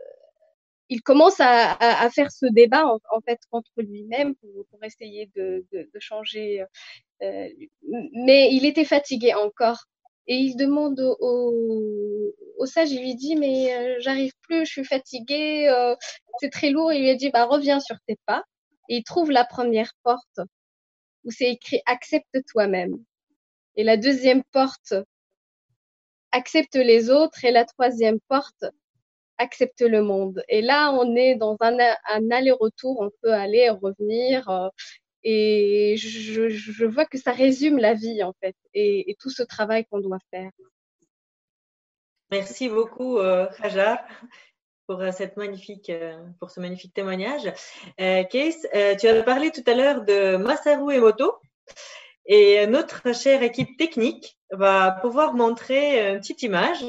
il 0.89 1.03
commence 1.03 1.41
à, 1.41 1.73
à, 1.73 2.11
faire 2.11 2.31
ce 2.31 2.47
débat 2.47 2.85
en, 2.87 3.21
fait 3.23 3.39
contre 3.51 3.71
lui-même 3.79 4.35
pour, 4.37 4.67
pour, 4.71 4.85
essayer 4.85 5.31
de, 5.35 5.65
de, 5.73 5.89
de 5.93 6.01
changer. 6.01 6.65
Euh, 7.23 7.49
mais 8.13 8.51
il 8.53 8.67
était 8.67 8.85
fatigué 8.85 9.35
encore. 9.35 9.85
Et 10.27 10.37
il 10.37 10.57
demande 10.57 11.01
au, 11.21 12.33
au, 12.59 12.67
sage, 12.67 12.93
il 12.93 13.01
lui 13.01 13.15
dit, 13.15 13.37
mais 13.37 14.01
j'arrive 14.01 14.33
plus, 14.43 14.65
je 14.65 14.73
suis 14.73 14.85
fatigué, 14.85 15.71
c'est 16.41 16.51
très 16.51 16.71
lourd. 16.71 16.93
Il 16.93 17.03
lui 17.03 17.11
a 17.11 17.15
dit, 17.15 17.31
bah, 17.31 17.45
reviens 17.45 17.81
sur 17.81 17.97
tes 18.07 18.17
pas. 18.27 18.43
Et 18.89 18.97
il 18.97 19.05
trouve 19.05 19.31
la 19.31 19.45
première 19.45 19.93
porte 20.03 20.41
où 21.25 21.31
c'est 21.31 21.51
écrit 21.51 21.81
accepte 21.87 22.39
toi-même. 22.51 22.97
Et 23.77 23.85
la 23.85 23.97
deuxième 23.97 24.43
porte, 24.53 24.95
accepte 26.33 26.77
les 26.77 27.11
autres. 27.11 27.45
Et 27.45 27.51
la 27.51 27.65
troisième 27.65 28.19
porte, 28.29 28.65
accepte 29.39 29.81
le 29.81 30.03
monde. 30.03 30.43
Et 30.49 30.63
là, 30.63 30.93
on 30.93 31.17
est 31.17 31.35
dans 31.35 31.57
un, 31.61 31.79
aller-retour, 32.31 33.01
on 33.01 33.11
peut 33.23 33.33
aller 33.33 33.59
et 33.59 33.71
revenir. 33.71 34.49
Euh, 34.49 34.69
et 35.25 35.97
je, 35.97 36.85
vois 36.85 37.07
que 37.07 37.19
ça 37.19 37.33
résume 37.33 37.79
la 37.79 37.95
vie, 37.95 38.23
en 38.23 38.35
fait, 38.41 38.55
et, 38.75 39.17
tout 39.19 39.31
ce 39.31 39.43
travail 39.43 39.87
qu'on 39.87 40.01
doit 40.01 40.19
faire. 40.31 40.51
Merci 42.31 42.69
beaucoup, 42.69 43.19
euh, 43.19 43.47
pour, 44.87 45.01
euh, 45.01 45.13
cette 45.13 45.37
magnifique, 45.39 45.89
euh, 45.89 46.19
pour 46.41 46.51
ce 46.51 46.61
magnifique 46.61 46.93
témoignage. 46.93 47.51
Case, 47.97 48.69
tu 49.01 49.09
as 49.09 49.23
parlé 49.23 49.51
tout 49.51 49.63
à 49.67 49.75
l'heure 49.75 50.05
de 50.05 50.37
Masaru 50.37 50.95
Emoto 50.95 51.37
et 52.27 52.67
notre 52.67 53.15
chère 53.15 53.43
équipe 53.43 53.79
technique 53.79 54.39
va 54.51 54.91
pouvoir 54.91 55.35
montrer 55.35 56.13
une 56.13 56.21
petite 56.21 56.43
image 56.43 56.85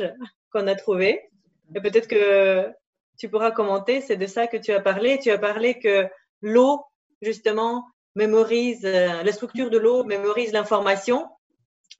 qu'on 0.51 0.67
a 0.67 0.75
trouvée. 0.75 1.29
Et 1.73 1.81
peut-être 1.81 2.07
que 2.07 2.71
tu 3.17 3.29
pourras 3.29 3.51
commenter, 3.51 4.01
c'est 4.01 4.17
de 4.17 4.27
ça 4.27 4.47
que 4.47 4.57
tu 4.57 4.71
as 4.71 4.81
parlé. 4.81 5.19
Tu 5.19 5.31
as 5.31 5.37
parlé 5.37 5.79
que 5.79 6.07
l'eau, 6.41 6.85
justement, 7.21 7.87
mémorise, 8.15 8.83
la 8.83 9.31
structure 9.31 9.69
de 9.69 9.77
l'eau 9.77 10.03
mémorise 10.03 10.51
l'information. 10.51 11.27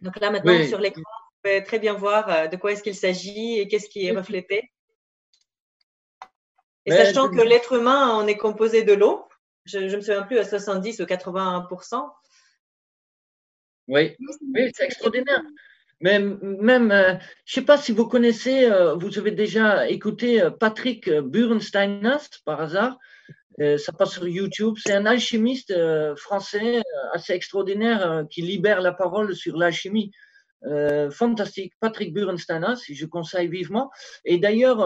Donc 0.02 0.20
là, 0.20 0.30
maintenant, 0.30 0.64
sur 0.68 0.80
l'écran, 0.80 1.02
vous 1.02 1.50
pouvez 1.50 1.64
très 1.64 1.80
bien 1.80 1.94
voir 1.94 2.50
de 2.50 2.56
quoi 2.58 2.74
est-ce 2.74 2.84
qu'il 2.84 2.96
s'agit 2.96 3.60
et 3.60 3.68
qu'est-ce 3.68 3.90
qui 3.90 4.06
est 4.06 4.12
reflété. 4.12 4.72
Et 6.86 6.92
sachant 6.92 7.30
que 7.30 7.42
l'être 7.42 7.74
humain, 7.74 8.16
on 8.18 8.28
est 8.28 8.38
composé 8.38 8.84
de 8.84 8.94
l'eau, 8.94 9.28
je 9.66 9.80
ne 9.80 9.96
me 9.96 10.02
souviens 10.02 10.24
plus 10.24 10.38
à 10.38 10.46
70 10.46 11.00
ou 11.00 11.04
81% 11.04 12.10
Oui, 13.88 14.16
oui 14.20 14.72
c'est 14.76 14.86
extraordinaire. 14.86 15.42
Mais 16.02 16.20
même, 16.20 16.92
euh, 16.92 17.14
je 17.46 17.60
ne 17.60 17.62
sais 17.62 17.66
pas 17.66 17.78
si 17.78 17.92
vous 17.92 18.08
connaissez, 18.08 18.66
euh, 18.66 18.96
vous 18.96 19.18
avez 19.18 19.32
déjà 19.32 19.88
écouté 19.90 20.42
euh, 20.42 20.50
Patrick 20.50 21.10
Burensteiners 21.10 22.28
par 22.44 22.62
hasard. 22.62 22.98
ça 23.78 23.94
passe 23.94 24.14
sur 24.14 24.28
YouTube. 24.28 24.76
C'est 24.78 24.94
un 24.94 25.06
alchimiste 25.06 25.74
français 26.18 26.82
assez 27.14 27.34
extraordinaire 27.34 28.26
qui 28.30 28.42
libère 28.42 28.82
la 28.82 28.92
parole 28.92 29.34
sur 29.34 29.56
l'alchimie. 29.56 30.12
fantastique, 31.12 31.74
Patrick 31.80 32.14
Burenstein, 32.14 32.76
si 32.76 32.96
je 32.96 33.06
conseille 33.06 33.48
vivement. 33.48 33.90
Et 34.26 34.38
d'ailleurs, 34.40 34.80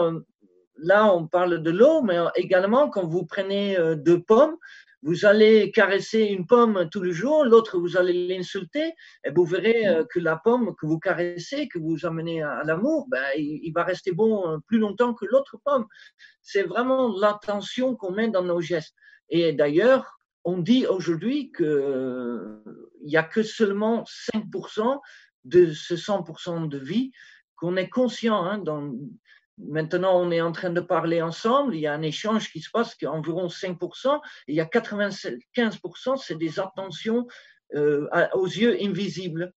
là, 0.76 1.12
on 1.12 1.26
parle 1.26 1.62
de 1.64 1.70
l'eau, 1.72 2.02
mais 2.02 2.18
également 2.36 2.88
quand 2.88 3.08
vous 3.08 3.26
prenez 3.26 3.76
deux 3.96 4.22
pommes, 4.22 4.56
vous 5.02 5.24
allez 5.24 5.70
caresser 5.72 6.20
une 6.24 6.46
pomme 6.46 6.88
tout 6.90 7.00
le 7.00 7.12
jour, 7.12 7.44
l'autre 7.44 7.78
vous 7.78 7.96
allez 7.96 8.28
l'insulter, 8.28 8.92
et 9.24 9.30
vous 9.30 9.44
verrez 9.44 9.86
euh, 9.86 10.04
que 10.04 10.20
la 10.20 10.36
pomme 10.36 10.74
que 10.78 10.86
vous 10.86 10.98
caressez, 10.98 11.68
que 11.68 11.78
vous 11.78 12.04
amenez 12.04 12.42
à, 12.42 12.62
l'amour, 12.64 13.06
ben, 13.08 13.22
il, 13.36 13.72
va 13.72 13.84
rester 13.84 14.12
bon 14.12 14.46
euh, 14.46 14.58
plus 14.66 14.78
longtemps 14.78 15.14
que 15.14 15.24
l'autre 15.24 15.58
pomme. 15.64 15.86
C'est 16.42 16.64
vraiment 16.64 17.16
l'attention 17.18 17.96
qu'on 17.96 18.12
met 18.12 18.28
dans 18.28 18.44
nos 18.44 18.60
gestes. 18.60 18.94
Et 19.30 19.52
d'ailleurs, 19.52 20.18
on 20.44 20.58
dit 20.58 20.86
aujourd'hui 20.86 21.52
qu'il 21.52 21.66
euh, 21.66 22.62
n'y 23.04 23.16
a 23.16 23.22
que 23.22 23.42
seulement 23.42 24.04
5% 24.34 24.98
de 25.44 25.72
ce 25.72 25.94
100% 25.94 26.68
de 26.68 26.78
vie 26.78 27.12
qu'on 27.56 27.76
est 27.76 27.88
conscient 27.88 28.42
hein, 28.42 28.58
dans, 28.58 28.92
Maintenant, 29.68 30.18
on 30.20 30.30
est 30.30 30.40
en 30.40 30.52
train 30.52 30.70
de 30.70 30.80
parler 30.80 31.22
ensemble, 31.22 31.74
il 31.74 31.80
y 31.80 31.86
a 31.86 31.92
un 31.92 32.02
échange 32.02 32.50
qui 32.50 32.60
se 32.60 32.70
passe 32.70 32.94
qui 32.94 33.04
est 33.04 33.08
environ 33.08 33.48
5%, 33.48 34.20
il 34.48 34.54
y 34.54 34.60
a 34.60 34.64
95%, 34.64 36.16
c'est 36.16 36.38
des 36.38 36.58
attentions 36.58 37.26
euh, 37.74 38.08
aux 38.34 38.46
yeux 38.46 38.76
invisibles. 38.82 39.52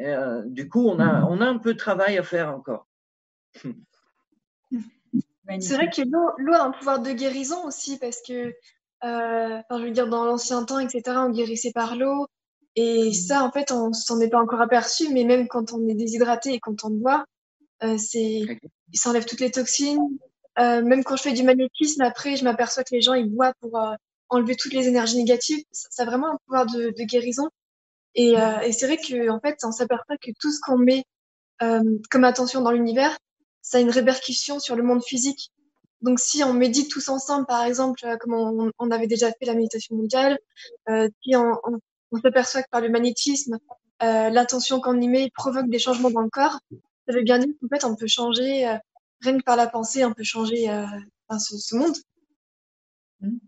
Euh, 0.00 0.42
du 0.46 0.68
coup, 0.68 0.88
on 0.88 1.00
a, 1.00 1.24
on 1.24 1.40
a 1.40 1.46
un 1.46 1.58
peu 1.58 1.72
de 1.72 1.78
travail 1.78 2.18
à 2.18 2.22
faire 2.22 2.54
encore. 2.54 2.86
C'est 5.60 5.74
vrai 5.74 5.90
que 5.90 6.02
l'eau 6.02 6.54
a 6.54 6.62
un 6.62 6.70
pouvoir 6.70 7.00
de 7.00 7.10
guérison 7.10 7.66
aussi, 7.66 7.98
parce 7.98 8.22
que, 8.22 8.54
euh, 9.04 9.62
je 9.70 9.82
veux 9.82 9.90
dire, 9.90 10.08
dans 10.08 10.24
l'ancien 10.24 10.64
temps, 10.64 10.78
etc., 10.78 11.02
on 11.18 11.30
guérissait 11.30 11.72
par 11.72 11.96
l'eau. 11.96 12.28
Et 12.76 13.12
ça, 13.12 13.42
en 13.42 13.50
fait, 13.50 13.72
on 13.72 13.92
s'en 13.92 14.20
est 14.20 14.28
pas 14.28 14.40
encore 14.40 14.60
aperçu, 14.60 15.12
mais 15.12 15.24
même 15.24 15.48
quand 15.48 15.72
on 15.72 15.88
est 15.88 15.94
déshydraté 15.94 16.54
et 16.54 16.60
quand 16.60 16.84
on 16.84 16.90
boit, 16.90 17.24
c'est 17.98 18.60
il 18.92 18.98
s'enlève 18.98 19.24
toutes 19.24 19.40
les 19.40 19.50
toxines. 19.50 20.00
Euh, 20.58 20.82
même 20.82 21.04
quand 21.04 21.16
je 21.16 21.22
fais 21.22 21.32
du 21.32 21.42
magnétisme, 21.42 22.02
après, 22.02 22.36
je 22.36 22.44
m'aperçois 22.44 22.82
que 22.82 22.94
les 22.94 23.00
gens, 23.00 23.14
ils 23.14 23.28
boivent 23.28 23.54
pour 23.60 23.78
euh, 23.80 23.94
enlever 24.28 24.56
toutes 24.56 24.72
les 24.72 24.88
énergies 24.88 25.16
négatives. 25.16 25.62
Ça, 25.72 26.02
a 26.02 26.06
vraiment 26.06 26.28
un 26.28 26.38
pouvoir 26.44 26.66
de, 26.66 26.92
de 26.96 27.04
guérison. 27.04 27.48
Et, 28.14 28.36
euh, 28.36 28.60
et 28.60 28.72
c'est 28.72 28.86
vrai 28.86 28.98
qu'en 28.98 29.36
en 29.36 29.40
fait, 29.40 29.58
on 29.62 29.72
s'aperçoit 29.72 30.16
que 30.18 30.30
tout 30.40 30.52
ce 30.52 30.58
qu'on 30.60 30.78
met 30.78 31.04
euh, 31.62 31.80
comme 32.10 32.24
attention 32.24 32.60
dans 32.60 32.72
l'univers, 32.72 33.16
ça 33.62 33.78
a 33.78 33.80
une 33.80 33.90
répercussion 33.90 34.58
sur 34.58 34.76
le 34.76 34.82
monde 34.82 35.02
physique. 35.04 35.50
Donc, 36.02 36.18
si 36.18 36.42
on 36.42 36.52
médite 36.52 36.90
tous 36.90 37.08
ensemble, 37.08 37.46
par 37.46 37.64
exemple, 37.64 38.00
euh, 38.04 38.16
comme 38.16 38.34
on, 38.34 38.72
on 38.78 38.90
avait 38.90 39.06
déjà 39.06 39.30
fait 39.30 39.44
la 39.46 39.54
méditation 39.54 39.96
mondiale, 39.96 40.38
puis 40.86 41.36
on, 41.36 41.52
on, 41.64 41.78
on 42.12 42.20
s'aperçoit 42.20 42.62
que 42.62 42.70
par 42.70 42.80
le 42.80 42.88
magnétisme, 42.88 43.58
l'attention 44.00 44.80
qu'on 44.80 44.98
y 45.00 45.08
met 45.08 45.30
provoque 45.34 45.68
des 45.68 45.78
changements 45.78 46.10
dans 46.10 46.22
le 46.22 46.30
corps, 46.30 46.58
ça 47.10 47.16
veut 47.16 47.24
bien 47.24 47.38
dire 47.38 47.54
qu'en 47.60 47.68
fait, 47.68 47.84
on 47.84 47.96
peut 47.96 48.06
changer, 48.06 48.68
euh, 48.68 48.76
rien 49.20 49.38
que 49.38 49.42
par 49.42 49.56
la 49.56 49.66
pensée, 49.66 50.04
on 50.04 50.12
peut 50.12 50.24
changer 50.24 50.70
euh, 50.70 50.84
ce, 51.38 51.74
monde. 51.74 51.96
Mmh. 53.20 53.38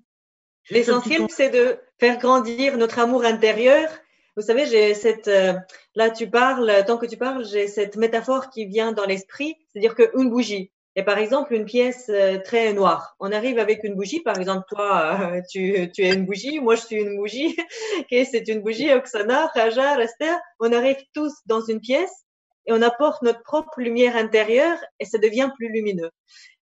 L'essentiel, 0.70 1.26
c'est 1.28 1.50
de 1.50 1.78
faire 1.98 2.18
grandir 2.18 2.76
notre 2.76 2.98
amour 2.98 3.24
intérieur. 3.24 3.88
Vous 4.36 4.42
savez, 4.42 4.66
j'ai 4.66 4.94
cette, 4.94 5.28
euh, 5.28 5.54
là, 5.94 6.10
tu 6.10 6.28
parles, 6.28 6.84
tant 6.86 6.98
que 6.98 7.06
tu 7.06 7.16
parles, 7.16 7.44
j'ai 7.44 7.68
cette 7.68 7.96
métaphore 7.96 8.50
qui 8.50 8.66
vient 8.66 8.92
dans 8.92 9.04
l'esprit, 9.04 9.56
c'est-à-dire 9.68 9.94
qu'une 9.94 10.30
bougie, 10.30 10.72
et 10.96 11.04
par 11.04 11.18
exemple, 11.18 11.54
une 11.54 11.64
pièce 11.64 12.10
très 12.44 12.72
noire. 12.74 13.16
On 13.18 13.32
arrive 13.32 13.58
avec 13.58 13.82
une 13.82 13.94
bougie, 13.94 14.20
par 14.20 14.38
exemple, 14.38 14.64
toi, 14.68 15.40
tu, 15.50 15.90
tu 15.92 16.02
es 16.02 16.12
une 16.12 16.26
bougie, 16.26 16.60
moi 16.60 16.74
je 16.74 16.82
suis 16.82 16.96
une 16.96 17.16
bougie, 17.16 17.56
okay, 18.00 18.26
c'est 18.26 18.46
une 18.48 18.60
bougie, 18.60 18.92
Oksana, 18.92 19.50
Raja, 19.54 19.98
Esther. 19.98 20.38
On 20.60 20.70
arrive 20.72 20.98
tous 21.14 21.32
dans 21.46 21.62
une 21.62 21.80
pièce 21.80 22.21
et 22.66 22.72
on 22.72 22.82
apporte 22.82 23.22
notre 23.22 23.42
propre 23.42 23.80
lumière 23.80 24.16
intérieure 24.16 24.78
et 25.00 25.04
ça 25.04 25.18
devient 25.18 25.50
plus 25.56 25.68
lumineux. 25.68 26.10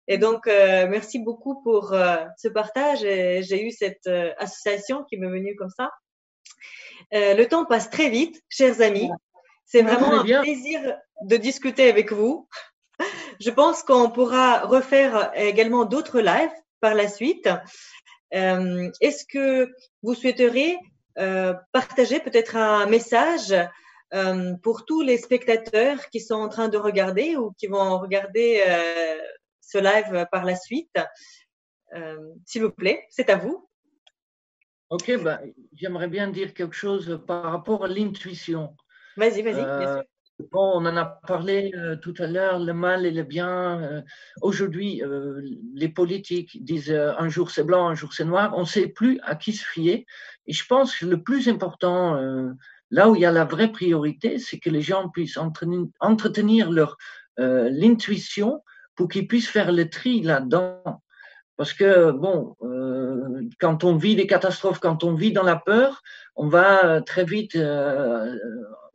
Et 0.08 0.18
donc, 0.18 0.48
euh, 0.48 0.88
merci 0.88 1.20
beaucoup 1.20 1.62
pour 1.62 1.94
euh, 1.94 2.18
ce 2.38 2.48
partage. 2.48 3.00
J'ai 3.02 3.66
eu 3.66 3.72
cette 3.72 4.08
euh, 4.08 4.32
association 4.38 5.04
qui 5.04 5.18
m'est 5.18 5.28
venue 5.28 5.56
comme 5.56 5.70
ça. 5.70 5.92
le 7.12 7.44
temps 7.44 7.66
passe 7.66 7.90
très 7.90 8.10
vite, 8.10 8.42
chers 8.50 8.82
amis. 8.82 9.10
C'est 9.66 9.82
vraiment 9.82 10.22
un 10.22 10.24
plaisir 10.24 10.98
de 11.24 11.36
discuter 11.36 11.90
avec 11.90 12.14
vous. 12.14 12.48
Je 13.42 13.50
pense 13.50 13.84
qu'on 13.84 14.10
pourra 14.10 14.62
refaire 14.62 15.32
également 15.36 15.84
d'autres 15.84 16.22
lives 16.22 16.56
par 16.80 16.96
la 16.96 17.10
suite. 17.10 17.50
Est-ce 18.32 19.26
que 19.26 19.70
vous 20.04 20.16
souhaiteriez 20.16 20.80
partager 21.74 22.22
peut-être 22.22 22.56
un 22.56 22.86
message 22.86 23.54
euh, 24.14 24.54
pour 24.64 24.86
tous 24.86 25.02
les 25.02 25.18
spectateurs 25.18 26.10
qui 26.10 26.22
sont 26.22 26.36
en 26.36 26.48
train 26.48 26.70
de 26.70 26.78
regarder 26.78 27.36
ou 27.36 27.52
qui 27.58 27.68
vont 27.68 28.00
regarder 28.00 28.64
euh, 28.66 29.18
ce 29.60 29.78
live 29.78 30.26
par 30.32 30.46
la 30.46 30.56
suite. 30.56 30.98
Euh, 31.94 32.18
s'il 32.46 32.64
vous 32.64 32.72
plaît, 32.72 33.06
c'est 33.10 33.30
à 33.30 33.36
vous. 33.36 33.68
Ok, 34.90 35.22
bah, 35.22 35.42
j'aimerais 35.74 36.08
bien 36.08 36.30
dire 36.30 36.54
quelque 36.54 36.76
chose 36.76 37.22
par 37.28 37.44
rapport 37.44 37.84
à 37.84 37.88
l'intuition. 37.90 38.76
Vas-y, 39.18 39.42
vas-y. 39.42 40.04
Bon, 40.52 40.72
on 40.76 40.86
en 40.86 40.96
a 40.96 41.04
parlé 41.04 41.72
tout 42.04 42.14
à 42.20 42.28
l'heure, 42.28 42.60
le 42.60 42.72
mal 42.72 43.08
et 43.08 43.12
le 43.12 43.24
bien. 43.24 44.04
Aujourd'hui, 44.44 45.02
les 45.74 45.90
politiques 45.90 46.64
disent 46.64 46.92
un 46.92 47.28
jour 47.28 47.50
c'est 47.50 47.64
blanc, 47.64 47.90
un 47.90 47.96
jour 47.96 48.14
c'est 48.14 48.24
noir. 48.24 48.54
On 48.56 48.62
ne 48.62 48.66
sait 48.66 48.88
plus 48.88 49.20
à 49.24 49.36
qui 49.36 49.52
se 49.52 49.66
fier. 49.66 50.06
Et 50.46 50.54
je 50.54 50.66
pense 50.66 50.96
que 50.96 51.08
le 51.08 51.24
plus 51.24 51.50
important 51.50 52.54
Là 52.90 53.10
où 53.10 53.16
il 53.16 53.22
y 53.22 53.26
a 53.26 53.32
la 53.32 53.46
vraie 53.46 53.72
priorité, 53.72 54.40
c'est 54.40 54.60
que 54.60 54.70
les 54.70 54.82
gens 54.82 55.10
puissent 55.10 55.38
entretenir 56.00 56.72
leur 56.72 56.98
euh, 57.40 57.70
l'intuition 57.72 58.64
pour 58.96 59.10
qu'ils 59.10 59.28
puissent 59.28 59.50
faire 59.50 59.72
le 59.72 59.90
tri 59.90 60.22
là-dedans. 60.22 60.82
Parce 61.56 61.74
que 61.74 62.12
bon, 62.12 62.56
euh, 62.64 63.42
quand 63.60 63.84
on 63.84 63.96
vit 63.96 64.16
des 64.16 64.28
catastrophes, 64.28 64.80
quand 64.80 65.04
on 65.04 65.14
vit 65.14 65.32
dans 65.32 65.44
la 65.44 65.56
peur, 65.56 66.02
on 66.36 66.48
va 66.48 67.02
très 67.02 67.26
vite, 67.26 67.56
euh, 67.56 68.36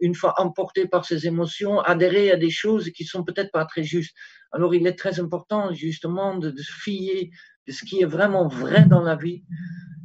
une 0.00 0.14
fois 0.14 0.34
emporté 0.38 0.86
par 0.86 1.04
ses 1.04 1.26
émotions, 1.26 1.80
adhérer 1.80 2.30
à 2.30 2.36
des 2.36 2.50
choses 2.50 2.90
qui 2.90 3.04
sont 3.04 3.24
peut-être 3.24 3.52
pas 3.52 3.64
très 3.64 3.82
justes. 3.82 4.16
Alors, 4.52 4.74
il 4.74 4.86
est 4.86 4.98
très 4.98 5.20
important 5.20 5.72
justement 5.72 6.36
de, 6.36 6.50
de 6.50 6.62
se 6.62 6.72
fier 6.72 7.30
de 7.66 7.72
ce 7.72 7.84
qui 7.84 8.00
est 8.00 8.06
vraiment 8.06 8.48
vrai 8.48 8.84
dans 8.84 9.02
la 9.02 9.16
vie 9.16 9.44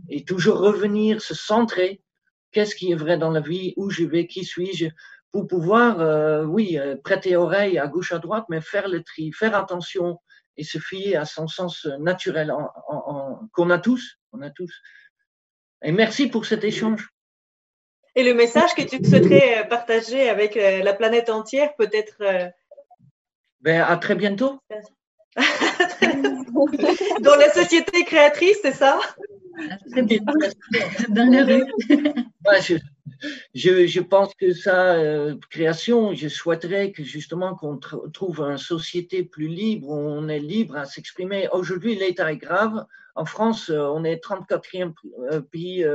et 0.09 0.23
toujours 0.23 0.59
revenir, 0.59 1.21
se 1.21 1.33
centrer 1.33 2.01
qu'est-ce 2.57 2.75
qui 2.75 2.91
est 2.91 2.95
vrai 2.95 3.19
dans 3.19 3.29
la 3.29 3.39
vie, 3.39 3.75
où 3.77 3.91
je 3.91 4.03
vais, 4.03 4.25
qui 4.25 4.43
suis-je, 4.43 4.87
pour 5.31 5.45
pouvoir, 5.45 6.01
euh, 6.01 6.43
oui, 6.43 6.79
euh, 6.79 6.95
prêter 6.95 7.35
oreille 7.35 7.77
à 7.77 7.85
gauche, 7.85 8.11
à 8.11 8.17
droite, 8.17 8.45
mais 8.49 8.61
faire 8.61 8.87
le 8.87 9.03
tri, 9.03 9.31
faire 9.31 9.55
attention 9.55 10.17
et 10.55 10.63
se 10.63 10.79
fier 10.79 11.17
à 11.17 11.25
son 11.25 11.47
sens 11.47 11.85
naturel 11.99 12.51
qu'on 13.53 13.69
a 13.69 13.77
tous, 13.77 14.17
on 14.31 14.41
a 14.41 14.49
tous. 14.49 14.73
Et 15.83 15.91
merci 15.91 16.29
pour 16.29 16.47
cet 16.47 16.63
échange. 16.63 17.11
Et 18.15 18.23
le 18.23 18.33
message 18.33 18.73
que 18.73 18.81
tu 18.81 19.07
souhaiterais 19.07 19.59
euh, 19.59 19.63
partager 19.65 20.27
avec 20.27 20.55
la 20.55 20.93
planète 20.95 21.29
entière, 21.29 21.75
peut-être 21.75 22.17
ben, 23.61 23.81
À 23.83 23.97
très 23.97 24.15
bientôt. 24.15 24.59
Dans 27.21 27.35
la 27.35 27.51
société 27.51 28.03
créatrice, 28.03 28.57
c'est 28.61 28.73
ça? 28.73 28.99
Dans 31.09 31.31
la 31.31 31.45
rue. 31.45 31.65
je, 33.53 33.87
je, 33.87 33.99
pense 33.99 34.33
que 34.35 34.53
ça, 34.53 34.93
euh, 34.95 35.35
création, 35.49 36.13
je 36.13 36.27
souhaiterais 36.27 36.91
que 36.91 37.03
justement 37.03 37.55
qu'on 37.55 37.77
trouve 37.77 38.41
une 38.41 38.57
société 38.57 39.23
plus 39.23 39.47
libre, 39.47 39.89
où 39.89 39.95
on 39.95 40.27
est 40.27 40.39
libre 40.39 40.77
à 40.77 40.85
s'exprimer. 40.85 41.47
Aujourd'hui, 41.51 41.95
l'état 41.95 42.31
est 42.31 42.37
grave. 42.37 42.85
En 43.15 43.25
France, 43.25 43.69
euh, 43.69 43.79
on 43.79 44.03
est 44.03 44.23
34e 44.23 44.93
euh, 45.31 45.41
pays 45.41 45.85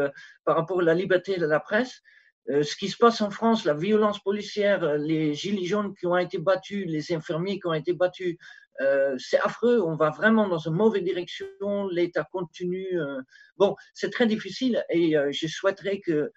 par 0.45 0.57
rapport 0.57 0.81
à 0.81 0.85
la 0.85 0.95
liberté 0.95 1.37
de 1.37 1.47
la 1.47 1.61
presse. 1.61 2.03
ce 2.49 2.77
qui 2.77 2.89
se 2.89 2.97
passe 2.97 3.21
en 3.21 3.31
France, 3.31 3.65
la 3.65 3.75
violence 3.75 4.19
policière, 4.19 4.99
les 4.99 5.33
gilets 5.35 5.65
jaunes 5.65 5.95
qui 5.95 6.07
ont 6.07 6.19
été 6.19 6.39
battus, 6.39 6.87
les 6.89 7.13
infirmiers 7.13 7.61
qui 7.61 7.69
ont 7.69 7.75
été 7.75 7.93
battus, 7.93 8.37
euh, 8.81 9.17
c'est 9.19 9.39
affreux, 9.41 9.81
on 9.81 9.97
va 9.97 10.11
vraiment 10.11 10.49
dans 10.49 10.59
une 10.59 10.75
mauvaise 10.75 11.03
direction, 11.03 11.87
l'État 11.89 12.25
continue. 12.25 12.99
Euh. 12.99 13.21
bon, 13.57 13.77
c'est 13.95 14.11
très 14.11 14.27
difficile 14.27 14.85
et 14.89 15.17
euh, 15.17 15.31
je 15.31 15.47
souhaiterais 15.47 16.01
que 16.01 16.33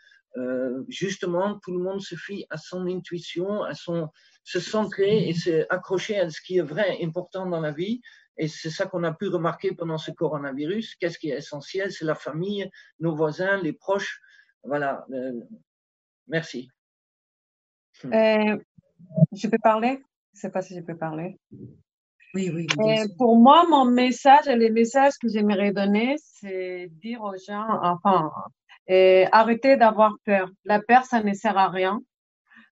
justement 0.89 1.59
tout 1.59 1.71
le 1.71 1.81
monde 1.81 2.01
se 2.01 2.15
fie 2.15 2.45
à 2.49 2.57
son 2.57 2.87
intuition, 2.87 3.63
à 3.63 3.73
son 3.73 4.09
se 4.43 4.59
centrer 4.59 5.29
et 5.29 5.33
se 5.33 5.65
accrocher 5.69 6.19
à 6.19 6.29
ce 6.29 6.41
qui 6.41 6.57
est 6.57 6.61
vrai, 6.61 6.97
important 7.01 7.45
dans 7.45 7.61
la 7.61 7.71
vie. 7.71 8.01
Et 8.37 8.49
c'est 8.49 8.69
ça 8.69 8.85
qu'on 8.85 9.05
a 9.05 9.13
pu 9.13 9.29
remarquer 9.29 9.73
pendant 9.73 9.97
ce 9.97 10.11
coronavirus. 10.11 10.95
Qu'est-ce 10.95 11.19
qui 11.19 11.29
est 11.29 11.37
essentiel? 11.37 11.89
C'est 11.93 12.03
la 12.03 12.15
famille, 12.15 12.69
nos 12.99 13.15
voisins, 13.15 13.61
les 13.61 13.71
proches. 13.71 14.19
Voilà. 14.61 15.05
merci. 16.27 16.69
je 18.03 19.47
peux 19.47 19.59
parler? 19.63 20.03
Je 20.33 20.39
ne 20.39 20.41
sais 20.41 20.51
pas 20.51 20.61
si 20.61 20.75
je 20.75 20.81
peux 20.81 20.97
parler. 20.97 21.39
Oui, 22.34 22.52
oui. 22.53 22.68
pour 23.18 23.38
moi, 23.38 23.65
mon 23.69 23.85
message 23.85 24.47
et 24.47 24.56
les 24.56 24.69
messages 24.69 25.14
que 25.22 25.30
j'aimerais 25.30 25.72
donner, 25.72 26.15
c'est 26.19 26.88
dire 26.91 27.22
aux 27.22 27.38
gens, 27.47 27.65
enfin, 27.81 28.31
arrêtez 29.31 29.77
d'avoir 29.77 30.15
peur. 30.26 30.49
La 30.65 30.81
peur, 30.81 31.06
ça 31.06 31.23
ne 31.23 31.34
sert 31.34 31.57
à 31.57 31.69
rien. 31.69 32.02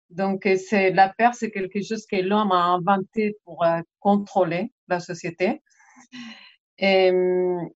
Donc, 0.09 0.47
c'est 0.57 0.91
la 0.91 1.09
peur, 1.09 1.33
c'est 1.33 1.49
quelque 1.49 1.81
chose 1.81 2.05
que 2.05 2.17
l'homme 2.17 2.51
a 2.51 2.65
inventé 2.65 3.37
pour 3.45 3.65
contrôler 3.99 4.71
la 4.87 4.99
société. 4.99 5.61
Et 6.77 7.11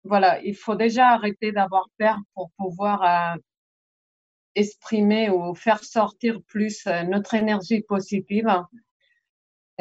voilà, 0.04 0.42
il 0.42 0.56
faut 0.56 0.76
déjà 0.76 1.10
arrêter 1.10 1.52
d'avoir 1.52 1.86
peur 1.98 2.18
pour 2.34 2.50
pouvoir 2.58 3.38
exprimer 4.56 5.30
ou 5.30 5.54
faire 5.54 5.84
sortir 5.84 6.40
plus 6.48 6.86
notre 7.08 7.36
énergie 7.36 7.82
positive 7.82 8.48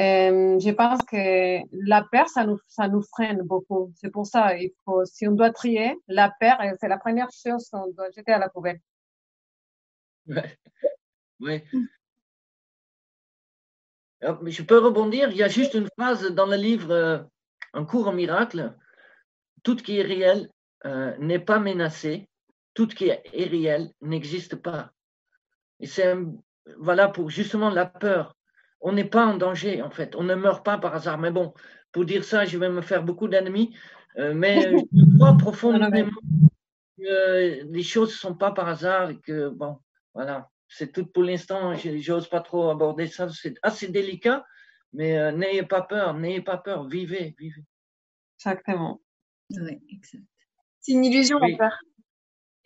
euh, 0.01 0.59
je 0.59 0.71
pense 0.71 1.01
que 1.03 1.61
la 1.87 2.03
peur, 2.11 2.29
ça 2.29 2.45
nous, 2.45 2.59
ça 2.67 2.89
nous 2.89 3.03
freine 3.03 3.43
beaucoup. 3.43 3.93
C'est 3.97 4.11
pour 4.11 4.27
ça, 4.27 4.57
il 4.57 4.73
faut, 4.85 5.05
si 5.05 5.29
on 5.29 5.33
doit 5.33 5.53
trier, 5.53 5.97
la 6.09 6.33
peur, 6.41 6.61
euh, 6.61 6.73
c'est 6.81 6.89
la 6.89 6.99
première 6.99 7.29
chose 7.31 7.69
qu'on 7.71 7.93
doit 7.93 8.11
jeter 8.11 8.33
à 8.33 8.39
la 8.39 8.49
poubelle. 8.49 8.81
Ouais. 10.27 10.59
ouais. 11.41 11.65
Je 14.21 14.63
peux 14.63 14.79
rebondir, 14.79 15.31
il 15.31 15.37
y 15.37 15.43
a 15.43 15.49
juste 15.49 15.75
une 15.75 15.89
phrase 15.97 16.27
dans 16.33 16.47
le 16.47 16.57
livre 16.57 16.91
euh, 16.91 17.23
Un 17.73 17.85
cours 17.85 18.09
au 18.09 18.13
miracle. 18.13 18.75
Tout 19.63 19.77
qui 19.77 19.99
est 19.99 20.03
réel 20.03 20.51
n'est 21.19 21.39
pas 21.39 21.59
menacé, 21.59 22.29
tout 22.75 22.87
qui 22.87 23.09
est 23.09 23.23
irréel 23.33 23.91
n'existe 24.03 24.57
pas. 24.57 24.93
Et 25.81 25.87
c'est 25.87 26.15
voilà 26.79 27.09
pour 27.09 27.31
justement 27.31 27.71
la 27.71 27.87
peur 27.87 28.37
on 28.85 28.93
n'est 28.93 29.07
pas 29.07 29.27
en 29.27 29.37
danger, 29.37 29.83
en 29.83 29.91
fait. 29.91 30.15
On 30.15 30.23
ne 30.23 30.35
meurt 30.35 30.65
pas 30.65 30.77
par 30.77 30.95
hasard. 30.95 31.19
Mais 31.19 31.31
bon, 31.31 31.55
pour 31.91 32.05
dire 32.05 32.23
ça, 32.23 32.45
je 32.45 32.59
vais 32.59 32.69
me 32.69 32.83
faire 32.83 33.03
beaucoup 33.03 33.29
d'ennemis. 33.29 33.75
Euh, 34.19 34.35
mais 34.35 34.61
je 34.61 35.17
crois 35.17 35.37
profondément 35.39 36.11
que 36.99 37.65
les 37.65 37.83
choses 37.83 38.11
ne 38.11 38.15
sont 38.15 38.35
pas 38.35 38.53
par 38.53 38.69
hasard 38.69 39.11
et 39.11 39.19
que, 39.19 39.49
bon, 39.49 39.79
voilà, 40.13 40.51
c'est 40.69 40.93
tout 40.93 41.07
pour 41.07 41.23
l'instant. 41.23 41.75
J'ose 41.75 42.29
pas 42.29 42.43
trop 42.43 42.69
aborder 42.69 43.07
ça. 43.07 43.27
C'est 43.31 43.55
assez 43.63 43.89
délicat, 43.89 44.45
mais 44.93 45.19
euh, 45.19 45.33
n'ayez 45.33 45.63
pas 45.63 45.81
peur, 45.81 46.13
n'ayez 46.13 46.43
pas 46.43 46.59
peur. 46.59 46.87
Vivez, 46.87 47.35
vivez. 47.39 47.65
Exactement. 48.39 49.01
Oui, 49.51 49.81
exact. 49.91 50.25
C'est 50.81 50.93
une 50.93 51.07
illusion, 51.07 51.39
oui. 51.41 51.57
peur. 51.57 51.73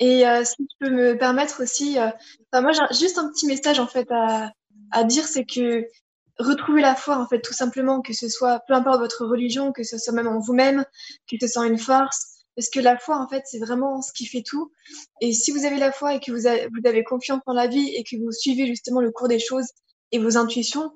Et 0.00 0.26
euh, 0.26 0.42
si 0.42 0.68
je 0.68 0.86
peux 0.86 0.92
me 0.92 1.16
permettre 1.16 1.62
aussi, 1.62 1.96
moi 2.52 2.72
j'ai 2.72 2.98
juste 2.98 3.18
un 3.18 3.30
petit 3.30 3.46
message 3.46 3.78
en 3.78 3.86
fait 3.86 4.08
à, 4.10 4.52
à 4.90 5.04
dire, 5.04 5.24
c'est 5.24 5.44
que 5.44 5.86
retrouver 6.38 6.80
la 6.80 6.94
foi, 6.94 7.18
en 7.18 7.26
fait, 7.26 7.40
tout 7.40 7.52
simplement, 7.52 8.00
que 8.00 8.12
ce 8.12 8.28
soit, 8.28 8.60
peu 8.66 8.74
importe 8.74 9.00
votre 9.00 9.26
religion, 9.26 9.72
que 9.72 9.82
ce 9.82 9.98
soit 9.98 10.12
même 10.12 10.28
en 10.28 10.38
vous-même, 10.38 10.84
que 11.30 11.36
ce 11.40 11.46
soit 11.48 11.66
une 11.66 11.78
force, 11.78 12.38
parce 12.56 12.70
que 12.70 12.80
la 12.80 12.98
foi, 12.98 13.18
en 13.18 13.28
fait, 13.28 13.42
c'est 13.46 13.58
vraiment 13.58 14.02
ce 14.02 14.12
qui 14.12 14.26
fait 14.26 14.42
tout. 14.42 14.72
Et 15.20 15.32
si 15.32 15.52
vous 15.52 15.64
avez 15.64 15.78
la 15.78 15.92
foi 15.92 16.14
et 16.14 16.20
que 16.20 16.32
vous 16.32 16.46
avez, 16.46 16.66
vous 16.66 16.88
avez 16.88 17.04
confiance 17.04 17.40
en 17.46 17.52
la 17.52 17.68
vie 17.68 17.94
et 17.94 18.02
que 18.02 18.16
vous 18.16 18.32
suivez 18.32 18.66
justement 18.66 19.00
le 19.00 19.10
cours 19.10 19.28
des 19.28 19.38
choses 19.38 19.66
et 20.10 20.18
vos 20.18 20.36
intuitions, 20.36 20.92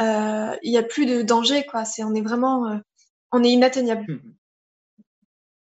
euh, 0.00 0.56
il 0.62 0.70
n'y 0.70 0.78
a 0.78 0.82
plus 0.82 1.06
de 1.06 1.22
danger, 1.22 1.64
quoi. 1.64 1.84
C'est, 1.84 2.04
on 2.04 2.14
est 2.14 2.22
vraiment, 2.22 2.70
euh, 2.70 2.76
on 3.32 3.42
est 3.42 3.50
inatteignable. 3.50 4.04
Mmh. 4.06 4.34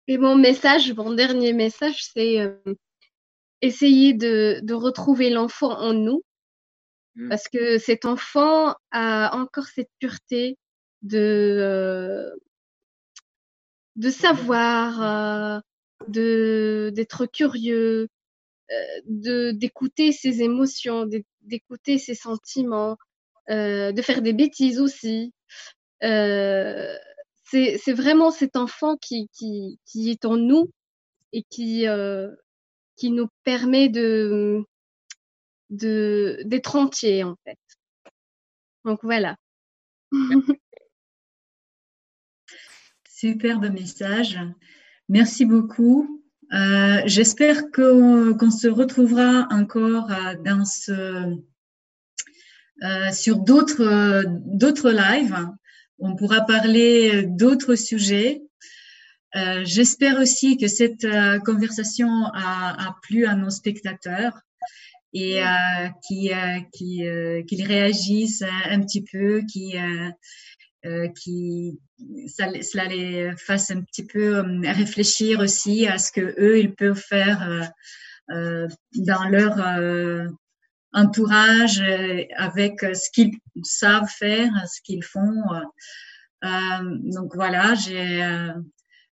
Et 0.09 0.19
mon 0.19 0.37
message, 0.37 0.93
mon 0.95 1.13
dernier 1.13 1.53
message, 1.53 2.03
c'est 2.13 2.41
euh, 2.41 2.57
essayer 3.61 4.15
de, 4.15 4.61
de 4.63 4.75
retrouver 4.75 5.31
l'enfant 5.31 5.79
en 5.79 5.93
nous 5.93 6.23
Mmh. 7.17 7.29
Parce 7.29 7.49
que 7.49 7.79
cet 7.79 8.05
enfant 8.05 8.75
a 8.91 9.37
encore 9.37 9.67
cette 9.67 9.91
pureté 9.99 10.59
de, 11.03 11.19
euh, 11.61 12.31
de 13.97 14.11
savoir, 14.11 15.03
euh, 15.03 15.61
de, 16.09 16.91
d'être 16.95 17.27
curieux, 17.27 18.09
euh, 18.71 18.75
de, 19.07 19.51
d'écouter 19.53 20.13
ses 20.13 20.43
émotions, 20.43 21.07
d'écouter 21.43 21.99
ses 21.99 22.15
sentiments, 22.15 22.97
de 23.49 24.03
faire 24.03 24.23
des 24.23 24.33
bêtises 24.33 24.81
aussi. 24.81 25.35
c'est, 26.01 27.77
c'est 27.79 27.93
vraiment 27.93 28.31
cet 28.31 28.57
enfant 28.57 28.97
qui, 28.97 29.29
qui, 29.33 29.79
qui 29.85 30.11
est 30.11 30.25
en 30.25 30.37
nous 30.37 30.71
et 31.33 31.43
qui, 31.51 31.85
qui 32.97 33.11
nous 33.11 33.29
permet 33.45 33.89
de, 33.91 34.65
de 35.73 36.39
d'être 36.45 36.77
entier 36.77 37.25
en 37.25 37.37
fait. 37.45 37.59
Donc 38.85 39.01
voilà. 39.03 39.37
Superbe 43.09 43.71
message. 43.73 44.39
Merci 45.09 45.45
beaucoup. 45.45 46.23
Euh, 46.53 47.01
J'espère 47.07 47.71
qu'on 47.71 48.51
se 48.51 48.69
retrouvera 48.69 49.49
encore 49.51 50.11
euh, 50.11 50.35
dans 50.45 50.65
ce, 50.65 51.37
euh, 52.83 53.13
sur 53.13 53.39
d'autres 53.39 54.25
d'autres 54.27 54.91
lives. 54.91 55.49
On 55.99 56.17
pourra 56.17 56.43
parler 56.43 57.25
d'autres 57.27 57.77
sujets. 57.77 58.43
Euh, 59.37 59.63
J'espère 59.65 60.19
aussi 60.21 60.59
que 60.59 60.69
cette 60.69 61.07
conversation 61.45 62.11
a, 62.35 62.89
a, 62.89 62.97
plu 63.03 63.25
à 63.25 63.35
nos 63.35 63.51
spectateurs 63.51 64.43
et 65.13 65.43
euh, 65.43 65.89
qui 66.07 66.33
euh, 66.33 66.61
qui 66.73 67.07
euh, 67.07 67.43
qu'ils 67.43 67.67
réagissent 67.67 68.45
un 68.67 68.81
petit 68.81 69.05
peu, 69.05 69.43
qui 69.51 69.75
qui 71.21 71.79
ça, 72.27 72.49
cela 72.61 72.87
les 72.87 73.37
fasse 73.37 73.71
un 73.71 73.83
petit 73.83 74.05
peu 74.05 74.43
réfléchir 74.65 75.39
aussi 75.41 75.87
à 75.87 75.99
ce 75.99 76.11
que 76.11 76.35
eux 76.41 76.59
ils 76.59 76.75
peuvent 76.75 77.01
faire 77.01 77.71
dans 78.29 79.29
leur 79.29 80.29
entourage 80.93 81.81
avec 82.37 82.81
ce 82.81 83.11
qu'ils 83.13 83.33
savent 83.63 84.09
faire, 84.09 84.51
ce 84.67 84.81
qu'ils 84.83 85.05
font. 85.05 85.45
donc 86.43 87.33
voilà, 87.37 87.77
j'ai, 87.77 88.21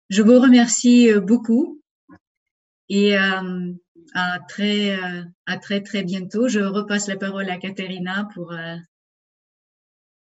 je 0.09 0.23
vous 0.23 0.41
remercie 0.41 1.13
beaucoup 1.21 1.81
et 2.89 3.17
à 4.15 4.39
très, 4.49 4.91
euh, 4.91 5.23
à 5.47 5.59
très, 5.59 5.83
très 5.83 6.03
bientôt. 6.03 6.49
Je 6.49 6.61
repasse 6.61 7.09
la 7.09 7.17
parole 7.17 7.49
à 7.51 7.59
Katerina 7.59 8.29
pour. 8.35 8.53
Euh, 8.53 8.77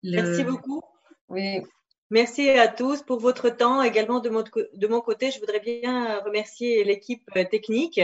le... 0.03 0.23
Merci 0.23 0.45
beaucoup. 0.45 0.83
Oui. 1.29 1.61
Merci 2.11 2.51
à 2.51 2.69
tous 2.69 3.03
pour 3.03 3.21
votre 3.21 3.51
temps. 3.51 3.83
Également 3.83 4.21
de 4.21 4.31
mon, 4.31 4.43
de 4.43 4.87
mon 4.87 5.01
côté, 5.01 5.31
je 5.31 5.41
voudrais 5.41 5.61
bien 5.61 6.21
remercier 6.21 6.85
l'équipe 6.85 7.29
euh, 7.37 7.45
technique 7.45 8.01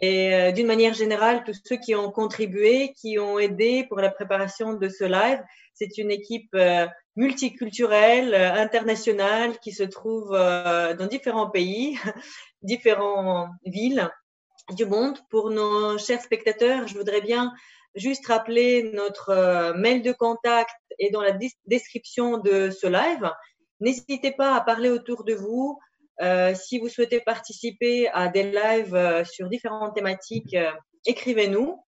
et 0.00 0.52
d'une 0.52 0.66
manière 0.66 0.94
générale 0.94 1.42
tous 1.44 1.60
ceux 1.64 1.76
qui 1.76 1.96
ont 1.96 2.12
contribué, 2.12 2.92
qui 2.92 3.18
ont 3.18 3.38
aidé 3.38 3.84
pour 3.88 3.98
la 3.98 4.10
préparation 4.10 4.74
de 4.74 4.88
ce 4.88 5.02
live. 5.02 5.42
C'est 5.74 5.98
une 5.98 6.12
équipe 6.12 6.54
multiculturelle, 7.16 8.32
internationale 8.32 9.58
qui 9.58 9.72
se 9.72 9.82
trouve 9.82 10.30
dans 10.30 11.08
différents 11.10 11.50
pays, 11.50 11.98
différentes 12.62 13.50
villes 13.64 14.08
du 14.70 14.86
monde. 14.86 15.18
Pour 15.30 15.50
nos 15.50 15.98
chers 15.98 16.22
spectateurs, 16.22 16.86
je 16.86 16.96
voudrais 16.96 17.20
bien 17.20 17.52
juste 17.94 18.26
rappeler 18.26 18.90
notre 18.92 19.30
euh, 19.30 19.74
mail 19.74 20.02
de 20.02 20.12
contact 20.12 20.74
et 20.98 21.10
dans 21.10 21.22
la 21.22 21.36
description 21.66 22.38
de 22.38 22.70
ce 22.70 22.86
live. 22.86 23.30
N'hésitez 23.80 24.32
pas 24.32 24.54
à 24.54 24.60
parler 24.60 24.90
autour 24.90 25.24
de 25.24 25.34
vous. 25.34 25.78
Euh, 26.20 26.54
si 26.54 26.78
vous 26.78 26.88
souhaitez 26.88 27.20
participer 27.20 28.08
à 28.08 28.28
des 28.28 28.50
lives 28.50 28.94
euh, 28.94 29.24
sur 29.24 29.48
différentes 29.48 29.94
thématiques, 29.94 30.56
écrivez-nous. 31.06 31.82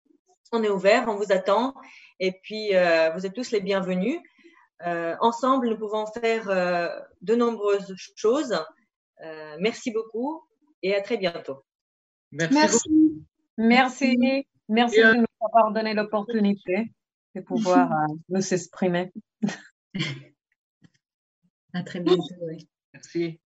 On 0.53 0.63
est 0.63 0.69
ouvert, 0.69 1.05
on 1.09 1.17
vous 1.17 1.33
attend. 1.33 1.75
Et 2.19 2.33
puis, 2.43 2.71
vous 3.15 3.25
êtes 3.25 3.35
tous 3.35 3.53
les 3.53 3.61
bienvenus. 3.61 4.19
ensemble, 4.85 5.69
nous 5.69 5.79
pouvons 5.79 6.07
faire 6.07 6.49
de 7.21 7.35
nombreuses 7.37 7.95
choses. 8.17 8.59
merci 9.61 9.93
beaucoup 9.93 10.43
et 10.83 10.95
à 10.97 11.03
très 11.03 11.19
bientôt. 11.19 11.63
Merci. 12.33 12.55
Merci. 12.61 12.89
Merci, 13.57 14.47
Merci 14.69 15.01
de 15.01 15.15
nous 15.19 15.27
avoir 15.41 15.73
donné 15.73 15.95
l'opportunité 15.95 16.93
de 17.35 17.41
pouvoir 17.41 17.93
euh, 18.11 18.15
nous 18.29 18.55
exprimer. 18.55 19.13
À 21.73 21.83
très 21.83 22.01
bientôt. 22.01 22.23
Merci. 22.93 23.41